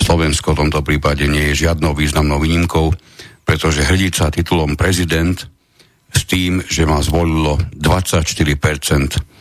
Slovensko 0.00 0.52
v 0.52 0.60
tomto 0.66 0.80
prípade 0.82 1.28
nie 1.30 1.52
je 1.52 1.68
žiadnou 1.68 1.94
významnou 1.94 2.42
výnimkou, 2.42 2.90
pretože 3.44 3.86
hrdiť 3.86 4.12
sa 4.12 4.32
titulom 4.32 4.74
prezident 4.74 5.36
s 6.10 6.22
tým, 6.26 6.64
že 6.64 6.88
ma 6.88 7.04
zvolilo 7.04 7.60
24% 7.76 9.33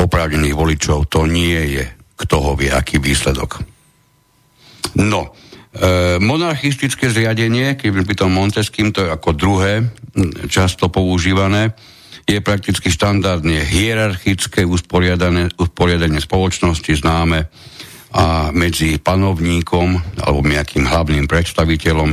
oprávnených 0.00 0.56
voličov, 0.56 1.12
to 1.12 1.28
nie 1.28 1.80
je, 1.80 1.84
kto 2.16 2.36
ho 2.40 2.52
vie, 2.56 2.72
aký 2.72 2.96
výsledok. 2.96 3.60
No, 4.96 5.30
e, 5.76 6.18
monarchistické 6.18 7.12
zriadenie, 7.12 7.76
keď 7.76 7.88
pri 8.02 8.16
tom 8.16 8.32
Monteským, 8.32 8.90
to 8.90 9.04
je 9.04 9.10
ako 9.12 9.30
druhé, 9.36 9.84
často 10.48 10.88
používané, 10.88 11.76
je 12.26 12.38
prakticky 12.40 12.92
štandardne 12.92 13.64
hierarchické 13.66 14.62
usporiadanie, 14.62 15.50
usporiadanie 15.58 16.22
spoločnosti 16.22 17.02
známe 17.02 17.50
a 18.10 18.50
medzi 18.50 18.98
panovníkom 18.98 20.18
alebo 20.26 20.42
nejakým 20.42 20.86
hlavným 20.86 21.30
predstaviteľom 21.30 22.10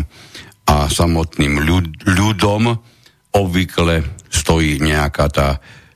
a 0.67 0.75
samotným 0.89 1.63
ľud, 1.63 1.85
ľudom 2.05 2.69
obvykle 3.33 4.05
stojí 4.29 4.77
nejaká 4.81 5.25
tá 5.29 5.47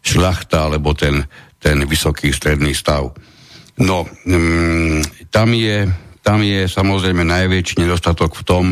šľachta 0.02 0.70
alebo 0.70 0.98
ten, 0.98 1.22
ten 1.62 1.86
vysoký 1.86 2.34
stredný 2.34 2.74
stav. 2.74 3.14
No, 3.78 4.10
mm, 4.26 5.30
tam, 5.30 5.54
je, 5.54 5.86
tam 6.26 6.42
je 6.42 6.66
samozrejme 6.66 7.22
najväčší 7.22 7.86
nedostatok 7.86 8.34
v 8.34 8.44
tom, 8.44 8.66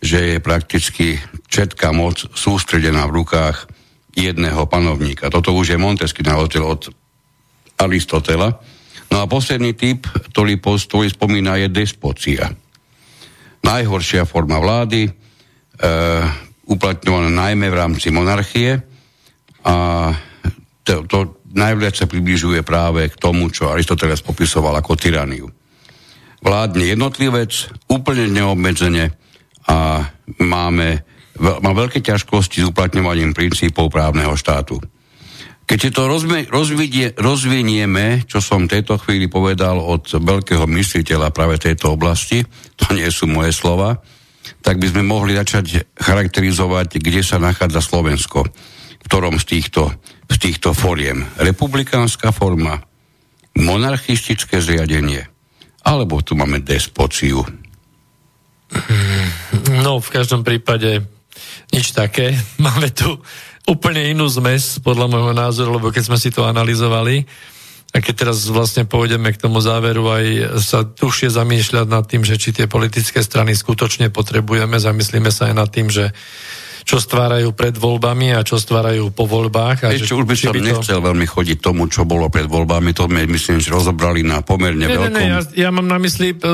že 0.00 0.36
je 0.36 0.36
prakticky 0.40 1.20
všetká 1.52 1.92
moc 1.92 2.24
sústredená 2.32 3.04
v 3.04 3.20
rukách 3.20 3.68
jedného 4.16 4.64
panovníka. 4.66 5.28
Toto 5.28 5.52
už 5.52 5.76
je 5.76 5.78
Montesquieu 5.78 6.24
na 6.24 6.40
rozdiel 6.40 6.64
od 6.64 6.88
Aristotela. 7.76 8.58
No 9.12 9.16
a 9.20 9.28
posledný 9.28 9.76
typ, 9.76 10.08
ktorý, 10.32 10.56
ktorý 10.56 11.08
spomína, 11.12 11.60
je 11.60 11.68
despocia. 11.68 12.48
Najhoršia 13.60 14.24
forma 14.24 14.56
vlády, 14.56 15.04
e, 15.04 15.12
uplatňovaná 16.64 17.28
najmä 17.28 17.66
v 17.68 17.76
rámci 17.76 18.08
monarchie 18.08 18.80
a 19.66 19.76
to, 20.86 21.04
to 21.04 21.39
najviac 21.54 21.94
sa 21.98 22.06
približuje 22.06 22.62
práve 22.62 23.10
k 23.10 23.18
tomu, 23.18 23.50
čo 23.50 23.70
Aristoteles 23.70 24.22
popisoval 24.22 24.78
ako 24.78 24.98
tyraniu. 24.98 25.46
Vládne 26.40 26.88
jednotlivec 26.88 27.52
úplne 27.90 28.30
neobmedzene 28.32 29.12
a 29.68 30.08
máme, 30.40 31.04
má 31.38 31.70
veľké 31.76 32.00
ťažkosti 32.00 32.64
s 32.64 32.68
uplatňovaním 32.72 33.36
princípov 33.36 33.92
právneho 33.92 34.32
štátu. 34.34 34.80
Keď 35.70 35.78
si 35.78 35.90
to 35.94 36.10
rozme, 36.10 36.50
rozvidie, 36.50 37.14
rozvinieme, 37.14 38.26
čo 38.26 38.42
som 38.42 38.66
v 38.66 38.74
tejto 38.74 38.98
chvíli 38.98 39.30
povedal 39.30 39.78
od 39.78 40.02
veľkého 40.02 40.66
mysliteľa 40.66 41.30
práve 41.30 41.62
tejto 41.62 41.94
oblasti, 41.94 42.42
to 42.74 42.90
nie 42.90 43.06
sú 43.06 43.30
moje 43.30 43.54
slova, 43.54 44.02
tak 44.66 44.82
by 44.82 44.90
sme 44.90 45.06
mohli 45.06 45.38
začať 45.38 45.94
charakterizovať, 45.94 46.98
kde 46.98 47.22
sa 47.22 47.38
nachádza 47.38 47.78
Slovensko, 47.84 48.50
ktorom 49.06 49.40
z 49.40 49.44
týchto, 49.58 49.94
z 50.28 50.36
týchto 50.36 50.76
foriem. 50.76 51.24
Republikánska 51.40 52.32
forma, 52.34 52.84
monarchistické 53.56 54.60
zriadenie, 54.60 55.26
alebo 55.82 56.20
tu 56.20 56.36
máme 56.36 56.60
despociu. 56.60 57.42
No, 59.82 59.98
v 59.98 60.08
každom 60.12 60.46
prípade 60.46 61.02
nič 61.74 61.90
také. 61.90 62.34
Máme 62.66 62.90
tu 62.94 63.18
úplne 63.66 64.10
inú 64.10 64.26
zmes, 64.30 64.78
podľa 64.82 65.06
môjho 65.10 65.32
názoru, 65.34 65.70
lebo 65.78 65.90
keď 65.90 66.10
sme 66.10 66.18
si 66.18 66.30
to 66.30 66.46
analyzovali, 66.46 67.26
a 67.90 67.98
keď 67.98 68.14
teraz 68.22 68.46
vlastne 68.46 68.86
pôjdeme 68.86 69.34
k 69.34 69.40
tomu 69.42 69.58
záveru 69.58 70.06
aj 70.14 70.26
sa 70.62 70.86
tušie 70.86 71.26
zamýšľať 71.26 71.86
nad 71.90 72.06
tým, 72.06 72.22
že 72.22 72.38
či 72.38 72.54
tie 72.54 72.70
politické 72.70 73.18
strany 73.18 73.50
skutočne 73.58 74.14
potrebujeme, 74.14 74.78
zamyslíme 74.78 75.34
sa 75.34 75.50
aj 75.50 75.54
nad 75.58 75.68
tým, 75.74 75.90
že 75.90 76.14
čo 76.90 76.98
stvárajú 76.98 77.54
pred 77.54 77.78
voľbami 77.78 78.34
a 78.34 78.42
čo 78.42 78.58
stvárajú 78.58 79.14
po 79.14 79.22
voľbách. 79.22 79.86
A 79.86 79.94
Ešte 79.94 80.10
že, 80.10 80.18
už 80.18 80.26
by 80.26 80.34
som 80.34 80.58
nechcel 80.58 80.98
veľmi 80.98 81.22
chodiť 81.22 81.62
tomu, 81.62 81.86
čo 81.86 82.02
bolo 82.02 82.26
pred 82.26 82.50
voľbami, 82.50 82.90
to 82.90 83.06
sme, 83.06 83.30
myslím, 83.30 83.62
že 83.62 83.70
rozobrali 83.70 84.26
na 84.26 84.42
pomerne 84.42 84.90
nie, 84.90 84.98
veľkom... 84.98 85.14
nie, 85.14 85.30
ja, 85.30 85.40
ja 85.54 85.70
mám 85.70 85.86
na 85.86 86.02
mysli 86.02 86.34
e, 86.34 86.36
e, 86.42 86.50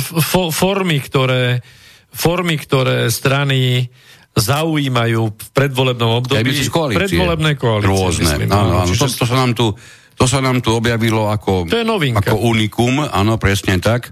fo, 0.00 0.48
formy, 0.48 0.96
ktoré, 1.04 1.60
formy, 2.08 2.56
ktoré 2.56 3.12
strany 3.12 3.92
zaujímajú 4.32 5.22
v 5.36 5.48
predvolebnom 5.52 6.24
období. 6.24 6.56
Myslíš 6.56 6.72
koalície? 6.72 7.12
Predvolebné 7.12 7.52
koalície. 7.60 7.92
Rôzne. 7.92 8.32
myslím, 8.32 8.48
áno, 8.56 8.80
áno. 8.80 8.92
To, 8.96 9.06
to, 9.12 9.24
sa 9.28 9.36
nám 9.36 9.52
tu, 9.52 9.76
to 10.16 10.24
sa 10.24 10.40
nám 10.40 10.64
tu 10.64 10.72
objavilo 10.72 11.28
ako, 11.28 11.68
To 11.68 11.76
je 11.76 11.84
novinka. 11.84 12.24
ako 12.24 12.48
unikum, 12.48 13.04
áno, 13.04 13.36
presne 13.36 13.76
tak, 13.76 14.08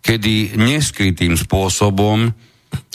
kedy 0.00 0.56
neskrytým 0.56 1.36
spôsobom, 1.36 2.32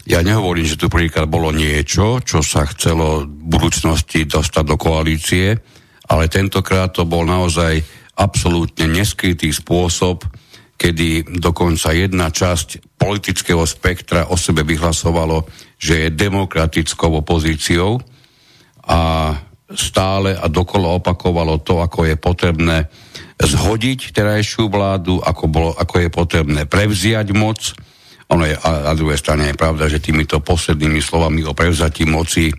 ja 0.07 0.23
nehovorím, 0.23 0.63
že 0.63 0.79
tu 0.79 0.87
prvýkrát 0.87 1.27
bolo 1.27 1.51
niečo, 1.51 2.23
čo 2.23 2.39
sa 2.39 2.63
chcelo 2.63 3.27
v 3.27 3.43
budúcnosti 3.51 4.23
dostať 4.23 4.63
do 4.63 4.79
koalície, 4.79 5.59
ale 6.07 6.31
tentokrát 6.31 6.95
to 6.95 7.03
bol 7.03 7.27
naozaj 7.27 7.83
absolútne 8.15 8.87
neskrytý 8.87 9.51
spôsob, 9.51 10.23
kedy 10.79 11.37
dokonca 11.43 11.91
jedna 11.91 12.31
časť 12.31 12.95
politického 12.95 13.67
spektra 13.67 14.31
o 14.31 14.39
sebe 14.39 14.63
vyhlasovalo, 14.63 15.43
že 15.75 16.07
je 16.07 16.15
demokratickou 16.15 17.19
opozíciou 17.19 17.99
a 18.87 19.33
stále 19.75 20.31
a 20.39 20.47
dokola 20.47 20.95
opakovalo 21.03 21.59
to, 21.59 21.83
ako 21.83 22.07
je 22.07 22.15
potrebné 22.15 22.87
zhodiť 23.37 24.15
terajšiu 24.15 24.71
vládu, 24.71 25.19
ako, 25.19 25.45
bolo, 25.51 25.71
ako 25.75 26.07
je 26.07 26.09
potrebné 26.09 26.61
prevziať 26.63 27.35
moc. 27.35 27.75
Ono 28.27 28.43
je, 28.43 28.55
na 28.59 28.91
druhej 28.91 29.15
strane 29.15 29.51
je 29.51 29.59
pravda, 29.59 29.87
že 29.87 30.03
týmito 30.03 30.43
poslednými 30.43 30.99
slovami 30.99 31.47
o 31.47 31.55
prevzatí 31.55 32.03
moci 32.03 32.51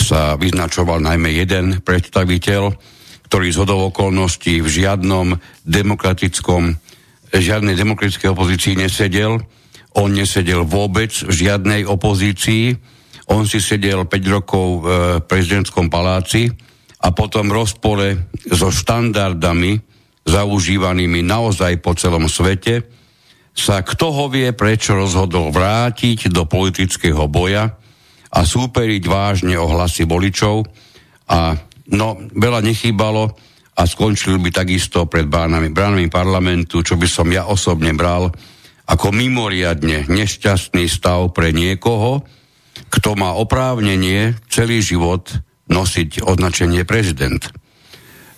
sa 0.00 0.40
vyznačoval 0.40 1.00
najmä 1.04 1.28
jeden 1.36 1.84
predstaviteľ, 1.84 2.62
ktorý 3.28 3.46
z 3.52 3.60
hodov 3.60 3.92
okolností 3.92 4.64
v 4.64 4.68
žiadnom 4.68 5.36
demokratickom, 5.64 6.76
žiadnej 7.32 7.76
demokratickej 7.76 8.32
opozícii 8.32 8.74
nesedel. 8.80 9.44
On 9.94 10.08
nesedel 10.08 10.64
vôbec 10.64 11.12
v 11.12 11.32
žiadnej 11.32 11.84
opozícii. 11.84 12.74
On 13.28 13.44
si 13.44 13.60
sedel 13.60 14.04
5 14.04 14.36
rokov 14.36 14.84
v 14.84 14.86
e, 14.88 14.96
prezidentskom 15.24 15.88
paláci 15.88 16.52
a 17.00 17.08
potom 17.12 17.48
rozpore 17.48 18.28
so 18.52 18.68
štandardami 18.68 19.80
zaužívanými 20.24 21.24
naozaj 21.24 21.80
po 21.80 21.96
celom 21.96 22.28
svete 22.28 22.84
sa 23.54 23.86
kto 23.86 24.10
ho 24.10 24.26
vie 24.26 24.50
prečo 24.50 24.98
rozhodol 24.98 25.54
vrátiť 25.54 26.28
do 26.34 26.42
politického 26.44 27.30
boja 27.30 27.70
a 28.34 28.40
súperiť 28.42 29.02
vážne 29.06 29.54
o 29.54 29.70
hlasy 29.70 30.04
voličov 30.10 30.66
a 31.30 31.54
no, 31.94 32.18
veľa 32.34 32.60
nechýbalo 32.66 33.30
a 33.74 33.82
skončil 33.86 34.42
by 34.42 34.50
takisto 34.50 35.06
pred 35.06 35.30
bránami, 35.30 35.70
bránami 35.70 36.10
parlamentu, 36.10 36.82
čo 36.82 36.98
by 36.98 37.06
som 37.06 37.30
ja 37.30 37.46
osobne 37.46 37.94
bral 37.94 38.34
ako 38.84 39.14
mimoriadne 39.14 40.10
nešťastný 40.10 40.90
stav 40.90 41.32
pre 41.32 41.54
niekoho, 41.54 42.26
kto 42.90 43.16
má 43.16 43.32
oprávnenie 43.38 44.36
celý 44.50 44.82
život 44.82 45.30
nosiť 45.70 46.26
označenie 46.26 46.84
prezident. 46.84 47.40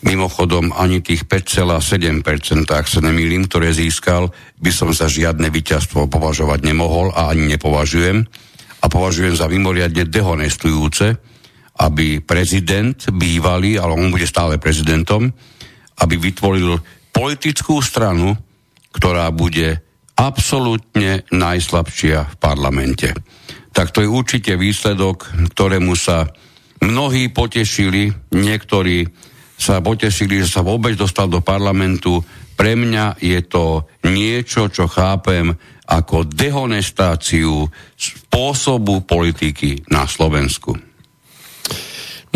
Mimochodom, 0.04 0.76
ani 0.76 1.00
tých 1.00 1.24
5,7%, 1.24 2.68
ak 2.68 2.84
sa 2.84 3.00
nemýlim, 3.00 3.48
ktoré 3.48 3.72
získal, 3.72 4.28
by 4.60 4.70
som 4.74 4.92
za 4.92 5.08
žiadne 5.08 5.48
víťazstvo 5.48 6.04
považovať 6.12 6.68
nemohol 6.68 7.16
a 7.16 7.32
ani 7.32 7.56
nepovažujem. 7.56 8.28
A 8.84 8.86
považujem 8.92 9.34
za 9.34 9.48
mimoriadne 9.48 10.04
dehonestujúce, 10.04 11.16
aby 11.80 12.20
prezident 12.20 12.96
bývalý, 13.08 13.80
ale 13.80 13.96
on 13.96 14.12
bude 14.12 14.28
stále 14.28 14.60
prezidentom, 14.60 15.32
aby 16.04 16.14
vytvoril 16.20 16.76
politickú 17.08 17.80
stranu, 17.80 18.36
ktorá 18.92 19.32
bude 19.32 19.80
absolútne 20.16 21.24
najslabšia 21.32 22.18
v 22.32 22.34
parlamente. 22.36 23.12
Tak 23.72 23.92
to 23.92 24.04
je 24.04 24.08
určite 24.08 24.56
výsledok, 24.56 25.28
ktorému 25.52 25.92
sa 25.96 26.28
mnohí 26.80 27.28
potešili, 27.28 28.12
niektorí 28.32 29.08
sa 29.56 29.80
potešili, 29.80 30.44
že 30.44 30.52
sa 30.52 30.62
vôbec 30.62 30.94
dostal 30.94 31.32
do 31.32 31.40
parlamentu. 31.40 32.20
Pre 32.56 32.72
mňa 32.76 33.20
je 33.20 33.40
to 33.44 33.88
niečo, 34.04 34.68
čo 34.68 34.88
chápem 34.88 35.56
ako 35.86 36.28
dehonestáciu 36.28 37.68
spôsobu 37.96 39.06
politiky 39.06 39.86
na 39.88 40.04
Slovensku. 40.04 40.76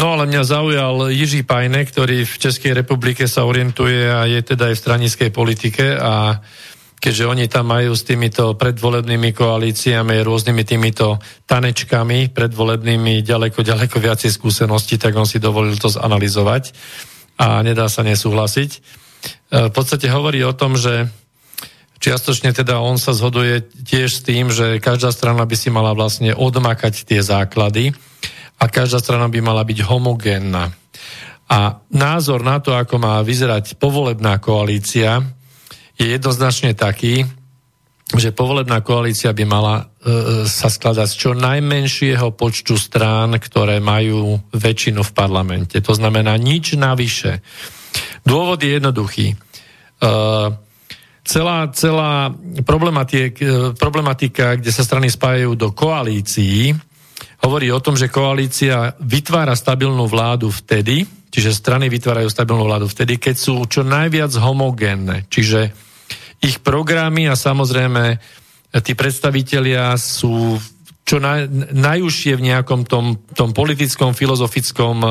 No 0.01 0.17
ale 0.17 0.25
mňa 0.33 0.43
zaujal 0.49 1.13
Jiří 1.13 1.45
Pajne, 1.45 1.85
ktorý 1.85 2.25
v 2.25 2.35
Českej 2.41 2.73
republike 2.73 3.29
sa 3.29 3.45
orientuje 3.45 4.09
a 4.09 4.25
je 4.25 4.41
teda 4.41 4.73
aj 4.73 4.75
v 4.79 4.83
stranickej 4.89 5.31
politike 5.35 5.93
a 5.93 6.41
keďže 7.01 7.25
oni 7.25 7.49
tam 7.49 7.73
majú 7.73 7.97
s 7.97 8.05
týmito 8.05 8.53
predvolebnými 8.61 9.33
koalíciami, 9.33 10.21
rôznymi 10.21 10.63
týmito 10.69 11.17
tanečkami 11.49 12.29
predvolebnými 12.29 13.25
ďaleko, 13.25 13.65
ďaleko 13.65 13.97
viacej 13.97 14.29
skúseností, 14.29 15.01
tak 15.01 15.17
on 15.17 15.25
si 15.25 15.41
dovolil 15.41 15.81
to 15.81 15.89
zanalizovať 15.89 16.77
a 17.41 17.65
nedá 17.65 17.89
sa 17.89 18.05
nesúhlasiť. 18.05 18.71
E, 18.77 18.79
V 19.67 19.73
podstate 19.73 20.13
hovorí 20.13 20.45
o 20.45 20.53
tom, 20.53 20.77
že 20.77 21.09
čiastočne 22.05 22.53
teda 22.53 22.85
on 22.85 23.01
sa 23.01 23.17
zhoduje 23.17 23.65
tiež 23.65 24.21
s 24.21 24.21
tým, 24.21 24.53
že 24.53 24.77
každá 24.77 25.09
strana 25.09 25.49
by 25.49 25.57
si 25.57 25.73
mala 25.73 25.97
vlastne 25.97 26.37
odmakať 26.37 27.09
tie 27.09 27.25
základy 27.25 27.97
a 28.61 28.69
každá 28.69 29.01
strana 29.01 29.33
by 29.33 29.41
mala 29.41 29.65
byť 29.65 29.89
homogénna. 29.89 30.69
A 31.51 31.81
názor 31.91 32.45
na 32.45 32.61
to, 32.61 32.77
ako 32.77 33.01
má 33.01 33.19
vyzerať 33.25 33.81
povolebná 33.81 34.37
koalícia, 34.39 35.40
je 36.01 36.17
jednoznačne 36.17 36.73
taký, 36.73 37.29
že 38.11 38.35
povolebná 38.35 38.83
koalícia 38.83 39.31
by 39.31 39.45
mala 39.47 39.77
e, 39.79 39.85
sa 40.51 40.67
skladať 40.67 41.07
z 41.07 41.15
čo 41.15 41.31
najmenšieho 41.39 42.35
počtu 42.35 42.75
strán, 42.75 43.39
ktoré 43.39 43.79
majú 43.79 44.41
väčšinu 44.51 45.07
v 45.07 45.15
parlamente. 45.15 45.79
To 45.79 45.95
znamená 45.95 46.35
nič 46.35 46.75
navyše. 46.75 47.39
Dôvod 48.27 48.59
je 48.67 48.83
jednoduchý. 48.83 49.27
E, 49.31 49.37
celá, 51.23 51.59
celá 51.71 52.35
problematik, 52.67 53.39
e, 53.39 53.79
problematika, 53.79 54.59
kde 54.59 54.75
sa 54.75 54.83
strany 54.83 55.07
spájajú 55.07 55.55
do 55.55 55.71
koalícií, 55.71 56.75
hovorí 57.47 57.71
o 57.71 57.79
tom, 57.79 57.95
že 57.95 58.11
koalícia 58.11 58.99
vytvára 58.99 59.55
stabilnú 59.55 60.11
vládu 60.11 60.51
vtedy, 60.51 61.07
čiže 61.31 61.55
strany 61.55 61.87
vytvárajú 61.87 62.27
stabilnú 62.27 62.67
vládu 62.67 62.91
vtedy, 62.91 63.23
keď 63.23 63.35
sú 63.39 63.63
čo 63.71 63.87
najviac 63.87 64.35
homogénne. 64.35 65.31
Čiže 65.31 65.90
ich 66.41 66.65
programy 66.65 67.29
a 67.29 67.37
samozrejme 67.37 68.17
tí 68.81 68.93
predstavitelia 68.97 69.95
sú 70.01 70.57
čo 71.11 71.19
naj, 71.19 71.51
najúžšie 71.75 72.39
v 72.39 72.47
nejakom 72.55 72.87
tom, 72.87 73.19
tom 73.35 73.51
politickom, 73.51 74.15
filozofickom, 74.15 74.95
e, 75.03 75.09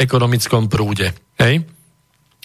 ekonomickom 0.00 0.72
prúde. 0.72 1.12
Hej? 1.36 1.68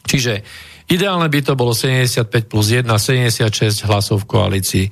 Čiže 0.03 0.43
ideálne 0.91 1.31
by 1.31 1.39
to 1.39 1.53
bolo 1.55 1.71
75 1.71 2.51
plus 2.51 2.67
1, 2.75 2.83
76 2.83 3.87
hlasov 3.87 4.27
v 4.27 4.29
koalícii. 4.29 4.85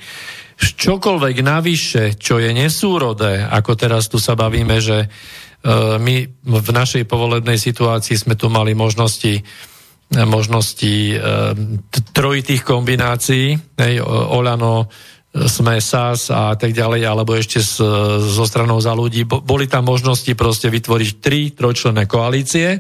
Čokoľvek 0.55 1.35
navyše, 1.43 2.15
čo 2.15 2.39
je 2.39 2.55
nesúrodé, 2.55 3.43
ako 3.43 3.75
teraz 3.75 4.07
tu 4.07 4.15
sa 4.15 4.39
bavíme, 4.39 4.79
že 4.79 5.03
e, 5.03 5.07
my 5.99 6.15
v 6.39 6.69
našej 6.71 7.03
povolebnej 7.03 7.59
situácii 7.59 8.15
sme 8.15 8.39
tu 8.39 8.47
mali 8.47 8.71
možnosti 8.71 9.43
možnosti 10.13 11.17
trojitých 12.13 12.61
kombinácií, 12.61 13.57
hej, 13.57 13.95
Olano, 14.05 14.85
sme 15.35 15.83
SAS 15.83 16.31
a 16.31 16.55
tak 16.55 16.71
ďalej, 16.71 17.03
alebo 17.03 17.35
ešte 17.35 17.59
s, 17.59 17.75
so 18.23 18.45
stranou 18.47 18.79
za 18.79 18.95
ľudí. 18.95 19.27
Boli 19.27 19.67
tam 19.67 19.91
možnosti 19.91 20.31
proste 20.31 20.71
vytvoriť 20.71 21.09
tri 21.19 21.51
trojčlenné 21.51 22.07
koalície. 22.07 22.79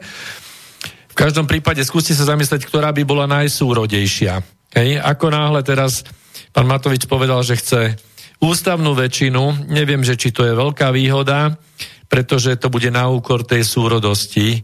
V 1.11 1.15
každom 1.15 1.51
prípade 1.51 1.83
skúste 1.83 2.15
sa 2.15 2.23
zamyslieť, 2.23 2.63
ktorá 2.63 2.95
by 2.95 3.03
bola 3.03 3.27
najsúrodejšia. 3.27 4.39
Hej. 4.71 5.03
Ako 5.03 5.35
náhle 5.35 5.67
teraz 5.67 6.07
pán 6.55 6.67
Matovič 6.67 7.11
povedal, 7.11 7.43
že 7.43 7.59
chce 7.59 7.99
ústavnú 8.39 8.95
väčšinu, 8.95 9.71
neviem, 9.71 10.03
že 10.03 10.15
či 10.15 10.31
to 10.31 10.47
je 10.47 10.55
veľká 10.55 10.95
výhoda, 10.95 11.59
pretože 12.07 12.55
to 12.55 12.71
bude 12.71 12.87
na 12.87 13.11
úkor 13.11 13.43
tej 13.43 13.67
súrodosti 13.67 14.63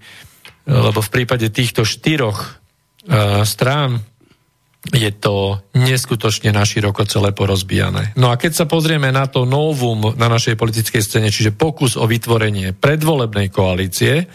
lebo 0.66 1.00
v 1.02 1.10
prípade 1.10 1.50
týchto 1.50 1.82
štyroch 1.88 2.40
uh, 3.08 3.42
strán 3.48 4.02
je 4.90 5.14
to 5.14 5.62
neskutočne 5.78 6.50
naširoko 6.50 7.06
celé 7.06 7.38
porozbijané. 7.38 8.18
No 8.18 8.34
a 8.34 8.36
keď 8.42 8.52
sa 8.58 8.66
pozrieme 8.66 9.14
na 9.14 9.30
to 9.30 9.46
novum 9.46 10.18
na 10.18 10.26
našej 10.26 10.58
politickej 10.58 11.02
scéne, 11.06 11.30
čiže 11.30 11.54
pokus 11.54 11.94
o 11.94 12.10
vytvorenie 12.10 12.74
predvolebnej 12.74 13.54
koalície, 13.54 14.26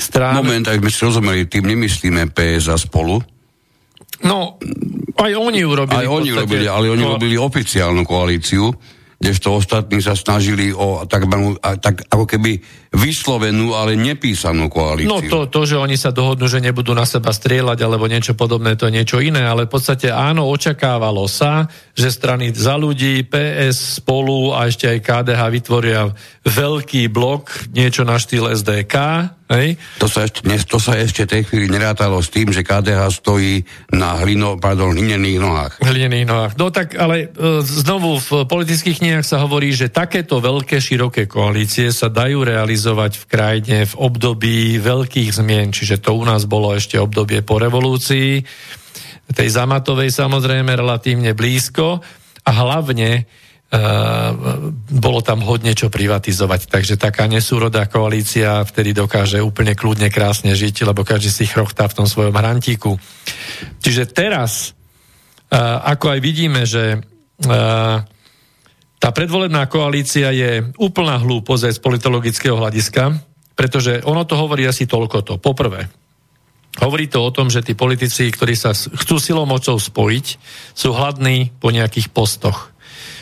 strán... 0.00 0.40
Moment, 0.40 0.64
ak 0.64 0.80
sme 0.80 0.88
si 0.88 1.00
rozumeli, 1.04 1.44
tým 1.44 1.68
nemyslíme 1.68 2.32
PS 2.32 2.72
a 2.72 2.76
spolu. 2.80 3.20
No, 4.24 4.56
aj 5.20 5.32
oni 5.36 5.60
urobili... 5.60 6.00
Aj 6.00 6.08
oni 6.08 6.32
podstate, 6.32 6.40
urobili, 6.40 6.64
ale 6.64 6.86
oni 6.88 7.04
no, 7.04 7.20
robili 7.20 7.36
oficiálnu 7.36 8.00
koalíciu 8.08 8.72
kdežto 9.24 9.56
ostatní 9.56 10.04
sa 10.04 10.12
snažili 10.12 10.68
o 10.68 11.08
tak, 11.08 11.24
tak 11.80 12.04
ako 12.12 12.28
keby 12.28 12.60
vyslovenú, 12.94 13.74
ale 13.74 13.98
nepísanú 13.98 14.70
koalíciu. 14.70 15.10
No 15.10 15.18
to, 15.20 15.50
to, 15.50 15.66
že 15.66 15.76
oni 15.76 15.98
sa 15.98 16.14
dohodnú, 16.14 16.46
že 16.46 16.62
nebudú 16.62 16.94
na 16.94 17.02
seba 17.02 17.34
strieľať 17.34 17.78
alebo 17.82 18.06
niečo 18.06 18.38
podobné, 18.38 18.78
to 18.78 18.86
je 18.86 18.96
niečo 18.96 19.18
iné, 19.18 19.42
ale 19.42 19.66
v 19.66 19.74
podstate 19.74 20.14
áno, 20.14 20.46
očakávalo 20.46 21.26
sa, 21.26 21.66
že 21.98 22.14
strany 22.14 22.54
za 22.54 22.78
ľudí, 22.78 23.26
PS 23.26 23.98
spolu 23.98 24.54
a 24.54 24.70
ešte 24.70 24.86
aj 24.86 24.98
KDH 25.02 25.40
vytvoria 25.50 26.00
veľký 26.46 27.10
blok, 27.10 27.50
niečo 27.74 28.06
na 28.06 28.16
štýl 28.16 28.54
SDK, 28.54 28.94
Hej. 29.44 29.76
To, 30.00 30.08
sa 30.08 30.24
ešte, 30.24 30.40
to 30.64 30.80
sa 30.80 30.96
ešte 30.96 31.28
tej 31.28 31.44
chvíli 31.44 31.68
nerátalo 31.68 32.16
s 32.24 32.32
tým, 32.32 32.48
že 32.48 32.64
KDH 32.64 33.12
stojí 33.12 33.60
na 33.92 34.16
hlino, 34.24 34.56
pardon, 34.56 34.96
hlinených 34.96 35.36
nohách. 35.36 35.72
Hlinených 35.84 36.24
nohách. 36.24 36.52
No 36.56 36.72
tak, 36.72 36.96
ale 36.96 37.28
e, 37.28 37.60
znovu 37.60 38.16
v 38.24 38.48
politických 38.48 39.04
knihách 39.04 39.26
sa 39.28 39.44
hovorí, 39.44 39.76
že 39.76 39.92
takéto 39.92 40.40
veľké, 40.40 40.80
široké 40.80 41.28
koalície 41.28 41.92
sa 41.92 42.08
dajú 42.08 42.40
realizovať 42.40 42.83
v 42.92 43.24
krajine 43.24 43.88
v 43.88 43.94
období 43.96 44.76
veľkých 44.76 45.30
zmien, 45.32 45.72
čiže 45.72 46.04
to 46.04 46.12
u 46.12 46.24
nás 46.28 46.44
bolo 46.44 46.76
ešte 46.76 47.00
obdobie 47.00 47.40
po 47.40 47.56
revolúcii, 47.56 48.44
tej 49.24 49.48
zamatovej 49.48 50.12
samozrejme 50.12 50.76
relatívne 50.76 51.32
blízko 51.32 52.04
a 52.44 52.50
hlavne 52.52 53.24
bolo 54.92 55.18
tam 55.24 55.42
hodne 55.42 55.74
čo 55.74 55.90
privatizovať. 55.90 56.70
Takže 56.70 56.94
taká 56.94 57.26
nesúrodá 57.26 57.90
koalícia 57.90 58.62
vtedy 58.62 58.94
dokáže 58.94 59.42
úplne 59.42 59.74
kľudne 59.74 60.14
krásne 60.14 60.54
žiť, 60.54 60.86
lebo 60.86 61.02
každý 61.02 61.32
si 61.32 61.44
chrochtá 61.48 61.90
v 61.90 61.96
tom 61.98 62.06
svojom 62.06 62.36
hrantíku. 62.36 62.94
Čiže 63.82 64.14
teraz, 64.14 64.78
ako 65.82 66.06
aj 66.14 66.20
vidíme, 66.22 66.68
že 66.68 67.02
tá 69.04 69.12
predvolebná 69.12 69.68
koalícia 69.68 70.32
je 70.32 70.64
úplná 70.80 71.20
hlúposť 71.20 71.76
z 71.76 71.84
politologického 71.84 72.56
hľadiska, 72.56 73.20
pretože 73.52 74.00
ono 74.08 74.24
to 74.24 74.32
hovorí 74.40 74.64
asi 74.64 74.88
toľko 74.88 75.18
to. 75.20 75.34
Poprvé, 75.36 75.92
hovorí 76.80 77.12
to 77.12 77.20
o 77.20 77.28
tom, 77.28 77.52
že 77.52 77.60
tí 77.60 77.76
politici, 77.76 78.32
ktorí 78.32 78.56
sa 78.56 78.72
chcú 78.72 79.20
silou 79.20 79.44
mocou 79.44 79.76
spojiť, 79.76 80.26
sú 80.72 80.96
hladní 80.96 81.52
po 81.60 81.68
nejakých 81.68 82.08
postoch 82.16 82.72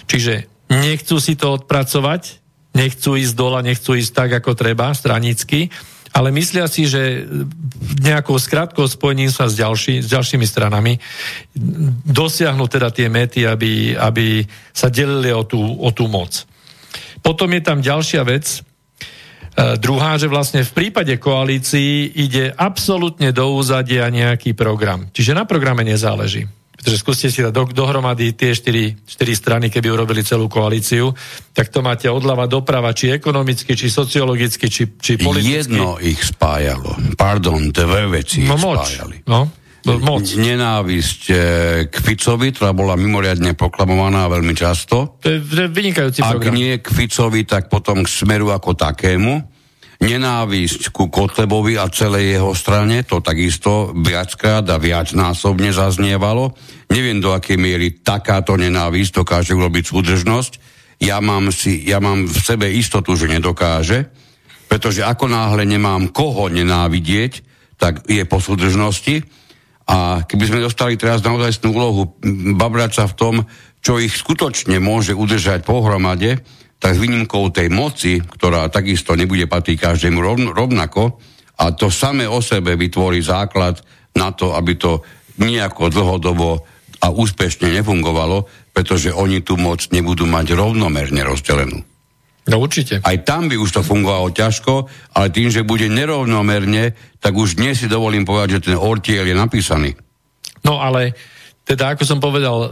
Čiže 0.07 0.51
nechcú 0.69 1.17
si 1.17 1.35
to 1.39 1.57
odpracovať, 1.57 2.43
nechcú 2.77 3.17
ísť 3.17 3.35
dole, 3.37 3.59
nechcú 3.65 3.97
ísť 3.97 4.13
tak, 4.13 4.31
ako 4.43 4.57
treba, 4.57 4.93
stranicky, 4.97 5.69
ale 6.13 6.29
myslia 6.37 6.69
si, 6.69 6.85
že 6.85 7.25
nejakou 8.05 8.37
skratkou 8.37 8.85
spojením 8.85 9.33
sa 9.33 9.49
s, 9.49 9.57
ďalší, 9.57 10.05
s 10.05 10.09
ďalšími 10.13 10.45
stranami 10.45 11.01
dosiahnu 12.05 12.69
teda 12.69 12.93
tie 12.93 13.09
mety, 13.09 13.49
aby, 13.49 13.97
aby 13.97 14.45
sa 14.77 14.93
delili 14.93 15.33
o 15.33 15.49
tú, 15.49 15.61
o 15.61 15.89
tú 15.91 16.07
moc. 16.13 16.45
Potom 17.25 17.49
je 17.57 17.63
tam 17.65 17.81
ďalšia 17.81 18.23
vec, 18.29 18.45
e, 18.45 18.61
druhá, 19.81 20.21
že 20.21 20.29
vlastne 20.29 20.61
v 20.69 20.73
prípade 20.77 21.17
koalícií 21.17 22.13
ide 22.13 22.53
absolútne 22.53 23.33
do 23.33 23.49
úzadia 23.57 24.05
nejaký 24.13 24.53
program. 24.53 25.09
Čiže 25.17 25.33
na 25.33 25.49
programe 25.49 25.81
nezáleží. 25.81 26.45
Pretože 26.83 26.99
skúste 26.99 27.31
si 27.31 27.39
dať 27.39 27.55
do, 27.55 27.63
dohromady 27.71 28.35
tie 28.35 28.59
štyri, 28.59 28.99
štyri 29.07 29.39
strany, 29.39 29.71
keby 29.71 29.87
urobili 29.95 30.27
celú 30.27 30.51
koalíciu, 30.51 31.15
tak 31.55 31.71
to 31.71 31.79
máte 31.79 32.11
odľava 32.11 32.51
doprava, 32.51 32.91
či 32.91 33.15
ekonomicky, 33.15 33.79
či 33.79 33.87
sociologicky, 33.87 34.67
či, 34.67 34.91
či 34.99 35.15
politicky. 35.15 35.79
Jedno 35.79 36.03
ich 36.03 36.19
spájalo. 36.19 37.15
Pardon, 37.15 37.71
dve 37.71 38.11
veci 38.11 38.43
no, 38.43 38.59
ich 38.59 38.67
moč. 38.67 38.83
spájali. 38.83 39.17
No, 39.31 39.47
moc. 40.03 40.27
Nenávisť 40.27 41.23
e, 41.31 41.35
k 41.87 41.95
Ficovi, 42.03 42.51
ktorá 42.51 42.75
bola 42.75 42.99
mimoriadne 42.99 43.55
proklamovaná 43.55 44.27
veľmi 44.27 44.55
často. 44.59 45.23
To 45.23 45.27
je 45.31 45.39
vynikajúci 45.71 46.19
Ak 46.19 46.43
program. 46.43 46.55
nie 46.59 46.83
k 46.83 46.87
Ficovi, 46.91 47.47
tak 47.47 47.71
potom 47.71 48.03
k 48.03 48.11
Smeru 48.11 48.51
ako 48.51 48.75
takému 48.75 49.52
nenávisť 50.03 50.91
ku 50.91 51.07
Kotlebovi 51.07 51.79
a 51.79 51.87
celej 51.87 52.37
jeho 52.37 52.53
strane, 52.59 53.07
to 53.07 53.23
takisto 53.23 53.95
viackrát 53.95 54.67
a 54.67 54.77
viacnásobne 54.83 55.71
zaznievalo. 55.71 56.59
Neviem, 56.91 57.23
do 57.23 57.31
akej 57.31 57.57
miery 57.57 58.03
takáto 58.03 58.59
nenávisť 58.59 59.23
dokáže 59.23 59.55
urobiť 59.55 59.85
súdržnosť. 59.87 60.53
Ja 61.03 61.23
mám, 61.23 61.55
si, 61.55 61.87
ja 61.87 62.03
mám 62.03 62.27
v 62.27 62.35
sebe 62.35 62.67
istotu, 62.67 63.15
že 63.15 63.31
nedokáže, 63.31 64.11
pretože 64.67 65.07
ako 65.07 65.31
náhle 65.31 65.63
nemám 65.63 66.11
koho 66.11 66.51
nenávidieť, 66.51 67.33
tak 67.79 68.07
je 68.11 68.23
po 68.27 68.43
súdržnosti. 68.43 69.23
A 69.87 70.23
keby 70.23 70.45
sme 70.47 70.61
dostali 70.63 70.95
teraz 70.95 71.23
naozaj 71.27 71.63
úlohu 71.67 72.19
babrať 72.55 72.91
sa 73.03 73.05
v 73.11 73.19
tom, 73.19 73.35
čo 73.83 73.99
ich 73.99 74.15
skutočne 74.15 74.79
môže 74.79 75.11
udržať 75.11 75.67
pohromade, 75.67 76.39
tak 76.83 76.99
s 76.99 77.03
výnimkou 77.03 77.55
tej 77.55 77.71
moci, 77.71 78.19
ktorá 78.19 78.67
takisto 78.67 79.15
nebude 79.15 79.47
patriť 79.47 79.87
každému 79.87 80.19
rovnako, 80.51 81.23
a 81.63 81.71
to 81.71 81.95
samé 81.95 82.27
o 82.27 82.43
sebe 82.43 82.75
vytvorí 82.75 83.23
základ 83.23 83.79
na 84.19 84.35
to, 84.35 84.51
aby 84.59 84.75
to 84.75 84.99
nejako 85.39 85.95
dlhodobo 85.95 86.67
a 86.99 87.07
úspešne 87.15 87.71
nefungovalo, 87.71 88.51
pretože 88.75 89.15
oni 89.15 89.47
tú 89.47 89.55
moc 89.55 89.79
nebudú 89.95 90.27
mať 90.27 90.59
rovnomerne 90.59 91.23
rozdelenú. 91.23 91.87
No 92.51 92.59
určite. 92.59 92.99
Aj 93.07 93.15
tam 93.23 93.47
by 93.47 93.55
už 93.55 93.79
to 93.79 93.83
fungovalo 93.87 94.35
ťažko, 94.35 94.91
ale 95.15 95.31
tým, 95.31 95.55
že 95.55 95.63
bude 95.63 95.87
nerovnomerne, 95.87 96.99
tak 97.23 97.39
už 97.39 97.55
dnes 97.55 97.79
si 97.79 97.87
dovolím 97.87 98.27
povedať, 98.27 98.59
že 98.59 98.75
ten 98.75 98.77
ortiel 98.79 99.31
je 99.31 99.37
napísaný. 99.39 99.95
No 100.67 100.83
ale 100.83 101.15
teda 101.63 101.95
ako 101.95 102.03
som 102.03 102.19
povedal, 102.19 102.57
e, 102.59 102.69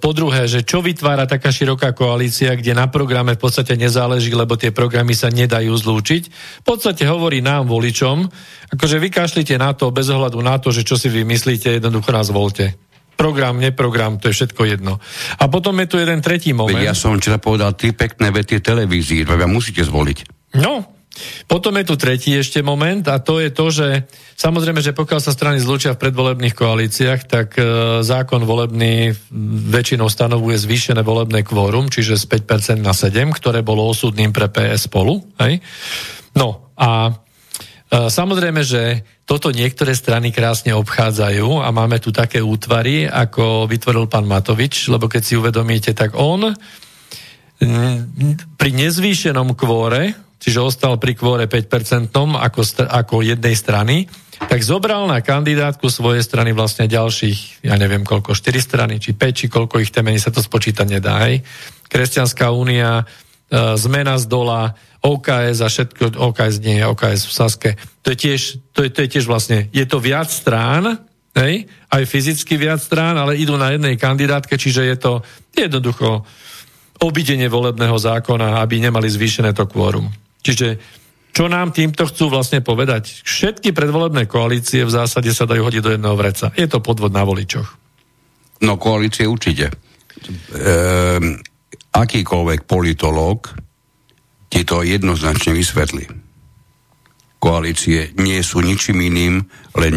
po 0.00 0.16
druhé, 0.16 0.48
že 0.48 0.64
čo 0.64 0.80
vytvára 0.80 1.28
taká 1.28 1.52
široká 1.52 1.92
koalícia, 1.92 2.56
kde 2.56 2.72
na 2.72 2.88
programe 2.88 3.36
v 3.36 3.42
podstate 3.44 3.76
nezáleží, 3.76 4.32
lebo 4.32 4.56
tie 4.56 4.72
programy 4.72 5.12
sa 5.12 5.28
nedajú 5.28 5.68
zlúčiť. 5.76 6.22
V 6.64 6.64
podstate 6.64 7.04
hovorí 7.04 7.44
nám, 7.44 7.68
voličom, 7.68 8.24
akože 8.72 8.96
vykašlite 9.04 9.60
na 9.60 9.76
to, 9.76 9.92
bez 9.92 10.08
ohľadu 10.08 10.40
na 10.40 10.56
to, 10.56 10.72
že 10.72 10.80
čo 10.80 10.96
si 10.96 11.12
vy 11.12 11.28
myslíte, 11.28 11.76
jednoducho 11.76 12.08
nás 12.08 12.32
volte. 12.32 12.72
Program, 13.20 13.60
neprogram, 13.60 14.16
to 14.16 14.32
je 14.32 14.34
všetko 14.40 14.64
jedno. 14.64 14.96
A 15.36 15.44
potom 15.52 15.76
je 15.84 15.86
tu 15.92 16.00
jeden 16.00 16.24
tretí 16.24 16.56
moment. 16.56 16.80
Ja 16.80 16.96
som 16.96 17.20
včera 17.20 17.36
povedal 17.36 17.76
tri 17.76 17.92
pekné 17.92 18.32
vety 18.32 18.64
televízii, 18.64 19.28
to 19.28 19.36
musíte 19.44 19.84
zvoliť. 19.84 20.18
No, 20.56 20.91
potom 21.44 21.76
je 21.76 21.84
tu 21.84 21.94
tretí 22.00 22.32
ešte 22.32 22.64
moment 22.64 23.04
a 23.04 23.20
to 23.20 23.36
je 23.36 23.52
to, 23.52 23.66
že 23.68 23.88
samozrejme, 24.40 24.80
že 24.80 24.96
pokiaľ 24.96 25.20
sa 25.20 25.36
strany 25.36 25.60
zlúčia 25.60 25.92
v 25.92 26.08
predvolebných 26.08 26.56
koalíciách, 26.56 27.20
tak 27.28 27.60
e, 27.60 27.64
zákon 28.00 28.48
volebný 28.48 29.12
väčšinou 29.68 30.08
stanovuje 30.08 30.56
zvýšené 30.56 31.04
volebné 31.04 31.44
kvórum, 31.44 31.92
čiže 31.92 32.16
z 32.16 32.24
5% 32.80 32.80
na 32.80 32.96
7, 32.96 33.28
ktoré 33.36 33.60
bolo 33.60 33.84
osudným 33.92 34.32
pre 34.32 34.48
PS 34.48 34.88
spolu. 34.88 35.20
Hej? 35.36 35.60
No 36.32 36.72
a 36.80 37.08
e, 37.08 37.12
samozrejme, 38.08 38.64
že 38.64 39.04
toto 39.28 39.52
niektoré 39.52 39.92
strany 39.92 40.32
krásne 40.32 40.72
obchádzajú 40.72 41.60
a 41.60 41.68
máme 41.70 42.00
tu 42.00 42.08
také 42.08 42.40
útvary, 42.40 43.04
ako 43.04 43.68
vytvoril 43.68 44.08
pán 44.08 44.24
Matovič, 44.24 44.88
lebo 44.88 45.12
keď 45.12 45.22
si 45.22 45.36
uvedomíte, 45.36 45.92
tak 45.92 46.16
on 46.16 46.56
pri 48.58 48.70
nezvýšenom 48.74 49.54
kvóre 49.54 50.31
čiže 50.42 50.58
ostal 50.58 50.98
pri 50.98 51.14
kvóre 51.14 51.46
5% 51.46 52.10
ako, 52.10 52.60
ako 52.90 53.14
jednej 53.22 53.54
strany, 53.54 54.10
tak 54.42 54.58
zobral 54.66 55.06
na 55.06 55.22
kandidátku 55.22 55.86
svojej 55.86 56.26
strany 56.26 56.50
vlastne 56.50 56.90
ďalších, 56.90 57.62
ja 57.62 57.78
neviem 57.78 58.02
koľko, 58.02 58.34
4 58.34 58.58
strany, 58.58 58.98
či 58.98 59.14
5, 59.14 59.38
či 59.38 59.46
koľko 59.46 59.78
ich 59.78 59.94
temení 59.94 60.18
sa 60.18 60.34
to 60.34 60.42
spočítať 60.42 60.98
nedá. 60.98 61.22
Hej. 61.30 61.46
Kresťanská 61.86 62.50
únia, 62.50 63.02
e, 63.02 63.04
zmena 63.78 64.18
z 64.18 64.26
dola, 64.26 64.74
OKS 65.02 65.62
a 65.62 65.68
všetko, 65.70 66.18
OKS 66.18 66.62
nie 66.62 66.82
je 66.82 66.84
OKS 66.90 67.22
v 67.26 67.32
Saske. 67.32 67.70
To 68.02 68.14
je 68.14 68.18
tiež, 68.18 68.40
to 68.74 68.86
je, 68.86 68.90
to 68.90 68.98
je 69.06 69.08
tiež 69.18 69.26
vlastne, 69.26 69.70
je 69.70 69.86
to 69.86 69.98
viac 69.98 70.30
strán, 70.30 70.98
hej, 71.38 71.66
aj 71.90 72.02
fyzicky 72.06 72.54
viac 72.54 72.78
strán, 72.78 73.18
ale 73.18 73.38
idú 73.38 73.58
na 73.58 73.74
jednej 73.74 73.98
kandidátke, 73.98 74.54
čiže 74.54 74.82
je 74.86 74.96
to 74.98 75.12
jednoducho 75.54 76.22
obidenie 77.02 77.50
volebného 77.50 77.98
zákona, 77.98 78.62
aby 78.62 78.78
nemali 78.78 79.10
zvýšené 79.10 79.50
to 79.58 79.66
kvórum. 79.66 80.06
Čiže 80.42 80.68
čo 81.32 81.48
nám 81.48 81.72
týmto 81.72 82.04
chcú 82.04 82.28
vlastne 82.28 82.60
povedať? 82.60 83.24
Všetky 83.24 83.72
predvolebné 83.72 84.28
koalície 84.28 84.84
v 84.84 84.92
zásade 84.92 85.32
sa 85.32 85.48
dajú 85.48 85.64
hodiť 85.64 85.80
do 85.80 85.92
jedného 85.96 86.12
vreca. 86.12 86.52
Je 86.52 86.68
to 86.68 86.84
podvod 86.84 87.08
na 87.08 87.24
voličoch. 87.24 87.80
No 88.60 88.76
koalície 88.76 89.24
určite. 89.24 89.72
Ehm, 90.52 91.40
akýkoľvek 91.96 92.68
politológ 92.68 93.48
ti 94.52 94.68
to 94.68 94.84
jednoznačne 94.84 95.56
vysvetlí. 95.56 96.04
Koalície 97.40 98.12
nie 98.20 98.38
sú 98.44 98.60
ničím 98.60 99.02
iným, 99.02 99.42
len 99.74 99.92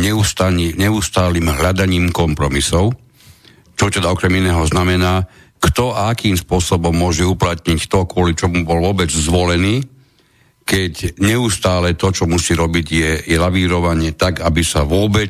neustálým 0.80 1.46
hľadaním 1.46 2.10
kompromisov, 2.16 2.96
čo 3.76 3.86
teda 3.92 4.08
okrem 4.08 4.40
iného 4.40 4.64
znamená, 4.66 5.28
kto 5.60 5.94
a 5.94 6.16
akým 6.16 6.40
spôsobom 6.40 6.96
môže 6.96 7.28
uplatniť 7.28 7.92
to, 7.92 8.08
kvôli 8.08 8.34
čomu 8.34 8.64
bol 8.64 8.82
vôbec 8.82 9.12
zvolený, 9.12 9.84
keď 10.66 11.22
neustále 11.22 11.94
to, 11.94 12.10
čo 12.10 12.26
musí 12.26 12.58
robiť, 12.58 12.86
je, 12.90 13.12
je 13.30 13.38
lavírovanie 13.38 14.18
tak, 14.18 14.42
aby 14.42 14.66
sa 14.66 14.82
vôbec 14.82 15.30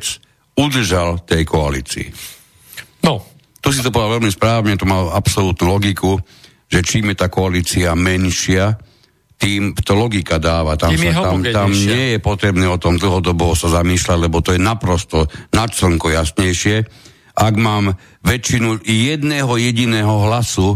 udržal 0.56 1.20
tej 1.28 1.44
koalícii. 1.44 2.08
No, 3.04 3.20
tu 3.60 3.68
si 3.68 3.84
to 3.84 3.92
povedal 3.92 4.16
veľmi 4.16 4.32
správne, 4.32 4.80
to 4.80 4.88
má 4.88 5.12
absolútnu 5.12 5.68
logiku. 5.68 6.16
že 6.66 6.82
čím 6.82 7.12
je 7.12 7.20
tá 7.20 7.28
koalícia 7.30 7.94
menšia, 7.94 8.74
tým 9.36 9.76
to 9.76 9.92
logika 9.92 10.40
dáva. 10.40 10.80
Tam, 10.80 10.96
Tým 10.96 11.12
sa, 11.12 11.28
tam, 11.28 11.44
tam 11.44 11.70
nie 11.70 12.16
je 12.16 12.18
potrebné 12.18 12.64
o 12.72 12.80
tom 12.80 12.96
dlhodobo 12.96 13.52
sa 13.52 13.68
zamýšľať, 13.68 14.18
lebo 14.18 14.40
to 14.40 14.56
je 14.56 14.60
naprosto 14.60 15.28
nad 15.52 15.68
slnko 15.68 16.08
jasnejšie. 16.16 16.88
Ak 17.36 17.54
mám 17.60 18.00
väčšinu 18.24 18.80
jedného 18.80 19.52
jediného 19.60 20.24
hlasu, 20.24 20.72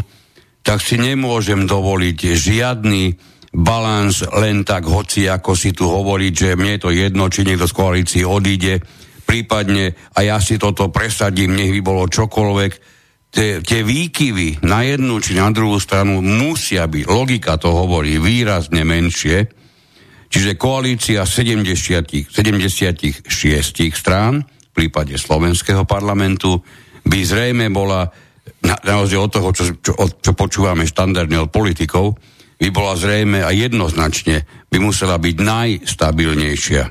tak 0.61 0.85
si 0.85 1.01
nemôžem 1.01 1.65
dovoliť 1.65 2.37
žiadny 2.37 3.17
balans 3.51 4.23
len 4.31 4.63
tak, 4.63 4.87
hoci 4.87 5.27
ako 5.27 5.59
si 5.59 5.75
tu 5.75 5.91
hovoriť, 5.91 6.33
že 6.33 6.49
mne 6.55 6.79
je 6.79 6.83
to 6.87 6.91
jedno, 6.95 7.27
či 7.27 7.43
niekto 7.43 7.67
z 7.67 7.75
koalície 7.75 8.23
odíde, 8.23 8.79
prípadne 9.27 9.95
a 10.15 10.19
ja 10.23 10.39
si 10.39 10.59
toto 10.59 10.91
presadím, 10.91 11.59
nech 11.59 11.75
by 11.75 11.81
bolo 11.83 12.07
čokoľvek. 12.07 12.73
Tie, 13.31 13.63
tie 13.63 13.81
výkyvy 13.87 14.67
na 14.67 14.83
jednu 14.83 15.23
či 15.23 15.39
na 15.39 15.55
druhú 15.55 15.79
stranu 15.79 16.19
musia 16.19 16.91
byť, 16.91 17.07
logika 17.07 17.55
to 17.63 17.71
hovorí, 17.71 18.19
výrazne 18.19 18.83
menšie. 18.83 19.47
Čiže 20.31 20.59
koalícia 20.59 21.23
70, 21.27 22.31
76 22.31 23.31
strán 23.95 24.43
v 24.43 24.71
prípade 24.75 25.15
slovenského 25.19 25.87
parlamentu 25.87 26.63
by 27.07 27.19
zrejme 27.23 27.71
bola, 27.71 28.07
na, 28.63 28.75
na 28.83 28.93
rozdiel 28.99 29.27
od 29.27 29.31
toho, 29.31 29.51
čo, 29.55 29.65
čo, 29.79 29.95
čo 29.95 30.33
počúvame 30.35 30.87
štandardne 30.87 31.39
od 31.47 31.51
politikov, 31.55 32.19
by 32.61 32.69
bola 32.69 32.93
zrejme 32.93 33.41
a 33.41 33.51
jednoznačne 33.57 34.45
by 34.69 34.79
musela 34.79 35.17
byť 35.17 35.37
najstabilnejšia. 35.41 36.85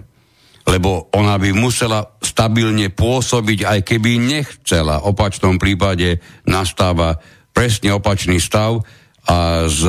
Lebo 0.65 1.13
ona 1.13 1.37
by 1.37 1.53
musela 1.53 2.17
stabilne 2.21 2.89
pôsobiť, 2.89 3.59
aj 3.65 3.79
keby 3.85 4.17
nechcela. 4.17 5.01
V 5.01 5.13
opačnom 5.13 5.61
prípade 5.61 6.17
nastáva 6.49 7.21
presne 7.53 7.93
opačný 7.93 8.41
stav 8.41 8.81
a 9.29 9.69
z 9.69 9.81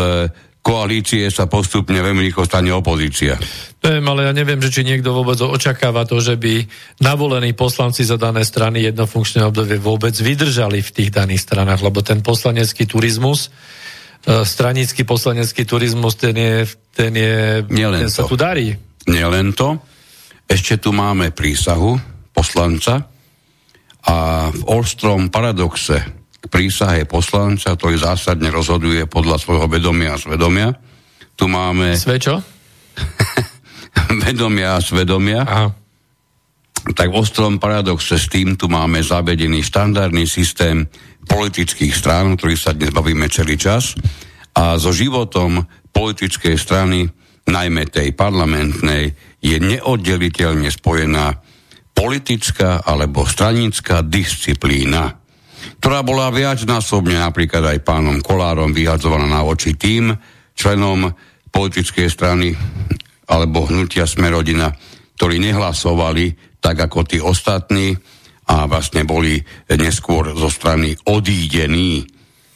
koalície 0.60 1.24
sa 1.32 1.48
postupne 1.48 1.96
veľmi 1.96 2.20
rýchlo 2.28 2.44
stane 2.44 2.68
opozícia. 2.68 3.40
Neviem, 3.80 4.06
ale 4.12 4.28
ja 4.28 4.32
neviem, 4.36 4.60
že 4.60 4.68
či 4.68 4.84
niekto 4.84 5.16
vôbec 5.16 5.40
očakáva 5.40 6.04
to, 6.04 6.20
že 6.20 6.36
by 6.36 6.68
navolení 7.00 7.56
poslanci 7.56 8.04
za 8.04 8.20
dané 8.20 8.44
strany 8.44 8.84
jednofunkčné 8.84 9.40
obdobie 9.48 9.80
vôbec 9.80 10.12
vydržali 10.12 10.84
v 10.84 10.90
tých 10.92 11.10
daných 11.16 11.48
stranách, 11.48 11.80
lebo 11.80 12.04
ten 12.04 12.20
poslanecký 12.20 12.84
turizmus, 12.84 13.48
stranický 14.24 15.08
poslanecký 15.08 15.64
turizmus, 15.64 16.14
ten 16.16 16.36
je, 16.36 16.68
ten 16.92 17.12
je, 17.16 17.64
Nielen 17.72 18.04
ten 18.04 18.12
sa 18.12 18.28
to. 18.28 18.34
tu 18.34 18.36
darí. 18.36 18.76
Nielen 19.08 19.56
to, 19.56 19.80
ešte 20.44 20.76
tu 20.76 20.92
máme 20.92 21.32
prísahu 21.32 21.96
poslanca 22.30 23.08
a 24.04 24.16
v 24.52 24.62
ostrom 24.68 25.32
paradoxe 25.32 25.96
k 26.40 26.44
prísahe 26.48 27.04
poslanca, 27.04 27.76
ktorý 27.76 28.00
zásadne 28.00 28.48
rozhoduje 28.48 29.04
podľa 29.04 29.36
svojho 29.40 29.68
vedomia 29.68 30.16
a 30.16 30.20
svedomia, 30.20 30.68
tu 31.36 31.48
máme 31.48 31.96
Svečo? 31.96 32.40
vedomia 34.24 34.76
a 34.76 34.84
svedomia, 34.84 35.40
Aha. 35.44 35.68
tak 36.96 37.12
v 37.12 37.16
ostrom 37.16 37.60
paradoxe 37.60 38.16
s 38.16 38.28
tým 38.28 38.56
tu 38.56 38.68
máme 38.72 39.00
zavedený 39.04 39.64
štandardný 39.64 40.24
systém 40.24 40.88
politických 41.30 41.94
strán, 41.94 42.34
ktorých 42.34 42.60
sa 42.60 42.74
dnes 42.74 42.90
bavíme 42.90 43.30
celý 43.30 43.54
čas, 43.54 43.94
a 44.50 44.74
so 44.76 44.90
životom 44.90 45.62
politickej 45.94 46.58
strany, 46.58 47.06
najmä 47.46 47.86
tej 47.86 48.12
parlamentnej, 48.12 49.14
je 49.40 49.56
neoddeliteľne 49.56 50.68
spojená 50.68 51.38
politická 51.94 52.82
alebo 52.82 53.24
stranická 53.24 54.02
disciplína, 54.04 55.16
ktorá 55.80 56.04
bola 56.04 56.32
viacnásobne 56.32 57.16
napríklad 57.20 57.76
aj 57.76 57.84
pánom 57.84 58.18
Kolárom 58.20 58.72
vyhadzovaná 58.72 59.28
na 59.28 59.40
oči 59.44 59.76
tým 59.76 60.12
členom 60.56 61.08
politickej 61.50 62.08
strany 62.08 62.52
alebo 63.30 63.68
hnutia 63.68 64.04
Smerodina, 64.04 64.72
ktorí 65.16 65.40
nehlasovali 65.40 66.58
tak 66.60 66.76
ako 66.90 66.98
tí 67.06 67.18
ostatní 67.20 67.96
a 68.50 68.66
vlastne 68.66 69.06
boli 69.06 69.38
neskôr 69.70 70.34
zo 70.34 70.50
strany 70.50 70.98
odídení. 71.06 72.02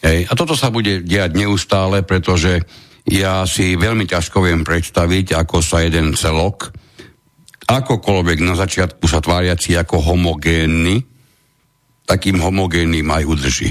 Hej. 0.03 0.27
A 0.27 0.33
toto 0.35 0.59
sa 0.59 0.75
bude 0.75 1.07
diať 1.07 1.39
neustále, 1.39 2.03
pretože 2.03 2.67
ja 3.07 3.47
si 3.47 3.79
veľmi 3.79 4.11
ťažko 4.11 4.43
viem 4.43 4.67
predstaviť, 4.67 5.39
ako 5.39 5.63
sa 5.63 5.87
jeden 5.87 6.19
celok, 6.19 6.75
akokoľvek 7.65 8.39
na 8.43 8.59
začiatku 8.59 9.07
sa 9.07 9.23
tváriaci 9.23 9.79
ako 9.79 10.03
homogénny, 10.03 11.01
takým 12.05 12.43
homogénnym 12.43 13.07
aj 13.09 13.25
udrží. 13.25 13.71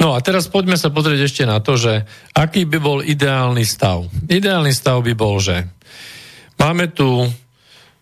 No 0.00 0.16
a 0.16 0.18
teraz 0.24 0.48
poďme 0.48 0.80
sa 0.80 0.88
pozrieť 0.88 1.28
ešte 1.28 1.44
na 1.44 1.60
to, 1.60 1.76
že 1.76 2.08
aký 2.32 2.64
by 2.64 2.78
bol 2.80 2.98
ideálny 3.04 3.64
stav. 3.68 4.08
Ideálny 4.28 4.72
stav 4.72 5.04
by 5.04 5.12
bol, 5.12 5.36
že 5.36 5.68
máme 6.56 6.88
tu 6.92 7.28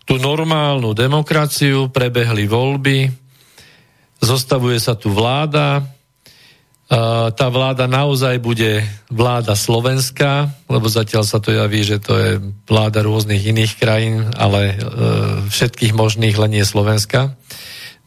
tú 0.09 0.17
normálnu 0.17 0.97
demokraciu, 0.97 1.93
prebehli 1.93 2.49
voľby, 2.49 3.13
zostavuje 4.25 4.81
sa 4.81 4.97
tu 4.97 5.13
vláda, 5.13 5.85
tá 7.37 7.47
vláda 7.53 7.85
naozaj 7.85 8.41
bude 8.41 8.81
vláda 9.13 9.53
slovenská, 9.53 10.49
lebo 10.73 10.89
zatiaľ 10.89 11.21
sa 11.29 11.37
to 11.37 11.53
javí, 11.53 11.85
že 11.85 12.01
to 12.01 12.17
je 12.17 12.31
vláda 12.65 13.05
rôznych 13.05 13.45
iných 13.45 13.77
krajín, 13.77 14.33
ale 14.33 14.73
e, 14.73 14.75
všetkých 15.53 15.93
možných, 15.93 16.41
len 16.41 16.57
nie 16.57 16.65
Slovenska. 16.65 17.37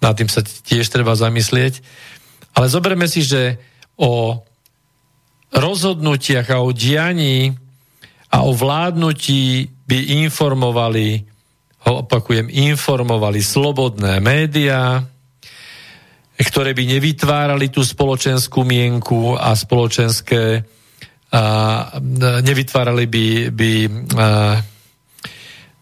Nad 0.02 0.18
tým 0.18 0.34
sa 0.34 0.42
tiež 0.42 0.90
treba 0.90 1.14
zamyslieť. 1.14 1.86
Ale 2.58 2.74
zoberme 2.74 3.06
si, 3.06 3.22
že 3.22 3.62
o 4.02 4.42
rozhodnutiach 5.54 6.50
a 6.50 6.66
o 6.66 6.74
dianí 6.74 7.54
a 8.34 8.42
o 8.42 8.58
vládnutí 8.58 9.70
by 9.86 10.26
informovali, 10.26 11.31
ho 11.82 12.06
opakujem, 12.06 12.48
informovali 12.50 13.42
slobodné 13.42 14.22
médiá, 14.22 15.02
ktoré 16.38 16.74
by 16.74 16.84
nevytvárali 16.98 17.70
tú 17.70 17.86
spoločenskú 17.86 18.66
mienku 18.66 19.38
a 19.38 19.54
spoločenské 19.54 20.62
a, 21.32 21.44
nevytvárali 22.42 23.06
by, 23.08 23.26
by 23.54 23.72
a, 24.18 24.28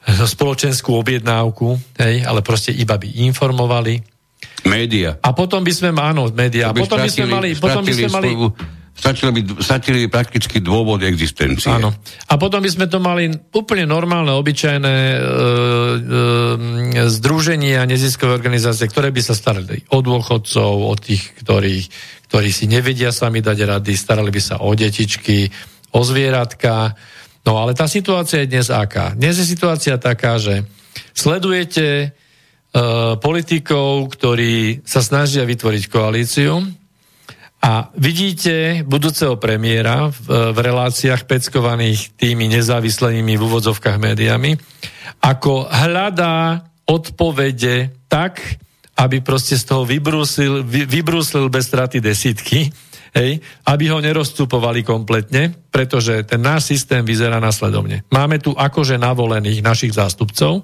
spoločenskú 0.10 0.96
objednávku, 0.96 1.76
hej, 2.00 2.24
ale 2.26 2.42
proste 2.42 2.74
iba 2.74 2.98
by 2.98 3.08
informovali. 3.30 4.02
Média. 4.68 5.16
A 5.20 5.32
potom 5.36 5.64
by 5.64 5.72
sme, 5.72 5.90
áno, 5.96 6.28
médiá, 6.32 6.72
a 6.72 6.76
potom 6.76 7.00
by 7.00 7.12
sme 7.12 7.28
mali, 7.28 7.50
potom 7.56 7.84
by 7.84 7.94
sme 7.96 8.10
mali, 8.12 8.32
Stratili 9.00 9.32
by, 9.32 9.64
stratili 9.64 9.98
by 10.06 10.08
prakticky 10.12 10.60
dôvod 10.60 11.00
existencie. 11.08 11.72
Áno. 11.72 11.96
A 12.28 12.36
potom 12.36 12.60
by 12.60 12.68
sme 12.68 12.92
to 12.92 13.00
mali 13.00 13.32
úplne 13.56 13.88
normálne, 13.88 14.36
obyčajné 14.36 14.96
e, 15.00 15.18
e, 15.18 15.24
združenia, 17.08 17.88
neziskové 17.88 18.36
organizácie, 18.36 18.92
ktoré 18.92 19.16
by 19.16 19.22
sa 19.24 19.32
starali 19.32 19.88
o 19.96 20.04
dôchodcov, 20.04 20.72
o 20.84 20.94
tých, 21.00 21.32
ktorých, 21.40 21.86
ktorí 22.28 22.50
si 22.52 22.68
nevedia 22.68 23.16
sami 23.16 23.40
dať 23.40 23.80
rady, 23.80 23.96
starali 23.96 24.36
by 24.36 24.42
sa 24.44 24.60
o 24.60 24.76
detičky, 24.76 25.48
o 25.96 26.04
zvieratka. 26.04 26.92
No 27.48 27.56
ale 27.56 27.72
tá 27.72 27.88
situácia 27.88 28.44
je 28.44 28.52
dnes 28.52 28.68
aká? 28.68 29.16
Dnes 29.16 29.40
je 29.40 29.48
situácia 29.48 29.96
taká, 29.96 30.36
že 30.44 30.68
sledujete 31.16 31.88
e, 31.88 32.08
politikov, 33.16 34.12
ktorí 34.12 34.84
sa 34.84 35.00
snažia 35.00 35.48
vytvoriť 35.48 35.84
koalíciu, 35.88 36.79
a 37.60 37.92
vidíte 37.92 38.88
budúceho 38.88 39.36
premiéra 39.36 40.08
v, 40.08 40.56
v 40.56 40.58
reláciách 40.64 41.28
peckovaných 41.28 42.16
tými 42.16 42.48
nezávislými 42.48 43.36
v 43.36 43.44
úvodzovkách 43.44 44.00
médiami, 44.00 44.56
ako 45.20 45.68
hľadá 45.68 46.64
odpovede 46.88 48.08
tak, 48.08 48.40
aby 48.96 49.20
proste 49.20 49.60
z 49.60 49.64
toho 49.68 49.84
vybrúsil, 49.84 50.64
vy, 50.64 50.88
vybrúsil 50.88 51.52
bez 51.52 51.68
straty 51.68 52.00
desítky, 52.00 52.72
hej, 53.12 53.44
aby 53.68 53.86
ho 53.92 54.00
nerozcupovali 54.00 54.84
kompletne, 54.88 55.52
pretože 55.68 56.24
ten 56.24 56.40
náš 56.40 56.72
systém 56.72 57.04
vyzerá 57.04 57.44
nasledovne. 57.44 58.08
Máme 58.08 58.40
tu 58.40 58.56
akože 58.56 58.96
navolených 58.96 59.60
našich 59.60 59.96
zástupcov, 59.96 60.64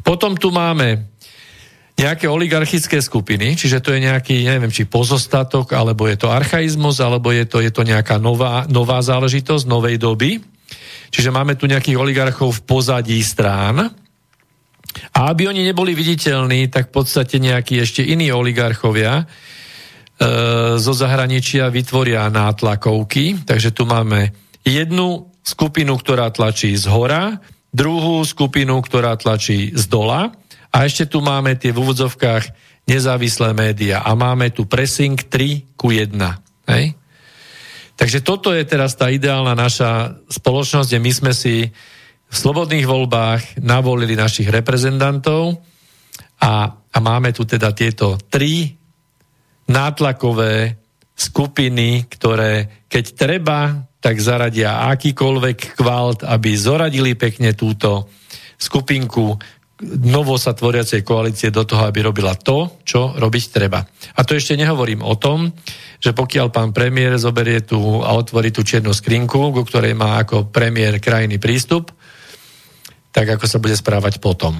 potom 0.00 0.40
tu 0.40 0.48
máme 0.48 1.17
nejaké 1.98 2.30
oligarchické 2.30 3.02
skupiny, 3.02 3.58
čiže 3.58 3.82
to 3.82 3.90
je 3.90 4.06
nejaký, 4.06 4.46
neviem, 4.46 4.70
či 4.70 4.86
pozostatok, 4.86 5.74
alebo 5.74 6.06
je 6.06 6.14
to 6.14 6.30
archaizmus, 6.30 7.02
alebo 7.02 7.34
je 7.34 7.42
to, 7.42 7.58
je 7.58 7.74
to 7.74 7.82
nejaká 7.82 8.22
nová, 8.22 8.70
nová 8.70 9.02
záležitosť 9.02 9.66
novej 9.66 9.98
doby. 9.98 10.38
Čiže 11.10 11.34
máme 11.34 11.58
tu 11.58 11.66
nejakých 11.66 11.98
oligarchov 11.98 12.54
v 12.54 12.64
pozadí 12.70 13.18
strán. 13.26 13.90
A 15.10 15.18
aby 15.26 15.50
oni 15.50 15.66
neboli 15.66 15.98
viditeľní, 15.98 16.70
tak 16.70 16.94
v 16.94 17.02
podstate 17.02 17.42
nejakí 17.42 17.82
ešte 17.82 18.06
iní 18.06 18.30
oligarchovia 18.30 19.22
e, 19.22 19.24
zo 20.78 20.94
zahraničia 20.94 21.66
vytvoria 21.66 22.30
nátlakovky. 22.30 23.42
Takže 23.42 23.74
tu 23.74 23.90
máme 23.90 24.30
jednu 24.62 25.34
skupinu, 25.42 25.98
ktorá 25.98 26.30
tlačí 26.30 26.78
z 26.78 26.86
hora, 26.86 27.42
druhú 27.74 28.22
skupinu, 28.22 28.78
ktorá 28.80 29.18
tlačí 29.18 29.74
z 29.74 29.84
dola 29.90 30.30
a 30.68 30.84
ešte 30.84 31.08
tu 31.08 31.24
máme 31.24 31.56
tie 31.56 31.72
v 31.72 31.80
úvodzovkách 31.80 32.44
nezávislé 32.88 33.52
médiá 33.52 34.04
a 34.04 34.16
máme 34.16 34.48
tu 34.48 34.64
pressing 34.64 35.16
3 35.16 35.76
ku 35.76 35.92
1. 35.92 36.16
Hej? 36.72 36.96
Takže 37.98 38.22
toto 38.22 38.54
je 38.54 38.62
teraz 38.62 38.94
tá 38.94 39.10
ideálna 39.10 39.58
naša 39.58 40.22
spoločnosť, 40.30 40.88
kde 40.88 41.00
my 41.02 41.12
sme 41.12 41.32
si 41.34 41.66
v 42.28 42.34
slobodných 42.36 42.86
voľbách 42.86 43.64
navolili 43.64 44.14
našich 44.14 44.48
reprezentantov 44.48 45.58
a, 46.38 46.52
a 46.70 46.98
máme 47.00 47.34
tu 47.34 47.42
teda 47.48 47.72
tieto 47.72 48.20
tri 48.28 48.76
nátlakové 49.68 50.78
skupiny, 51.18 52.06
ktoré 52.06 52.86
keď 52.86 53.04
treba, 53.18 53.60
tak 53.98 54.22
zaradia 54.22 54.86
akýkoľvek 54.94 55.74
kvalt, 55.74 56.22
aby 56.22 56.54
zoradili 56.54 57.18
pekne 57.18 57.52
túto 57.58 58.06
skupinku 58.54 59.34
novo 59.86 60.34
sa 60.34 60.58
tvoriacej 60.58 61.06
koalície 61.06 61.54
do 61.54 61.62
toho, 61.62 61.86
aby 61.86 62.02
robila 62.02 62.34
to, 62.34 62.82
čo 62.82 63.14
robiť 63.14 63.44
treba. 63.54 63.78
A 64.18 64.20
to 64.26 64.34
ešte 64.34 64.58
nehovorím 64.58 65.06
o 65.06 65.14
tom, 65.14 65.54
že 66.02 66.10
pokiaľ 66.10 66.50
pán 66.50 66.70
premiér 66.74 67.18
zoberie 67.18 67.62
tu 67.62 67.78
a 68.02 68.10
otvorí 68.14 68.50
tú 68.50 68.66
čiernu 68.66 68.90
skrinku, 68.90 69.54
ku 69.54 69.62
ktorej 69.62 69.94
má 69.94 70.18
ako 70.18 70.50
premiér 70.50 70.98
krajiny 70.98 71.38
prístup, 71.38 71.94
tak 73.14 73.38
ako 73.38 73.44
sa 73.46 73.62
bude 73.62 73.74
správať 73.78 74.18
potom. 74.18 74.58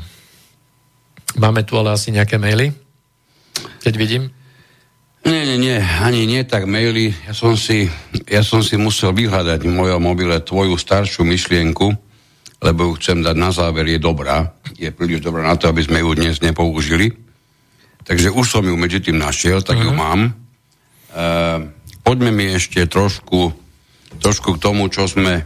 Máme 1.38 1.66
tu 1.66 1.74
ale 1.78 1.94
asi 1.94 2.14
nejaké 2.14 2.38
maily, 2.38 2.74
keď 3.82 3.94
vidím. 3.98 4.24
Nie, 5.26 5.44
nie, 5.44 5.58
nie, 5.58 5.76
ani 5.82 6.24
nie 6.30 6.46
tak 6.46 6.64
maily. 6.70 7.10
Ja 7.26 7.34
som 7.34 7.58
si, 7.58 7.90
ja 8.30 8.46
som 8.46 8.62
si 8.62 8.78
musel 8.78 9.10
vyhľadať 9.12 9.66
v 9.66 9.76
mojom 9.76 9.98
mobile 9.98 10.38
tvoju 10.38 10.78
staršiu 10.78 11.26
myšlienku, 11.26 12.07
lebo 12.58 12.90
ju 12.90 12.92
chcem 12.98 13.22
dať 13.22 13.36
na 13.38 13.50
záver, 13.54 13.86
je 13.86 14.02
dobrá. 14.02 14.50
Je 14.74 14.90
príliš 14.90 15.22
dobrá 15.22 15.46
na 15.46 15.54
to, 15.54 15.70
aby 15.70 15.82
sme 15.82 16.02
ju 16.02 16.10
dnes 16.18 16.42
nepoužili. 16.42 17.14
Takže 18.02 18.34
už 18.34 18.46
som 18.48 18.64
ju 18.66 18.74
medzi 18.74 18.98
tým 18.98 19.20
našiel, 19.20 19.62
tak 19.62 19.78
uh-huh. 19.78 19.86
ju 19.86 19.92
mhm. 19.94 19.98
mám. 19.98 20.20
E, 20.26 20.32
poďme 22.02 22.30
mi 22.34 22.50
ešte 22.50 22.88
trošku, 22.88 23.52
trošku 24.18 24.58
k 24.58 24.62
tomu, 24.62 24.90
čo 24.90 25.06
sme 25.06 25.42
e, 25.42 25.44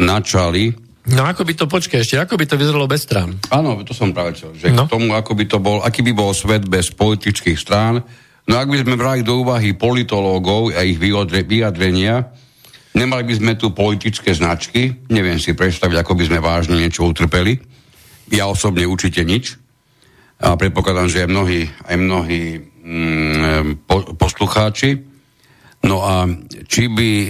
načali. 0.00 0.72
No 1.04 1.28
ako 1.28 1.44
by 1.44 1.52
to, 1.52 1.68
počkaj 1.68 2.00
ešte, 2.00 2.16
ako 2.16 2.40
by 2.40 2.48
to 2.48 2.56
vyzeralo 2.56 2.88
bez 2.88 3.04
strán? 3.04 3.36
Áno, 3.52 3.76
to 3.84 3.92
som 3.92 4.16
práve 4.16 4.40
chcel, 4.40 4.56
že 4.56 4.72
no. 4.72 4.88
k 4.88 4.96
tomu, 4.96 5.12
ako 5.12 5.36
by 5.36 5.44
to 5.44 5.58
bol, 5.60 5.84
aký 5.84 6.00
by 6.00 6.16
bol 6.16 6.32
svet 6.32 6.64
bez 6.64 6.88
politických 6.96 7.60
strán. 7.60 8.00
No 8.48 8.54
ak 8.56 8.72
by 8.72 8.80
sme 8.80 8.96
brali 8.96 9.20
do 9.20 9.44
úvahy 9.44 9.76
politológov 9.76 10.72
a 10.72 10.80
ich 10.80 10.96
vyjadrenia, 10.96 12.32
Nemali 12.94 13.26
by 13.26 13.34
sme 13.34 13.52
tu 13.58 13.74
politické 13.74 14.30
značky, 14.30 15.10
neviem 15.10 15.42
si 15.42 15.50
predstaviť, 15.50 15.96
ako 15.98 16.14
by 16.14 16.24
sme 16.30 16.38
vážne 16.38 16.78
niečo 16.78 17.02
utrpeli. 17.02 17.58
Ja 18.30 18.46
osobne 18.46 18.86
určite 18.86 19.26
nič. 19.26 19.58
A 20.38 20.54
predpokladám, 20.54 21.10
že 21.10 21.26
aj 21.26 21.30
mnohí, 21.30 21.66
aj 21.66 21.96
mnohí 21.98 22.42
mm, 22.62 23.86
po, 23.86 24.14
poslucháči. 24.14 25.02
No 25.84 26.06
a 26.06 26.24
či 26.64 26.88
by 26.88 27.08
e, 27.10 27.28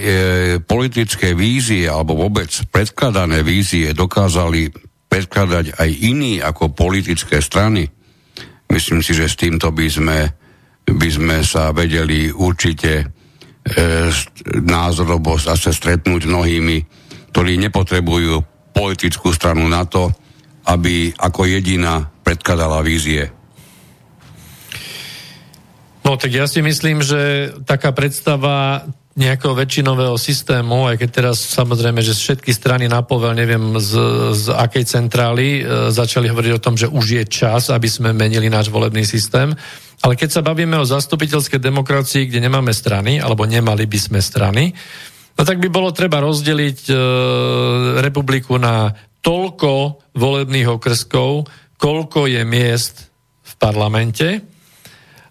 politické 0.63 1.35
vízie 1.35 1.89
alebo 1.91 2.15
vôbec 2.15 2.53
predkladané 2.71 3.43
vízie 3.43 3.97
dokázali 3.97 4.71
predkladať 5.11 5.79
aj 5.79 5.91
iní 5.91 6.43
ako 6.43 6.75
politické 6.75 7.39
strany, 7.39 7.87
myslím 8.71 8.99
si, 8.99 9.15
že 9.15 9.31
s 9.31 9.39
týmto 9.39 9.71
by 9.71 9.87
sme, 9.87 10.19
by 10.87 11.09
sme 11.11 11.37
sa 11.47 11.71
vedeli 11.71 12.31
určite 12.35 13.14
názorovo 14.65 15.41
zase 15.41 15.73
stretnúť 15.73 16.29
mnohými, 16.29 16.77
ktorí 17.33 17.57
nepotrebujú 17.69 18.45
politickú 18.77 19.33
stranu 19.33 19.65
na 19.65 19.89
to, 19.89 20.13
aby 20.69 21.13
ako 21.17 21.49
jediná 21.49 22.09
predkladala 22.25 22.85
vízie. 22.85 23.33
No 26.05 26.21
tak 26.21 26.37
ja 26.37 26.45
si 26.45 26.61
myslím, 26.61 27.01
že 27.01 27.53
taká 27.65 27.97
predstava 27.97 28.85
nejakého 29.15 29.55
väčšinového 29.55 30.19
systému, 30.19 30.91
aj 30.91 30.99
keď 31.01 31.11
teraz 31.23 31.39
samozrejme, 31.55 32.03
že 32.03 32.19
všetky 32.19 32.51
strany 32.51 32.91
na 32.91 33.07
povel, 33.07 33.33
neviem 33.39 33.79
z, 33.79 33.95
z 34.35 34.51
akej 34.51 34.85
centrály, 34.91 35.63
e, 35.63 35.89
začali 35.95 36.27
hovoriť 36.27 36.53
o 36.59 36.63
tom, 36.63 36.75
že 36.75 36.91
už 36.91 37.23
je 37.23 37.25
čas, 37.31 37.71
aby 37.71 37.87
sme 37.87 38.11
menili 38.11 38.51
náš 38.51 38.75
volebný 38.75 39.07
systém. 39.07 39.55
Ale 40.05 40.21
keď 40.21 40.29
sa 40.29 40.45
bavíme 40.45 40.77
o 40.77 40.85
zastupiteľskej 40.85 41.57
demokracii, 41.65 42.29
kde 42.29 42.45
nemáme 42.45 42.77
strany, 42.77 43.17
alebo 43.25 43.49
nemali 43.49 43.89
by 43.89 43.99
sme 43.99 44.21
strany, 44.21 44.77
no 45.33 45.43
tak 45.49 45.57
by 45.65 45.73
bolo 45.73 45.97
treba 45.97 46.21
rozdeliť 46.21 46.93
e, 46.93 46.95
republiku 48.05 48.61
na 48.61 48.93
toľko 49.25 50.05
volebných 50.13 50.69
okrskov, 50.69 51.49
koľko 51.81 52.29
je 52.29 52.45
miest 52.45 53.09
v 53.49 53.53
parlamente. 53.57 54.29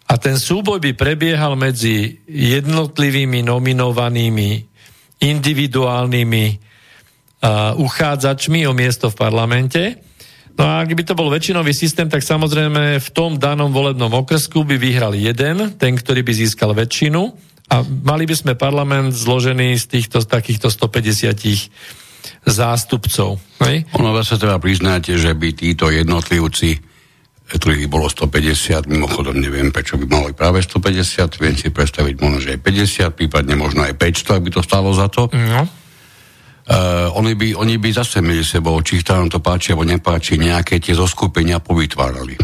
A 0.09 0.13
ten 0.17 0.41
súboj 0.41 0.81
by 0.81 0.97
prebiehal 0.97 1.53
medzi 1.53 2.25
jednotlivými 2.25 3.45
nominovanými 3.45 4.51
individuálnymi 5.23 6.45
uh, 6.51 7.71
uchádzačmi 7.79 8.67
o 8.67 8.75
miesto 8.75 9.07
v 9.07 9.15
parlamente 9.15 10.02
No 10.53 10.69
a 10.69 10.85
ak 10.85 10.93
by 10.93 11.03
to 11.03 11.17
bol 11.17 11.33
väčšinový 11.33 11.73
systém, 11.73 12.05
tak 12.05 12.21
samozrejme 12.21 13.01
v 13.01 13.09
tom 13.09 13.41
danom 13.41 13.73
volebnom 13.73 14.13
okresku 14.13 14.61
by 14.61 14.77
vyhral 14.77 15.17
jeden, 15.17 15.73
ten, 15.81 15.97
ktorý 15.97 16.21
by 16.21 16.33
získal 16.33 16.77
väčšinu 16.77 17.33
a 17.73 17.81
mali 17.81 18.29
by 18.29 18.35
sme 18.37 18.53
parlament 18.53 19.17
zložený 19.17 19.73
z 19.81 19.85
týchto 19.97 20.21
takýchto 20.21 20.69
150 20.69 22.45
zástupcov. 22.45 23.41
Hej? 23.65 23.89
Ono 23.97 24.13
sa 24.21 24.37
treba 24.37 24.61
priznať, 24.61 25.17
že 25.17 25.33
by 25.33 25.57
títo 25.57 25.89
jednotlivci, 25.89 26.77
ktorých 27.49 27.89
bolo 27.89 28.05
150, 28.05 28.85
mimochodom 28.85 29.33
neviem, 29.33 29.73
prečo 29.73 29.97
by 29.97 30.05
mali 30.05 30.31
práve 30.37 30.61
150, 30.61 31.41
viem 31.41 31.57
si 31.57 31.73
predstaviť 31.73 32.13
možno, 32.21 32.37
že 32.45 32.49
aj 32.53 32.61
50, 32.61 33.17
prípadne 33.17 33.57
možno 33.57 33.89
aj 33.89 33.97
500, 33.97 34.37
ak 34.37 34.43
by 34.45 34.51
to 34.53 34.61
stalo 34.61 34.93
za 34.93 35.09
to. 35.09 35.33
No 35.33 35.82
Uh, 36.63 37.11
oni, 37.19 37.35
by, 37.35 37.59
oni 37.59 37.75
by 37.75 37.91
zase 37.91 38.23
medzi 38.23 38.55
sebou, 38.55 38.79
či 38.79 39.03
ich 39.03 39.05
tam 39.07 39.27
to 39.27 39.43
páči 39.43 39.75
alebo 39.75 39.83
nepáči, 39.83 40.39
nejaké 40.39 40.79
tie 40.79 40.95
zoskupenia 40.95 41.59
povytvárali. 41.59 42.39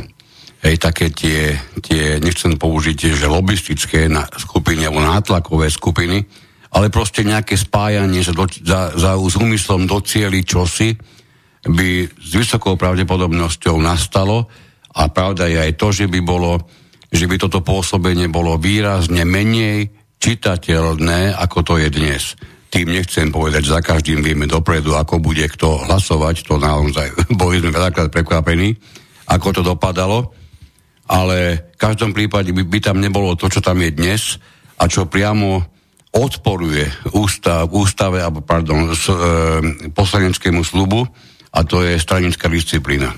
Hej, 0.59 0.75
také 0.75 1.07
tie, 1.15 1.55
tie, 1.79 2.19
nechcem 2.19 2.59
použiť, 2.59 3.15
že 3.15 3.31
lobistické 3.31 4.11
na 4.11 4.27
skupiny 4.27 4.83
alebo 4.83 4.99
nátlakové 4.99 5.71
skupiny, 5.71 6.19
ale 6.75 6.91
proste 6.91 7.23
nejaké 7.23 7.55
spájanie 7.55 8.19
sa 8.19 8.35
do, 8.35 8.43
za, 8.43 8.91
za, 8.91 9.15
s 9.15 9.35
úmyslom 9.39 9.87
docieli 9.87 10.43
čosi 10.43 10.99
by 11.63 12.11
s 12.11 12.31
vysokou 12.35 12.75
pravdepodobnosťou 12.75 13.79
nastalo 13.79 14.51
a 14.99 15.07
pravda 15.07 15.47
je 15.47 15.63
aj 15.63 15.71
to, 15.79 15.95
že 15.95 16.11
by 16.11 16.19
bolo, 16.19 16.59
že 17.07 17.23
by 17.23 17.39
toto 17.39 17.63
pôsobenie 17.63 18.27
bolo 18.27 18.59
výrazne 18.59 19.23
menej 19.23 19.95
čitateľné, 20.19 21.39
ako 21.39 21.57
to 21.63 21.73
je 21.79 21.87
dnes. 21.87 22.35
Tým 22.69 22.87
nechcem 22.93 23.33
povedať, 23.33 23.65
že 23.65 23.75
za 23.75 23.81
každým 23.81 24.21
vieme 24.21 24.45
dopredu, 24.45 24.93
ako 24.93 25.17
bude 25.17 25.45
kto 25.49 25.89
hlasovať, 25.89 26.45
to 26.45 26.61
naozaj 26.61 27.09
boli 27.41 27.57
sme 27.61 27.73
veľakrát 27.73 28.13
prekvapení, 28.13 28.77
ako 29.29 29.47
to 29.53 29.61
dopadalo, 29.65 30.33
ale 31.09 31.69
v 31.73 31.77
každom 31.81 32.13
prípade 32.13 32.53
by, 32.53 32.61
by 32.65 32.79
tam 32.81 33.01
nebolo 33.01 33.33
to, 33.33 33.49
čo 33.49 33.61
tam 33.61 33.81
je 33.81 33.89
dnes 33.89 34.37
a 34.77 34.85
čo 34.85 35.09
priamo 35.09 35.65
odporuje 36.09 37.13
ústav, 37.13 37.69
ústave, 37.69 38.21
pardon, 38.41 38.93
s, 38.93 39.05
e, 39.09 39.17
poslaneckému 39.93 40.65
slubu 40.65 41.05
a 41.53 41.59
to 41.65 41.85
je 41.85 41.97
stranická 42.01 42.49
disciplína. 42.49 43.13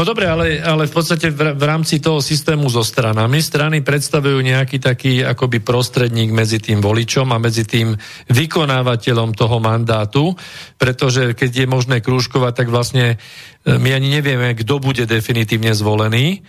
No 0.00 0.08
dobre, 0.08 0.24
ale, 0.24 0.64
ale 0.64 0.88
v 0.88 0.96
podstate 0.96 1.28
v, 1.28 1.60
v 1.60 1.64
rámci 1.68 2.00
toho 2.00 2.24
systému 2.24 2.72
so 2.72 2.80
stranami, 2.80 3.36
strany 3.44 3.84
predstavujú 3.84 4.40
nejaký 4.40 4.80
taký 4.80 5.20
akoby 5.20 5.60
prostredník 5.60 6.32
medzi 6.32 6.56
tým 6.56 6.80
voličom 6.80 7.28
a 7.28 7.36
medzi 7.36 7.68
tým 7.68 7.92
vykonávateľom 8.32 9.36
toho 9.36 9.60
mandátu, 9.60 10.32
pretože 10.80 11.36
keď 11.36 11.50
je 11.52 11.66
možné 11.68 11.96
krúžkovať, 12.00 12.64
tak 12.64 12.72
vlastne 12.72 13.20
e, 13.20 13.76
my 13.76 13.92
ani 13.92 14.08
nevieme, 14.08 14.56
kto 14.56 14.80
bude 14.80 15.04
definitívne 15.04 15.76
zvolený. 15.76 16.48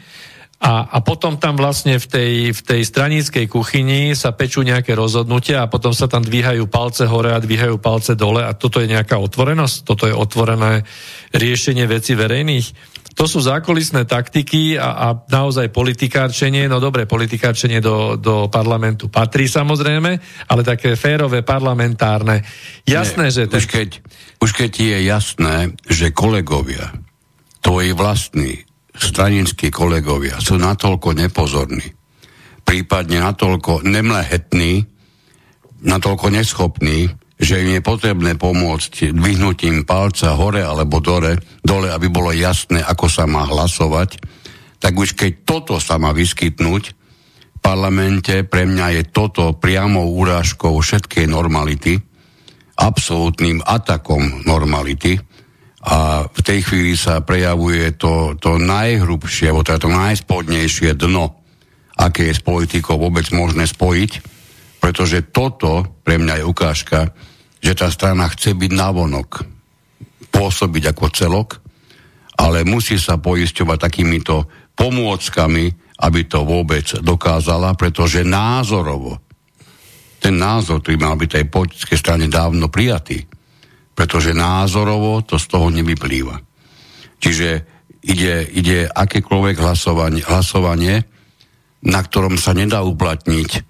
A, 0.64 0.88
a 0.88 1.04
potom 1.04 1.36
tam 1.36 1.60
vlastne 1.60 2.00
v 2.00 2.08
tej, 2.08 2.34
v 2.56 2.62
tej 2.64 2.82
straníckej 2.88 3.52
kuchyni 3.52 4.16
sa 4.16 4.32
pečú 4.32 4.64
nejaké 4.64 4.96
rozhodnutia 4.96 5.66
a 5.66 5.68
potom 5.68 5.92
sa 5.92 6.08
tam 6.08 6.24
dvíhajú 6.24 6.72
palce 6.72 7.04
hore 7.04 7.36
a 7.36 7.44
dvíhajú 7.44 7.84
palce 7.84 8.16
dole 8.16 8.48
a 8.48 8.56
toto 8.56 8.80
je 8.80 8.88
nejaká 8.88 9.20
otvorenosť, 9.20 9.76
toto 9.84 10.08
je 10.08 10.16
otvorené 10.16 10.88
riešenie 11.36 11.84
veci 11.84 12.16
verejných. 12.16 13.01
To 13.12 13.28
sú 13.28 13.44
zákulisné 13.44 14.08
taktiky 14.08 14.80
a, 14.80 14.90
a 14.96 15.08
naozaj 15.28 15.68
politikárčenie, 15.76 16.72
no 16.72 16.80
dobre, 16.80 17.04
politikárčenie 17.04 17.84
do, 17.84 18.16
do 18.16 18.48
parlamentu 18.48 19.12
patrí 19.12 19.52
samozrejme, 19.52 20.12
ale 20.48 20.62
také 20.64 20.96
férové 20.96 21.44
parlamentárne. 21.44 22.44
Jasné, 22.88 23.28
Nie, 23.28 23.36
že... 23.36 23.44
Ten... 23.52 23.60
Už, 23.60 23.68
keď, 23.68 23.90
už 24.40 24.52
keď 24.56 24.72
je 24.80 24.98
jasné, 25.04 25.56
že 25.92 26.16
kolegovia, 26.16 26.96
tvoji 27.60 27.92
vlastní 27.92 28.64
stranickí 28.96 29.72
kolegovia 29.72 30.40
sú 30.40 30.56
natoľko 30.56 31.12
nepozorní, 31.16 31.92
prípadne 32.64 33.20
natoľko 33.20 33.84
nemlehetní, 33.84 34.88
natoľko 35.84 36.28
neschopní, 36.32 37.12
že 37.42 37.58
im 37.58 37.74
je 37.74 37.82
potrebné 37.82 38.38
pomôcť 38.38 39.18
dvihnutím 39.18 39.82
palca 39.82 40.38
hore 40.38 40.62
alebo 40.62 41.02
dole, 41.02 41.42
dole, 41.66 41.90
aby 41.90 42.06
bolo 42.06 42.30
jasné, 42.30 42.86
ako 42.86 43.10
sa 43.10 43.26
má 43.26 43.50
hlasovať, 43.50 44.22
tak 44.78 44.94
už 44.94 45.18
keď 45.18 45.32
toto 45.42 45.82
sa 45.82 45.98
má 45.98 46.14
vyskytnúť, 46.14 46.94
parlamente, 47.62 48.46
pre 48.46 48.70
mňa 48.70 49.02
je 49.02 49.04
toto 49.10 49.58
priamou 49.58 50.14
urážkou 50.22 50.74
všetkej 50.78 51.26
normality, 51.30 51.98
absolútnym 52.78 53.62
atakom 53.62 54.46
normality. 54.46 55.22
A 55.82 56.30
v 56.30 56.42
tej 56.46 56.62
chvíli 56.62 56.94
sa 56.94 57.26
prejavuje 57.26 57.98
to, 57.98 58.38
to 58.38 58.62
najhrubšie, 58.62 59.50
alebo 59.50 59.66
teda 59.66 59.82
to 59.82 59.90
najspodnejšie 59.90 60.94
dno, 60.94 61.42
aké 61.98 62.30
je 62.30 62.38
s 62.38 62.46
politikou 62.46 63.02
vôbec 63.02 63.26
možné 63.34 63.66
spojiť, 63.66 64.12
pretože 64.82 65.30
toto 65.30 66.02
pre 66.02 66.18
mňa 66.18 66.42
je 66.42 66.46
ukážka, 66.46 67.14
že 67.62 67.78
tá 67.78 67.88
strana 67.94 68.26
chce 68.34 68.58
byť 68.58 68.72
navonok, 68.74 69.30
pôsobiť 70.34 70.84
ako 70.92 71.06
celok, 71.14 71.50
ale 72.42 72.66
musí 72.66 72.98
sa 72.98 73.22
poisťovať 73.22 73.78
takýmito 73.78 74.50
pomôckami, 74.74 75.66
aby 76.02 76.22
to 76.26 76.42
vôbec 76.42 76.98
dokázala, 77.06 77.78
pretože 77.78 78.26
názorovo, 78.26 79.22
ten 80.18 80.38
názor, 80.38 80.82
ktorý 80.82 80.98
mal 80.98 81.18
byť 81.18 81.30
tej 81.30 81.46
politickej 81.50 81.98
strane 81.98 82.26
dávno 82.30 82.70
prijatý, 82.70 83.26
pretože 83.94 84.34
názorovo 84.34 85.22
to 85.22 85.38
z 85.38 85.46
toho 85.46 85.70
nevyplýva. 85.70 86.38
Čiže 87.22 87.50
ide, 88.02 88.50
ide 88.50 88.90
akékoľvek 88.90 89.62
hlasovanie, 89.62 90.22
hlasovanie, 90.26 91.06
na 91.86 92.00
ktorom 92.02 92.38
sa 92.38 92.54
nedá 92.54 92.82
uplatniť 92.86 93.50
e, 93.54 93.62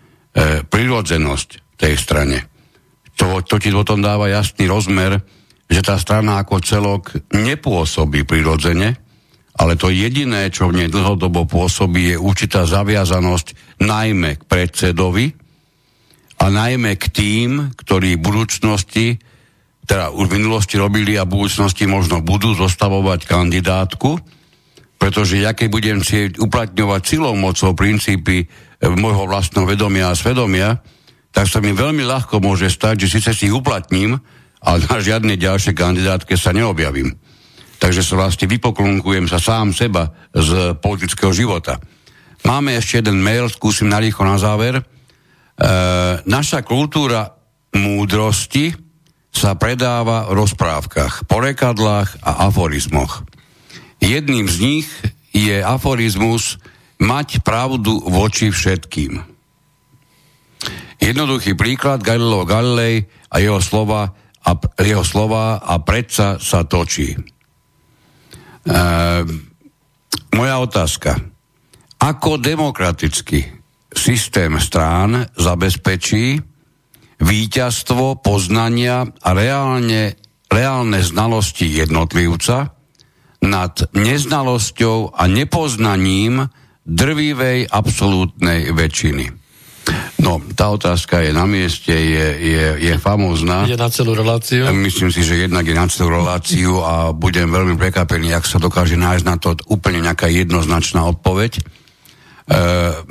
prirodzenosť 0.68 1.80
tej 1.80 1.96
strane. 1.96 2.51
To, 3.20 3.44
to 3.44 3.56
ti 3.60 3.74
potom 3.74 4.00
dáva 4.00 4.32
jasný 4.32 4.70
rozmer, 4.70 5.20
že 5.72 5.82
tá 5.84 5.96
strana 5.96 6.44
ako 6.44 6.60
celok 6.60 7.04
nepôsobí 7.32 8.28
prirodzene, 8.28 9.00
ale 9.56 9.76
to 9.76 9.92
jediné, 9.92 10.52
čo 10.52 10.72
v 10.72 10.84
nej 10.84 10.90
dlhodobo 10.92 11.48
pôsobí, 11.48 12.16
je 12.16 12.18
určitá 12.20 12.68
zaviazanosť 12.68 13.80
najmä 13.84 14.40
k 14.40 14.44
predsedovi 14.48 15.32
a 16.42 16.46
najmä 16.50 16.98
k 16.98 17.06
tým, 17.12 17.50
ktorí 17.78 18.18
v 18.18 18.24
budúcnosti, 18.24 19.08
teda 19.86 20.12
už 20.16 20.32
v 20.32 20.38
minulosti 20.42 20.76
robili 20.80 21.20
a 21.20 21.28
v 21.28 21.36
budúcnosti 21.40 21.88
možno 21.88 22.24
budú 22.24 22.56
zostavovať 22.56 23.28
kandidátku, 23.28 24.18
pretože 24.98 25.42
ja 25.42 25.52
keď 25.54 25.68
budem 25.68 25.98
chcieť 26.02 26.42
uplatňovať 26.42 27.02
silou 27.06 27.34
mocou 27.38 27.74
princípy 27.74 28.48
môjho 28.82 29.30
vlastného 29.30 29.66
vedomia 29.70 30.10
a 30.10 30.18
svedomia, 30.18 30.82
tak 31.32 31.48
sa 31.48 31.64
mi 31.64 31.72
veľmi 31.72 32.04
ľahko 32.04 32.44
môže 32.44 32.68
stať, 32.68 33.08
že 33.08 33.20
síce 33.20 33.32
si 33.32 33.48
ich 33.48 33.56
uplatním, 33.56 34.20
ale 34.62 34.84
na 34.86 35.00
žiadnej 35.02 35.40
ďalšej 35.40 35.74
kandidátke 35.74 36.36
sa 36.38 36.54
neobjavím. 36.54 37.16
Takže 37.82 38.06
sa 38.06 38.14
vlastne 38.14 38.46
vypoklunkujem 38.46 39.26
sa 39.26 39.42
sám 39.42 39.74
seba 39.74 40.14
z 40.30 40.78
politického 40.78 41.34
života. 41.34 41.82
Máme 42.46 42.78
ešte 42.78 43.02
jeden 43.02 43.18
mail, 43.18 43.50
skúsim 43.50 43.90
narýchlo 43.90 44.28
na 44.28 44.38
záver. 44.38 44.78
E, 44.78 44.84
naša 46.30 46.62
kultúra 46.62 47.34
múdrosti 47.74 48.76
sa 49.32 49.58
predáva 49.58 50.30
v 50.30 50.46
rozprávkach, 50.46 51.26
porekadlách 51.26 52.22
a 52.22 52.52
aforizmoch. 52.52 53.26
Jedným 53.98 54.46
z 54.46 54.58
nich 54.62 54.88
je 55.32 55.64
aforizmus 55.64 56.62
mať 57.02 57.42
pravdu 57.42 57.98
voči 58.06 58.54
všetkým. 58.54 59.31
Jednoduchý 61.02 61.58
príklad 61.58 62.06
Galileo 62.06 62.46
Galilei 62.46 63.06
a 63.34 63.42
jeho 63.42 63.58
slova 63.58 64.14
a, 64.42 64.52
jeho 64.82 65.06
slova 65.06 65.62
a 65.62 65.82
predsa 65.82 66.42
sa 66.42 66.66
točí. 66.66 67.14
E, 67.14 67.22
moja 70.34 70.56
otázka. 70.62 71.18
Ako 72.02 72.42
demokratický 72.42 73.46
systém 73.94 74.58
strán 74.58 75.30
zabezpečí 75.38 76.42
víťazstvo 77.22 78.18
poznania 78.26 79.06
a 79.22 79.30
reálne, 79.38 80.18
reálne 80.50 81.00
znalosti 81.06 81.70
jednotlivca 81.70 82.74
nad 83.42 83.74
neznalosťou 83.94 85.14
a 85.14 85.24
nepoznaním 85.30 86.50
drvivej 86.86 87.70
absolútnej 87.70 88.74
väčšiny. 88.74 89.41
No, 90.22 90.38
tá 90.54 90.70
otázka 90.70 91.26
je 91.26 91.34
na 91.34 91.50
mieste, 91.50 91.90
je, 91.90 92.28
je, 92.38 92.66
je 92.78 92.94
famózna. 93.02 93.66
Je 93.66 93.74
na 93.74 93.90
celú 93.90 94.14
reláciu? 94.14 94.70
Myslím 94.70 95.10
si, 95.10 95.26
že 95.26 95.50
jednak 95.50 95.66
je 95.66 95.74
na 95.74 95.90
celú 95.90 96.22
reláciu 96.22 96.86
a 96.86 97.10
budem 97.10 97.50
veľmi 97.50 97.74
prekapený, 97.74 98.30
ak 98.30 98.46
sa 98.46 98.62
dokáže 98.62 99.02
nájsť 99.02 99.26
na 99.26 99.36
to 99.42 99.58
úplne 99.74 100.06
nejaká 100.06 100.30
jednoznačná 100.30 101.10
odpoveď. 101.10 101.58
E, 101.58 101.62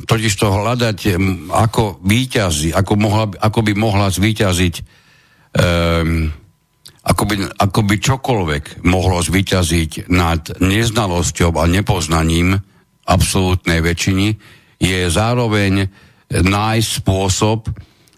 totiž 0.07 0.33
to 0.39 0.55
hľadať, 0.55 1.19
ako 1.51 1.99
výťazí, 1.99 2.71
ako, 2.71 2.93
mohla, 2.95 3.27
ako 3.43 3.59
by 3.67 3.73
mohla 3.75 4.07
zvíťaziť 4.07 4.75
e, 4.79 4.83
ako 7.01 7.23
by, 7.25 7.35
ako 7.59 7.81
by 7.81 7.95
čokoľvek 7.97 8.65
mohlo 8.87 9.19
zvyťaziť 9.25 10.13
nad 10.13 10.61
neznalosťou 10.61 11.51
a 11.57 11.65
nepoznaním 11.65 12.61
absolútnej 13.09 13.81
väčšiny, 13.83 14.27
je 14.79 14.99
zároveň 15.09 15.89
nájsť 16.31 16.90
spôsob, 17.02 17.66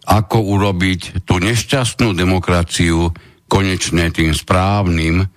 ako 0.04 0.36
urobiť 0.58 1.24
tú 1.24 1.40
nešťastnú 1.40 2.12
demokraciu 2.12 3.08
konečne 3.48 4.12
tým 4.12 4.36
správnym, 4.36 5.28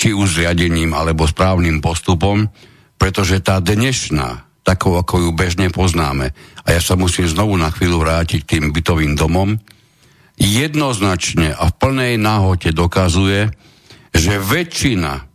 či 0.00 0.16
už 0.16 0.40
zriadením, 0.40 0.96
alebo 0.96 1.28
správnym 1.28 1.84
postupom, 1.84 2.48
pretože 2.96 3.40
tá 3.44 3.60
dnešná, 3.60 4.48
takou, 4.64 4.96
ako 4.96 5.28
ju 5.28 5.30
bežne 5.36 5.68
poznáme, 5.68 6.32
a 6.64 6.68
ja 6.72 6.80
sa 6.80 6.96
musím 6.96 7.28
znovu 7.28 7.56
na 7.56 7.68
chvíľu 7.68 8.00
vrátiť 8.00 8.44
tým 8.44 8.64
bytovým 8.72 9.16
domom, 9.16 9.56
jednoznačne 10.40 11.52
a 11.52 11.68
v 11.68 11.76
plnej 11.76 12.14
náhote 12.16 12.72
dokazuje, 12.72 13.52
že 14.16 14.40
väčšina 14.40 15.28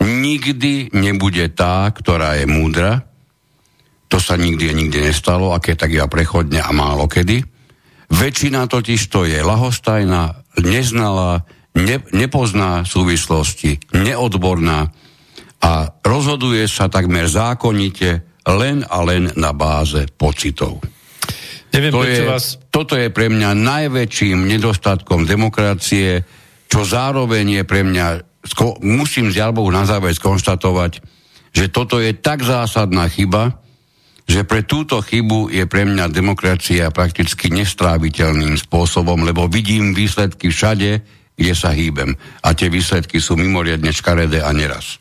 nikdy 0.00 0.90
nebude 0.96 1.52
tá, 1.52 1.86
ktorá 1.92 2.40
je 2.40 2.48
múdra. 2.48 3.04
To 4.12 4.20
sa 4.20 4.36
nikdy 4.36 4.68
a 4.68 4.76
nikdy 4.76 5.08
nestalo, 5.08 5.56
aké 5.56 5.72
tak 5.72 5.96
iba 5.96 6.04
prechodne 6.04 6.60
a 6.60 6.68
málo 6.68 7.08
kedy. 7.08 7.40
Väčšina 8.12 8.68
totiž 8.68 9.08
to 9.08 9.24
je 9.24 9.40
lahostajná, 9.40 10.36
neznalá, 10.60 11.48
ne, 11.72 11.96
nepozná 12.12 12.84
súvislosti, 12.84 13.80
neodborná 13.96 14.92
a 15.64 15.72
rozhoduje 16.04 16.68
sa 16.68 16.92
takmer 16.92 17.24
zákonite 17.24 18.20
len 18.44 18.84
a 18.84 19.00
len 19.00 19.32
na 19.32 19.56
báze 19.56 20.04
pocitov. 20.12 20.84
Neviem, 21.72 21.92
to 21.96 22.04
je, 22.04 22.28
vás... 22.28 22.60
Toto 22.68 23.00
je 23.00 23.08
pre 23.08 23.32
mňa 23.32 23.56
najväčším 23.56 24.44
nedostatkom 24.44 25.24
demokracie, 25.24 26.20
čo 26.68 26.84
zároveň 26.84 27.62
je 27.62 27.64
pre 27.64 27.80
mňa, 27.80 28.28
musím 28.84 29.32
z 29.32 29.40
Jalbou 29.40 29.64
na 29.72 29.88
záver 29.88 30.12
skonštatovať, 30.12 31.00
že 31.56 31.72
toto 31.72 31.96
je 31.96 32.12
tak 32.12 32.44
zásadná 32.44 33.08
chyba, 33.08 33.61
že 34.32 34.48
pre 34.48 34.64
túto 34.64 34.96
chybu 35.04 35.52
je 35.52 35.68
pre 35.68 35.84
mňa 35.84 36.08
demokracia 36.08 36.88
prakticky 36.88 37.52
nestráviteľným 37.52 38.56
spôsobom, 38.56 39.20
lebo 39.28 39.44
vidím 39.44 39.92
výsledky 39.92 40.48
všade, 40.48 41.04
kde 41.36 41.52
sa 41.52 41.76
hýbem. 41.76 42.16
A 42.40 42.56
tie 42.56 42.72
výsledky 42.72 43.20
sú 43.20 43.36
mimoriadne 43.36 43.92
škaredé 43.92 44.40
a 44.40 44.48
neraz. 44.56 44.96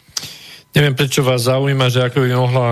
Neviem, 0.75 0.95
prečo 0.95 1.23
vás 1.23 1.47
zaujíma, 1.47 1.87
že 1.91 2.03
ako 2.03 2.23
by 2.23 2.29
mohla 2.35 2.69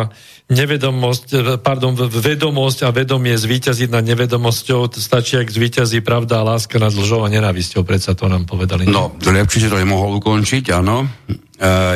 nevedomosť, 0.50 1.60
pardon, 1.62 1.94
vedomosť 1.96 2.88
a 2.88 2.96
vedomie 2.96 3.36
zvíťaziť 3.36 3.92
nad 3.92 4.04
nevedomosťou, 4.08 4.88
stačí, 4.96 5.36
ak 5.36 5.52
zvíťazí 5.52 6.00
pravda 6.02 6.42
a 6.42 6.48
láska 6.56 6.80
nad 6.80 6.96
lžou 6.96 7.22
a 7.24 7.30
nenávisťou, 7.30 7.84
predsa 7.84 8.16
to 8.16 8.26
nám 8.32 8.48
povedali. 8.48 8.88
No, 8.88 9.16
lepšie 9.20 9.70
to 9.70 9.78
nemohol 9.78 10.18
ukončiť, 10.18 10.74
áno. 10.74 11.06
E, 11.06 11.08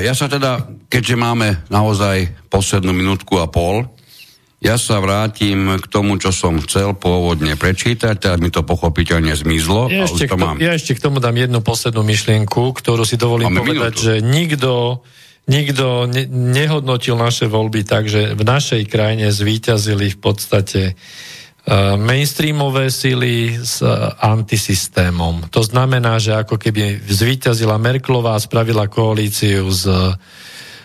ja 0.06 0.14
sa 0.14 0.28
teda, 0.28 0.70
keďže 0.92 1.16
máme 1.16 1.66
naozaj 1.72 2.48
poslednú 2.52 2.94
minútku 2.94 3.42
a 3.42 3.48
pol, 3.50 3.88
ja 4.64 4.80
sa 4.80 5.04
vrátim 5.04 5.76
k 5.76 5.86
tomu, 5.92 6.16
čo 6.16 6.32
som 6.32 6.56
chcel 6.64 6.96
pôvodne 6.96 7.60
prečítať, 7.60 8.16
teraz 8.16 8.40
mi 8.40 8.48
to 8.48 8.64
pochopiteľne 8.64 9.36
zmizlo. 9.36 9.92
Ja, 9.92 10.08
a 10.08 10.08
ešte, 10.08 10.32
to 10.32 10.40
mám. 10.40 10.56
ja 10.64 10.72
ešte 10.72 10.96
k 10.96 11.04
tomu 11.04 11.20
dám 11.20 11.36
jednu 11.36 11.60
poslednú 11.60 12.00
myšlienku, 12.08 12.72
ktorú 12.72 13.04
si 13.04 13.20
dovolím 13.20 13.52
Máme 13.52 13.68
povedať, 13.68 13.94
minútu. 14.00 14.06
že 14.08 14.14
nikto 14.24 14.72
nikto 15.44 16.08
ne, 16.08 16.24
nehodnotil 16.32 17.20
naše 17.20 17.52
voľby 17.52 17.84
tak, 17.84 18.08
že 18.08 18.32
v 18.32 18.44
našej 18.48 18.88
krajine 18.88 19.28
zvíťazili 19.28 20.16
v 20.16 20.20
podstate 20.24 20.96
uh, 20.96 22.00
mainstreamové 22.00 22.88
sily 22.88 23.60
s 23.60 23.84
uh, 23.84 24.16
antisystémom. 24.24 25.52
To 25.52 25.60
znamená, 25.60 26.16
že 26.24 26.40
ako 26.40 26.56
keby 26.56 27.04
zvíťazila 27.04 27.76
Merklová 27.76 28.40
a 28.40 28.44
spravila 28.44 28.88
koalíciu 28.88 29.68
s 29.68 29.84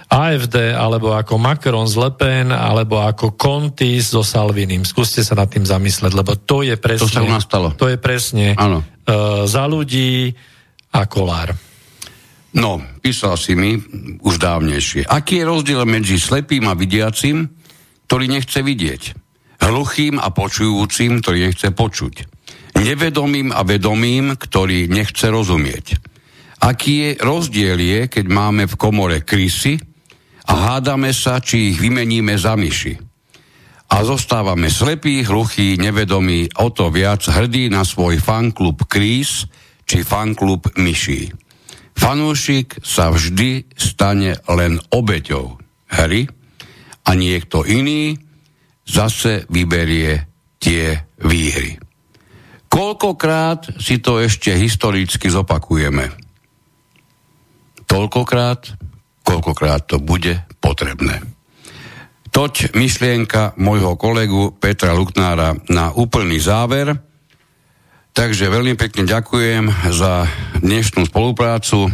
AFD, 0.09 0.73
alebo 0.73 1.13
ako 1.13 1.37
Macron 1.37 1.85
z 1.85 2.01
Le 2.01 2.11
Pen, 2.17 2.49
alebo 2.49 3.05
ako 3.05 3.37
Conti 3.37 4.01
so 4.01 4.25
Salvinim. 4.25 4.89
Skúste 4.89 5.21
sa 5.21 5.37
nad 5.37 5.53
tým 5.53 5.69
zamysleť, 5.69 6.13
lebo 6.17 6.33
to 6.37 6.65
je 6.65 6.81
presne... 6.81 7.05
To 7.05 7.13
sa 7.13 7.25
u 7.25 7.29
nás 7.29 7.45
stalo. 7.45 7.77
To 7.77 7.93
je 7.93 8.01
presne 8.01 8.57
Áno. 8.57 8.81
uh, 8.81 9.45
za 9.45 9.69
ľudí 9.69 10.33
a 10.97 11.05
kolár. 11.05 11.53
No, 12.57 12.81
písal 13.05 13.37
si 13.37 13.53
mi 13.53 13.77
už 14.25 14.41
dávnejšie. 14.41 15.05
Aký 15.05 15.45
je 15.45 15.49
rozdiel 15.49 15.85
medzi 15.85 16.17
slepým 16.17 16.65
a 16.65 16.73
vidiacim, 16.73 17.45
ktorý 18.09 18.25
nechce 18.33 18.65
vidieť? 18.65 19.29
hluchým 19.59 20.23
a 20.23 20.31
počujúcim, 20.31 21.21
ktorý 21.21 21.51
nechce 21.51 21.69
počuť, 21.75 22.15
nevedomým 22.79 23.51
a 23.51 23.67
vedomým, 23.67 24.39
ktorý 24.39 24.87
nechce 24.87 25.27
rozumieť. 25.29 25.99
Aký 26.59 26.95
je 27.03 27.11
rozdiel 27.23 27.79
je, 27.79 28.01
keď 28.11 28.25
máme 28.27 28.67
v 28.67 28.79
komore 28.79 29.23
krysy 29.23 29.79
a 30.49 30.53
hádame 30.57 31.13
sa, 31.13 31.39
či 31.45 31.73
ich 31.73 31.79
vymeníme 31.79 32.33
za 32.41 32.57
myši. 32.57 32.97
A 33.89 34.05
zostávame 34.05 34.69
slepí, 34.69 35.25
hluchí, 35.25 35.81
nevedomí, 35.81 36.49
o 36.61 36.69
to 36.69 36.93
viac 36.93 37.25
hrdí 37.25 37.73
na 37.73 37.85
svoj 37.85 38.21
fanklub 38.21 38.85
krís 38.85 39.49
či 39.89 40.05
fanklub 40.05 40.77
myší. 40.77 41.33
Fanúšik 41.97 42.85
sa 42.85 43.09
vždy 43.11 43.73
stane 43.75 44.37
len 44.47 44.77
obeťou 44.93 45.57
hry 45.89 46.29
a 47.09 47.11
niekto 47.17 47.65
iný 47.65 48.21
zase 48.85 49.49
vyberie 49.49 50.29
tie 50.61 51.09
výhry. 51.25 51.81
Koľkokrát 52.69 53.81
si 53.81 53.99
to 53.99 54.21
ešte 54.21 54.53
historicky 54.53 55.33
zopakujeme? 55.33 56.13
Toľkokrát, 57.89 58.77
koľkokrát 59.29 59.85
to 59.85 60.01
bude 60.01 60.41
potrebné. 60.65 61.21
Toť 62.33 62.73
myšlienka 62.73 63.61
môjho 63.61 64.01
kolegu 64.01 64.57
Petra 64.57 64.97
Luknára 64.97 65.53
na 65.69 65.93
úplný 65.93 66.41
záver. 66.41 66.97
Takže 68.17 68.49
veľmi 68.49 68.75
pekne 68.81 69.05
ďakujem 69.05 69.93
za 69.93 70.25
dnešnú 70.65 71.07
spoluprácu 71.13 71.93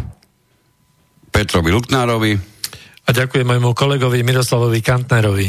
Petrovi 1.34 1.74
Luknárovi. 1.74 2.32
A 3.04 3.10
ďakujem 3.12 3.44
môjmu 3.44 3.76
kolegovi 3.76 4.24
Miroslavovi 4.24 4.80
Kantnerovi. 4.80 5.48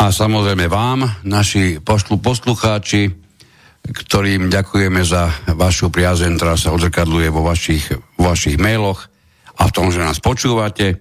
A 0.00 0.14
samozrejme 0.14 0.70
vám, 0.70 1.04
naši 1.26 1.82
pošlu, 1.82 2.22
poslucháči, 2.22 3.10
ktorým 3.84 4.48
ďakujeme 4.52 5.02
za 5.02 5.32
vašu 5.56 5.90
priazeň, 5.90 6.38
ktorá 6.38 6.54
sa 6.54 6.72
odzrkadluje 6.72 7.28
vo 7.32 7.42
vašich, 7.44 7.90
vo 8.16 8.32
vašich 8.32 8.56
mailoch 8.60 9.10
a 9.60 9.68
v 9.68 9.74
tom, 9.76 9.92
že 9.92 10.00
nás 10.00 10.24
počúvate. 10.24 10.96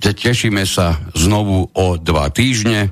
Tešíme 0.00 0.64
sa 0.64 0.96
znovu 1.12 1.68
o 1.76 2.00
dva 2.00 2.32
týždne 2.32 2.88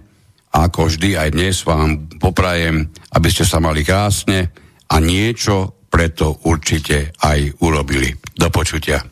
a 0.53 0.69
ako 0.69 0.93
vždy 0.93 1.17
aj 1.17 1.29
dnes 1.33 1.65
vám 1.65 2.05
poprajem, 2.21 2.93
aby 3.17 3.29
ste 3.33 3.49
sa 3.49 3.57
mali 3.59 3.83
krásne 3.83 4.53
a 4.93 5.01
niečo 5.01 5.89
preto 5.91 6.39
určite 6.47 7.11
aj 7.19 7.59
urobili. 7.65 8.15
Do 8.37 8.47
počutia. 8.53 9.03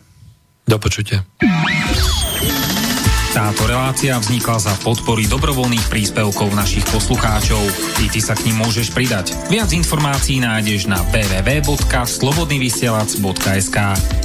Do 0.69 0.79
počutia. 0.79 1.25
Táto 3.29 3.69
relácia 3.71 4.19
vznikla 4.19 4.59
za 4.59 4.75
podpory 4.83 5.31
dobrovoľných 5.31 5.87
príspevkov 5.93 6.57
našich 6.59 6.83
poslucháčov. 6.91 7.61
I 8.03 8.11
ty 8.11 8.19
sa 8.25 8.35
k 8.35 8.51
ním 8.51 8.67
môžeš 8.67 8.91
pridať. 8.91 9.31
Viac 9.47 9.71
informácií 9.71 10.43
nájdeš 10.43 10.91
na 10.91 10.99
www.slobodnyvysielac.sk 11.13 13.79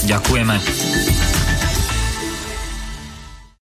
Ďakujeme. 0.08 0.56